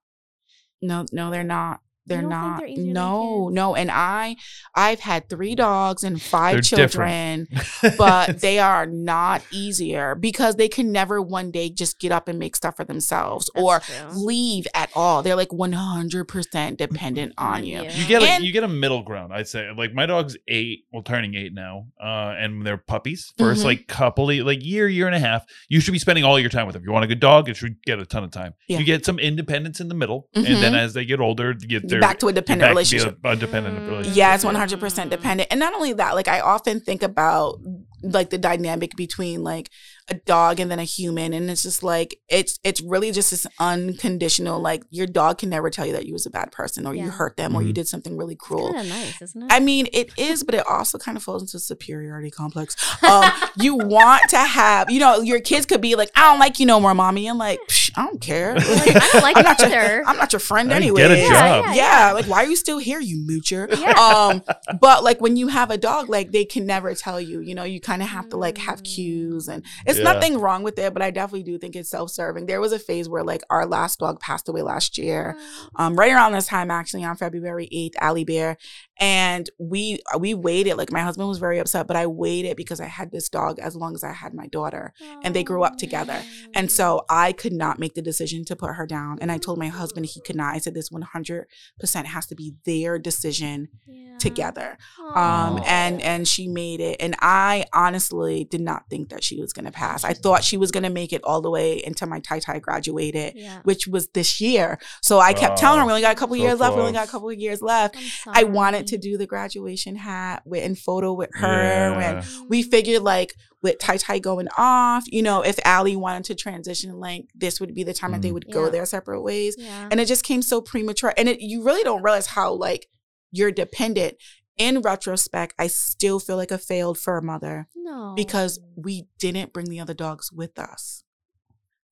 No, 0.81 1.05
no, 1.11 1.29
they're 1.31 1.43
not. 1.43 1.81
They're 2.07 2.21
don't 2.21 2.57
think 2.59 2.77
they're 2.77 2.85
no, 2.93 3.49
no. 3.49 3.75
And 3.75 3.91
I, 3.91 4.37
I've 4.75 4.99
had 5.01 5.29
three 5.29 5.55
dogs 5.55 6.03
and 6.03 6.21
five 6.21 6.53
They're 6.53 6.61
children, 6.61 7.47
but 7.97 8.39
they 8.41 8.59
are 8.59 8.85
not 8.85 9.41
easier 9.51 10.15
because 10.15 10.55
they 10.55 10.69
can 10.69 10.91
never 10.91 11.21
one 11.21 11.51
day 11.51 11.69
just 11.69 11.99
get 11.99 12.11
up 12.11 12.27
and 12.27 12.39
make 12.39 12.55
stuff 12.55 12.75
for 12.77 12.85
themselves 12.85 13.49
That's 13.53 13.63
or 13.63 13.79
true. 13.81 13.95
leave 14.25 14.67
at 14.73 14.89
all. 14.95 15.21
They're 15.21 15.35
like 15.35 15.49
100% 15.49 16.77
dependent 16.77 17.33
on 17.37 17.47
On 17.57 17.63
you. 17.65 17.83
you. 17.83 17.89
You 17.91 18.07
get 18.07 18.21
a 18.23 18.25
And- 18.25 18.43
you 18.43 18.51
get 18.51 18.63
a 18.63 18.67
middle 18.67 19.03
ground. 19.03 19.33
I'd 19.33 19.47
say 19.47 19.69
like 19.75 19.93
my 19.93 20.05
dog's 20.05 20.37
eight, 20.47 20.85
well 20.91 21.03
turning 21.03 21.35
eight 21.35 21.53
now, 21.53 21.87
uh, 22.01 22.33
and 22.37 22.65
they're 22.65 22.77
puppies. 22.77 23.33
1st 23.37 23.61
Mhm. 23.61 23.63
like 23.65 23.87
couple 23.87 24.29
of- 24.29 24.45
like 24.45 24.63
year 24.63 24.87
year 24.87 25.07
and 25.07 25.15
a 25.15 25.19
half, 25.19 25.43
you 25.69 25.79
should 25.79 25.91
be 25.91 25.99
spending 25.99 26.23
all 26.23 26.39
your 26.39 26.49
time 26.49 26.65
with 26.67 26.73
them. 26.73 26.83
You 26.83 26.91
want 26.91 27.05
a 27.05 27.07
good 27.07 27.19
dog, 27.19 27.49
it 27.49 27.57
should 27.57 27.81
get 27.83 27.99
a 27.99 28.05
ton 28.05 28.23
of 28.23 28.31
time. 28.31 28.53
Yeah. 28.67 28.79
You 28.79 28.85
get 28.85 29.05
some 29.05 29.19
independence 29.19 29.79
in 29.79 29.87
the 29.87 29.95
middle, 29.95 30.27
and 30.33 30.45
Mhm. 30.45 30.61
then 30.61 30.75
as 30.75 30.93
they 30.93 31.05
get 31.05 31.19
older, 31.19 31.55
you 31.59 31.67
get 31.67 31.87
their 31.99 32.09
Back 32.09 32.19
to 32.19 32.27
a 32.27 32.33
dependent 32.33 32.61
back 32.75 32.83
to 32.85 32.89
be 32.91 32.97
relationship. 32.97 33.19
a, 33.23 33.29
a 33.31 33.35
dependent 33.35 33.79
Mm. 33.79 33.87
relationship. 33.89 34.17
Yeah, 34.17 34.35
it's 34.35 34.43
Mhm. 34.43 34.47
100% 34.53 35.09
dependent. 35.09 35.47
And 35.51 35.59
not 35.59 35.73
only 35.73 35.93
that, 35.93 36.15
like 36.15 36.27
I 36.27 36.39
often 36.39 36.79
think 36.79 37.03
about 37.03 37.59
like 38.03 38.29
the 38.29 38.37
dynamic 38.37 38.95
between 38.95 39.43
like 39.43 39.71
a 40.09 40.13
dog 40.13 40.59
and 40.59 40.69
then 40.69 40.77
a 40.79 40.83
human 40.83 41.33
and 41.33 41.49
it's 41.49 41.63
just 41.63 41.81
like 41.81 42.19
it's 42.29 42.59
it's 42.63 42.79
really 42.79 43.11
just 43.11 43.31
this 43.31 43.47
unconditional 43.59 44.59
like 44.61 44.83
your 44.91 45.07
dog 45.07 45.39
can 45.39 45.49
never 45.49 45.69
tell 45.71 45.85
you 45.85 45.93
that 45.93 46.05
you 46.05 46.13
was 46.13 46.25
a 46.25 46.29
bad 46.29 46.51
person 46.51 46.85
or 46.85 46.93
you 46.93 47.09
hurt 47.09 47.35
them 47.37 47.55
or 47.55 47.61
you 47.63 47.71
Mhm. 47.71 47.75
did 47.75 47.87
something 47.87 48.15
really 48.15 48.35
cruel. 48.35 48.71
Kind 48.73 48.87
nice, 48.89 49.21
isn't 49.21 49.41
it? 49.43 49.47
I 49.51 49.59
mean, 49.59 49.87
it 49.93 50.11
is, 50.15 50.43
but 50.43 50.53
it 50.55 50.63
also 50.69 50.97
kind 50.99 51.17
of 51.17 51.23
falls 51.23 51.41
into 51.41 51.59
superiority 51.59 52.29
complex. 52.29 52.75
Um, 53.03 53.25
you 53.59 53.75
want 53.75 54.21
to 54.29 54.37
have, 54.37 54.89
you 54.91 54.99
know, 54.99 55.21
your 55.21 55.39
kids 55.39 55.65
could 55.65 55.81
be 55.81 55.95
like, 55.95 56.11
"I 56.15 56.21
don't 56.29 56.39
like 56.39 56.59
you 56.59 56.65
no 56.65 56.79
more, 56.79 56.93
mommy," 56.93 57.27
and 57.27 57.39
like, 57.39 57.59
Psh, 57.69 57.86
I 57.97 58.05
don't 58.05 58.21
care. 58.21 58.53
Like, 58.77 58.95
I 58.95 59.09
don't 59.11 59.21
like 59.23 59.37
I'm 59.37 59.41
you 59.43 59.49
not 59.49 59.59
your, 59.59 59.69
either. 59.69 60.03
I'm 60.05 60.17
not 60.17 60.31
your 60.33 60.39
friend 60.39 60.71
anyway. 60.71 61.01
get 61.01 61.11
a 61.11 61.17
Yeah, 61.17 61.29
job. 61.29 61.65
yeah, 61.67 61.73
Yeah, 62.07 62.11
like 62.13 62.25
why 62.25 62.43
are 62.43 62.47
you 62.47 62.55
still 62.55 62.77
here, 62.77 62.99
you 62.99 63.25
moocher? 63.27 63.67
Yeah. 63.77 63.91
Um, 63.93 64.43
but 64.79 65.03
like 65.03 65.19
when 65.19 65.35
you 65.35 65.47
have 65.47 65.71
a 65.71 65.77
dog, 65.77 66.07
like 66.09 66.31
they 66.31 66.45
can 66.45 66.65
never 66.65 66.93
tell 66.93 67.19
you. 67.19 67.39
You 67.41 67.55
know, 67.55 67.63
you 67.63 67.81
kind 67.81 68.01
of 68.01 68.07
have 68.09 68.29
to 68.29 68.37
like 68.37 68.57
have 68.59 68.83
cues, 68.83 69.47
and 69.47 69.63
it's 69.85 69.97
Yeah. 69.97 70.05
nothing 70.13 70.37
wrong 70.39 70.63
with 70.63 70.77
it. 70.79 70.93
But 70.93 71.01
I 71.01 71.09
definitely 71.11 71.43
do 71.43 71.57
think 71.57 71.75
it's 71.75 71.89
self-serving. 71.89 72.45
There 72.45 72.61
was 72.61 72.71
a 72.71 72.79
phase 72.79 73.09
where 73.09 73.23
like 73.23 73.41
our 73.49 73.65
last 73.65 73.99
dog 73.99 74.19
passed 74.19 74.47
away 74.47 74.61
last 74.61 74.97
year, 74.97 75.35
um, 75.75 75.95
right 75.95 76.11
around 76.11 76.33
this 76.33 76.47
time, 76.47 76.69
actually 76.71 77.03
on 77.03 77.15
February 77.17 77.67
eighth, 77.71 77.95
Allie 77.99 78.25
Bear, 78.25 78.57
and 78.99 79.49
we 79.59 79.99
we 80.19 80.33
waited. 80.33 80.75
Like 80.75 80.91
my 80.91 81.01
husband 81.01 81.27
was 81.27 81.37
very 81.37 81.59
upset, 81.59 81.87
but 81.87 81.95
I 81.95 82.07
waited 82.07 82.57
because 82.57 82.79
I 82.79 82.85
had 82.85 83.11
this 83.11 83.29
dog 83.29 83.59
as 83.59 83.75
long 83.75 83.93
as 83.95 84.03
I 84.03 84.11
had 84.13 84.33
my 84.33 84.47
daughter, 84.47 84.93
and 85.23 85.35
they 85.35 85.43
grew 85.43 85.63
up 85.63 85.77
together. 85.77 86.21
and 86.53 86.71
so 86.71 87.05
I 87.09 87.31
could 87.31 87.53
not 87.53 87.79
make 87.79 87.93
the 87.95 88.01
decision 88.01 88.45
to 88.45 88.55
put 88.55 88.71
her 88.75 88.85
down. 88.85 89.17
And 89.21 89.31
I 89.31 89.37
told 89.37 89.57
my 89.59 89.67
husband 89.67 90.05
he 90.07 90.21
could 90.21 90.35
not. 90.35 90.53
I 90.55 90.59
said 90.59 90.73
this 90.73 90.91
one 90.91 91.01
hundred 91.03 91.47
percent 91.79 92.07
has 92.07 92.25
to 92.27 92.35
be 92.35 92.53
their 92.65 92.97
decision 92.99 93.69
Yeah. 93.85 94.17
together 94.19 94.77
um 95.15 95.61
and 95.65 96.01
and 96.01 96.27
she 96.27 96.47
made 96.47 96.79
it 96.79 96.97
and 96.99 97.15
i 97.21 97.65
honestly 97.73 98.43
did 98.45 98.61
not 98.61 98.83
think 98.89 99.09
that 99.09 99.23
she 99.23 99.39
was 99.39 99.53
going 99.53 99.65
to 99.65 99.71
pass 99.71 100.03
i 100.03 100.13
thought 100.13 100.43
she 100.43 100.57
was 100.57 100.71
going 100.71 100.83
to 100.83 100.89
make 100.89 101.13
it 101.13 101.21
all 101.23 101.39
the 101.41 101.49
way 101.51 101.81
until 101.85 102.07
my 102.07 102.19
tai 102.19 102.39
tai 102.39 102.59
graduated 102.59 103.33
Yeah. 103.35 103.59
which 103.63 103.87
was 103.87 104.07
this 104.09 104.41
year 104.41 104.79
so 105.01 105.19
i 105.19 105.33
kept 105.33 105.57
telling 105.57 105.79
her 105.79 105.85
we 105.85 105.91
only 105.91 106.01
got 106.01 106.13
a 106.13 106.19
couple 106.19 106.35
so 106.35 106.41
years 106.41 106.59
left 106.59 106.75
we 106.75 106.81
only 106.81 106.93
got 106.93 107.07
a 107.07 107.11
couple 107.11 107.29
of 107.29 107.37
years 107.37 107.61
left 107.61 107.95
i 108.27 108.43
wanted 108.43 108.86
to 108.87 108.97
do 108.97 109.17
the 109.17 109.27
graduation 109.27 109.95
hat 109.95 110.41
with 110.45 110.63
and 110.63 110.77
photo 110.77 111.13
with 111.13 111.29
her 111.35 111.47
and 111.47 112.25
we 112.49 112.63
figured 112.63 113.01
like 113.03 113.33
with 113.63 113.79
Tai 113.79 113.97
Tai 113.97 114.19
going 114.19 114.47
off, 114.57 115.03
you 115.07 115.21
know, 115.21 115.41
if 115.41 115.57
Allie 115.65 115.95
wanted 115.95 116.25
to 116.25 116.35
transition, 116.35 116.99
like 116.99 117.25
this 117.35 117.59
would 117.59 117.73
be 117.73 117.83
the 117.83 117.93
time 117.93 118.11
that 118.11 118.21
they 118.21 118.29
Mhm. 118.29 118.33
would 118.33 118.51
go 118.51 118.69
their 118.69 118.85
separate 118.85 119.21
ways 119.21 119.55
Yeah. 119.57 119.87
and 119.91 119.99
it 119.99 120.05
just 120.05 120.23
came 120.23 120.41
so 120.41 120.61
premature 120.61 121.13
and 121.17 121.27
it 121.29 121.41
you 121.41 121.63
really 121.63 121.83
don't 121.83 122.03
realize 122.03 122.27
how 122.27 122.53
like 122.53 122.87
you're 123.31 123.51
dependent 123.51 124.15
in 124.57 124.81
retrospect 124.81 125.53
i 125.59 125.67
still 125.67 126.19
feel 126.19 126.35
like 126.37 126.49
a 126.51 126.57
failed 126.57 126.97
fur 126.97 127.21
mother 127.21 127.67
no. 127.75 128.13
because 128.15 128.59
we 128.75 129.07
didn't 129.19 129.53
bring 129.53 129.69
the 129.69 129.79
other 129.79 129.93
dogs 129.93 130.31
with 130.31 130.57
us 130.57 131.03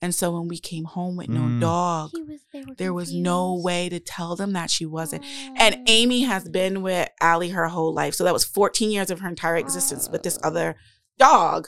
and 0.06 0.14
so 0.16 0.32
when 0.32 0.48
we 0.48 0.58
came 0.60 0.86
home 0.86 1.16
with 1.18 1.28
no 1.30 1.42
Mm. 1.42 1.60
dog 1.62 2.12
was, 2.14 2.40
there 2.78 2.94
was 2.94 3.12
no 3.14 3.56
way 3.56 3.90
to 3.90 4.00
tell 4.00 4.36
them 4.36 4.52
that 4.54 4.70
she 4.70 4.86
wasn't 4.86 5.24
and 5.58 5.76
Oh. 5.80 5.84
amy 5.88 6.22
has 6.22 6.48
been 6.48 6.82
with 6.82 7.10
Allie 7.20 7.50
her 7.50 7.68
whole 7.68 7.94
life 7.94 8.14
so 8.16 8.24
that 8.24 8.34
was 8.34 8.46
14 8.46 8.92
years 8.92 9.10
of 9.12 9.20
her 9.22 9.30
entire 9.30 9.58
existence 9.58 10.08
with 10.10 10.24
this 10.24 10.38
Oh. 10.44 10.48
other 10.50 10.76
dog 11.20 11.68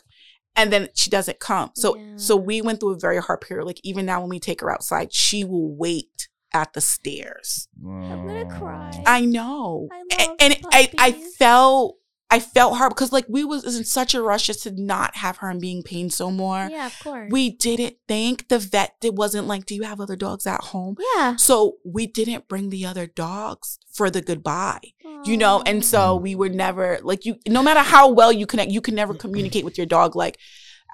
and 0.55 0.71
then 0.73 0.89
she 0.95 1.09
doesn't 1.09 1.39
come 1.39 1.71
so 1.75 1.95
Yeah. 1.97 2.13
so 2.17 2.35
we 2.35 2.61
went 2.61 2.79
through 2.79 2.93
a 2.95 2.99
very 2.99 3.19
hard 3.21 3.41
period 3.41 3.65
like 3.65 3.81
even 3.83 4.05
now 4.05 4.19
when 4.21 4.29
we 4.29 4.39
take 4.39 4.61
her 4.61 4.71
outside 4.71 5.13
she 5.13 5.43
will 5.43 5.69
wait 5.75 6.29
at 6.53 6.73
the 6.73 6.81
stairs 6.81 7.67
I'm 7.85 8.25
gonna 8.27 8.45
cry. 8.59 9.03
I 9.05 9.21
know. 9.25 9.89
I 9.91 9.95
A- 10.23 10.27
love 10.27 10.35
and 10.39 10.57
I, 10.71 10.91
I 10.97 11.11
felt 11.37 11.97
I 12.29 12.39
felt 12.41 12.77
hard 12.77 12.89
because 12.89 13.13
like 13.13 13.25
we 13.29 13.45
was 13.45 13.77
in 13.77 13.85
such 13.85 14.13
a 14.13 14.21
rush 14.21 14.47
just 14.47 14.63
to 14.63 14.71
not 14.71 15.15
have 15.15 15.37
her 15.37 15.49
in 15.49 15.59
being 15.59 15.81
pain 15.81 16.09
so 16.09 16.29
more. 16.29 16.67
Yeah, 16.69 16.87
of 16.87 16.99
course. 16.99 17.29
We 17.31 17.51
didn't 17.51 17.95
think 18.07 18.49
the 18.49 18.59
vet 18.59 18.95
it 19.01 19.15
wasn't 19.15 19.47
like, 19.47 19.65
do 19.65 19.75
you 19.75 19.83
have 19.83 20.01
other 20.01 20.17
dogs 20.17 20.45
at 20.45 20.61
home? 20.61 20.97
yeah. 21.15 21.37
So 21.37 21.77
we 21.85 22.05
didn't 22.05 22.47
bring 22.49 22.69
the 22.69 22.85
other 22.85 23.07
dogs 23.07 23.79
for 23.93 24.09
the 24.09 24.21
goodbye. 24.21 24.81
You 25.23 25.35
know, 25.35 25.63
and 25.65 25.83
so 25.83 26.15
we 26.15 26.35
were 26.35 26.49
never 26.49 26.99
like 27.01 27.25
you 27.25 27.37
no 27.47 27.63
matter 27.63 27.79
how 27.79 28.11
well 28.11 28.31
you 28.31 28.45
connect, 28.45 28.71
you 28.71 28.81
can 28.81 28.95
never 28.95 29.13
mm-hmm. 29.13 29.21
communicate 29.21 29.65
with 29.65 29.77
your 29.77 29.87
dog 29.87 30.15
like 30.15 30.37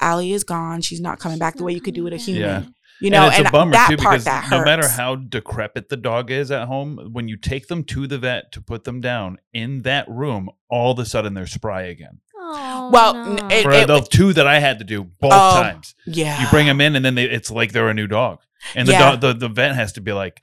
Allie 0.02 0.34
is 0.34 0.44
gone. 0.44 0.82
She's 0.82 1.02
not 1.02 1.20
coming 1.20 1.40
back 1.40 1.56
the 1.56 1.64
way 1.64 1.74
you 1.74 1.82
could 1.82 1.94
do 1.94 2.04
with 2.04 2.14
a 2.14 2.18
human. 2.18 2.42
Yeah. 2.42 2.64
You 3.04 3.10
know, 3.12 3.24
and 3.26 3.42
it's 3.42 3.50
a 3.50 3.52
bummer 3.52 3.72
that 3.74 3.90
too 3.90 3.98
part 3.98 4.14
because 4.14 4.24
that 4.26 4.48
no 4.50 4.64
matter 4.64 4.88
how 4.88 5.16
decrepit 5.16 5.90
the 5.90 5.98
dog 5.98 6.32
is 6.32 6.52
at 6.52 6.68
home, 6.68 7.10
when 7.12 7.28
you 7.28 7.38
take 7.38 7.68
them 7.68 7.84
to 7.86 8.08
the 8.08 8.18
vet 8.18 8.52
to 8.54 8.62
put 8.62 8.86
them 8.86 9.02
down 9.02 9.38
in 9.54 9.82
that 9.82 10.08
room, 10.10 10.50
all 10.70 10.92
of 10.94 11.00
a 11.00 11.06
sudden 11.06 11.34
they're 11.34 11.46
spry 11.46 11.84
again. 11.84 12.20
Oh, 12.36 12.90
Well, 12.92 13.14
no. 13.14 13.36
n- 13.46 13.52
it- 13.52 13.64
For 13.64 13.72
the 13.86 14.00
two 14.02 14.34
that 14.34 14.48
I 14.48 14.60
had 14.60 14.80
to 14.80 14.86
do 14.86 15.04
both 15.04 15.32
Oh, 15.34 15.62
times, 15.62 15.96
yeah. 16.06 16.42
you 16.42 16.48
bring 16.50 16.66
them 16.68 16.80
in 16.82 16.96
and 16.96 17.04
then 17.04 17.16
they, 17.16 17.24
it's 17.26 17.52
like 17.52 17.72
they're 17.74 17.90
a 17.90 17.94
new 17.94 18.08
dog, 18.08 18.40
and 18.76 18.88
the, 18.88 18.94
Yeah. 18.94 19.12
dog, 19.12 19.22
the 19.22 19.34
the 19.34 19.50
vet 19.50 19.76
has 19.76 19.94
to 19.94 20.02
be 20.02 20.14
like, 20.14 20.42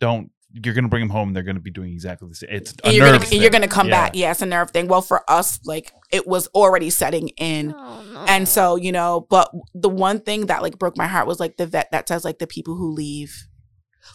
"Don't." 0.00 0.30
You're 0.64 0.74
gonna 0.74 0.88
bring 0.88 1.02
them 1.02 1.10
home. 1.10 1.32
They're 1.32 1.42
gonna 1.42 1.60
be 1.60 1.70
doing 1.70 1.92
exactly 1.92 2.28
the 2.28 2.34
same. 2.34 2.48
It's 2.52 2.74
a 2.84 2.90
you're 2.92 3.04
nerve 3.04 3.16
gonna, 3.16 3.24
thing. 3.26 3.40
you're 3.42 3.50
gonna 3.50 3.68
come 3.68 3.88
Yeah. 3.88 4.04
back. 4.06 4.16
Yeah, 4.16 4.30
it's 4.30 4.40
a 4.42 4.46
nerve 4.46 4.70
thing. 4.70 4.88
Well, 4.88 5.02
for 5.02 5.22
us, 5.30 5.60
like 5.64 5.92
it 6.10 6.26
was 6.26 6.46
already 6.48 6.88
setting 6.90 7.28
in. 7.36 7.74
Oh, 7.76 8.02
no. 8.14 8.20
And 8.26 8.48
so, 8.48 8.76
you 8.76 8.90
know, 8.92 9.26
but 9.28 9.50
the 9.74 9.88
one 9.88 10.20
thing 10.20 10.46
that 10.46 10.62
like 10.62 10.78
broke 10.78 10.96
my 10.96 11.06
heart 11.06 11.26
was 11.26 11.38
like 11.40 11.56
the 11.58 11.66
vet 11.66 11.90
that 11.92 12.08
says 12.08 12.24
like 12.24 12.38
the 12.38 12.46
people 12.46 12.74
who 12.76 12.90
leave, 12.92 13.46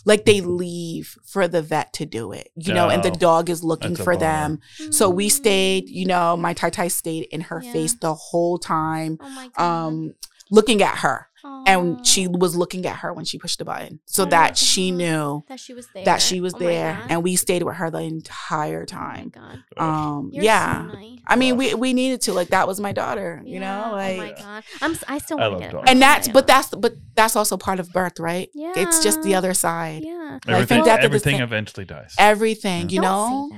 like 0.05 0.25
they 0.25 0.41
leave 0.41 1.15
for 1.25 1.47
the 1.47 1.61
vet 1.61 1.93
to 1.93 2.05
do 2.05 2.31
it, 2.31 2.49
you 2.55 2.73
know, 2.73 2.89
and 2.89 3.03
the 3.03 3.11
dog 3.11 3.49
is 3.49 3.63
looking 3.63 3.91
that's 3.91 3.99
a 3.99 4.03
for 4.03 4.13
bummer. 4.13 4.57
them. 4.79 4.91
So 4.91 5.09
we 5.09 5.27
Mm. 5.27 5.31
stayed, 5.31 5.89
you 5.89 6.05
know, 6.05 6.37
my 6.37 6.53
Tai 6.53 6.69
Tai 6.71 6.87
stayed 6.87 7.23
in 7.31 7.41
her 7.41 7.61
Yeah. 7.63 7.71
face 7.73 7.93
the 7.95 8.13
whole 8.15 8.57
time, 8.57 9.17
Oh 9.21 9.29
my 9.29 9.49
god. 9.55 9.63
um, 9.63 10.13
looking 10.49 10.81
at 10.81 10.99
her. 10.99 11.27
And 11.43 12.05
she 12.05 12.27
was 12.27 12.55
looking 12.55 12.85
at 12.85 12.97
her 12.97 13.13
when 13.13 13.25
she 13.25 13.37
pushed 13.37 13.59
the 13.59 13.65
button 13.65 13.99
so 14.05 14.23
Oh 14.23 14.25
that 14.27 14.57
she 14.57 14.91
knew 14.91 15.43
that 15.47 15.59
she 15.59 15.73
was 15.73 15.87
there. 15.93 16.05
that 16.05 16.21
she 16.21 16.41
was 16.41 16.53
Oh 16.55 16.59
there. 16.59 17.01
And 17.09 17.23
we 17.23 17.35
stayed 17.35 17.63
with 17.63 17.75
her 17.75 17.89
the 17.91 17.99
entire 17.99 18.83
Oh 18.83 18.85
time. 18.85 19.29
God. 19.29 19.63
Um, 19.77 20.29
You're 20.33 20.43
yeah. 20.43 20.81
so 20.87 20.95
nice. 20.95 21.19
I 21.27 21.35
mean, 21.35 21.57
we 21.57 21.73
we 21.75 21.93
needed 21.93 22.21
to 22.21 22.33
like 22.33 22.49
that 22.49 22.67
was 22.67 22.79
my 22.79 22.91
daughter, 22.91 23.41
you 23.45 23.59
Yeah, 23.59 23.89
know, 23.89 23.91
like 23.93 24.13
oh 24.15 24.17
my 24.17 24.31
god, 24.33 24.63
I'm 24.81 24.91
s- 24.91 25.03
I 25.07 25.17
still 25.19 25.39
I 25.39 25.47
want 25.47 25.53
love 25.53 25.61
to 25.61 25.65
get 25.67 25.71
dogs. 25.73 25.89
and 25.89 26.01
that's 26.01 26.27
but 26.27 26.47
that's 26.47 26.69
but 26.69 26.93
that's 27.15 27.35
also 27.35 27.57
part 27.57 27.79
of 27.79 27.91
birth, 27.93 28.19
right? 28.19 28.49
yeah, 28.53 28.73
It's 28.75 29.01
just 29.03 29.21
the 29.21 29.35
other 29.35 29.53
side. 29.53 30.03
Yeah, 30.03 30.39
Life 30.45 30.47
Everything, 30.47 30.77
and 30.77 30.85
death 30.85 30.99
everything 31.01 31.39
eventually 31.39 31.85
dies. 31.85 32.15
everything, 32.17 32.89
you 32.89 33.01
Don't 33.01 33.03
know? 33.03 33.49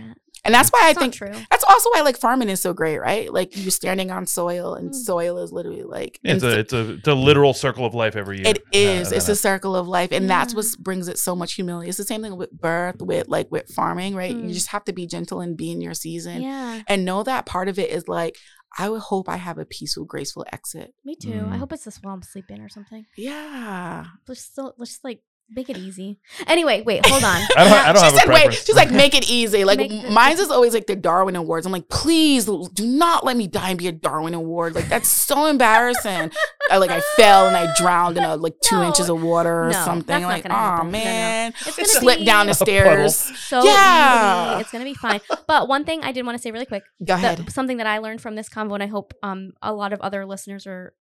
Say 0.45 0.51
that. 0.51 0.53
And 0.53 0.53
that's 0.55 0.69
why 0.71 0.81
I 0.83 0.89
It's 0.91 0.99
think 0.99 1.13
true. 1.13 1.31
that's 1.49 1.63
also 1.63 1.89
why 1.93 2.01
like 2.01 2.17
farming 2.17 2.49
is 2.49 2.61
so 2.61 2.73
great, 2.73 2.99
right? 2.99 3.31
Like 3.33 3.55
you're 3.55 3.71
standing 3.71 4.11
on 4.11 4.25
soil 4.27 4.75
and 4.75 4.91
Mm. 4.91 4.95
soil 4.95 5.37
is 5.39 5.51
literally 5.51 5.83
like 5.83 6.19
It's 6.23 6.43
a, 6.43 6.59
it's 6.59 6.73
a 6.73 6.91
it's 6.93 7.07
a 7.07 7.13
literal 7.13 7.53
circle 7.53 7.85
of 7.85 7.93
life 7.95 8.15
every 8.15 8.37
year. 8.37 8.47
It 8.47 8.63
is. 8.71 9.11
Uh, 9.11 9.15
it's 9.15 9.29
a 9.29 9.35
circle 9.35 9.75
of 9.75 9.87
life, 9.87 10.11
and 10.11 10.29
that's 10.29 10.53
what 10.53 10.65
brings 10.79 11.07
it 11.07 11.17
so 11.19 11.35
much 11.35 11.53
humility. 11.53 11.89
It's 11.89 11.97
the 11.97 12.03
same 12.03 12.21
thing 12.21 12.35
with 12.37 12.51
birth, 12.51 13.01
with 13.01 13.27
like 13.27 13.47
with 13.51 13.67
farming, 13.69 14.15
right? 14.15 14.35
Mm. 14.35 14.47
You 14.47 14.53
just 14.53 14.67
have 14.69 14.83
to 14.85 14.93
be 14.93 15.07
gentle 15.07 15.39
and 15.41 15.55
be 15.57 15.71
in 15.71 15.81
your 15.81 15.93
season, 15.93 16.41
Yeah, 16.41 16.81
and 16.87 17.05
know 17.05 17.23
that 17.23 17.45
part 17.45 17.67
of 17.69 17.79
it 17.79 17.89
is 17.89 18.07
like 18.07 18.37
I 18.77 18.89
would 18.89 19.01
hope 19.01 19.29
I 19.29 19.37
have 19.37 19.59
a 19.59 19.65
peaceful, 19.65 20.03
graceful 20.05 20.45
exit. 20.51 20.93
me 21.05 21.15
too. 21.15 21.31
I 21.33 21.55
Mm. 21.55 21.59
hope 21.59 21.71
it's 21.73 21.83
this 21.85 21.99
while 22.01 22.15
I'm 22.15 22.23
sleeping 22.23 22.59
or 22.61 22.69
something. 22.69 23.05
Yeah. 23.15 24.05
Let's 24.27 24.49
let's 24.57 24.91
just 24.91 25.03
like 25.03 25.21
make 25.55 25.69
it 25.69 25.77
easy. 25.77 26.19
Anyway, 26.47 26.81
wait, 26.85 27.05
hold 27.09 27.23
on. 27.23 27.41
I 27.57 27.63
don't. 27.63 27.71
I 27.73 27.93
don't 27.93 27.97
she 27.97 28.03
have 28.05 28.13
a 28.13 28.17
said, 28.17 28.29
"Wait." 28.29 28.53
She's 28.53 28.75
like, 28.75 28.91
"Make 28.91 29.13
it 29.15 29.29
easy." 29.29 29.63
Like 29.65 29.79
Make 29.79 30.09
mine's 30.09 30.39
is 30.39 30.49
always 30.49 30.73
like 30.73 30.87
the 30.87 30.95
Darwin 30.95 31.35
Awards. 31.35 31.65
I'm 31.65 31.71
like, 31.71 31.89
please 31.89 32.45
do 32.45 32.85
not 32.85 33.25
let 33.25 33.37
me 33.37 33.47
die 33.47 33.69
and 33.69 33.77
be 33.79 33.87
a 33.87 33.91
Darwin 33.91 34.33
Award. 34.33 34.75
Like 34.75 34.87
that's 34.89 35.07
so 35.09 35.45
embarrassing. 35.47 36.31
I, 36.71 36.77
like 36.77 36.91
I 36.91 37.01
fell 37.15 37.47
and 37.47 37.55
I 37.55 37.73
drowned 37.75 38.17
in 38.17 38.23
a 38.23 38.35
like 38.35 38.55
two 38.61 38.77
No. 38.77 38.87
inches 38.87 39.09
of 39.09 39.21
water 39.21 39.63
or 39.65 39.69
No, 39.71 39.85
something. 39.85 40.23
like, 40.23 40.45
oh 40.45 40.49
happen. 40.53 40.87
No, 40.87 40.97
no. 40.99 41.03
man, 41.03 41.53
It's 41.65 41.75
gonna 41.75 41.87
slip 41.87 42.19
be 42.19 42.25
down 42.25 42.47
the 42.47 42.53
stairs. 42.53 43.15
so 43.15 43.63
Yeah. 43.63 44.53
easy. 44.55 44.61
It's 44.61 44.71
gonna 44.71 44.83
be 44.85 44.93
fine. 44.93 45.21
But 45.47 45.67
one 45.67 45.85
thing 45.85 46.01
I 46.03 46.11
did 46.11 46.25
want 46.25 46.37
to 46.37 46.41
say 46.41 46.51
really 46.51 46.65
quick, 46.65 46.83
Go 47.03 47.17
that- 47.17 47.39
ahead. 47.39 47.51
something 47.51 47.77
that 47.77 47.87
I 47.87 47.97
learned 47.99 48.21
from 48.21 48.35
this 48.35 48.49
convo, 48.49 48.73
and 48.73 48.83
I 48.83 48.87
hope 48.87 49.13
um 49.23 49.51
a 49.61 49.73
lot 49.73 49.93
of 49.93 50.01
other 50.01 50.25
listeners 50.25 50.65
are 50.67 50.93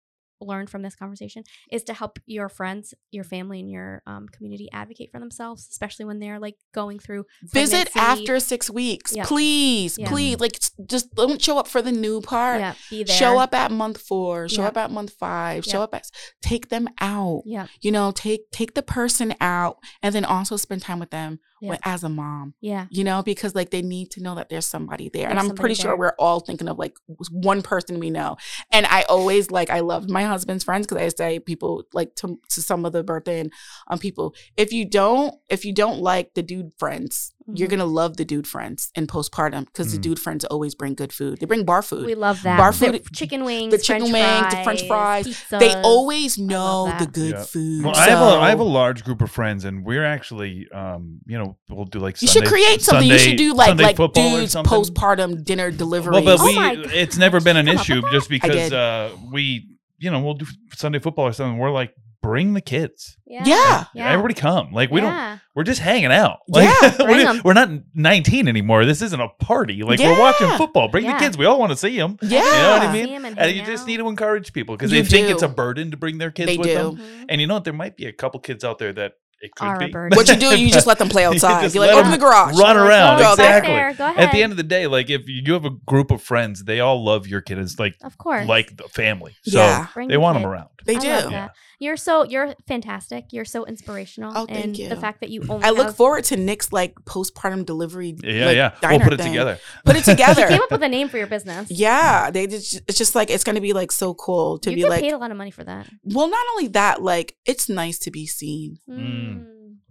learned 0.42 0.70
from 0.70 0.82
this 0.82 0.96
conversation, 0.96 1.44
is 1.72 1.84
to 1.86 1.94
help 1.94 2.20
your 2.26 2.50
friends, 2.50 2.94
your 3.12 3.24
family, 3.24 3.60
and 3.60 3.70
your 3.70 4.02
um, 4.06 4.28
community 4.28 4.68
advocate 4.74 5.10
for 5.12 5.20
themselves, 5.20 5.68
especially 5.72 6.06
when 6.06 6.20
they're 6.20 6.40
like 6.40 6.56
going 6.74 7.00
through 7.00 7.26
Visit 7.44 7.92
pregnancy. 7.92 8.22
after 8.24 8.40
six 8.40 8.70
weeks, 8.70 9.16
Yeah. 9.16 9.26
please, 9.26 9.98
Yeah. 9.98 10.10
please. 10.10 10.40
Like, 10.40 10.60
just 10.88 11.14
don't 11.16 11.42
show 11.42 11.58
up 11.58 11.68
for 11.68 11.82
the 11.82 11.92
new 11.92 12.22
part. 12.22 12.60
Yeah, 12.60 12.74
be 12.90 13.04
there. 13.04 13.16
Show 13.16 13.38
up 13.40 13.54
at 13.54 13.72
month 13.72 14.00
four. 14.02 14.50
Show 14.50 14.62
Yeah. 14.64 14.68
up 14.70 14.78
at 14.78 14.92
month 14.92 15.14
five. 15.14 15.64
Show 15.66 15.82
up 15.82 15.94
at. 15.94 16.10
Take 16.42 16.70
them 16.70 16.88
out. 17.00 17.44
Yeah, 17.46 17.68
You 17.82 17.92
know, 17.92 18.12
take 18.12 18.50
take 18.52 18.74
the 18.74 18.82
person 18.84 19.34
out, 19.40 19.78
and 20.02 20.14
then 20.16 20.26
also 20.26 20.58
spend 20.58 20.82
time 20.82 21.00
with 21.00 21.12
them 21.12 21.40
Yeah. 21.62 21.78
as 21.84 22.04
a 22.04 22.10
mom. 22.10 22.56
yeah, 22.60 22.88
You 22.90 23.04
know, 23.04 23.22
because 23.22 23.54
like 23.56 23.70
they 23.70 23.82
need 23.82 24.12
to 24.12 24.22
know 24.22 24.36
that 24.36 24.50
there's 24.50 24.66
somebody 24.66 25.10
there, 25.10 25.30
and 25.30 25.40
I'm 25.40 25.56
pretty 25.56 25.76
sure 25.76 25.96
we're 25.96 26.16
all 26.18 26.40
thinking 26.40 26.68
of 26.68 26.80
like 26.80 26.96
one 27.30 27.62
person 27.62 28.00
we 28.00 28.10
know. 28.10 28.38
And 28.72 28.86
I 28.88 29.04
always 29.04 29.52
like 29.52 29.70
I 29.70 29.82
love 29.82 30.10
my 30.10 30.24
husband's 30.24 30.64
friends 30.64 30.88
because 30.88 31.02
I 31.02 31.10
say 31.10 31.40
people 31.40 31.84
like 31.94 32.16
to 32.16 32.40
to 32.50 32.62
some 32.62 32.86
of 32.86 32.94
the 32.94 33.04
birthday 33.04 33.40
and 33.40 33.54
um 33.88 34.00
people 34.00 34.34
if 34.58 34.74
you 34.74 34.86
don't 34.86 35.36
if 35.50 35.64
you 35.64 35.74
don't 35.74 36.00
like 36.00 36.34
the 36.34 36.42
dude 36.42 36.72
friends 36.78 37.34
you're 37.54 37.68
Mhm. 37.68 37.72
gonna 37.72 37.86
love 37.86 38.18
the 38.18 38.26
dude 38.26 38.48
friends 38.48 38.92
in 38.96 39.08
postpartum 39.08 39.66
because 39.66 39.92
the 39.92 39.98
Mm. 39.98 40.02
dude 40.02 40.20
friends 40.20 40.46
always 40.46 40.76
bring 40.76 40.94
good 40.96 41.12
food 41.12 41.40
they 41.40 41.46
bring 41.46 41.64
bar 41.66 41.82
food 41.82 42.06
we 42.06 42.16
love 42.16 42.42
that. 42.44 42.58
Bar 42.58 42.72
The 42.72 42.78
food- 42.78 43.04
chicken 43.14 43.44
wings, 43.44 43.72
the 43.72 43.78
chicken 43.78 44.10
French 44.12 44.42
wings, 44.44 44.54
the 44.56 44.64
French 44.64 44.88
fries. 44.88 45.28
pizzas. 45.28 45.60
they 45.60 45.74
always 45.82 46.38
know 46.38 46.94
the 47.00 47.08
good 47.08 47.32
Yeah. 47.32 47.44
food 47.44 47.84
Well, 47.86 47.96
I 47.96 48.10
have 48.10 48.22
a 48.22 48.40
I 48.42 48.50
have 48.50 48.60
a 48.60 48.64
large 48.64 49.04
group 49.04 49.22
of 49.22 49.32
friends, 49.32 49.66
and 49.66 49.84
we're 49.86 50.06
actually, 50.06 50.68
um, 50.74 51.20
you 51.26 51.38
know, 51.38 51.58
we'll 51.70 51.86
do 51.86 52.00
like 52.00 52.22
you 52.22 52.28
should 52.28 52.46
create 52.46 52.82
something 52.82 53.08
you 53.08 53.18
should 53.18 53.38
do 53.38 53.54
like 53.54 53.70
Sunday 53.70 53.84
like 53.84 53.96
dudes 54.14 54.56
postpartum 54.56 55.44
dinner 55.44 55.72
delivery 55.72 56.12
Well, 56.14 56.24
but 56.24 56.40
Oh 56.40 56.46
we 56.46 56.58
it's 56.94 57.18
never 57.18 57.40
been 57.42 57.58
an 57.58 57.66
Come 57.66 57.78
up 57.78 57.88
with 57.88 57.90
issue 57.98 58.02
just 58.12 58.30
because 58.30 58.72
uh, 58.72 59.10
we, 59.32 59.68
you 60.00 60.10
know, 60.12 60.20
we'll 60.22 60.34
do 60.36 60.46
Sunday 60.76 61.00
football 61.00 61.28
or 61.28 61.32
something. 61.34 61.58
We're 61.58 61.72
like, 61.72 61.94
bring 62.22 62.54
the 62.54 62.62
kids. 62.62 63.18
Yeah, 63.26 63.42
Yeah. 63.46 63.84
yeah. 63.96 64.10
Everybody 64.12 64.34
come. 64.36 64.72
Like 64.72 64.92
we 64.92 65.02
don't. 65.02 65.40
We're 65.56 65.64
just 65.64 65.82
hanging 65.82 66.12
out. 66.12 66.40
Yeah, 66.48 66.74
Like, 66.82 66.98
bring 66.98 67.10
we're, 67.26 67.28
'em. 67.30 67.42
we're 67.44 67.54
not 67.54 67.70
19 67.96 68.48
anymore. 68.48 68.86
This 68.86 69.02
isn't 69.02 69.20
a 69.20 69.28
party. 69.40 69.84
Like 69.84 70.00
we're 70.00 70.20
watching 70.20 70.50
football. 70.58 70.88
Bring 70.88 71.06
Yeah. 71.06 71.14
the 71.18 71.20
kids. 71.20 71.38
We 71.38 71.46
all 71.46 71.60
want 71.60 71.72
to 71.72 71.78
see 71.78 71.98
them. 71.98 72.18
yeah 72.22 72.40
You 72.44 72.62
know 72.64 72.72
what 72.72 72.82
I 72.84 72.94
mean? 72.94 73.16
and 73.16 73.26
And 73.26 73.38
hang 73.40 73.56
you 73.58 73.66
just 73.66 73.88
need 73.88 73.98
to 73.98 74.08
encourage 74.08 74.54
people 74.54 74.76
because 74.78 74.92
You 74.92 75.02
they 75.04 75.10
think 75.10 75.30
it's 75.30 75.44
a 75.44 75.50
burden 75.50 75.92
to 75.92 75.98
bring 75.98 76.20
their 76.20 76.32
kids 76.32 76.48
They 76.52 76.58
with 76.58 76.68
do. 76.68 76.74
them. 76.76 76.98
Mhm. 76.98 77.26
And 77.30 77.42
you 77.42 77.48
know 77.48 77.56
what? 77.56 77.64
There 77.64 77.74
might 77.74 77.98
be 77.98 78.06
a 78.06 78.14
couple 78.14 78.40
kids 78.40 78.64
out 78.64 78.78
there 78.80 78.94
that 78.94 79.14
it 79.42 79.54
could 79.56 79.66
Are 79.68 79.80
be. 79.80 79.92
burden. 79.92 80.16
what 80.18 80.28
you 80.30 80.36
do 80.36 80.58
you 80.60 80.70
just 80.72 80.88
let 80.88 80.98
them 81.00 81.10
play 81.10 81.26
outside 81.30 81.62
just 81.64 81.76
you're 81.76 81.86
like 81.86 81.96
open 81.96 82.12
the 82.12 82.18
garage 82.18 82.58
run 82.58 82.78
around. 82.78 83.18
go 83.18 83.36
back 83.36 83.64
exactly. 83.64 83.74
there, 83.74 83.94
Go 83.94 84.06
ahead. 84.08 84.20
At 84.26 84.32
the 84.32 84.44
end 84.44 84.52
of 84.52 84.58
the 84.58 84.64
day, 84.64 84.88
like 84.88 85.10
if 85.10 85.24
you 85.28 85.54
have 85.54 85.66
a 85.66 85.70
group 85.72 86.12
of 86.12 86.22
friends, 86.22 86.64
they 86.64 86.80
all 86.80 87.04
love 87.04 87.28
your 87.28 87.42
kid 87.42 87.58
as 87.60 87.80
like 87.80 87.96
of 88.04 88.18
course, 88.18 88.48
like 88.48 88.78
the 88.78 88.84
family. 88.84 89.36
So 89.44 89.58
Yeah. 89.60 89.88
They 90.08 90.18
want 90.18 90.38
kid. 90.38 90.44
them 90.44 90.52
around. 90.52 90.70
they 90.86 90.96
I 90.96 91.00
do 91.00 91.08
Yeah. 91.08 91.50
You're 91.80 91.98
so 91.98 92.24
you're 92.26 92.54
fantastic. 92.68 93.26
You're 93.32 93.44
so 93.46 93.66
inspirational. 93.66 94.34
Oh, 94.36 94.46
thank 94.46 94.66
and 94.66 94.78
you. 94.78 94.88
The 94.88 94.96
fact 94.96 95.20
that 95.22 95.30
you 95.32 95.44
only 95.50 95.66
I 95.66 95.72
look 95.72 95.88
have, 95.88 95.96
forward 95.98 96.24
to 96.26 96.38
Nick's 96.38 96.72
like 96.72 96.94
postpartum 97.06 97.66
delivery. 97.66 98.16
Yeah, 98.24 98.46
like, 98.46 98.56
yeah. 98.56 98.72
We'll 98.84 98.92
diner 98.92 99.04
put 99.04 99.14
it 99.14 99.18
thing. 99.18 99.32
together. 99.32 99.58
Put 99.84 99.96
it 99.96 100.06
you 100.06 100.14
together. 100.14 100.48
came 100.48 100.62
up 100.62 100.70
with 100.70 100.84
a 100.84 100.88
name 100.88 101.10
for 101.10 101.18
your 101.18 101.26
business. 101.26 101.72
yeah, 101.72 102.30
they 102.30 102.46
just, 102.46 102.82
it's 102.88 103.00
just 103.00 103.16
like 103.16 103.32
it's 103.32 103.44
gonna 103.44 103.62
be 103.62 103.74
like 103.74 103.92
so 103.92 104.14
cool 104.14 104.60
to 104.60 104.70
you 104.70 104.76
be 104.76 104.82
get 104.84 104.90
like. 104.92 105.02
paid 105.02 105.14
a 105.14 105.18
lot 105.18 105.32
of 105.32 105.38
money 105.38 105.50
for 105.50 105.64
that. 105.64 105.90
Well, 106.04 106.30
not 106.30 106.46
only 106.52 106.68
that, 106.68 107.02
like 107.02 107.36
it's 107.48 107.68
nice 107.68 107.98
to 108.00 108.12
be 108.12 108.28
seen, 108.28 108.78
Mm. 108.88 109.31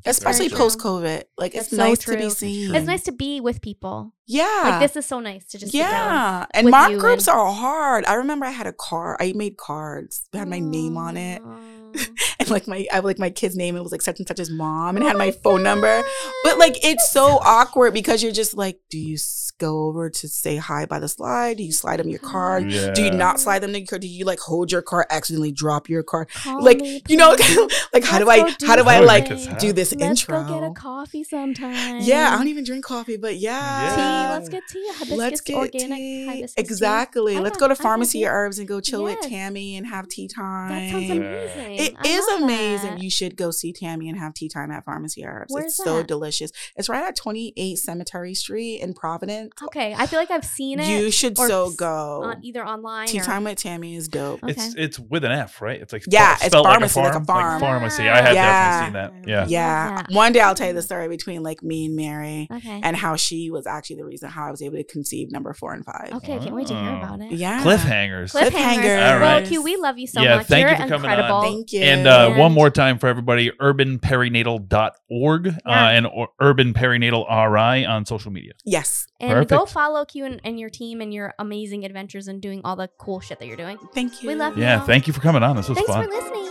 That's 0.05 0.19
especially 0.19 0.49
post 0.49 0.79
COVID. 0.79 1.25
Like 1.37 1.55
it's 1.55 1.69
That's 1.69 1.77
so 1.77 1.89
nice 1.89 1.99
to 2.05 2.17
be 2.17 2.31
seen. 2.31 2.75
It's 2.75 2.87
nice 2.87 3.03
to 3.05 3.13
be 3.13 3.41
with 3.41 3.61
people. 3.61 4.15
Yeah. 4.27 4.61
Like 4.65 4.81
this 4.81 4.97
is 4.97 5.07
so 5.07 5.21
nice 5.21 5.45
to 5.47 5.59
just 5.59 5.73
sit 5.73 5.79
down. 5.79 5.91
yeah, 5.91 6.47
and 6.53 6.65
with 6.65 6.73
mark 6.73 6.97
groups 6.99 7.27
and- 7.29 7.37
are 7.37 7.53
hard. 7.53 8.05
I 8.07 8.15
remember 8.15 8.47
I 8.47 8.51
had 8.51 8.67
a 8.67 8.73
card. 8.73 9.17
I 9.21 9.33
made 9.35 9.57
cards. 9.57 10.29
It 10.33 10.39
had 10.39 10.49
my 10.49 10.61
name 10.61 10.97
on 10.97 11.17
it, 11.17 11.43
Aw. 11.43 11.57
and 12.39 12.51
like 12.51 12.67
my 12.69 12.87
I 12.93 13.01
like 13.01 13.19
my 13.19 13.31
kid's 13.31 13.57
name. 13.57 13.77
It 13.77 13.83
was 13.83 13.93
like 13.93 14.03
such 14.03 14.19
and 14.19 14.27
such's 14.29 14.51
mom, 14.51 14.97
and 14.97 15.05
Oh 15.05 15.09
had 15.09 15.17
my 15.17 15.25
oh 15.25 15.29
my 15.29 15.33
phone 15.43 15.63
number. 15.63 16.03
But 16.45 16.59
like 16.59 16.85
it's 16.85 17.11
so 17.11 17.39
awkward 17.43 17.95
because 17.95 18.23
you're 18.23 18.33
just 18.33 18.57
like, 18.57 18.79
do 18.91 18.99
you 18.99 19.17
go 19.59 19.87
over 19.89 20.09
to 20.09 20.29
say 20.29 20.57
hi 20.57 20.87
by 20.87 20.99
the 20.99 21.09
slide? 21.09 21.59
Do 21.59 21.63
you 21.63 21.73
slide 21.73 21.99
them 21.99 22.09
your 22.09 22.19
card? 22.19 22.71
Yeah. 22.71 22.93
Do 22.93 23.03
you 23.05 23.11
not 23.11 23.41
slide 23.41 23.59
them 23.61 23.73
the 23.73 23.85
card? 23.85 24.03
Do 24.03 24.09
you 24.09 24.25
like 24.25 24.41
hold 24.41 24.73
your 24.73 24.83
card, 24.83 25.07
accidentally 25.11 25.53
drop 25.53 25.89
your 25.89 26.03
card? 26.03 26.31
Call 26.31 26.63
like 26.65 26.79
me, 26.79 27.03
you 27.09 27.17
know, 27.17 27.37
like 27.93 28.05
how 28.05 28.19
do 28.19 28.25
Let's 28.25 28.55
I 28.55 28.57
do 28.59 28.67
how 28.67 28.77
do 28.77 28.85
I 28.85 29.01
like 29.01 29.29
do 29.59 29.73
this 29.73 29.95
Let's 29.95 30.23
intro? 30.23 30.43
go 30.45 30.61
get 30.61 30.71
a 30.71 30.73
coffee 30.73 31.25
sometime. 31.25 31.99
yeah, 32.01 32.31
I 32.33 32.37
don't 32.39 32.49
even 32.49 32.65
drink 32.65 32.85
coffee, 32.85 33.17
but 33.17 33.37
yeah, 33.37 33.91
tea. 33.95 34.35
Let's 34.35 34.49
get 34.49 34.63
tea. 34.69 34.87
Hibiscus, 34.93 35.17
Let's 35.19 35.41
get 35.43 35.57
organic 35.57 35.99
tea. 35.99 36.27
hibiscus 36.27 36.55
tea. 36.55 36.61
Exactly. 36.61 37.39
Let's 37.39 37.59
got- 37.59 37.69
go 37.69 37.75
to 37.75 37.83
Farmacy. 37.83 38.21
Herbs 38.27 38.59
and 38.59 38.69
go 38.69 38.81
chill 38.81 39.05
with 39.05 39.21
Tammy 39.23 39.77
and 39.77 39.87
have 39.87 40.09
tea 40.09 40.29
time. 40.29 40.69
That 40.71 40.91
sounds 40.91 41.11
amazing. 41.11 41.79
It 41.81 41.95
I 41.99 42.09
is 42.09 42.27
amazing. 42.43 42.91
that. 42.97 43.03
You 43.03 43.11
should 43.11 43.37
go 43.37 43.51
see 43.51 43.73
Tammy 43.73 44.09
and 44.09 44.19
have 44.19 44.35
tea 44.35 44.49
time 44.49 44.71
at 44.71 44.85
Farmacy 44.85 45.25
Herbs. 45.27 45.53
Where's 45.53 45.67
it's 45.67 45.77
so 45.77 45.99
that? 45.99 46.07
delicious. 46.07 46.51
It's 46.77 46.89
right 46.89 47.05
at 47.05 47.17
28 47.17 47.77
Cemetery 47.79 48.35
Street 48.35 48.81
in 48.81 48.95
Providence. 48.95 49.53
Okay, 49.65 49.95
I 49.95 50.07
feel 50.07 50.19
like 50.19 50.31
I've 50.31 50.45
seen 50.45 50.81
it. 50.81 50.89
You 50.89 51.11
should 51.11 51.39
or 51.39 51.49
so 51.49 51.71
go. 51.71 52.23
on, 52.25 52.45
either 52.45 52.65
online 52.67 53.07
tea 53.09 53.21
or 53.21 53.25
time 53.25 53.45
with 53.45 53.59
Tammy 53.59 53.95
is 53.97 54.09
dope. 54.09 54.43
Okay. 54.43 54.53
It's 54.53 54.75
it's 54.77 54.99
with 54.99 55.25
an 55.25 55.33
F, 55.33 55.61
right? 55.63 55.81
It's 55.81 55.93
like 55.93 56.05
Yeah, 56.09 56.35
it's 56.35 56.47
spelled 56.47 56.67
farmacy, 56.67 56.97
like 57.03 57.15
a 57.15 57.25
farm, 57.25 57.25
farm. 57.25 57.61
pharmacy. 57.61 58.09
I 58.09 58.21
have 58.23 58.35
Yeah. 58.35 58.81
definitely 58.81 58.87
seen 58.87 59.25
that. 59.25 59.29
Yeah. 59.29 59.47
Yeah. 59.49 59.97
that. 59.97 60.11
One 60.15 60.33
day 60.33 60.41
I'll 60.41 60.55
tell 60.55 60.69
you 60.69 60.75
the 60.75 60.83
story 60.83 61.09
between 61.09 61.43
like 61.43 61.63
me 61.63 61.87
and 61.87 61.97
Mary 61.97 62.49
Okay. 62.51 62.81
and 62.83 62.97
how 62.97 63.17
she 63.17 63.51
was 63.51 63.67
actually 63.67 63.97
the 63.97 64.05
reason 64.05 64.29
how 64.31 64.47
I 64.47 64.51
was 64.51 64.63
able 64.63 64.77
to 64.77 64.85
conceive 64.85 65.31
number 65.31 65.53
four 65.55 65.73
and 65.75 65.85
five. 65.85 66.11
okay, 66.15 66.35
I 66.35 66.39
can't 66.39 66.55
wait 66.55 66.67
to 66.69 66.75
hear 66.75 66.97
about 66.97 67.21
it. 67.21 67.33
Yeah. 67.33 67.63
Cliffhangers. 67.63 68.33
Cliffhangers. 68.33 68.51
Cliffhangers. 68.51 69.13
All 69.13 69.19
right. 69.19 69.41
Well, 69.43 69.47
Q, 69.47 69.63
we 69.63 69.77
love 69.77 69.99
you 69.99 70.07
so 70.07 70.21
Yeah, 70.21 70.37
much. 70.37 70.47
thank 70.47 70.63
you 70.65 70.69
You're 70.69 70.77
for 70.77 70.89
coming 70.89 71.11
on. 71.11 71.19
incredible. 71.19 71.43
Thank 71.43 71.70
you. 71.73 71.81
And 71.83 72.07
uh, 72.07 72.35
one 72.35 72.53
more 72.53 72.71
time 72.71 72.99
for 72.99 73.09
everybody, 73.09 73.51
urbanperinatal.org 73.51 75.49
uh, 75.49 75.53
Yeah. 75.67 75.89
and 75.89 76.07
or, 76.07 76.29
Urban 76.41 76.75
Perinatal 76.75 77.27
RI 77.29 77.85
on 77.85 78.07
social 78.07 78.31
media. 78.33 78.53
yes. 78.65 79.07
And 79.21 79.47
go 79.49 79.67
follow 79.67 80.05
Q 80.05 80.25
and, 80.25 80.41
and 80.45 80.59
your 80.59 80.71
team 80.71 81.01
and 81.01 81.13
your 81.13 81.35
amazing 81.39 81.85
adventures 81.85 82.27
and 82.27 82.41
doing 82.41 82.63
all 82.65 82.77
the 82.77 82.89
cool 82.99 83.21
shit 83.21 83.39
that 83.39 83.47
you're 83.47 83.57
doing. 83.57 83.79
Thank 83.95 84.23
you. 84.23 84.29
We 84.29 84.35
love 84.35 84.57
you. 84.57 84.63
Yeah, 84.63 84.81
thank 84.81 85.07
you 85.07 85.13
for 85.13 85.21
coming 85.21 85.43
on. 85.43 85.57
This 85.57 85.69
was 85.69 85.77
Thanks 85.77 85.91
fun. 85.93 86.05
for 86.05 86.11
listening. 86.11 86.47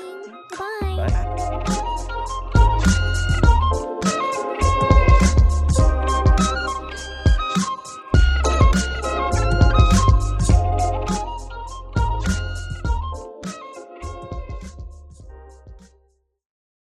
Bye. 0.57 1.85